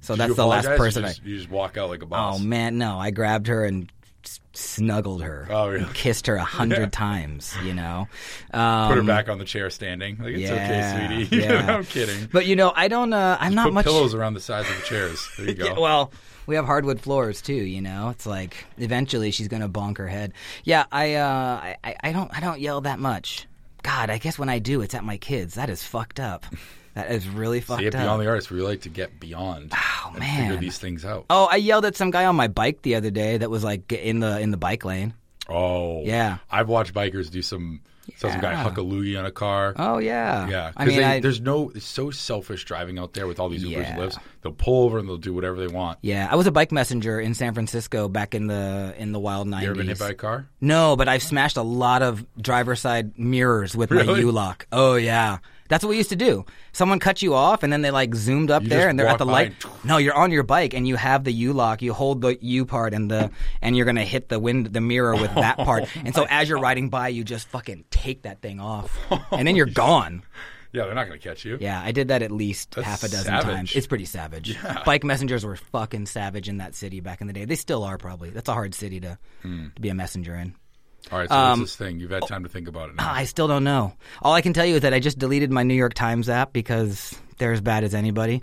So 0.00 0.14
Did 0.14 0.20
that's 0.20 0.34
the 0.36 0.46
last 0.46 0.66
person 0.66 1.02
You 1.02 1.06
I. 1.08 1.10
just, 1.12 1.24
you 1.24 1.36
just 1.38 1.50
walk 1.50 1.76
out 1.76 1.88
like 1.88 2.02
a 2.02 2.06
boss. 2.06 2.36
Oh 2.38 2.42
man, 2.42 2.78
no! 2.78 2.98
I 2.98 3.10
grabbed 3.10 3.46
her 3.48 3.64
and 3.64 3.90
snuggled 4.54 5.22
her. 5.22 5.46
Oh, 5.50 5.68
really? 5.68 5.86
Kissed 5.94 6.26
her 6.26 6.36
a 6.36 6.44
hundred 6.44 6.80
Yeah. 6.80 6.88
times. 6.90 7.54
You 7.64 7.74
know. 7.74 8.08
Um, 8.52 8.88
Put 8.88 8.96
her 8.98 9.02
back 9.04 9.28
on 9.28 9.38
the 9.38 9.44
chair, 9.44 9.70
standing. 9.70 10.18
Like 10.18 10.34
it's 10.34 10.42
yeah, 10.50 10.52
okay, 10.54 11.06
sweetie. 11.28 11.36
yeah. 11.42 11.76
I'm 11.76 11.84
kidding. 11.84 12.28
But 12.32 12.46
you 12.46 12.56
know, 12.56 12.72
I 12.74 12.88
don't. 12.88 13.12
Uh, 13.12 13.36
I'm 13.40 13.54
not 13.54 13.64
Put 13.66 13.74
much. 13.74 13.84
pillows 13.86 14.14
around 14.14 14.34
the 14.34 14.40
sides 14.40 14.68
of 14.68 14.76
the 14.76 14.82
chairs. 14.82 15.28
There 15.38 15.46
you 15.48 15.54
go. 15.54 15.64
Yeah, 15.66 15.78
well, 15.78 16.12
we 16.46 16.54
have 16.56 16.64
hardwood 16.64 17.00
floors 17.00 17.42
too. 17.42 17.54
You 17.54 17.80
know, 17.80 18.08
it's 18.10 18.26
like 18.26 18.66
eventually 18.78 19.30
she's 19.30 19.48
gonna 19.48 19.68
bonk 19.68 19.98
her 19.98 20.08
head. 20.08 20.32
Yeah, 20.64 20.84
I. 20.92 21.14
Uh, 21.14 21.74
I, 21.84 21.96
I- 22.02 22.12
don't. 22.12 22.30
I 22.36 22.40
don't 22.40 22.60
yell 22.60 22.80
that 22.82 22.98
much. 22.98 23.46
God, 23.82 24.10
I 24.10 24.18
guess 24.18 24.38
when 24.38 24.48
I 24.48 24.58
do, 24.58 24.80
it's 24.80 24.94
at 24.94 25.04
my 25.04 25.16
kids. 25.16 25.54
That 25.54 25.70
is 25.70 25.82
fucked 25.82 26.18
up. 26.20 26.44
That 26.94 27.10
is 27.12 27.28
really 27.28 27.60
fucked 27.60 27.82
See 27.82 27.86
up. 27.88 27.92
beyond 27.92 28.22
the 28.22 28.26
artist. 28.28 28.50
We 28.50 28.60
like 28.62 28.80
to 28.80 28.88
get 28.88 29.20
beyond 29.20 29.72
Oh, 29.74 30.12
and 30.14 30.24
figure 30.24 30.56
these 30.56 30.78
things 30.78 31.04
out. 31.04 31.26
Oh, 31.30 31.44
I 31.50 31.56
yelled 31.56 31.84
at 31.84 31.94
some 31.94 32.10
guy 32.10 32.24
on 32.24 32.34
my 32.36 32.48
bike 32.48 32.80
the 32.82 32.94
other 32.94 33.10
day 33.10 33.36
that 33.36 33.50
was 33.50 33.62
like 33.62 33.92
in 33.92 34.20
the 34.20 34.40
in 34.40 34.50
the 34.50 34.56
bike 34.56 34.84
lane. 34.84 35.12
Oh, 35.48 36.02
Yeah. 36.04 36.38
I've 36.50 36.68
watched 36.68 36.94
bikers 36.94 37.30
do 37.30 37.42
some. 37.42 37.80
Saw 38.16 38.30
some 38.30 38.40
guy 38.40 38.52
Yeah. 38.52 38.62
huck 38.62 38.78
a 38.78 38.80
loogie 38.80 39.18
on 39.18 39.26
a 39.26 39.30
car. 39.30 39.74
Oh 39.76 39.98
yeah. 39.98 40.48
Yeah, 40.48 40.72
I 40.76 40.84
mean, 40.84 41.02
I, 41.02 41.20
there's 41.20 41.40
no. 41.40 41.70
It's 41.74 41.84
so 41.84 42.10
selfish 42.10 42.64
driving 42.64 42.98
out 42.98 43.14
there 43.14 43.26
with 43.26 43.40
all 43.40 43.48
these 43.48 43.64
Ubers 43.64 43.70
Yeah. 43.70 43.98
and 44.00 44.00
Lyfts. 44.12 44.18
They'll 44.42 44.52
pull 44.52 44.84
over 44.84 44.98
and 44.98 45.08
they'll 45.08 45.16
do 45.16 45.34
whatever 45.34 45.56
they 45.58 45.66
want. 45.66 45.98
Yeah, 46.02 46.28
I 46.30 46.36
was 46.36 46.46
a 46.46 46.52
bike 46.52 46.70
messenger 46.72 47.18
in 47.20 47.34
San 47.34 47.52
Francisco 47.52 48.08
back 48.08 48.34
in 48.34 48.46
the 48.46 48.94
in 48.96 49.12
the 49.12 49.18
wild 49.18 49.48
nineties. 49.48 49.64
You 49.64 49.70
ever 49.70 49.78
been 49.78 49.88
hit 49.88 49.98
by 49.98 50.10
a 50.10 50.14
car? 50.14 50.46
No, 50.60 50.94
but 50.96 51.08
I've 51.08 51.22
smashed 51.22 51.56
a 51.56 51.62
lot 51.62 52.02
of 52.02 52.24
driver 52.40 52.76
side 52.76 53.18
mirrors 53.18 53.74
with 53.76 53.90
my 53.90 54.02
U 54.02 54.30
lock. 54.30 54.66
Oh 54.70 54.94
yeah. 54.94 55.38
That's 55.68 55.84
what 55.84 55.90
we 55.90 55.96
used 55.96 56.10
to 56.10 56.16
do. 56.16 56.44
Someone 56.72 56.98
cut 56.98 57.22
you 57.22 57.34
off, 57.34 57.62
and 57.62 57.72
then 57.72 57.82
they 57.82 57.90
like 57.90 58.14
zoomed 58.14 58.50
up 58.50 58.62
You 58.62 58.68
there, 58.68 58.88
and 58.88 58.98
they're 58.98 59.06
at 59.08 59.18
the 59.18 59.26
light. 59.26 59.52
No, 59.84 59.98
you're 59.98 60.14
on 60.14 60.32
your 60.32 60.42
bike, 60.42 60.74
and 60.74 60.86
you 60.88 60.96
have 60.96 61.22
the 61.24 61.32
U 61.32 61.52
lock. 61.52 61.80
You 61.82 61.92
hold 61.92 62.20
the 62.22 62.36
U 62.40 62.64
part, 62.66 62.92
and 62.94 63.10
the 63.10 63.30
and 63.62 63.76
you're 63.76 63.86
gonna 63.86 64.04
hit 64.04 64.28
the 64.28 64.38
wind, 64.40 64.66
the 64.66 64.80
mirror 64.80 65.14
with 65.14 65.32
that 65.36 65.56
part. 65.58 65.84
Oh 65.84 66.00
and 66.04 66.14
so 66.14 66.26
as 66.28 66.48
you're 66.48 66.58
riding 66.58 66.88
by, 66.88 67.08
you 67.08 67.22
just 67.24 67.46
fucking 67.48 67.84
take 67.90 68.22
that 68.22 68.40
thing 68.42 68.58
off, 68.60 68.96
and 69.32 69.46
then 69.46 69.54
you're 69.56 69.66
gone. 69.66 70.22
Yeah, 70.72 70.84
they're 70.86 70.94
not 70.94 71.06
going 71.06 71.18
to 71.18 71.26
catch 71.26 71.44
you. 71.46 71.56
Yeah, 71.58 71.80
I 71.82 71.92
did 71.92 72.08
that 72.08 72.20
at 72.22 72.30
least 72.30 72.72
That's 72.74 72.86
half 72.86 73.02
a 73.02 73.08
dozen 73.08 73.24
savage. 73.24 73.46
times. 73.46 73.72
It's 73.76 73.86
pretty 73.86 74.04
savage. 74.04 74.50
Yeah. 74.62 74.82
Bike 74.84 75.04
messengers 75.04 75.42
were 75.42 75.56
fucking 75.56 76.04
savage 76.04 76.50
in 76.50 76.58
that 76.58 76.74
city 76.74 77.00
back 77.00 77.22
in 77.22 77.28
the 77.28 77.32
day. 77.32 77.46
They 77.46 77.54
still 77.54 77.82
are 77.84 77.96
probably. 77.96 78.28
That's 78.28 78.48
a 78.50 78.52
hard 78.52 78.74
city 78.74 79.00
to 79.00 79.16
Hmm. 79.40 79.68
to 79.74 79.80
be 79.80 79.88
a 79.88 79.94
messenger 79.94 80.34
in. 80.34 80.54
All 81.12 81.18
right, 81.18 81.28
so 81.28 81.34
Um, 81.34 81.60
what's 81.60 81.72
this 81.72 81.76
thing? 81.76 82.00
You've 82.00 82.10
had 82.10 82.26
time 82.26 82.42
to 82.42 82.48
think 82.48 82.66
about 82.68 82.90
it 82.90 82.96
now. 82.96 83.10
I 83.12 83.24
still 83.24 83.46
don't 83.48 83.64
know. 83.64 83.94
All 84.22 84.32
I 84.34 84.40
can 84.40 84.52
tell 84.52 84.66
you 84.66 84.76
is 84.76 84.80
that 84.82 84.92
I 84.92 84.98
just 85.00 85.18
deleted 85.18 85.50
my 85.52 85.62
New 85.62 85.74
York 85.74 85.94
Times 85.94 86.28
app 86.28 86.52
because 86.52 87.14
they're 87.38 87.52
as 87.52 87.60
bad 87.60 87.84
as 87.84 87.94
anybody. 87.94 88.42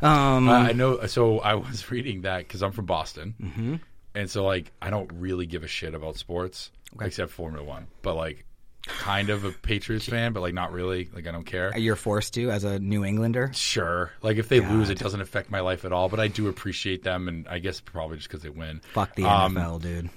Um, 0.00 0.48
Uh, 0.48 0.52
I 0.52 0.72
know. 0.72 1.06
So 1.06 1.38
I 1.40 1.54
was 1.54 1.90
reading 1.90 2.22
that 2.22 2.38
because 2.38 2.62
I'm 2.62 2.72
from 2.72 2.86
Boston, 2.86 3.34
mm-hmm. 3.40 3.74
and 4.14 4.30
so 4.30 4.44
like 4.44 4.72
I 4.80 4.90
don't 4.90 5.10
really 5.14 5.46
give 5.46 5.64
a 5.64 5.68
shit 5.68 5.94
about 5.94 6.16
sports 6.16 6.70
except 7.00 7.30
Formula 7.30 7.64
One, 7.64 7.86
but 8.02 8.14
like 8.16 8.44
kind 8.82 9.28
of 9.30 9.44
a 9.44 9.50
Patriots 9.52 10.06
fan, 10.08 10.32
but 10.32 10.40
like 10.40 10.54
not 10.54 10.72
really. 10.72 11.08
Like 11.12 11.26
I 11.26 11.32
don't 11.32 11.44
care. 11.44 11.76
you're 11.78 11.96
forced 11.96 12.34
to 12.34 12.50
as 12.50 12.64
a 12.64 12.78
New 12.78 13.04
Englander. 13.04 13.50
Sure, 13.54 14.12
like 14.22 14.36
if 14.36 14.48
they 14.48 14.60
lose, 14.60 14.90
it 14.90 14.98
doesn't 14.98 15.20
affect 15.20 15.50
my 15.50 15.60
life 15.60 15.84
at 15.84 15.92
all. 15.92 16.08
But 16.08 16.20
I 16.20 16.28
do 16.28 16.48
appreciate 16.48 17.02
them, 17.04 17.28
and 17.28 17.46
I 17.48 17.58
guess 17.58 17.80
probably 17.80 18.16
just 18.16 18.28
because 18.28 18.42
they 18.42 18.50
win. 18.50 18.80
Fuck 18.94 19.14
the 19.14 19.24
Um, 19.24 19.54
NFL, 19.54 19.82
dude. 19.82 20.10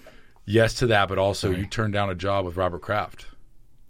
Yes 0.46 0.76
to 0.76 0.88
that, 0.88 1.08
but 1.10 1.18
also 1.18 1.52
you 1.52 1.66
turned 1.66 1.94
down 1.94 2.10
a 2.10 2.16
job 2.16 2.46
with 2.46 2.58
Robert 2.58 2.82
Kraft. 2.82 3.26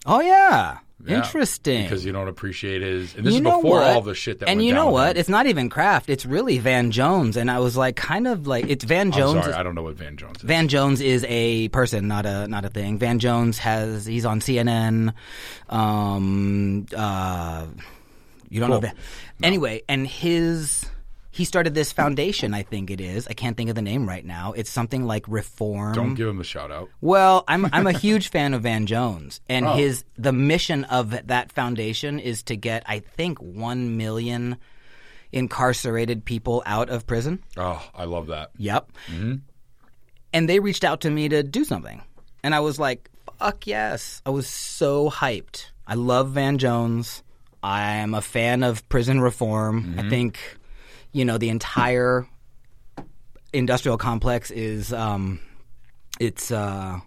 Oh 0.04 0.20
yeah, 0.20 0.78
Yeah, 1.06 1.16
interesting. 1.18 1.82
because 1.84 2.04
you 2.04 2.10
don't 2.12 2.28
appreciate 2.28 2.82
his. 2.82 3.14
And 3.14 3.24
this 3.24 3.34
you 3.34 3.38
is 3.38 3.42
know 3.44 3.56
before 3.62 3.78
what? 3.80 3.94
all 3.94 4.02
the 4.02 4.14
shit 4.16 4.40
that. 4.40 4.48
and 4.48 4.64
you 4.64 4.74
know 4.74 4.90
what? 4.90 5.16
It's 5.16 5.28
not 5.28 5.46
even 5.46 5.70
Kraft. 5.70 6.10
It's 6.10 6.26
really 6.26 6.58
Van 6.58 6.90
Jones. 6.90 7.36
And 7.36 7.50
I 7.50 7.60
was 7.60 7.76
like, 7.76 7.94
kind 7.96 8.26
of 8.26 8.46
like 8.48 8.66
it's 8.68 8.84
Van 8.84 9.06
I'm 9.06 9.12
Jones. 9.12 9.32
sorry, 9.40 9.50
is- 9.52 9.56
I 9.56 9.62
don't 9.62 9.74
know 9.76 9.82
what 9.84 9.94
Van 9.94 10.16
Jones 10.16 10.38
is. 10.38 10.42
Van 10.42 10.66
Jones 10.68 11.00
is 11.00 11.24
a 11.28 11.68
person, 11.68 12.08
not 12.08 12.26
a 12.26 12.48
not 12.48 12.64
a 12.64 12.68
thing. 12.68 12.98
Van 12.98 13.18
Jones 13.20 13.58
has 13.58 14.04
he's 14.06 14.24
on 14.26 14.40
CNN. 14.40 15.14
Um, 15.70 16.86
uh, 16.96 17.66
you 18.50 18.60
don't 18.60 18.68
know 18.70 18.80
Cool. 18.80 18.90
Van. 18.90 18.96
Anyway, 19.42 19.82
and 19.88 20.06
his 20.06 20.84
he 21.32 21.46
started 21.46 21.74
this 21.74 21.92
foundation. 21.92 22.52
I 22.52 22.62
think 22.62 22.90
it 22.90 23.00
is. 23.00 23.26
I 23.26 23.32
can't 23.32 23.56
think 23.56 23.70
of 23.70 23.74
the 23.74 23.82
name 23.82 24.06
right 24.06 24.24
now. 24.24 24.52
It's 24.52 24.70
something 24.70 25.06
like 25.06 25.24
Reform. 25.26 25.94
Don't 25.94 26.14
give 26.14 26.28
him 26.28 26.36
the 26.36 26.44
shout 26.44 26.70
out. 26.70 26.90
Well, 27.00 27.42
I'm 27.48 27.66
I'm 27.72 27.86
a 27.86 27.92
huge 27.98 28.28
fan 28.28 28.52
of 28.52 28.62
Van 28.62 28.84
Jones, 28.86 29.40
and 29.48 29.66
Oh. 29.66 29.72
his 29.72 30.04
the 30.18 30.32
mission 30.32 30.84
of 30.84 31.26
that 31.26 31.50
foundation 31.50 32.18
is 32.20 32.42
to 32.44 32.56
get 32.56 32.82
I 32.86 32.98
think 32.98 33.38
one 33.38 33.96
million 33.96 34.58
incarcerated 35.32 36.26
people 36.26 36.62
out 36.66 36.90
of 36.90 37.06
prison. 37.06 37.42
Oh, 37.56 37.82
I 37.94 38.04
love 38.04 38.26
that. 38.26 38.50
Yep. 38.58 38.92
Mm-hmm. 39.10 39.34
And 40.34 40.48
they 40.48 40.60
reached 40.60 40.84
out 40.84 41.00
to 41.00 41.10
me 41.10 41.30
to 41.30 41.42
do 41.42 41.64
something, 41.64 42.02
and 42.44 42.54
I 42.54 42.60
was 42.60 42.78
like, 42.78 43.10
"Fuck 43.38 43.66
yes!" 43.66 44.20
I 44.26 44.30
was 44.30 44.46
so 44.46 45.08
hyped. 45.08 45.70
I 45.86 45.94
love 45.94 46.32
Van 46.32 46.58
Jones. 46.58 47.22
I 47.62 47.94
am 47.96 48.12
a 48.12 48.20
fan 48.20 48.62
of 48.62 48.86
prison 48.90 49.20
reform. 49.20 49.94
I 49.96 50.00
mm-hmm. 50.00 50.10
think, 50.10 50.38
you 51.12 51.24
know, 51.24 51.38
the 51.38 51.48
entire 51.48 52.26
industrial 53.52 53.98
complex 53.98 54.50
is 54.50 54.92
um, 54.92 55.40
it's 56.20 56.50
uh, 56.50 57.00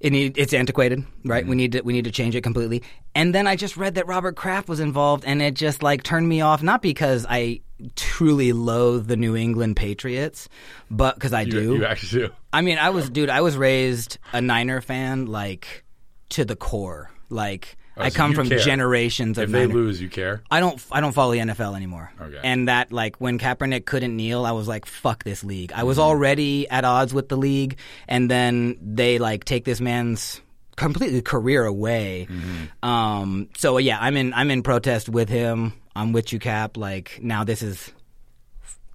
it 0.00 0.10
need, 0.10 0.38
it's 0.38 0.52
antiquated, 0.52 1.04
right? 1.24 1.46
We 1.46 1.56
need 1.56 1.72
to 1.72 1.80
we 1.82 1.92
need 1.92 2.04
to 2.04 2.10
change 2.10 2.34
it 2.34 2.42
completely. 2.42 2.82
And 3.14 3.34
then 3.34 3.46
I 3.46 3.56
just 3.56 3.76
read 3.76 3.94
that 3.94 4.06
Robert 4.06 4.36
Kraft 4.36 4.68
was 4.68 4.80
involved, 4.80 5.24
and 5.24 5.40
it 5.40 5.54
just 5.54 5.82
like 5.82 6.02
turned 6.02 6.28
me 6.28 6.40
off. 6.42 6.62
Not 6.62 6.82
because 6.82 7.24
I 7.28 7.60
truly 7.94 8.52
loathe 8.52 9.06
the 9.06 9.16
New 9.16 9.36
England 9.36 9.76
Patriots, 9.76 10.48
but 10.90 11.14
because 11.14 11.32
I 11.32 11.42
You, 11.42 11.50
do. 11.50 11.74
you 11.76 11.84
actually 11.86 12.26
do. 12.26 12.32
I 12.52 12.62
mean, 12.62 12.78
I 12.78 12.90
was, 12.90 13.10
dude, 13.10 13.28
I 13.30 13.42
was 13.42 13.56
raised 13.56 14.18
a 14.32 14.40
Niner 14.40 14.80
fan, 14.80 15.26
like 15.26 15.84
to 16.30 16.44
the 16.44 16.56
core. 16.56 17.10
Like 17.28 17.76
I 17.98 18.06
Oh, 18.06 18.08
so 18.10 18.16
come 18.16 18.34
from 18.34 18.48
care. 18.48 18.58
generations 18.58 19.38
of 19.38 19.44
If 19.44 19.50
they 19.52 19.60
Niner- 19.66 19.74
lose, 19.74 20.02
you 20.02 20.08
care. 20.10 20.42
I 20.50 20.60
don't. 20.60 20.80
I 20.92 21.00
don't 21.00 21.12
follow 21.12 21.32
the 21.32 21.38
NFL 21.38 21.74
anymore. 21.76 22.12
Okay. 22.20 22.38
And 22.44 22.68
that, 22.68 22.92
like, 22.92 23.16
when 23.20 23.38
Kaepernick 23.38 23.86
couldn't 23.86 24.14
kneel, 24.14 24.44
I 24.44 24.52
was 24.52 24.68
like, 24.68 24.84
"Fuck 24.84 25.24
this 25.24 25.42
league." 25.42 25.72
I 25.72 25.78
Mm-hmm. 25.78 25.86
was 25.86 25.98
already 25.98 26.68
at 26.68 26.84
odds 26.84 27.14
with 27.14 27.28
the 27.30 27.36
league, 27.36 27.78
and 28.06 28.30
then 28.30 28.76
they 28.82 29.18
like 29.18 29.44
take 29.44 29.64
this 29.64 29.80
man's 29.80 30.42
completely 30.76 31.22
career 31.22 31.64
away. 31.64 32.26
Mm-hmm. 32.30 32.86
Um. 32.88 33.48
So 33.56 33.78
yeah, 33.78 33.98
I'm 34.00 34.16
in. 34.16 34.34
I'm 34.34 34.50
in 34.50 34.62
protest 34.62 35.08
with 35.08 35.28
him. 35.30 35.72
I'm 35.94 36.12
with 36.12 36.34
you, 36.34 36.38
Cap. 36.38 36.76
Like 36.76 37.18
now, 37.22 37.44
this 37.44 37.62
is 37.62 37.90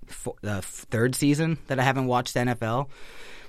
f- 0.10 0.28
the 0.42 0.58
f- 0.58 0.66
third 0.92 1.16
season 1.16 1.58
that 1.68 1.80
I 1.80 1.84
haven't 1.84 2.06
watched 2.06 2.36
the 2.36 2.42
NFL, 2.42 2.90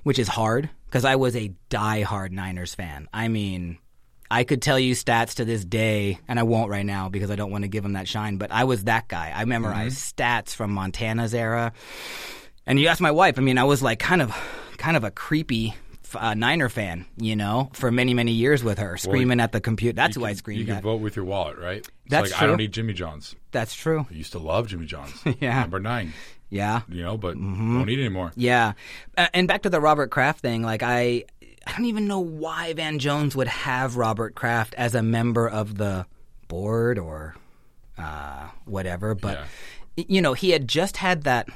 which 0.03 0.19
is 0.19 0.29
hard 0.29 0.71
because 0.87 1.05
I 1.05 1.17
was 1.17 1.37
a 1.37 1.53
diehard 1.69 2.31
Niners 2.31 2.75
fan. 2.75 3.09
I 3.13 3.29
mean, 3.29 3.77
I 4.33 4.45
could 4.45 4.63
tell 4.63 4.79
you 4.79 4.95
stats 4.95 5.35
to 5.35 5.45
this 5.45 5.65
day, 5.65 6.19
and 6.27 6.39
I 6.39 6.43
won't 6.43 6.71
right 6.71 6.87
now 6.87 7.09
because 7.09 7.31
I 7.31 7.37
don't 7.37 7.51
want 7.51 7.65
to 7.65 7.69
give 7.69 7.85
him 7.85 7.93
that 7.93 8.09
shine. 8.09 8.37
But 8.39 8.51
I 8.51 8.65
was 8.65 8.85
that 8.85 9.07
guy. 9.09 9.33
I 9.35 9.45
memorized 9.45 9.99
stats 10.17 10.55
from 10.55 10.73
Montana's 10.73 11.35
era. 11.35 11.73
And 12.67 12.79
you 12.81 12.89
ask 12.89 13.01
my 13.01 13.11
wife. 13.11 13.39
I 13.39 13.43
mean, 13.43 13.59
I 13.59 13.65
was 13.65 13.83
like 13.83 13.99
kind 13.99 14.23
of, 14.23 14.31
kind 14.79 14.97
of 14.97 15.05
a 15.05 15.11
creepy. 15.11 15.75
Uh, 16.15 16.35
Niner 16.35 16.69
fan, 16.69 17.07
you 17.17 17.35
know, 17.37 17.71
for 17.73 17.91
many 17.91 18.13
many 18.13 18.33
years 18.33 18.63
with 18.63 18.77
her, 18.79 18.99
screaming 18.99 19.41
at 19.41 19.51
the 19.53 19.63
computer. 19.63 19.95
That's 19.97 20.15
who 20.15 20.27
I 20.27 20.35
screamed 20.35 20.61
You 20.61 20.67
can 20.67 20.77
at. 20.77 20.83
vote 20.83 21.01
with 21.01 21.17
your 21.17 21.25
wallet, 21.25 21.57
right? 21.57 21.79
It's 21.79 21.89
That's 22.11 22.33
like 22.33 22.43
I 22.43 22.45
don't 22.47 22.57
true. 22.59 22.65
need 22.65 22.73
Jimmy 22.73 22.93
John's. 22.93 23.35
That's 23.51 23.75
true. 23.75 24.07
I 24.11 24.13
used 24.13 24.33
to 24.33 24.39
love 24.39 24.67
Jimmy 24.67 24.85
John's. 24.85 25.15
Yeah. 25.41 25.61
Number 25.61 25.81
nine. 25.81 26.13
Yeah. 26.51 26.83
You 26.91 27.03
know, 27.03 27.17
but 27.17 27.37
Mm-hmm. 27.39 27.79
don't 27.79 27.87
need 27.87 27.99
it 27.99 28.03
anymore. 28.05 28.31
Yeah, 28.37 28.75
and 29.17 29.49
back 29.49 29.63
to 29.63 29.71
the 29.71 29.81
Robert 29.81 30.11
Kraft 30.11 30.41
thing. 30.41 30.63
Like 30.63 30.83
I, 30.83 31.25
I 31.67 31.73
don't 31.73 31.85
even 31.87 32.07
know 32.07 32.21
why 32.21 32.73
Van 32.75 32.99
Jones 32.99 33.35
would 33.37 33.49
have 33.49 33.97
Robert 33.97 34.35
Kraft 34.35 34.75
as 34.77 34.95
a 34.95 35.03
member 35.03 35.49
of 35.49 35.77
the 35.79 36.07
board 36.49 36.99
or 36.99 37.35
uh, 37.99 38.49
whatever. 38.65 39.15
But 39.15 39.47
Yeah. 39.97 40.05
you 40.09 40.23
know, 40.23 40.33
he 40.35 40.51
had 40.51 40.67
just 40.69 40.97
had 40.97 41.23
that. 41.25 41.49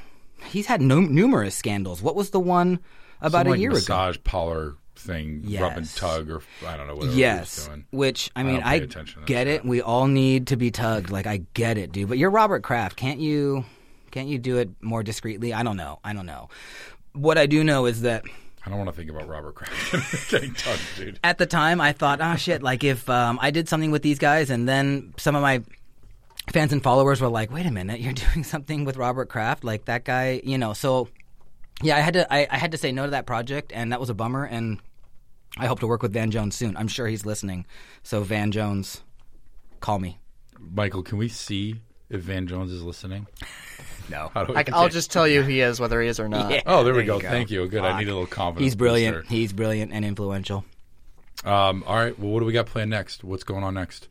He's 0.45 0.67
had 0.67 0.81
no, 0.81 1.01
numerous 1.01 1.55
scandals. 1.55 2.03
What 2.03 2.15
was 2.15 2.31
the 2.31 2.41
one 2.41 2.81
about 3.21 3.41
Some, 3.41 3.47
a 3.49 3.51
like, 3.51 3.61
year 3.61 3.71
ago? 3.71 3.77
massage 3.79 4.19
parlor 4.23 4.77
thing, 4.97 5.43
rub 5.61 5.77
and 5.77 5.95
tug, 5.95 6.31
or 6.31 6.43
I 6.67 6.77
don't 6.77 6.87
know 6.87 6.95
whatever 6.97 7.15
Yes, 7.17 7.57
he 7.57 7.61
was 7.61 7.67
doing. 7.69 7.85
which 7.91 8.31
I 8.37 8.43
mean, 8.43 8.63
I, 8.63 8.79
that 8.81 9.27
get 9.27 9.47
it. 9.47 9.65
We 9.65 9.81
all 9.83 10.07
need 10.07 10.49
to 10.49 10.57
be 10.57 10.71
tugged. 10.71 11.11
Like 11.11 11.27
I 11.27 11.43
get 11.55 11.79
it, 11.79 11.93
dude. 11.93 12.09
But 12.09 12.19
you're 12.19 12.31
Robert 12.31 12.63
Kraft. 12.63 12.97
Can't 12.97 13.21
you? 13.21 13.65
Can't 14.11 14.29
you 14.29 14.39
do 14.39 14.57
it 14.59 14.71
more 14.81 15.03
discreetly? 15.03 15.53
I 15.53 15.63
don't 15.63 15.77
know. 15.77 15.99
I 16.05 16.13
don't 16.15 16.27
know. 16.27 16.49
What 17.13 17.37
I 17.39 17.47
do 17.47 17.63
know 17.65 17.87
is 17.87 18.03
that 18.03 18.25
I 18.67 18.71
don't 18.71 18.79
want 18.79 18.91
to 18.91 18.97
think 18.97 19.11
about 19.11 19.29
Robert 19.29 19.55
Kraft 19.55 20.29
getting 20.31 20.53
tugged, 20.55 20.83
dude. 20.97 21.21
at 21.23 21.39
the 21.39 21.47
time 21.47 21.81
I 21.81 21.93
thought, 21.93 22.21
oh 22.21 22.35
shit, 22.35 22.65
like 22.65 22.83
if 22.83 23.09
um, 23.09 23.39
I 23.41 23.53
did 23.53 23.69
something 23.69 23.93
with 23.93 24.03
these 24.03 24.19
guys 24.19 24.51
and 24.51 24.69
then 24.69 25.15
some 25.19 25.37
of 25.37 25.43
my 25.43 25.63
fans 26.53 26.73
and 26.73 26.83
followers 26.83 27.21
were 27.21 27.29
like, 27.29 27.53
wait 27.53 27.67
a 27.67 27.71
minute, 27.71 28.01
you're 28.01 28.13
doing 28.33 28.43
something 28.43 28.85
with 28.85 28.97
Robert 28.97 29.29
Kraft, 29.29 29.63
like 29.63 29.85
that 29.85 30.05
guy, 30.05 30.41
you 30.43 30.59
know. 30.59 30.73
So 30.73 31.09
yeah, 31.83 31.97
I 31.97 32.01
had 32.01 32.15
to 32.15 32.33
I, 32.33 32.49
I 32.51 32.59
had 32.59 32.73
to 32.73 32.79
say 32.79 32.91
no 32.91 33.05
to 33.05 33.11
that 33.11 33.27
project, 33.27 33.73
and 33.73 33.93
that 33.93 34.01
was 34.01 34.11
a 34.11 34.15
bummer. 34.15 34.45
And 34.45 34.81
I 35.57 35.67
hope 35.67 35.81
to 35.81 35.87
work 35.87 36.03
with 36.03 36.13
Van 36.13 36.31
Jones 36.31 36.57
soon. 36.57 36.77
I'm 36.77 36.89
sure 36.89 37.07
he's 37.07 37.25
listening. 37.25 37.67
So 38.03 38.23
Van 38.23 38.51
Jones, 38.51 39.03
call 39.81 39.99
me. 39.99 40.19
Michael, 40.59 41.03
can 41.03 41.19
we 41.19 41.29
see 41.29 41.81
if 42.09 42.23
Van 42.23 42.47
Jones 42.47 42.73
is 42.73 42.83
listening? 42.83 43.27
No. 44.11 44.31
How 44.35 44.43
I, 44.43 44.45
will 44.45 44.63
get- 44.63 44.93
just 44.93 45.11
tell 45.11 45.27
you 45.27 45.43
he 45.43 45.61
is, 45.61 45.81
whether 45.81 46.01
he 46.01 46.09
is 46.09 46.21
or 46.21 46.29
not. 46.29 46.51
Yeah. 46.51 46.63
Oh, 46.67 46.85
there, 46.85 46.95
we 46.95 47.05
go. 47.05 47.17
you 47.17 47.23
go. 47.23 47.29
Thank 47.31 47.51
you. 47.51 47.67
Good. 47.69 47.83
I 47.85 47.99
need 47.99 48.09
a 48.09 48.13
little 48.13 48.27
confidence. 48.27 48.65
He's 48.65 48.75
brilliant. 48.75 49.17
booster. 49.17 49.35
He's 49.35 49.53
brilliant 49.53 49.93
and 49.93 50.05
influential. 50.05 50.65
Um, 51.45 51.85
all 51.87 51.97
right. 51.97 52.19
Well, 52.19 52.31
what 52.31 52.41
do 52.41 52.47
we 52.47 52.53
got 52.53 52.67
planned 52.67 52.91
next? 52.91 53.23
What's 53.25 53.45
going 53.45 53.63
on 53.65 53.75
next? 53.75 54.09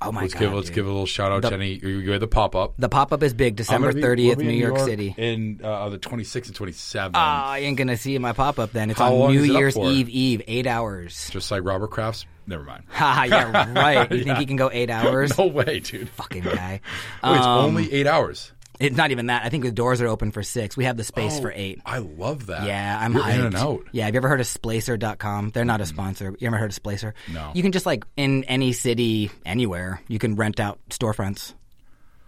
Oh 0.00 0.12
my 0.12 0.22
let's 0.22 0.34
god. 0.34 0.40
give 0.40 0.52
let's 0.54 0.66
dude. 0.68 0.76
give 0.76 0.86
a 0.86 0.90
little 0.90 1.06
shout 1.06 1.32
out, 1.32 1.42
The- 1.42 1.50
Jenny. 1.50 1.72
You, 1.82 1.88
you 1.98 2.10
had 2.12 2.20
the 2.20 2.28
pop 2.28 2.54
up. 2.54 2.74
the 2.78 2.88
pop 2.88 3.12
up 3.12 3.20
is 3.24 3.34
big, 3.34 3.56
December 3.56 3.92
30th, 3.92 4.36
New 4.38 4.50
York, 4.52 4.78
City. 4.78 5.12
in 5.18 5.60
uh, 5.64 5.88
the 5.88 5.98
26th 5.98 6.46
and 6.46 6.56
27th. 6.56 7.10
Ah, 7.14 7.48
I 7.50 7.58
ain't 7.58 7.76
gonna 7.76 7.96
see 7.96 8.16
my 8.18 8.32
pop 8.32 8.60
up 8.60 8.70
then. 8.72 8.90
It's 8.90 9.00
How 9.00 9.12
on 9.22 9.32
New 9.32 9.42
it 9.42 9.50
Year's? 9.50 9.76
Eve 9.76 10.08
Eve, 10.08 10.42
eight 10.46 10.68
hours. 10.68 11.28
Just 11.32 11.50
like 11.50 11.64
Robert 11.64 11.88
Kraft's. 11.90 12.26
Never 12.46 12.62
mind. 12.62 12.84
Haha, 12.90 13.24
yeah, 13.24 13.72
right. 13.74 14.10
You 14.12 14.22
think 14.22 14.38
he 14.38 14.46
can 14.46 14.54
go 14.54 14.70
eight 14.72 14.88
hours? 14.88 15.32
No 15.36 15.46
way, 15.48 15.80
dude. 15.80 16.08
Fucking 16.10 16.44
guy. 16.44 16.80
Wait, 17.24 17.36
it's 17.36 17.44
Um, 17.44 17.64
only 17.64 17.92
eight 17.92 18.06
hours. 18.06 18.52
It's 18.80 18.96
not 18.96 19.10
even 19.10 19.26
that. 19.26 19.44
I 19.44 19.48
think 19.48 19.64
the 19.64 19.72
doors 19.72 20.00
are 20.00 20.06
open 20.06 20.30
for 20.30 20.42
six. 20.42 20.76
We 20.76 20.84
have 20.84 20.96
the 20.96 21.04
space 21.04 21.38
oh, 21.38 21.42
for 21.42 21.52
eight. 21.54 21.80
I 21.84 21.98
love 21.98 22.46
that. 22.46 22.64
Yeah, 22.66 22.98
I'm 23.00 23.12
You're 23.14 23.22
hyped. 23.22 23.34
in 23.38 23.46
and 23.46 23.56
out. 23.56 23.84
Yeah, 23.92 24.04
have 24.04 24.14
you 24.14 24.18
ever 24.18 24.28
heard 24.28 24.40
of 24.40 24.46
Splacer.com? 24.46 25.50
They're 25.50 25.64
not 25.64 25.80
a 25.80 25.86
sponsor. 25.86 26.34
You 26.38 26.46
ever 26.46 26.56
heard 26.56 26.70
of 26.70 26.76
Splacer? 26.82 27.12
No. 27.32 27.50
You 27.54 27.62
can 27.62 27.72
just 27.72 27.86
like 27.86 28.04
in 28.16 28.44
any 28.44 28.72
city, 28.72 29.30
anywhere, 29.44 30.00
you 30.08 30.18
can 30.18 30.36
rent 30.36 30.60
out 30.60 30.78
storefronts. 30.90 31.54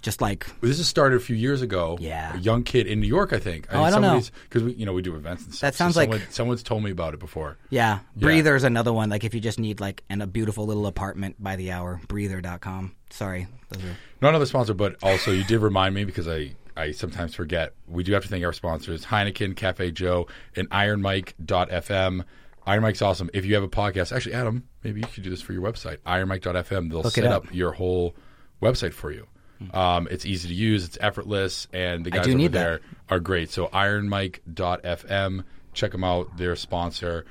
Just 0.02 0.22
like 0.22 0.46
This 0.62 0.78
has 0.78 0.88
started 0.88 1.16
a 1.16 1.20
few 1.20 1.36
years 1.36 1.60
ago. 1.60 1.98
Yeah. 2.00 2.34
a 2.34 2.38
young 2.38 2.62
kid 2.62 2.86
in 2.86 3.00
New 3.00 3.06
York, 3.06 3.34
I 3.34 3.38
think. 3.38 3.66
Oh, 3.70 3.82
I 3.82 3.90
don't 3.90 4.00
know. 4.00 4.20
because 4.44 4.62
we, 4.62 4.72
you 4.72 4.86
know, 4.86 4.94
we 4.94 5.02
do 5.02 5.14
events 5.14 5.44
and 5.44 5.54
stuff. 5.54 5.72
That 5.72 5.76
sounds 5.76 5.94
so 5.94 6.00
like- 6.04 6.32
someone's 6.32 6.62
told 6.62 6.82
me 6.82 6.90
about 6.90 7.12
it 7.12 7.20
before. 7.20 7.58
Yeah, 7.68 7.98
Yeah. 8.16 8.20
Breather's 8.22 8.64
another 8.64 8.94
one. 8.94 9.10
Like 9.10 9.24
if 9.24 9.34
you 9.34 9.40
just 9.40 9.58
need 9.58 9.78
like 9.78 10.02
an, 10.08 10.22
a 10.22 10.26
beautiful 10.26 10.64
little 10.66 10.86
apartment 10.86 11.36
by 11.38 11.56
the 11.56 11.72
hour, 11.72 12.00
breather.com. 12.08 12.96
Sorry. 13.10 13.46
Those 13.68 13.84
are, 13.84 13.96
Not 14.20 14.30
another 14.30 14.46
sponsor, 14.46 14.74
but 14.74 14.96
also 15.02 15.32
you 15.32 15.44
did 15.44 15.60
remind 15.60 15.94
me 15.94 16.04
because 16.04 16.28
I, 16.28 16.54
I 16.76 16.92
sometimes 16.92 17.34
forget. 17.34 17.72
We 17.88 18.02
do 18.02 18.12
have 18.12 18.22
to 18.22 18.28
thank 18.28 18.44
our 18.44 18.52
sponsors 18.52 19.04
Heineken, 19.06 19.56
Cafe 19.56 19.90
Joe, 19.92 20.26
and 20.56 20.68
IronMike.fm. 20.70 22.24
Iron 22.66 22.82
Mike's 22.82 23.02
awesome. 23.02 23.30
If 23.32 23.46
you 23.46 23.54
have 23.54 23.62
a 23.62 23.68
podcast, 23.68 24.14
actually, 24.14 24.34
Adam, 24.34 24.68
maybe 24.84 25.00
you 25.00 25.06
should 25.12 25.24
do 25.24 25.30
this 25.30 25.40
for 25.40 25.52
your 25.52 25.62
website. 25.62 25.98
IronMike.fm. 26.06 26.90
They'll 26.90 27.02
Look 27.02 27.14
set 27.14 27.24
up. 27.24 27.46
up 27.46 27.54
your 27.54 27.72
whole 27.72 28.14
website 28.62 28.92
for 28.92 29.10
you. 29.10 29.26
Um, 29.74 30.08
it's 30.10 30.24
easy 30.24 30.48
to 30.48 30.54
use, 30.54 30.86
it's 30.86 30.96
effortless, 31.00 31.68
and 31.72 32.04
the 32.04 32.10
guys 32.10 32.26
over 32.26 32.48
there 32.48 32.78
that. 32.78 33.14
are 33.14 33.20
great. 33.20 33.50
So 33.50 33.66
IronMike.fm, 33.66 35.44
check 35.74 35.92
them 35.92 36.04
out. 36.04 36.36
They're 36.36 36.52
a 36.52 36.56
sponsor. 36.56 37.26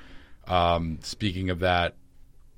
Um, 0.48 1.00
speaking 1.02 1.50
of 1.50 1.60
that, 1.60 1.96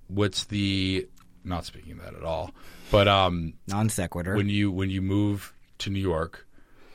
what's 0.07 0.45
the 0.45 1.07
not 1.43 1.65
speaking 1.65 1.93
of 1.93 2.01
that 2.01 2.13
at 2.15 2.23
all, 2.23 2.51
but 2.91 3.07
um, 3.07 3.53
non 3.67 3.89
sequitur. 3.89 4.35
when 4.35 4.49
you 4.49 4.71
when 4.71 4.89
you 4.89 5.01
move 5.01 5.53
to 5.79 5.89
New 5.89 5.99
York, 5.99 6.47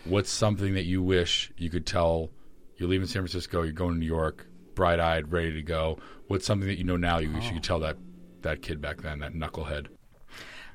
what's 0.05 0.30
something 0.30 0.74
that 0.74 0.84
you 0.84 1.03
wish 1.03 1.51
you 1.57 1.70
could 1.70 1.86
tell? 1.86 2.30
You're 2.76 2.88
leaving 2.88 3.07
San 3.07 3.22
Francisco. 3.22 3.62
You're 3.62 3.72
going 3.72 3.94
to 3.94 3.99
New 4.01 4.07
York, 4.07 4.47
bright 4.74 5.01
eyed, 5.01 5.32
ready 5.32 5.53
to 5.55 5.62
go. 5.62 5.99
What's 6.28 6.44
something 6.47 6.68
that 6.68 6.78
you 6.78 6.84
know 6.84 6.97
now 6.97 7.18
you 7.18 7.32
wish 7.32 7.47
you 7.47 7.55
could 7.55 7.64
tell 7.64 7.80
that 7.80 7.97
that 8.42 8.62
kid 8.62 8.80
back 8.80 9.03
then, 9.03 9.20
that 9.20 9.32
knucklehead? 9.34 9.86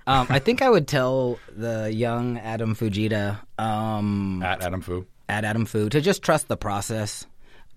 um, 0.07 0.27
I 0.29 0.39
think 0.39 0.61
I 0.61 0.69
would 0.69 0.87
tell 0.87 1.39
the 1.55 1.93
young 1.93 2.39
Adam 2.39 2.75
Fujita 2.75 3.39
um, 3.59 4.41
At 4.43 4.63
Adam 4.63 4.81
Fu. 4.81 5.05
at 5.29 5.45
Adam 5.45 5.65
Fu 5.65 5.89
to 5.89 6.01
just 6.01 6.23
trust 6.23 6.47
the 6.47 6.57
process. 6.57 7.25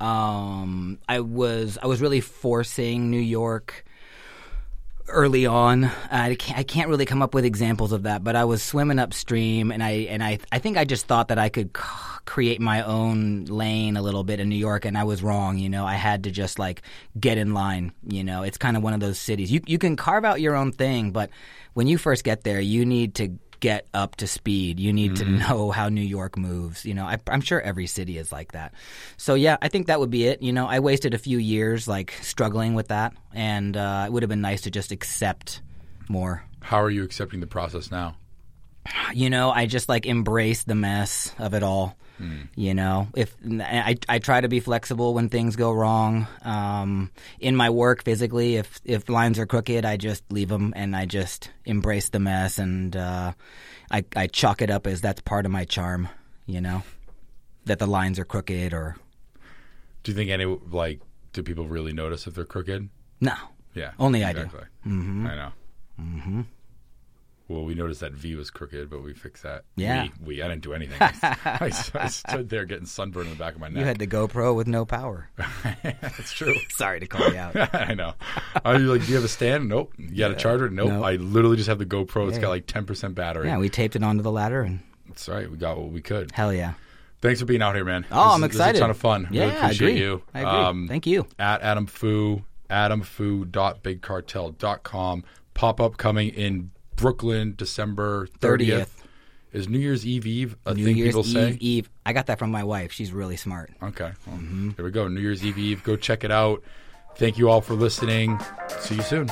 Um, 0.01 0.99
I 1.09 1.21
was 1.21 1.79
I 1.81 1.87
was 1.87 2.01
really 2.01 2.21
forcing 2.21 3.11
New 3.11 3.21
York 3.21 3.84
early 5.09 5.47
on. 5.47 5.91
I 6.11 6.35
can't, 6.35 6.59
I 6.59 6.63
can't 6.63 6.89
really 6.89 7.07
come 7.07 7.23
up 7.23 7.35
with 7.35 7.45
examples 7.45 7.93
of 7.93 8.05
that, 8.05 8.25
but 8.25 8.37
I 8.37 8.45
was 8.45 8.63
swimming 8.63 8.99
upstream, 8.99 9.71
and 9.71 9.83
I 9.83 9.91
and 10.11 10.23
I 10.23 10.39
I 10.51 10.59
think 10.59 10.77
I 10.77 10.85
just 10.85 11.07
thought 11.07 11.29
that 11.29 11.39
I 11.39 11.49
could 11.49 11.73
create 11.73 12.61
my 12.61 12.83
own 12.83 13.45
lane 13.45 13.97
a 13.97 14.03
little 14.03 14.25
bit 14.25 14.41
in 14.41 14.49
New 14.49 14.57
York, 14.57 14.85
and 14.85 14.97
I 14.97 15.05
was 15.05 15.23
wrong. 15.23 15.59
You 15.59 15.69
know, 15.69 15.85
I 15.87 15.95
had 15.95 16.25
to 16.25 16.31
just 16.31 16.59
like 16.59 16.83
get 17.19 17.39
in 17.39 17.55
line. 17.55 17.93
You 18.07 18.25
know, 18.25 18.43
it's 18.43 18.59
kind 18.59 18.77
of 18.77 18.83
one 18.83 18.95
of 18.95 19.01
those 19.01 19.19
cities. 19.19 19.51
You 19.53 19.61
you 19.67 19.79
can 19.79 19.97
carve 19.97 20.25
out 20.25 20.41
your 20.41 20.55
own 20.55 20.73
thing, 20.73 21.11
but 21.11 21.31
when 21.75 21.87
you 21.87 21.99
first 21.99 22.25
get 22.25 22.45
there, 22.45 22.61
you 22.61 22.87
need 22.87 23.17
to 23.17 23.29
get 23.65 23.87
up 23.95 24.15
to 24.17 24.27
speed. 24.27 24.79
You 24.79 24.93
need 24.93 25.17
to 25.17 25.25
know 25.25 25.71
how 25.71 25.89
New 25.89 26.03
York 26.03 26.37
moves. 26.37 26.85
You 26.85 26.93
know, 26.93 27.07
I, 27.07 27.17
I'm 27.29 27.41
sure 27.41 27.63
every 27.63 27.87
city 27.87 28.19
is 28.19 28.31
like 28.31 28.53
that. 28.53 28.75
So 29.17 29.33
yeah, 29.33 29.57
I 29.63 29.69
think 29.69 29.87
that 29.87 29.99
would 30.01 30.11
be 30.11 30.27
it. 30.27 30.43
You 30.43 30.53
know, 30.53 30.67
I 30.67 30.81
wasted 30.81 31.15
a 31.15 31.19
few 31.19 31.39
years 31.39 31.89
like 31.89 32.13
struggling 32.21 32.75
with 32.75 32.89
that, 32.89 33.15
and 33.33 33.75
uh, 33.75 34.05
it 34.07 34.13
would 34.13 34.23
have 34.23 34.29
been 34.29 34.43
nice 34.43 34.61
to 34.63 34.71
just 34.71 34.93
accept 34.93 35.63
more. 36.11 36.45
How 36.61 36.83
are 36.83 36.91
you 36.91 37.05
accepting 37.05 37.41
the 37.41 37.47
process 37.47 37.91
now? 37.91 38.17
You 39.15 39.31
know, 39.31 39.51
I 39.51 39.65
just 39.65 39.89
like 39.89 40.05
embrace 40.05 40.65
the 40.65 40.75
mess 40.75 41.35
of 41.39 41.55
it 41.55 41.63
all. 41.63 41.97
You 42.55 42.75
know, 42.75 43.09
if 43.17 43.35
I, 43.45 43.97
I 44.09 44.19
try 44.21 44.41
to 44.41 44.49
be 44.49 44.61
flexible 44.61 45.15
when 45.15 45.29
things 45.29 45.57
go 45.57 45.73
wrong. 45.73 46.27
Um, 46.43 47.11
in 47.41 47.57
my 47.57 47.71
work, 47.71 48.05
physically, 48.05 48.57
if 48.57 48.81
if 48.85 49.09
lines 49.09 49.39
are 49.39 49.47
crooked, 49.47 49.85
I 49.85 49.97
just 49.97 50.23
leave 50.31 50.49
them 50.49 50.73
and 50.77 50.95
I 50.95 51.07
just 51.07 51.51
embrace 51.65 52.11
the 52.11 52.21
mess 52.21 52.59
and 52.59 52.97
uh, 52.97 53.33
I 53.91 54.05
I 54.15 54.27
chalk 54.29 54.63
it 54.63 54.71
up 54.71 54.87
as 54.87 55.01
that's 55.01 55.21
part 55.23 55.45
of 55.45 55.53
my 55.53 55.65
charm. 55.65 56.09
You 56.47 56.61
know, 56.61 56.83
that 57.65 57.79
the 57.79 57.87
lines 57.87 58.19
are 58.19 58.25
crooked 58.25 58.73
or 58.73 58.97
Do 60.05 60.13
you 60.13 60.17
think 60.17 60.31
any 60.31 60.45
like 60.45 61.01
do 61.33 61.43
people 61.43 61.67
really 61.67 61.93
notice 61.93 62.27
if 62.27 62.35
they're 62.35 62.45
crooked? 62.45 62.89
no. 63.21 63.35
Yeah, 63.75 63.91
Only 63.99 64.23
I 64.23 64.33
do. 64.33 64.45
Mm-hmm. 64.87 65.27
I 65.27 65.35
know. 65.35 65.53
Mm-hmm. 66.01 66.41
Well, 67.47 67.63
we 67.65 67.75
noticed 67.75 68.01
that 68.01 68.13
V 68.13 68.37
was 68.37 68.49
crooked, 68.51 68.89
but 68.89 69.03
we 69.03 69.13
fixed 69.13 69.43
that. 69.43 69.65
Yeah. 69.77 70.09
we, 70.25 70.37
we 70.37 70.43
I 70.43 70.49
didn't 70.49 70.63
do 70.63 70.73
anything. 70.73 70.97
I, 71.01 71.71
I 71.95 72.09
stood 72.09 72.49
there 72.49 72.65
getting 72.65 72.87
sunburned 72.87 73.27
in 73.29 73.35
the 73.35 73.39
back 73.39 73.55
of 73.55 73.61
my 73.61 73.69
neck. 73.69 73.81
You 73.81 73.85
had 73.85 73.99
the 73.99 74.07
GoPro 74.07 74.57
with 74.57 74.67
no 74.67 74.87
power. 74.87 75.29
That's 75.83 76.33
true. 76.33 76.55
Sorry 76.71 77.01
to 77.01 77.07
call 77.07 77.29
you 77.31 77.37
out. 77.37 77.55
I 77.75 77.93
know. 77.93 78.15
I 78.65 78.73
was 78.73 78.83
like, 78.83 79.03
do 79.03 79.09
you 79.09 79.17
have 79.17 79.25
a 79.25 79.29
stand? 79.29 79.69
Nope. 79.69 79.93
You 79.99 80.17
got 80.17 80.31
a 80.31 80.37
charger? 80.37 80.71
Nope. 80.71 80.89
Nope. 80.89 81.05
I 81.05 81.17
literally 81.17 81.57
just 81.59 81.69
have 81.69 81.79
the 81.79 81.85
GoPro. 81.85 82.29
It's 82.29 82.37
Yeah. 82.37 82.43
got 82.45 82.49
like 82.49 82.67
10% 82.67 83.15
battery. 83.15 83.49
yeah, 83.49 83.59
we 83.59 83.69
taped 83.69 83.95
it 83.95 84.03
onto 84.03 84.23
the 84.23 84.33
ladder 84.33 84.63
and 84.63 84.81
That's 85.09 85.29
right. 85.29 85.51
We 85.51 85.59
got 85.59 85.77
what 85.77 85.91
we 85.91 86.01
could. 86.01 86.33
hell 86.33 86.51
yeah. 86.53 86.73
Thanks 87.21 87.41
for 87.41 87.47
being 87.47 87.61
out 87.63 87.75
here, 87.75 87.85
man. 87.85 88.07
Oh, 88.11 88.25
This 88.29 88.35
I'm 88.37 88.45
excited. 88.45 88.77
is 88.77 88.81
a 88.81 88.85
ton 88.85 88.91
of 88.91 88.97
fun. 88.97 89.29
Yeah, 89.31 89.43
really 89.45 89.57
I 89.57 89.65
appreciate 89.65 89.89
agree. 89.91 90.01
you. 90.01 90.23
I 90.33 90.41
agree. 90.41 90.51
Um, 90.51 90.89
Thank 90.89 91.07
you. 91.07 91.27
At 91.39 91.61
Adam 91.61 91.85
Fu, 91.87 92.43
adamfu.bigcartel.com. 92.71 95.25
Pop 95.55 95.81
up 95.81 95.97
coming 95.97 96.29
in 96.31 96.71
Brooklyn, 96.97 97.55
December 97.57 98.27
30th. 98.41 98.59
30th. 98.67 98.89
Is 99.53 99.69
New 99.69 99.79
Year's 99.79 100.05
Eve 100.05 100.27
Eve 100.27 100.57
a 100.67 100.75
New 100.75 100.85
thing 100.85 100.97
Year's 100.97 101.11
people 101.11 101.21
Eve, 101.27 101.33
say? 101.33 101.57
Eve. 101.61 101.91
I 102.05 102.13
got 102.13 102.27
that 102.27 102.41
from 102.41 102.51
my 102.51 102.65
wife. 102.65 102.91
She's 102.91 103.13
really 103.13 103.37
smart. 103.37 103.71
Okay. 103.83 104.11
Well, 104.27 104.37
Mm-hmm. 104.37 104.71
There 104.71 104.85
we 104.85 104.91
go. 104.91 105.07
New 105.07 105.21
Year's 105.21 105.45
Eve 105.45 105.59
Eve. 105.59 105.85
Go 105.85 105.95
check 105.95 106.25
it 106.25 106.33
out. 106.33 106.63
Thank 107.17 107.39
you 107.39 107.49
all 107.49 107.61
for 107.61 107.75
listening. 107.75 108.41
See 108.81 108.97
you 108.97 109.03
soon. 109.03 109.29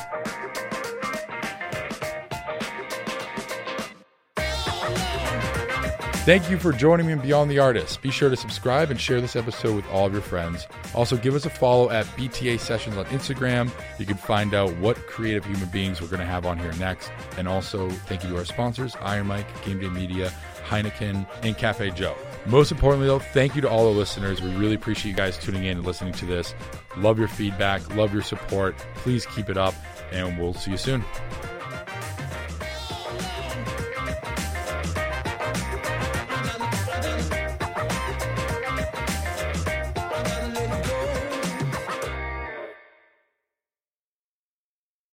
Thank 6.25 6.49
you 6.49 6.57
for 6.57 6.71
joining 6.71 7.07
me 7.07 7.15
in 7.15 7.19
Beyond 7.19 7.51
the 7.51 7.59
Artist. 7.59 8.01
Be 8.01 8.13
sure 8.13 8.31
to 8.31 8.37
subscribe 8.37 8.93
and 8.93 9.01
share 9.01 9.21
this 9.21 9.35
episode 9.35 9.75
with 9.75 9.89
all 9.91 10.07
of 10.07 10.13
your 10.13 10.23
friends. 10.23 10.69
Also, 10.95 11.17
give 11.17 11.35
us 11.35 11.47
a 11.47 11.51
follow 11.51 11.91
at 11.91 12.07
BTA 12.17 12.61
Sessions 12.61 12.97
on 12.97 13.05
Instagram. 13.07 13.73
You 13.99 14.07
can 14.07 14.17
find 14.17 14.55
out 14.55 14.73
what 14.77 14.97
creative 15.09 15.45
human 15.45 15.69
beings 15.71 16.01
we're 16.01 16.07
going 16.07 16.21
to 16.21 16.25
have 16.25 16.47
on 16.47 16.59
here 16.59 16.73
next. 16.75 17.11
And 17.37 17.49
also, 17.49 17.91
thank 17.91 18.23
you 18.23 18.29
to 18.29 18.37
our 18.37 18.45
sponsors 18.45 18.95
Iron 19.01 19.27
Mike, 19.27 19.65
Game 19.65 19.81
Day 19.81 19.89
Media, 19.89 20.33
Heineken, 20.65 21.27
and 21.43 21.59
Cafe 21.59 21.91
Joe. 21.91 22.15
Most 22.47 22.71
importantly, 22.71 23.09
though, 23.09 23.19
thank 23.19 23.57
you 23.57 23.61
to 23.63 23.69
all 23.69 23.93
the 23.93 23.99
listeners. 23.99 24.41
We 24.41 24.55
really 24.55 24.77
appreciate 24.77 25.11
you 25.11 25.17
guys 25.17 25.37
tuning 25.37 25.65
in 25.65 25.79
and 25.79 25.85
listening 25.85 26.13
to 26.13 26.25
this. 26.25 26.55
Love 26.99 27.19
your 27.19 27.27
feedback, 27.27 27.97
love 27.97 28.13
your 28.13 28.23
support. 28.23 28.77
Please 28.95 29.27
keep 29.27 29.51
it 29.51 29.57
up, 29.57 29.75
and 30.13 30.39
we'll 30.39 30.55
see 30.55 30.71
you 30.71 30.77
soon. 30.77 31.05